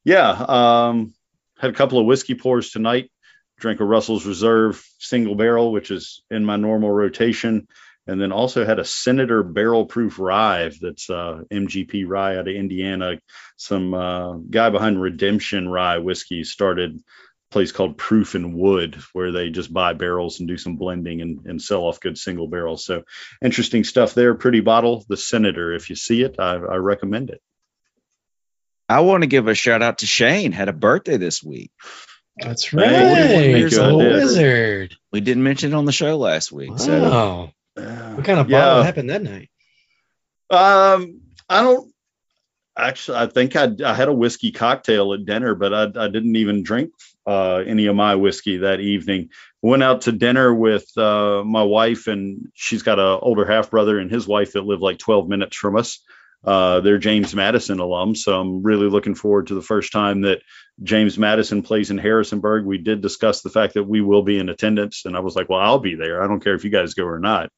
yeah, 0.05 0.31
um, 0.31 1.15
had 1.59 1.71
a 1.71 1.75
couple 1.75 1.99
of 1.99 2.07
whiskey 2.07 2.35
pours 2.35 2.71
tonight. 2.71 3.11
Drank 3.59 3.81
a 3.81 3.85
Russell's 3.85 4.27
Reserve 4.27 4.85
single 4.99 5.35
barrel, 5.35 5.73
which 5.73 5.91
is 5.91 6.23
in 6.31 6.45
my 6.45 6.57
normal 6.57 6.91
rotation 6.91 7.69
and 8.07 8.21
then 8.21 8.33
also 8.33 8.65
had 8.65 8.79
a 8.79 8.85
Senator 8.85 9.43
Barrel 9.43 9.87
Proof 9.87 10.19
Rye 10.19 10.71
that's 10.81 11.11
uh, 11.11 11.43
MGP 11.51 12.05
Rye 12.07 12.37
out 12.37 12.49
of 12.49 12.55
Indiana. 12.55 13.21
Some 13.57 13.95
uh, 13.95 14.35
guy 14.35 14.71
behind 14.71 15.01
Redemption 15.01 15.69
Rye 15.69 15.99
whiskey 15.99 16.45
started 16.45 16.97
a 16.97 17.53
place 17.53 17.73
called 17.73 17.99
Proof 17.99 18.35
and 18.35 18.55
Wood 18.55 18.97
where 19.13 19.33
they 19.33 19.51
just 19.51 19.73
buy 19.73 19.93
barrels 19.93 20.39
and 20.39 20.49
do 20.49 20.57
some 20.57 20.77
blending 20.77 21.21
and, 21.21 21.47
and 21.47 21.61
sell 21.61 21.83
off 21.83 22.01
good 22.01 22.17
single 22.17 22.47
barrels. 22.47 22.85
So 22.85 23.03
interesting 23.43 23.83
stuff 23.83 24.15
there. 24.15 24.35
Pretty 24.35 24.61
bottle. 24.61 25.05
The 25.09 25.17
Senator, 25.17 25.73
if 25.73 25.91
you 25.91 25.97
see 25.97 26.23
it, 26.23 26.37
I, 26.39 26.55
I 26.55 26.77
recommend 26.77 27.31
it. 27.31 27.43
I 28.89 29.01
want 29.01 29.25
to 29.25 29.27
give 29.27 29.49
a 29.49 29.55
shout 29.55 29.83
out 29.83 29.99
to 29.99 30.07
Shane. 30.07 30.53
Had 30.53 30.69
a 30.69 30.73
birthday 30.73 31.17
this 31.17 31.43
week. 31.43 31.73
That's 32.37 32.65
Hey, 32.65 32.77
right. 32.77 33.53
thank 33.53 33.65
It's 33.65 33.73
you, 33.73 33.81
a 33.81 33.87
I 33.87 33.99
did. 33.99 34.13
wizard. 34.13 34.97
We 35.13 35.21
didn't 35.21 35.43
mention 35.43 35.73
it 35.73 35.77
on 35.77 35.85
the 35.87 35.93
show 35.93 36.17
last 36.19 36.53
week. 36.53 36.79
So 36.79 37.01
Wow. 37.01 37.53
What 38.15 38.25
kind 38.25 38.41
of 38.41 38.49
Yeah. 38.49 38.83
happened 38.83 39.11
that 39.11 39.23
night? 39.23 39.51
Um, 40.51 41.21
I 41.49 41.63
don't 41.63 41.93
actually. 42.77 43.19
I 43.19 43.27
think 43.27 43.57
I, 43.57 43.71
I 43.85 43.95
had 43.95 44.09
a 44.09 44.13
whiskey 44.13 44.53
cocktail 44.53 45.13
at 45.13 45.25
dinner, 45.25 45.55
but 45.55 45.75
I, 45.75 45.83
I 46.05 46.09
didn't 46.09 46.37
even 46.37 46.63
drink 46.63 46.93
uh, 47.27 47.57
any 47.67 47.87
of 47.87 47.97
my 47.97 48.15
whiskey 48.15 48.59
that 48.59 48.81
evening. 48.81 49.31
Went 49.63 49.83
out 49.83 50.03
to 50.03 50.13
dinner 50.13 50.55
with 50.55 50.87
uh, 50.97 51.43
my 51.45 51.63
wife, 51.65 52.07
and 52.07 52.49
she's 52.55 52.83
got 52.83 52.99
an 52.99 53.19
older 53.21 53.45
half 53.45 53.71
brother 53.71 53.99
and 53.99 54.11
his 54.11 54.27
wife 54.29 54.53
that 54.53 54.65
live 54.65 54.81
like 54.81 54.99
12 54.99 55.29
minutes 55.29 55.57
from 55.57 55.77
us. 55.77 56.01
Uh, 56.45 56.81
they're 56.81 56.99
James 56.99 57.35
Madison 57.35 57.79
alums, 57.79 58.19
so 58.19 58.39
I'm 58.39 58.63
really 58.63 58.89
looking 58.89 59.15
forward 59.15 59.49
to 59.49 59.55
the 59.55 59.63
first 59.63 59.93
time 59.93 60.23
that 60.23 60.43
James 60.83 61.19
Madison 61.19 61.63
plays 61.63 61.91
in 61.91 61.99
Harrisonburg. 61.99 62.65
We 62.65 62.79
did 62.79 63.01
discuss 63.01 63.43
the 63.43 63.51
fact 63.51 63.75
that 63.75 63.85
we 63.85 64.01
will 64.01 64.23
be 64.23 64.39
in 64.39 64.49
attendance, 64.49 65.05
and 65.05 65.17
I 65.17 65.21
was 65.21 65.35
like, 65.35 65.49
"Well, 65.49 65.61
I'll 65.61 65.79
be 65.79 65.95
there. 65.95 66.23
I 66.23 66.27
don't 66.27 66.43
care 66.43 66.55
if 66.55 66.65
you 66.65 66.71
guys 66.71 66.95
go 66.95 67.05
or 67.05 67.19
not." 67.19 67.51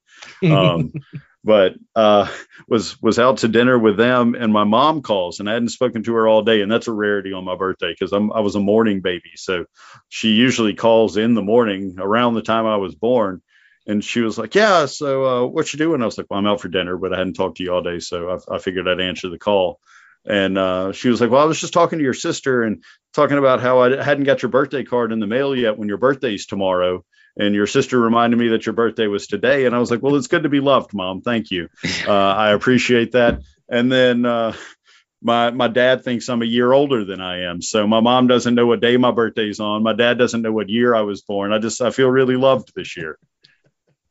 Um, 0.43 0.93
but 1.45 1.75
uh, 1.95 2.29
was 2.69 3.01
was 3.01 3.19
out 3.19 3.39
to 3.39 3.49
dinner 3.49 3.79
with 3.79 3.97
them, 3.97 4.35
and 4.35 4.53
my 4.53 4.65
mom 4.65 5.03
calls, 5.03 5.41
and 5.41 5.49
I 5.49 5.55
hadn't 5.55 5.71
spoken 5.71 6.03
to 6.05 6.15
her 6.15 6.29
all 6.29 6.43
day, 6.43 6.61
and 6.61 6.71
that's 6.71 6.89
a 6.89 6.93
rarity 6.93 7.33
on 7.33 7.45
my 7.45 7.57
birthday 7.57 7.93
because 7.93 8.13
I'm 8.13 8.33
I 8.33 8.41
was 8.41 8.55
a 8.55 8.61
morning 8.61 9.01
baby, 9.01 9.33
so 9.37 9.65
she 10.09 10.31
usually 10.31 10.75
calls 10.75 11.17
in 11.17 11.35
the 11.35 11.43
morning 11.43 11.97
around 11.99 12.35
the 12.35 12.43
time 12.43 12.67
I 12.67 12.77
was 12.77 12.95
born. 12.95 13.43
And 13.89 14.05
she 14.05 14.21
was 14.21 14.37
like, 14.37 14.55
"Yeah, 14.55 14.85
so 14.85 15.25
uh, 15.25 15.47
what 15.47 15.73
you 15.73 15.79
doing?" 15.79 16.03
I 16.03 16.05
was 16.05 16.19
like, 16.19 16.27
"Well, 16.29 16.39
I'm 16.39 16.47
out 16.47 16.61
for 16.61 16.69
dinner, 16.69 16.99
but 16.99 17.15
I 17.15 17.19
hadn't 17.19 17.35
talked 17.35 17.57
to 17.57 17.65
you 17.65 17.73
all 17.73 17.83
day, 17.83 18.01
so 18.01 18.29
I, 18.29 18.57
I 18.57 18.59
figured 18.59 18.87
I'd 18.87 19.01
answer 19.01 19.31
the 19.31 19.39
call." 19.39 19.81
And 20.27 20.59
uh, 20.59 20.93
she 20.93 21.09
was 21.09 21.23
like, 21.23 21.31
"Well, 21.31 21.43
I 21.43 21.47
was 21.47 21.59
just 21.59 21.73
talking 21.73 21.99
to 21.99 22.05
your 22.05 22.15
sister 22.15 22.63
and 22.63 22.85
talking 23.15 23.39
about 23.39 23.61
how 23.61 23.81
I 23.81 24.03
hadn't 24.03 24.25
got 24.25 24.43
your 24.43 24.51
birthday 24.51 24.85
card 24.85 25.11
in 25.11 25.21
the 25.21 25.27
mail 25.27 25.57
yet 25.57 25.79
when 25.79 25.89
your 25.89 25.99
birthday's 25.99 26.47
tomorrow." 26.47 27.05
And 27.41 27.55
your 27.55 27.69
sister 27.69 27.99
reminded 27.99 28.37
me 28.37 28.49
that 28.49 28.67
your 28.67 28.73
birthday 28.75 29.07
was 29.07 29.27
today, 29.27 29.65
and 29.65 29.75
I 29.75 29.79
was 29.79 29.91
like, 29.91 30.03
"Well, 30.03 30.17
it's 30.17 30.27
good 30.27 30.43
to 30.43 30.49
be 30.51 30.61
loved, 30.61 30.93
mom. 30.93 31.23
Thank 31.23 31.51
you. 31.51 31.69
Uh, 32.07 32.13
I 32.13 32.51
appreciate 32.53 33.13
that." 33.13 33.41
And 33.71 33.91
then 33.91 34.27
uh, 34.27 34.53
my 35.23 35.51
my 35.51 35.69
dad 35.69 36.05
thinks 36.05 36.29
I'm 36.29 36.43
a 36.43 36.47
year 36.47 36.73
older 36.73 37.05
than 37.05 37.21
I 37.21 37.45
am, 37.45 37.63
so 37.63 37.87
my 37.87 38.01
mom 38.01 38.27
doesn't 38.27 38.55
know 38.55 38.67
what 38.67 38.81
day 38.81 38.99
my 38.99 39.13
birthday's 39.13 39.61
on. 39.61 39.83
My 39.83 39.95
dad 39.95 40.19
doesn't 40.19 40.43
know 40.43 40.53
what 40.53 40.69
year 40.69 40.95
I 40.95 41.03
was 41.03 41.23
born. 41.23 41.53
I 41.53 41.59
just 41.59 41.81
I 41.81 41.91
feel 41.91 42.09
really 42.09 42.37
loved 42.37 42.73
this 42.75 42.97
year. 42.97 43.19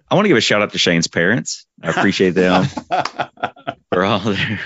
I 0.09 0.15
want 0.15 0.25
to 0.25 0.29
give 0.29 0.37
a 0.37 0.41
shout 0.41 0.61
out 0.61 0.71
to 0.71 0.77
Shane's 0.77 1.07
parents. 1.07 1.65
I 1.83 1.89
appreciate 1.89 2.31
them 2.31 2.65
for 3.91 4.03
all 4.05 4.19
their 4.19 4.59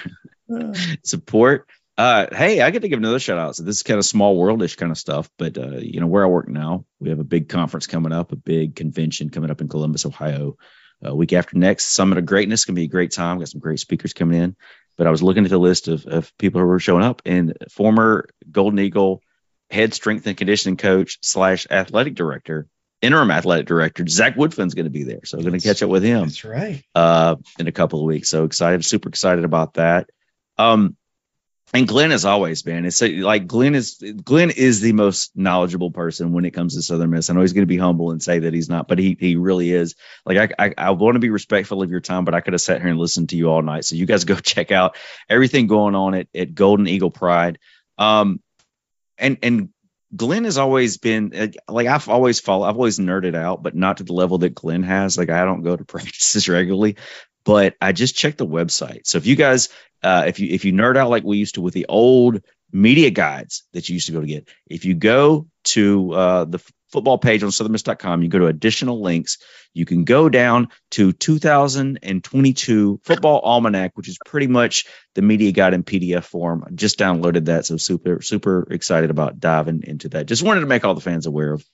support. 1.03 1.67
Uh, 1.97 2.27
hey, 2.31 2.61
I 2.61 2.69
get 2.71 2.83
to 2.83 2.87
give 2.89 2.99
another 2.99 3.19
shout 3.19 3.37
out. 3.37 3.55
So 3.55 3.63
this 3.63 3.77
is 3.77 3.83
kind 3.83 3.97
of 3.97 4.05
small 4.05 4.37
worldish 4.37 4.77
kind 4.77 4.91
of 4.91 4.97
stuff, 4.97 5.29
but 5.37 5.57
uh, 5.57 5.77
you 5.77 5.99
know 5.99 6.07
where 6.07 6.23
I 6.23 6.27
work 6.27 6.47
now, 6.47 6.85
we 6.99 7.09
have 7.09 7.19
a 7.19 7.23
big 7.23 7.49
conference 7.49 7.87
coming 7.87 8.11
up, 8.11 8.31
a 8.31 8.35
big 8.35 8.75
convention 8.75 9.29
coming 9.29 9.51
up 9.51 9.61
in 9.61 9.67
Columbus, 9.67 10.05
Ohio, 10.05 10.57
uh, 11.05 11.15
week 11.15 11.33
after 11.33 11.57
next. 11.57 11.85
Summit 11.85 12.17
of 12.17 12.25
Greatness 12.25 12.65
gonna 12.65 12.75
be 12.75 12.85
a 12.85 12.87
great 12.87 13.11
time. 13.11 13.39
Got 13.39 13.49
some 13.49 13.61
great 13.61 13.79
speakers 13.79 14.13
coming 14.13 14.41
in. 14.41 14.55
But 14.97 15.07
I 15.07 15.11
was 15.11 15.23
looking 15.23 15.43
at 15.43 15.49
the 15.49 15.57
list 15.57 15.87
of, 15.87 16.05
of 16.05 16.35
people 16.37 16.61
who 16.61 16.67
were 16.67 16.79
showing 16.79 17.03
up, 17.03 17.23
and 17.25 17.57
former 17.71 18.29
Golden 18.49 18.79
Eagle 18.79 19.21
head 19.71 19.93
strength 19.93 20.27
and 20.27 20.37
conditioning 20.37 20.77
coach 20.77 21.17
slash 21.21 21.65
athletic 21.69 22.13
director, 22.13 22.67
interim 23.01 23.31
athletic 23.31 23.65
director 23.65 24.07
Zach 24.07 24.35
Woodfin's 24.35 24.73
going 24.73 24.85
to 24.85 24.91
be 24.91 25.03
there. 25.03 25.25
So 25.25 25.37
I'm 25.37 25.43
going 25.43 25.59
to 25.59 25.67
catch 25.67 25.81
up 25.81 25.89
with 25.89 26.03
him 26.03 26.25
That's 26.25 26.43
right. 26.45 26.83
uh, 26.95 27.35
in 27.59 27.67
a 27.67 27.71
couple 27.71 27.99
of 27.99 28.05
weeks. 28.05 28.29
So 28.29 28.45
excited, 28.45 28.85
super 28.85 29.09
excited 29.09 29.45
about 29.45 29.75
that. 29.75 30.09
Um, 30.57 30.95
and 31.73 31.87
Glyn, 31.87 32.11
as 32.11 32.25
always, 32.25 32.65
man, 32.65 32.85
it's 32.85 33.01
like 33.01 33.47
Glyn 33.47 33.75
is 33.75 34.03
Glyn 34.25 34.49
is 34.49 34.81
the 34.81 34.91
most 34.91 35.31
knowledgeable 35.37 35.89
person 35.89 36.33
when 36.33 36.43
it 36.43 36.51
comes 36.51 36.75
to 36.75 36.81
Southern 36.81 37.11
Miss. 37.11 37.29
I 37.29 37.33
know 37.33 37.39
he's 37.39 37.53
going 37.53 37.61
to 37.61 37.65
be 37.65 37.77
humble 37.77 38.11
and 38.11 38.21
say 38.21 38.39
that 38.39 38.53
he's 38.53 38.67
not, 38.67 38.89
but 38.89 38.99
he 38.99 39.15
he 39.17 39.37
really 39.37 39.71
is. 39.71 39.95
Like 40.25 40.51
I 40.59 40.65
I, 40.65 40.73
I 40.77 40.91
want 40.91 41.15
to 41.15 41.19
be 41.19 41.29
respectful 41.29 41.81
of 41.81 41.89
your 41.89 42.01
time, 42.01 42.25
but 42.25 42.35
I 42.35 42.41
could 42.41 42.53
have 42.53 42.61
sat 42.61 42.81
here 42.81 42.89
and 42.89 42.99
listened 42.99 43.29
to 43.29 43.37
you 43.37 43.49
all 43.49 43.61
night. 43.61 43.85
So 43.85 43.95
you 43.95 44.05
guys 44.05 44.25
go 44.25 44.35
check 44.35 44.73
out 44.73 44.97
everything 45.29 45.67
going 45.67 45.95
on 45.95 46.13
at, 46.13 46.27
at 46.35 46.53
Golden 46.53 46.87
Eagle 46.87 47.11
Pride. 47.11 47.57
Um, 47.97 48.41
and 49.17 49.37
and 49.41 49.69
Glyn 50.15 50.43
has 50.43 50.57
always 50.57 50.97
been 50.97 51.33
uh, 51.35 51.47
like 51.71 51.87
I've 51.87 52.09
always 52.09 52.39
followed. 52.39 52.67
I've 52.67 52.75
always 52.75 52.99
nerded 52.99 53.35
out, 53.35 53.63
but 53.63 53.75
not 53.75 53.97
to 53.97 54.03
the 54.03 54.13
level 54.13 54.39
that 54.39 54.55
Glyn 54.55 54.83
has. 54.83 55.17
Like 55.17 55.29
I 55.29 55.45
don't 55.45 55.63
go 55.63 55.75
to 55.75 55.85
practices 55.85 56.49
regularly, 56.49 56.97
but 57.43 57.75
I 57.81 57.91
just 57.91 58.15
checked 58.15 58.37
the 58.37 58.47
website. 58.47 59.01
So 59.05 59.17
if 59.17 59.25
you 59.25 59.35
guys, 59.35 59.69
uh, 60.03 60.25
if 60.27 60.39
you 60.39 60.49
if 60.53 60.65
you 60.65 60.73
nerd 60.73 60.97
out 60.97 61.09
like 61.09 61.23
we 61.23 61.37
used 61.37 61.55
to 61.55 61.61
with 61.61 61.73
the 61.73 61.85
old 61.87 62.41
media 62.71 63.09
guides 63.09 63.63
that 63.73 63.89
you 63.89 63.93
used 63.93 64.07
to 64.07 64.11
be 64.13 64.17
able 64.17 64.27
to 64.27 64.33
get, 64.33 64.49
if 64.67 64.85
you 64.85 64.95
go 64.95 65.47
to 65.63 66.13
uh, 66.13 66.45
the 66.45 66.59
football 66.91 67.17
page 67.17 67.43
on 67.43 67.49
southernmiss.com, 67.49 68.21
you 68.21 68.29
go 68.29 68.39
to 68.39 68.47
additional 68.47 69.01
links. 69.01 69.37
You 69.73 69.85
can 69.85 70.03
go 70.03 70.29
down 70.29 70.69
to 70.91 71.13
2022 71.13 72.99
football 73.03 73.39
almanac, 73.39 73.91
which 73.95 74.09
is 74.09 74.17
pretty 74.25 74.47
much 74.47 74.85
the 75.15 75.21
media 75.21 75.51
guide 75.51 75.73
in 75.73 75.83
PDF 75.83 76.25
form. 76.25 76.63
I 76.67 76.71
just 76.71 76.99
downloaded 76.99 77.45
that, 77.45 77.65
so 77.65 77.77
super 77.77 78.21
super 78.21 78.67
excited 78.69 79.09
about 79.09 79.39
diving 79.39 79.83
into 79.83 80.09
that. 80.09 80.25
Just 80.25 80.43
wanted 80.43 80.61
to 80.61 80.67
make 80.67 80.83
all 80.83 80.95
the 80.95 81.01
fans 81.01 81.25
aware 81.25 81.53
of 81.53 81.65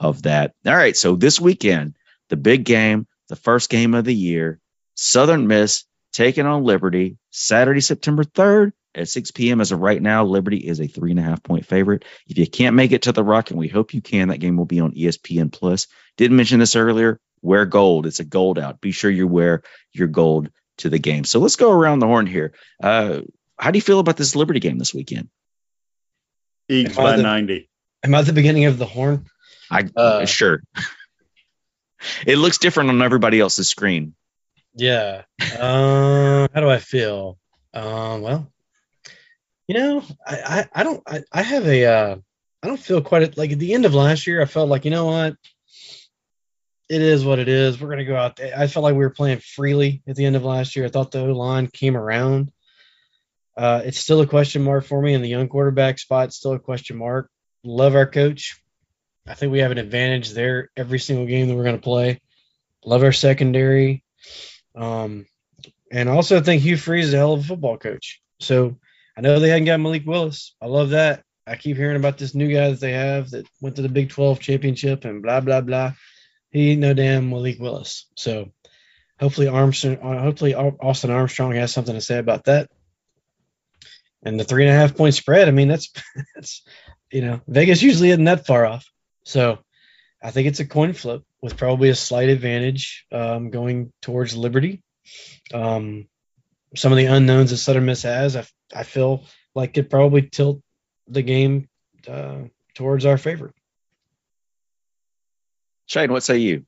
of 0.00 0.22
that. 0.22 0.54
All 0.66 0.76
right, 0.76 0.96
so 0.96 1.16
this 1.16 1.40
weekend, 1.40 1.96
the 2.28 2.36
big 2.36 2.64
game, 2.64 3.06
the 3.28 3.36
first 3.36 3.70
game 3.70 3.94
of 3.94 4.04
the 4.04 4.14
year, 4.14 4.60
Southern 4.94 5.46
Miss 5.46 5.84
taking 6.12 6.46
on 6.46 6.64
Liberty, 6.64 7.18
Saturday, 7.30 7.80
September 7.80 8.24
3rd 8.24 8.72
at 8.94 9.08
6 9.08 9.30
p.m. 9.32 9.60
As 9.60 9.72
of 9.72 9.80
right 9.80 10.00
now, 10.00 10.24
Liberty 10.24 10.58
is 10.58 10.80
a 10.80 10.86
three 10.86 11.10
and 11.10 11.20
a 11.20 11.22
half 11.22 11.42
point 11.42 11.66
favorite. 11.66 12.04
If 12.26 12.38
you 12.38 12.46
can't 12.46 12.76
make 12.76 12.92
it 12.92 13.02
to 13.02 13.12
the 13.12 13.24
Rock, 13.24 13.50
and 13.50 13.58
we 13.58 13.68
hope 13.68 13.94
you 13.94 14.00
can, 14.02 14.28
that 14.28 14.38
game 14.40 14.56
will 14.56 14.64
be 14.64 14.80
on 14.80 14.92
ESPN 14.92 15.52
Plus. 15.52 15.86
Didn't 16.16 16.36
mention 16.36 16.58
this 16.58 16.76
earlier. 16.76 17.20
Wear 17.42 17.66
gold. 17.66 18.06
It's 18.06 18.20
a 18.20 18.24
gold 18.24 18.58
out. 18.58 18.80
Be 18.80 18.90
sure 18.90 19.10
you 19.10 19.28
wear 19.28 19.62
your 19.92 20.08
gold 20.08 20.50
to 20.78 20.88
the 20.90 20.98
game. 20.98 21.24
So 21.24 21.38
let's 21.40 21.56
go 21.56 21.70
around 21.70 21.98
the 22.00 22.06
horn 22.06 22.26
here. 22.26 22.52
Uh, 22.82 23.20
how 23.58 23.70
do 23.70 23.78
you 23.78 23.82
feel 23.82 24.00
about 24.00 24.16
this 24.16 24.34
Liberty 24.36 24.60
game 24.60 24.78
this 24.78 24.94
weekend? 24.94 25.28
Eagles 26.68 26.98
I 26.98 27.02
by 27.02 27.16
the- 27.16 27.22
90. 27.22 27.68
Am 28.04 28.14
I 28.14 28.18
at 28.20 28.26
the 28.26 28.32
beginning 28.32 28.66
of 28.66 28.78
the 28.78 28.86
horn? 28.86 29.26
I 29.70 29.88
Uh, 29.94 30.24
sure. 30.24 30.62
it 32.26 32.36
looks 32.38 32.58
different 32.58 32.90
on 32.90 33.02
everybody 33.02 33.40
else's 33.40 33.68
screen. 33.68 34.14
Yeah. 34.74 35.22
Uh, 35.40 36.46
how 36.54 36.60
do 36.60 36.68
I 36.68 36.78
feel? 36.78 37.38
Um, 37.74 38.22
well, 38.22 38.52
you 39.68 39.74
know, 39.74 40.02
I, 40.26 40.36
I, 40.36 40.68
I 40.80 40.82
don't, 40.82 41.02
I, 41.06 41.22
I 41.30 41.42
have 41.42 41.66
a, 41.66 41.84
uh, 41.84 42.16
I 42.62 42.66
don't 42.66 42.80
feel 42.80 43.02
quite 43.02 43.36
like 43.36 43.52
at 43.52 43.58
the 43.58 43.74
end 43.74 43.84
of 43.84 43.94
last 43.94 44.26
year. 44.26 44.42
I 44.42 44.46
felt 44.46 44.68
like, 44.68 44.84
you 44.84 44.90
know 44.90 45.06
what? 45.06 45.36
It 46.88 47.02
is 47.02 47.24
what 47.24 47.38
it 47.38 47.48
is. 47.48 47.78
We're 47.78 47.88
going 47.88 47.98
to 47.98 48.04
go 48.06 48.16
out 48.16 48.36
there. 48.36 48.58
I 48.58 48.66
felt 48.66 48.82
like 48.82 48.94
we 48.94 49.04
were 49.04 49.10
playing 49.10 49.40
freely 49.40 50.02
at 50.08 50.16
the 50.16 50.24
end 50.24 50.36
of 50.36 50.44
last 50.44 50.74
year. 50.74 50.86
I 50.86 50.88
thought 50.88 51.10
the 51.10 51.20
O 51.20 51.32
line 51.32 51.66
came 51.66 51.96
around. 51.96 52.50
Uh, 53.56 53.82
it's 53.84 53.98
still 53.98 54.22
a 54.22 54.26
question 54.26 54.62
mark 54.62 54.86
for 54.86 55.02
me 55.02 55.12
in 55.12 55.20
the 55.20 55.28
young 55.28 55.48
quarterback 55.48 55.98
spot. 55.98 56.32
Still 56.32 56.54
a 56.54 56.58
question 56.58 56.96
mark. 56.96 57.30
Love 57.62 57.94
our 57.94 58.06
coach. 58.06 58.62
I 59.26 59.34
think 59.34 59.52
we 59.52 59.58
have 59.58 59.72
an 59.72 59.78
advantage 59.78 60.30
there 60.30 60.70
every 60.76 60.98
single 60.98 61.26
game 61.26 61.48
that 61.48 61.54
we're 61.54 61.64
going 61.64 61.76
to 61.76 61.82
play. 61.82 62.20
Love 62.86 63.02
our 63.02 63.12
secondary. 63.12 64.02
Um, 64.74 65.26
and 65.92 66.08
also 66.08 66.38
I 66.38 66.40
think 66.40 66.62
Hugh 66.62 66.78
Freeze 66.78 67.08
is 67.08 67.14
a 67.14 67.18
hell 67.18 67.34
of 67.34 67.40
a 67.40 67.44
football 67.44 67.76
coach. 67.76 68.22
So 68.40 68.78
I 69.18 69.20
know 69.20 69.40
they 69.40 69.48
hadn't 69.48 69.64
got 69.64 69.80
Malik 69.80 70.06
Willis. 70.06 70.54
I 70.62 70.66
love 70.66 70.90
that. 70.90 71.24
I 71.44 71.56
keep 71.56 71.76
hearing 71.76 71.96
about 71.96 72.18
this 72.18 72.36
new 72.36 72.54
guy 72.54 72.70
that 72.70 72.78
they 72.78 72.92
have 72.92 73.30
that 73.30 73.48
went 73.60 73.74
to 73.74 73.82
the 73.82 73.88
Big 73.88 74.10
12 74.10 74.38
championship 74.38 75.04
and 75.04 75.24
blah, 75.24 75.40
blah, 75.40 75.60
blah. 75.60 75.94
He 76.52 76.70
ain't 76.70 76.80
no 76.80 76.94
damn 76.94 77.28
Malik 77.28 77.58
Willis. 77.58 78.06
So 78.14 78.52
hopefully 79.18 79.48
Armstrong, 79.48 79.98
uh, 79.98 80.22
hopefully 80.22 80.54
Austin 80.54 81.10
Armstrong 81.10 81.56
has 81.56 81.72
something 81.72 81.94
to 81.94 82.00
say 82.00 82.18
about 82.18 82.44
that. 82.44 82.70
And 84.22 84.38
the 84.38 84.44
three 84.44 84.64
and 84.64 84.72
a 84.72 84.78
half 84.78 84.96
point 84.96 85.14
spread, 85.14 85.48
I 85.48 85.50
mean, 85.50 85.66
that's, 85.66 85.92
that's, 86.36 86.62
you 87.10 87.22
know, 87.22 87.40
Vegas 87.48 87.82
usually 87.82 88.10
isn't 88.10 88.22
that 88.22 88.46
far 88.46 88.66
off. 88.66 88.86
So 89.24 89.58
I 90.22 90.30
think 90.30 90.46
it's 90.46 90.60
a 90.60 90.64
coin 90.64 90.92
flip 90.92 91.24
with 91.42 91.56
probably 91.56 91.88
a 91.88 91.96
slight 91.96 92.28
advantage 92.28 93.04
um, 93.10 93.50
going 93.50 93.92
towards 94.00 94.36
Liberty. 94.36 94.80
Um, 95.52 96.06
some 96.74 96.92
of 96.92 96.98
the 96.98 97.06
unknowns 97.06 97.50
that 97.50 97.56
Southern 97.58 97.86
Miss 97.86 98.02
has, 98.02 98.36
I, 98.36 98.46
I 98.74 98.82
feel 98.82 99.24
like 99.54 99.74
could 99.74 99.90
probably 99.90 100.22
tilt 100.22 100.62
the 101.06 101.22
game 101.22 101.68
uh, 102.06 102.42
towards 102.74 103.06
our 103.06 103.18
favor. 103.18 103.52
Shane, 105.86 106.12
what 106.12 106.22
say 106.22 106.38
you? 106.38 106.64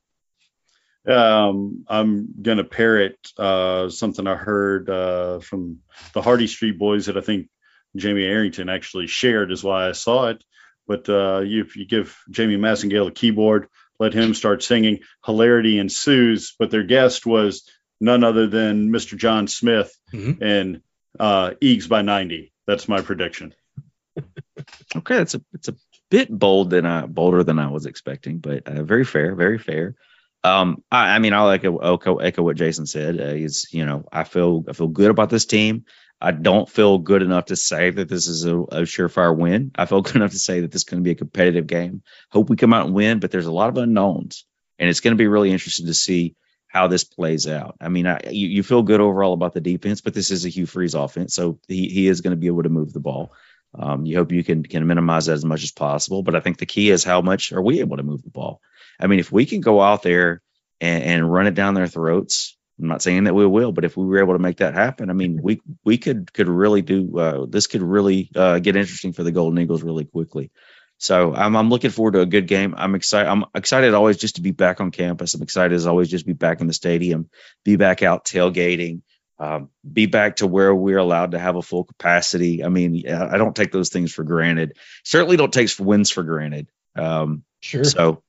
Um, 1.06 1.84
I'm 1.88 2.28
gonna 2.40 2.64
parrot 2.64 3.16
uh, 3.38 3.88
something 3.88 4.26
I 4.26 4.34
heard 4.34 4.88
uh, 4.88 5.40
from 5.40 5.78
the 6.14 6.22
Hardy 6.22 6.46
Street 6.46 6.78
Boys 6.78 7.06
that 7.06 7.16
I 7.16 7.20
think 7.20 7.48
Jamie 7.96 8.24
Arrington 8.24 8.68
actually 8.68 9.06
shared, 9.06 9.50
is 9.50 9.64
why 9.64 9.88
I 9.88 9.92
saw 9.92 10.28
it. 10.28 10.44
But 10.86 11.08
uh, 11.08 11.40
you, 11.40 11.62
if 11.62 11.76
you 11.76 11.86
give 11.86 12.16
Jamie 12.30 12.56
Massengale 12.56 13.08
a 13.08 13.12
keyboard, 13.12 13.68
let 13.98 14.12
him 14.12 14.34
start 14.34 14.62
singing, 14.62 15.00
hilarity 15.24 15.78
ensues. 15.78 16.54
But 16.58 16.70
their 16.70 16.82
guest 16.82 17.26
was 17.26 17.68
none 18.00 18.24
other 18.24 18.46
than 18.46 18.90
Mr. 18.90 19.16
John 19.16 19.46
Smith 19.46 19.96
mm-hmm. 20.12 20.42
and 20.42 20.82
uh, 21.18 21.52
Eags 21.60 21.88
by 21.88 22.02
90. 22.02 22.52
That's 22.66 22.88
my 22.88 23.00
prediction. 23.02 23.54
okay, 24.96 25.16
that's 25.16 25.34
a 25.34 25.42
it's 25.52 25.68
a 25.68 25.76
bit 26.10 26.28
bold 26.30 26.70
than 26.70 26.86
I 26.86 27.06
bolder 27.06 27.44
than 27.44 27.58
I 27.58 27.70
was 27.70 27.86
expecting, 27.86 28.38
but 28.38 28.66
uh, 28.66 28.82
very 28.82 29.04
fair, 29.04 29.34
very 29.34 29.58
fair. 29.58 29.94
Um, 30.42 30.82
I, 30.90 31.16
I 31.16 31.18
mean, 31.18 31.32
I'll 31.32 31.50
echo, 31.50 31.76
echo, 31.78 32.16
echo 32.16 32.42
what 32.42 32.56
Jason 32.56 32.86
said. 32.86 33.20
Uh, 33.20 33.34
he's, 33.34 33.68
you 33.72 33.84
know, 33.84 34.04
I 34.10 34.24
feel 34.24 34.64
I 34.68 34.72
feel 34.72 34.88
good 34.88 35.10
about 35.10 35.30
this 35.30 35.46
team. 35.46 35.84
I 36.20 36.32
don't 36.32 36.68
feel 36.68 36.98
good 36.98 37.22
enough 37.22 37.46
to 37.46 37.56
say 37.56 37.90
that 37.90 38.08
this 38.08 38.28
is 38.28 38.44
a, 38.44 38.56
a 38.56 38.82
surefire 38.82 39.36
win. 39.36 39.70
I 39.74 39.86
feel 39.86 40.02
good 40.02 40.16
enough 40.16 40.32
to 40.32 40.38
say 40.38 40.60
that 40.60 40.70
this 40.70 40.80
is 40.80 40.84
going 40.84 41.02
to 41.02 41.04
be 41.04 41.12
a 41.12 41.16
competitive 41.16 41.66
game. 41.66 42.02
Hope 42.30 42.50
we 42.50 42.56
come 42.56 42.74
out 42.74 42.86
and 42.86 42.94
win, 42.94 43.20
but 43.20 43.30
there's 43.30 43.46
a 43.46 43.52
lot 43.52 43.68
of 43.68 43.76
unknowns, 43.76 44.44
and 44.78 44.88
it's 44.88 45.00
going 45.00 45.12
to 45.12 45.18
be 45.18 45.28
really 45.28 45.50
interesting 45.50 45.86
to 45.86 45.94
see 45.94 46.34
how 46.70 46.86
this 46.86 47.04
plays 47.04 47.46
out. 47.48 47.76
I 47.80 47.88
mean, 47.88 48.06
I, 48.06 48.20
you, 48.30 48.48
you 48.48 48.62
feel 48.62 48.82
good 48.82 49.00
overall 49.00 49.32
about 49.32 49.54
the 49.54 49.60
defense, 49.60 50.00
but 50.00 50.14
this 50.14 50.30
is 50.30 50.44
a 50.44 50.48
Hugh 50.48 50.66
Freeze 50.66 50.94
offense, 50.94 51.34
so 51.34 51.58
he, 51.66 51.88
he 51.88 52.06
is 52.06 52.20
going 52.20 52.32
to 52.32 52.36
be 52.36 52.46
able 52.46 52.62
to 52.62 52.68
move 52.68 52.92
the 52.92 53.00
ball. 53.00 53.32
Um, 53.74 54.04
you 54.04 54.16
hope 54.16 54.32
you 54.32 54.42
can 54.42 54.64
can 54.64 54.86
minimize 54.86 55.26
that 55.26 55.34
as 55.34 55.44
much 55.44 55.62
as 55.62 55.70
possible, 55.70 56.22
but 56.22 56.34
I 56.34 56.40
think 56.40 56.58
the 56.58 56.66
key 56.66 56.90
is 56.90 57.04
how 57.04 57.20
much 57.20 57.52
are 57.52 57.62
we 57.62 57.80
able 57.80 57.96
to 57.98 58.02
move 58.02 58.22
the 58.22 58.30
ball. 58.30 58.60
I 58.98 59.06
mean, 59.06 59.20
if 59.20 59.30
we 59.30 59.46
can 59.46 59.60
go 59.60 59.80
out 59.80 60.02
there 60.02 60.42
and, 60.80 61.04
and 61.04 61.32
run 61.32 61.46
it 61.46 61.54
down 61.54 61.74
their 61.74 61.86
throats 61.86 62.56
I'm 62.80 62.88
not 62.88 63.02
saying 63.02 63.24
that 63.24 63.34
we 63.34 63.46
will, 63.46 63.72
but 63.72 63.84
if 63.84 63.96
we 63.96 64.06
were 64.06 64.20
able 64.20 64.32
to 64.32 64.38
make 64.38 64.58
that 64.58 64.74
happen, 64.74 65.10
I 65.10 65.12
mean, 65.12 65.40
we 65.42 65.60
we 65.84 65.98
could 65.98 66.32
could 66.32 66.48
really 66.48 66.82
do 66.82 67.18
uh, 67.18 67.46
this. 67.46 67.66
Could 67.66 67.82
really 67.82 68.30
uh, 68.34 68.58
get 68.58 68.76
interesting 68.76 69.12
for 69.12 69.22
the 69.22 69.32
Golden 69.32 69.58
Eagles 69.58 69.82
really 69.82 70.04
quickly. 70.04 70.50
So 71.00 71.34
I'm 71.34 71.56
I'm 71.56 71.70
looking 71.70 71.90
forward 71.90 72.12
to 72.12 72.20
a 72.20 72.26
good 72.26 72.46
game. 72.46 72.74
I'm 72.76 72.94
excited. 72.94 73.26
I'm 73.26 73.46
excited 73.54 73.94
always 73.94 74.18
just 74.18 74.36
to 74.36 74.42
be 74.42 74.50
back 74.50 74.82
on 74.82 74.90
campus. 74.90 75.32
I'm 75.32 75.40
excited 75.40 75.74
as 75.74 75.86
always 75.86 76.10
just 76.10 76.24
to 76.24 76.26
be 76.26 76.34
back 76.34 76.60
in 76.60 76.66
the 76.66 76.74
stadium, 76.74 77.30
be 77.64 77.76
back 77.76 78.02
out 78.02 78.26
tailgating, 78.26 79.00
um, 79.38 79.70
be 79.90 80.04
back 80.04 80.36
to 80.36 80.46
where 80.46 80.74
we're 80.74 80.98
allowed 80.98 81.30
to 81.30 81.38
have 81.38 81.56
a 81.56 81.62
full 81.62 81.84
capacity. 81.84 82.62
I 82.62 82.68
mean, 82.68 83.08
I 83.08 83.38
don't 83.38 83.56
take 83.56 83.72
those 83.72 83.88
things 83.88 84.12
for 84.12 84.24
granted. 84.24 84.76
Certainly 85.02 85.38
don't 85.38 85.54
take 85.54 85.70
wins 85.80 86.10
for 86.10 86.22
granted. 86.22 86.68
Um, 86.94 87.44
sure. 87.60 87.84
So 87.84 88.22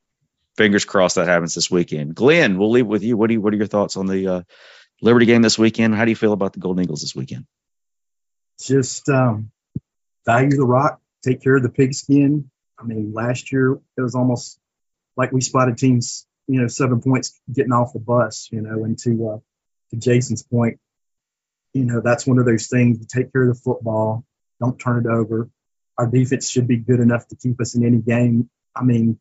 fingers 0.56 0.86
crossed 0.86 1.18
that 1.18 1.28
happens 1.28 1.54
this 1.54 1.70
weekend. 1.70 2.16
Glyn, 2.16 2.58
we'll 2.58 2.72
leave 2.72 2.88
with 2.88 3.04
you. 3.04 3.18
What 3.18 3.28
do 3.28 3.34
you, 3.34 3.42
what 3.42 3.54
are 3.54 3.58
your 3.58 3.68
thoughts 3.68 3.98
on 3.98 4.06
the 4.06 4.28
uh, 4.28 4.42
Liberty 5.02 5.26
game 5.26 5.42
this 5.42 5.60
weekend? 5.60 5.94
How 5.94 6.06
do 6.06 6.12
you 6.12 6.16
feel 6.16 6.32
about 6.32 6.54
the 6.54 6.60
Golden 6.60 6.86
Eagles 6.86 7.02
this 7.02 7.16
weekend? 7.16 7.46
Just 8.64 9.10
um, 9.10 9.52
value 10.26 10.52
the 10.52 10.66
rock, 10.66 11.02
take 11.22 11.44
care 11.44 11.58
of 11.58 11.64
the 11.64 11.70
pigskin. 11.70 12.50
I 12.82 12.86
mean, 12.86 13.14
last 13.14 13.52
year 13.52 13.74
it 13.98 14.02
was 14.02 14.16
almost 14.16 14.60
like 15.16 15.32
we 15.32 15.42
spotted 15.42 15.78
teams, 15.78 16.26
you 16.48 16.62
know, 16.62 16.68
seven 16.68 17.02
points 17.02 17.40
getting 17.52 17.72
off 17.72 17.94
the 17.94 18.00
bus, 18.00 18.50
you 18.52 18.62
know, 18.62 18.84
and 18.84 18.98
to, 19.00 19.30
uh, 19.30 19.38
to 19.92 19.98
Jason's 19.98 20.44
point, 20.44 20.80
you 21.74 21.86
know, 21.86 22.02
that's 22.02 22.26
one 22.26 22.40
of 22.40 22.46
those 22.46 22.68
things. 22.68 23.00
You 23.00 23.06
take 23.08 23.32
care 23.32 23.44
of 23.44 23.56
the 23.56 23.62
football, 23.62 24.26
don't 24.60 24.80
turn 24.80 25.06
it 25.06 25.10
over. 25.10 25.50
Our 25.98 26.08
defense 26.08 26.50
should 26.50 26.68
be 26.68 26.78
good 26.78 27.00
enough 27.00 27.28
to 27.28 27.36
keep 27.36 27.62
us 27.62 27.76
in 27.76 27.86
any 27.86 28.00
game. 28.00 28.50
I 28.76 28.84
mean, 28.84 29.20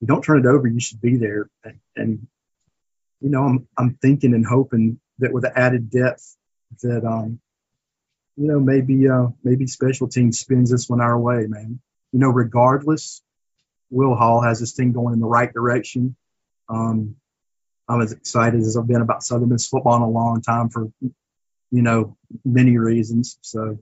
you 0.00 0.06
don't 0.06 0.22
turn 0.22 0.40
it 0.40 0.46
over, 0.46 0.66
you 0.66 0.80
should 0.80 1.00
be 1.00 1.16
there. 1.16 1.48
And, 1.64 1.78
and 1.96 2.26
you 3.20 3.30
know, 3.30 3.44
I'm 3.44 3.68
I'm 3.78 3.94
thinking 3.94 4.34
and 4.34 4.44
hoping 4.44 4.98
that 5.18 5.32
with 5.32 5.44
the 5.44 5.56
added 5.56 5.90
depth 5.90 6.36
that 6.82 7.04
um, 7.04 7.40
you 8.36 8.48
know, 8.48 8.58
maybe 8.58 9.08
uh 9.08 9.28
maybe 9.44 9.66
special 9.66 10.08
teams 10.08 10.40
spins 10.40 10.70
this 10.70 10.88
one 10.88 11.00
our 11.00 11.18
way, 11.18 11.46
man. 11.46 11.80
You 12.12 12.20
know, 12.20 12.28
regardless, 12.28 13.22
Will 13.90 14.14
Hall 14.14 14.42
has 14.42 14.60
this 14.60 14.72
thing 14.72 14.92
going 14.92 15.14
in 15.14 15.20
the 15.20 15.26
right 15.26 15.52
direction. 15.52 16.16
Um, 16.68 17.16
I'm 17.88 18.00
as 18.00 18.12
excited 18.12 18.60
as 18.60 18.76
I've 18.76 18.86
been 18.86 19.02
about 19.02 19.22
Southern 19.22 19.48
Miss 19.48 19.68
football 19.68 19.96
in 19.96 20.02
a 20.02 20.10
long 20.10 20.40
time 20.40 20.68
for 20.70 20.90
you 21.00 21.82
know 21.82 22.16
many 22.44 22.78
reasons. 22.78 23.38
So 23.42 23.78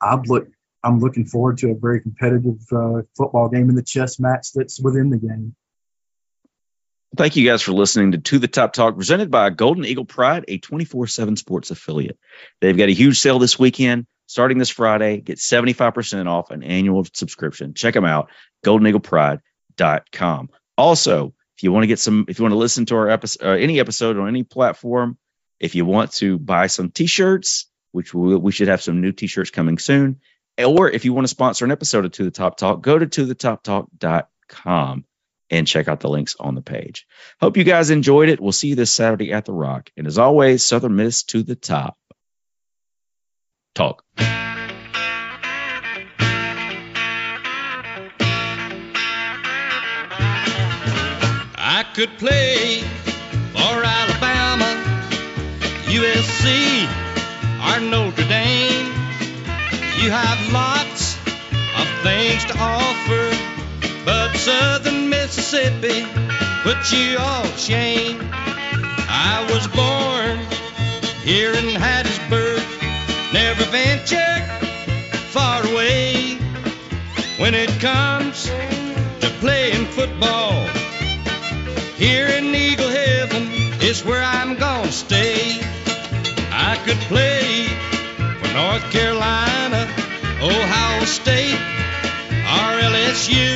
I've 0.00 0.26
look 0.26 0.48
I'm 0.82 0.98
looking 0.98 1.26
forward 1.26 1.58
to 1.58 1.70
a 1.70 1.74
very 1.74 2.00
competitive 2.00 2.60
uh, 2.72 3.02
football 3.16 3.48
game 3.48 3.68
in 3.68 3.76
the 3.76 3.82
chess 3.82 4.18
match 4.18 4.52
that's 4.52 4.80
within 4.80 5.10
the 5.10 5.18
game. 5.18 5.54
Thank 7.14 7.36
you 7.36 7.46
guys 7.46 7.60
for 7.60 7.72
listening 7.72 8.12
to 8.12 8.18
To 8.18 8.38
the 8.38 8.48
Top 8.48 8.72
Talk, 8.72 8.96
presented 8.96 9.30
by 9.30 9.50
Golden 9.50 9.84
Eagle 9.84 10.06
Pride, 10.06 10.46
a 10.48 10.58
24 10.58 11.06
7 11.06 11.36
sports 11.36 11.70
affiliate. 11.70 12.18
They've 12.60 12.76
got 12.76 12.88
a 12.88 12.92
huge 12.92 13.20
sale 13.20 13.38
this 13.38 13.58
weekend. 13.58 14.06
Starting 14.26 14.58
this 14.58 14.70
Friday, 14.70 15.20
get 15.20 15.38
75% 15.38 16.26
off 16.26 16.50
an 16.50 16.62
annual 16.62 17.04
subscription. 17.12 17.74
Check 17.74 17.94
them 17.94 18.04
out, 18.04 18.30
goldeneaglepride.com. 18.64 20.50
Also, 20.78 21.34
if 21.56 21.62
you 21.62 21.72
want 21.72 21.82
to 21.82 21.88
get 21.88 21.98
some, 21.98 22.24
if 22.28 22.38
you 22.38 22.44
want 22.44 22.52
to 22.52 22.58
listen 22.58 22.86
to 22.86 22.96
our 22.96 23.10
episode, 23.10 23.46
uh, 23.46 23.50
any 23.50 23.78
episode 23.78 24.18
on 24.18 24.28
any 24.28 24.42
platform, 24.42 25.18
if 25.60 25.74
you 25.74 25.84
want 25.84 26.12
to 26.12 26.38
buy 26.38 26.66
some 26.66 26.90
t 26.90 27.06
shirts, 27.06 27.66
which 27.92 28.14
we, 28.14 28.36
we 28.36 28.52
should 28.52 28.68
have 28.68 28.82
some 28.82 29.00
new 29.00 29.12
t 29.12 29.26
shirts 29.26 29.50
coming 29.50 29.78
soon, 29.78 30.20
or 30.58 30.90
if 30.90 31.04
you 31.04 31.12
want 31.12 31.24
to 31.24 31.28
sponsor 31.28 31.64
an 31.64 31.70
episode 31.70 32.04
of 32.04 32.12
To 32.12 32.24
the 32.24 32.30
Top 32.30 32.56
Talk, 32.56 32.82
go 32.82 32.98
to 32.98 33.06
tothetoptalk.com 33.06 35.04
and 35.50 35.66
check 35.66 35.86
out 35.86 36.00
the 36.00 36.08
links 36.08 36.34
on 36.40 36.54
the 36.54 36.62
page. 36.62 37.06
Hope 37.40 37.56
you 37.58 37.64
guys 37.64 37.90
enjoyed 37.90 38.30
it. 38.30 38.40
We'll 38.40 38.52
see 38.52 38.68
you 38.68 38.74
this 38.74 38.92
Saturday 38.92 39.32
at 39.32 39.44
the 39.44 39.52
Rock. 39.52 39.90
And 39.96 40.06
as 40.06 40.18
always, 40.18 40.64
Southern 40.64 40.96
Miss 40.96 41.24
to 41.24 41.42
the 41.42 41.56
top. 41.56 41.98
Talk. 43.74 44.04
I 51.64 51.84
could 51.94 52.10
play 52.18 52.82
for 53.52 53.82
Alabama, 53.82 54.68
USC, 55.88 56.86
or 57.64 57.80
Notre 57.80 58.28
Dame. 58.28 58.92
You 60.02 60.10
have 60.10 60.52
lots 60.52 61.16
of 61.78 61.88
things 62.02 62.44
to 62.44 62.54
offer, 62.58 63.30
but 64.04 64.36
Southern 64.36 65.08
Mississippi 65.08 66.06
puts 66.62 66.92
you 66.92 67.16
all 67.18 67.46
shame. 67.56 68.20
I 69.08 69.46
was 69.50 69.66
born 69.68 70.38
here 71.24 71.54
in 71.54 71.74
Hattiesburg, 71.80 72.71
never 73.54 73.70
ventured 73.70 74.42
far 75.28 75.60
away. 75.66 76.38
When 77.36 77.54
it 77.54 77.68
comes 77.80 78.44
to 79.20 79.28
playing 79.40 79.84
football, 79.88 80.64
here 81.96 82.28
in 82.28 82.54
Eagle 82.54 82.88
Heaven, 82.88 83.42
is 83.82 84.06
where 84.06 84.22
I'm 84.22 84.56
gonna 84.56 84.90
stay. 84.90 85.60
I 86.50 86.80
could 86.86 86.96
play 87.12 87.66
for 88.40 88.54
North 88.54 88.90
Carolina, 88.90 89.82
Ohio 90.40 91.04
State, 91.04 91.60
or 92.56 92.70
LSU. 92.90 93.50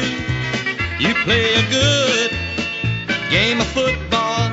You 1.01 1.15
play 1.25 1.55
a 1.55 1.65
good 1.71 2.31
game 3.31 3.61
of 3.61 3.67
football, 3.69 4.51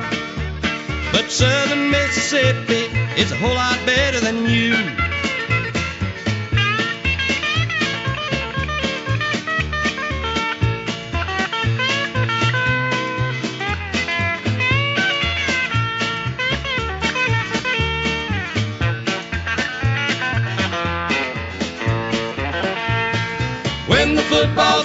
but 1.12 1.30
Southern 1.30 1.90
Mississippi 1.90 2.84
is 3.20 3.30
a 3.30 3.36
whole 3.36 3.54
lot 3.54 3.78
better 3.84 4.20
than 4.20 4.46
you. 4.46 5.03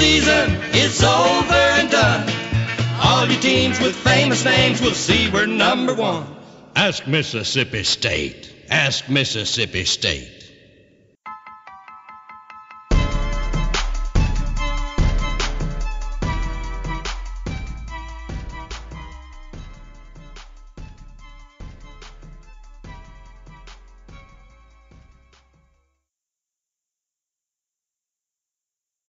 Season 0.00 0.50
is 0.72 1.04
over 1.04 1.52
and 1.52 1.90
done, 1.90 2.26
all 3.02 3.26
your 3.26 3.38
teams 3.42 3.78
with 3.78 3.94
famous 3.94 4.46
names 4.46 4.80
will 4.80 4.92
see 4.94 5.30
we're 5.30 5.44
number 5.44 5.94
one. 5.94 6.24
Ask 6.74 7.06
Mississippi 7.06 7.82
State. 7.82 8.50
Ask 8.70 9.10
Mississippi 9.10 9.84
State. 9.84 10.39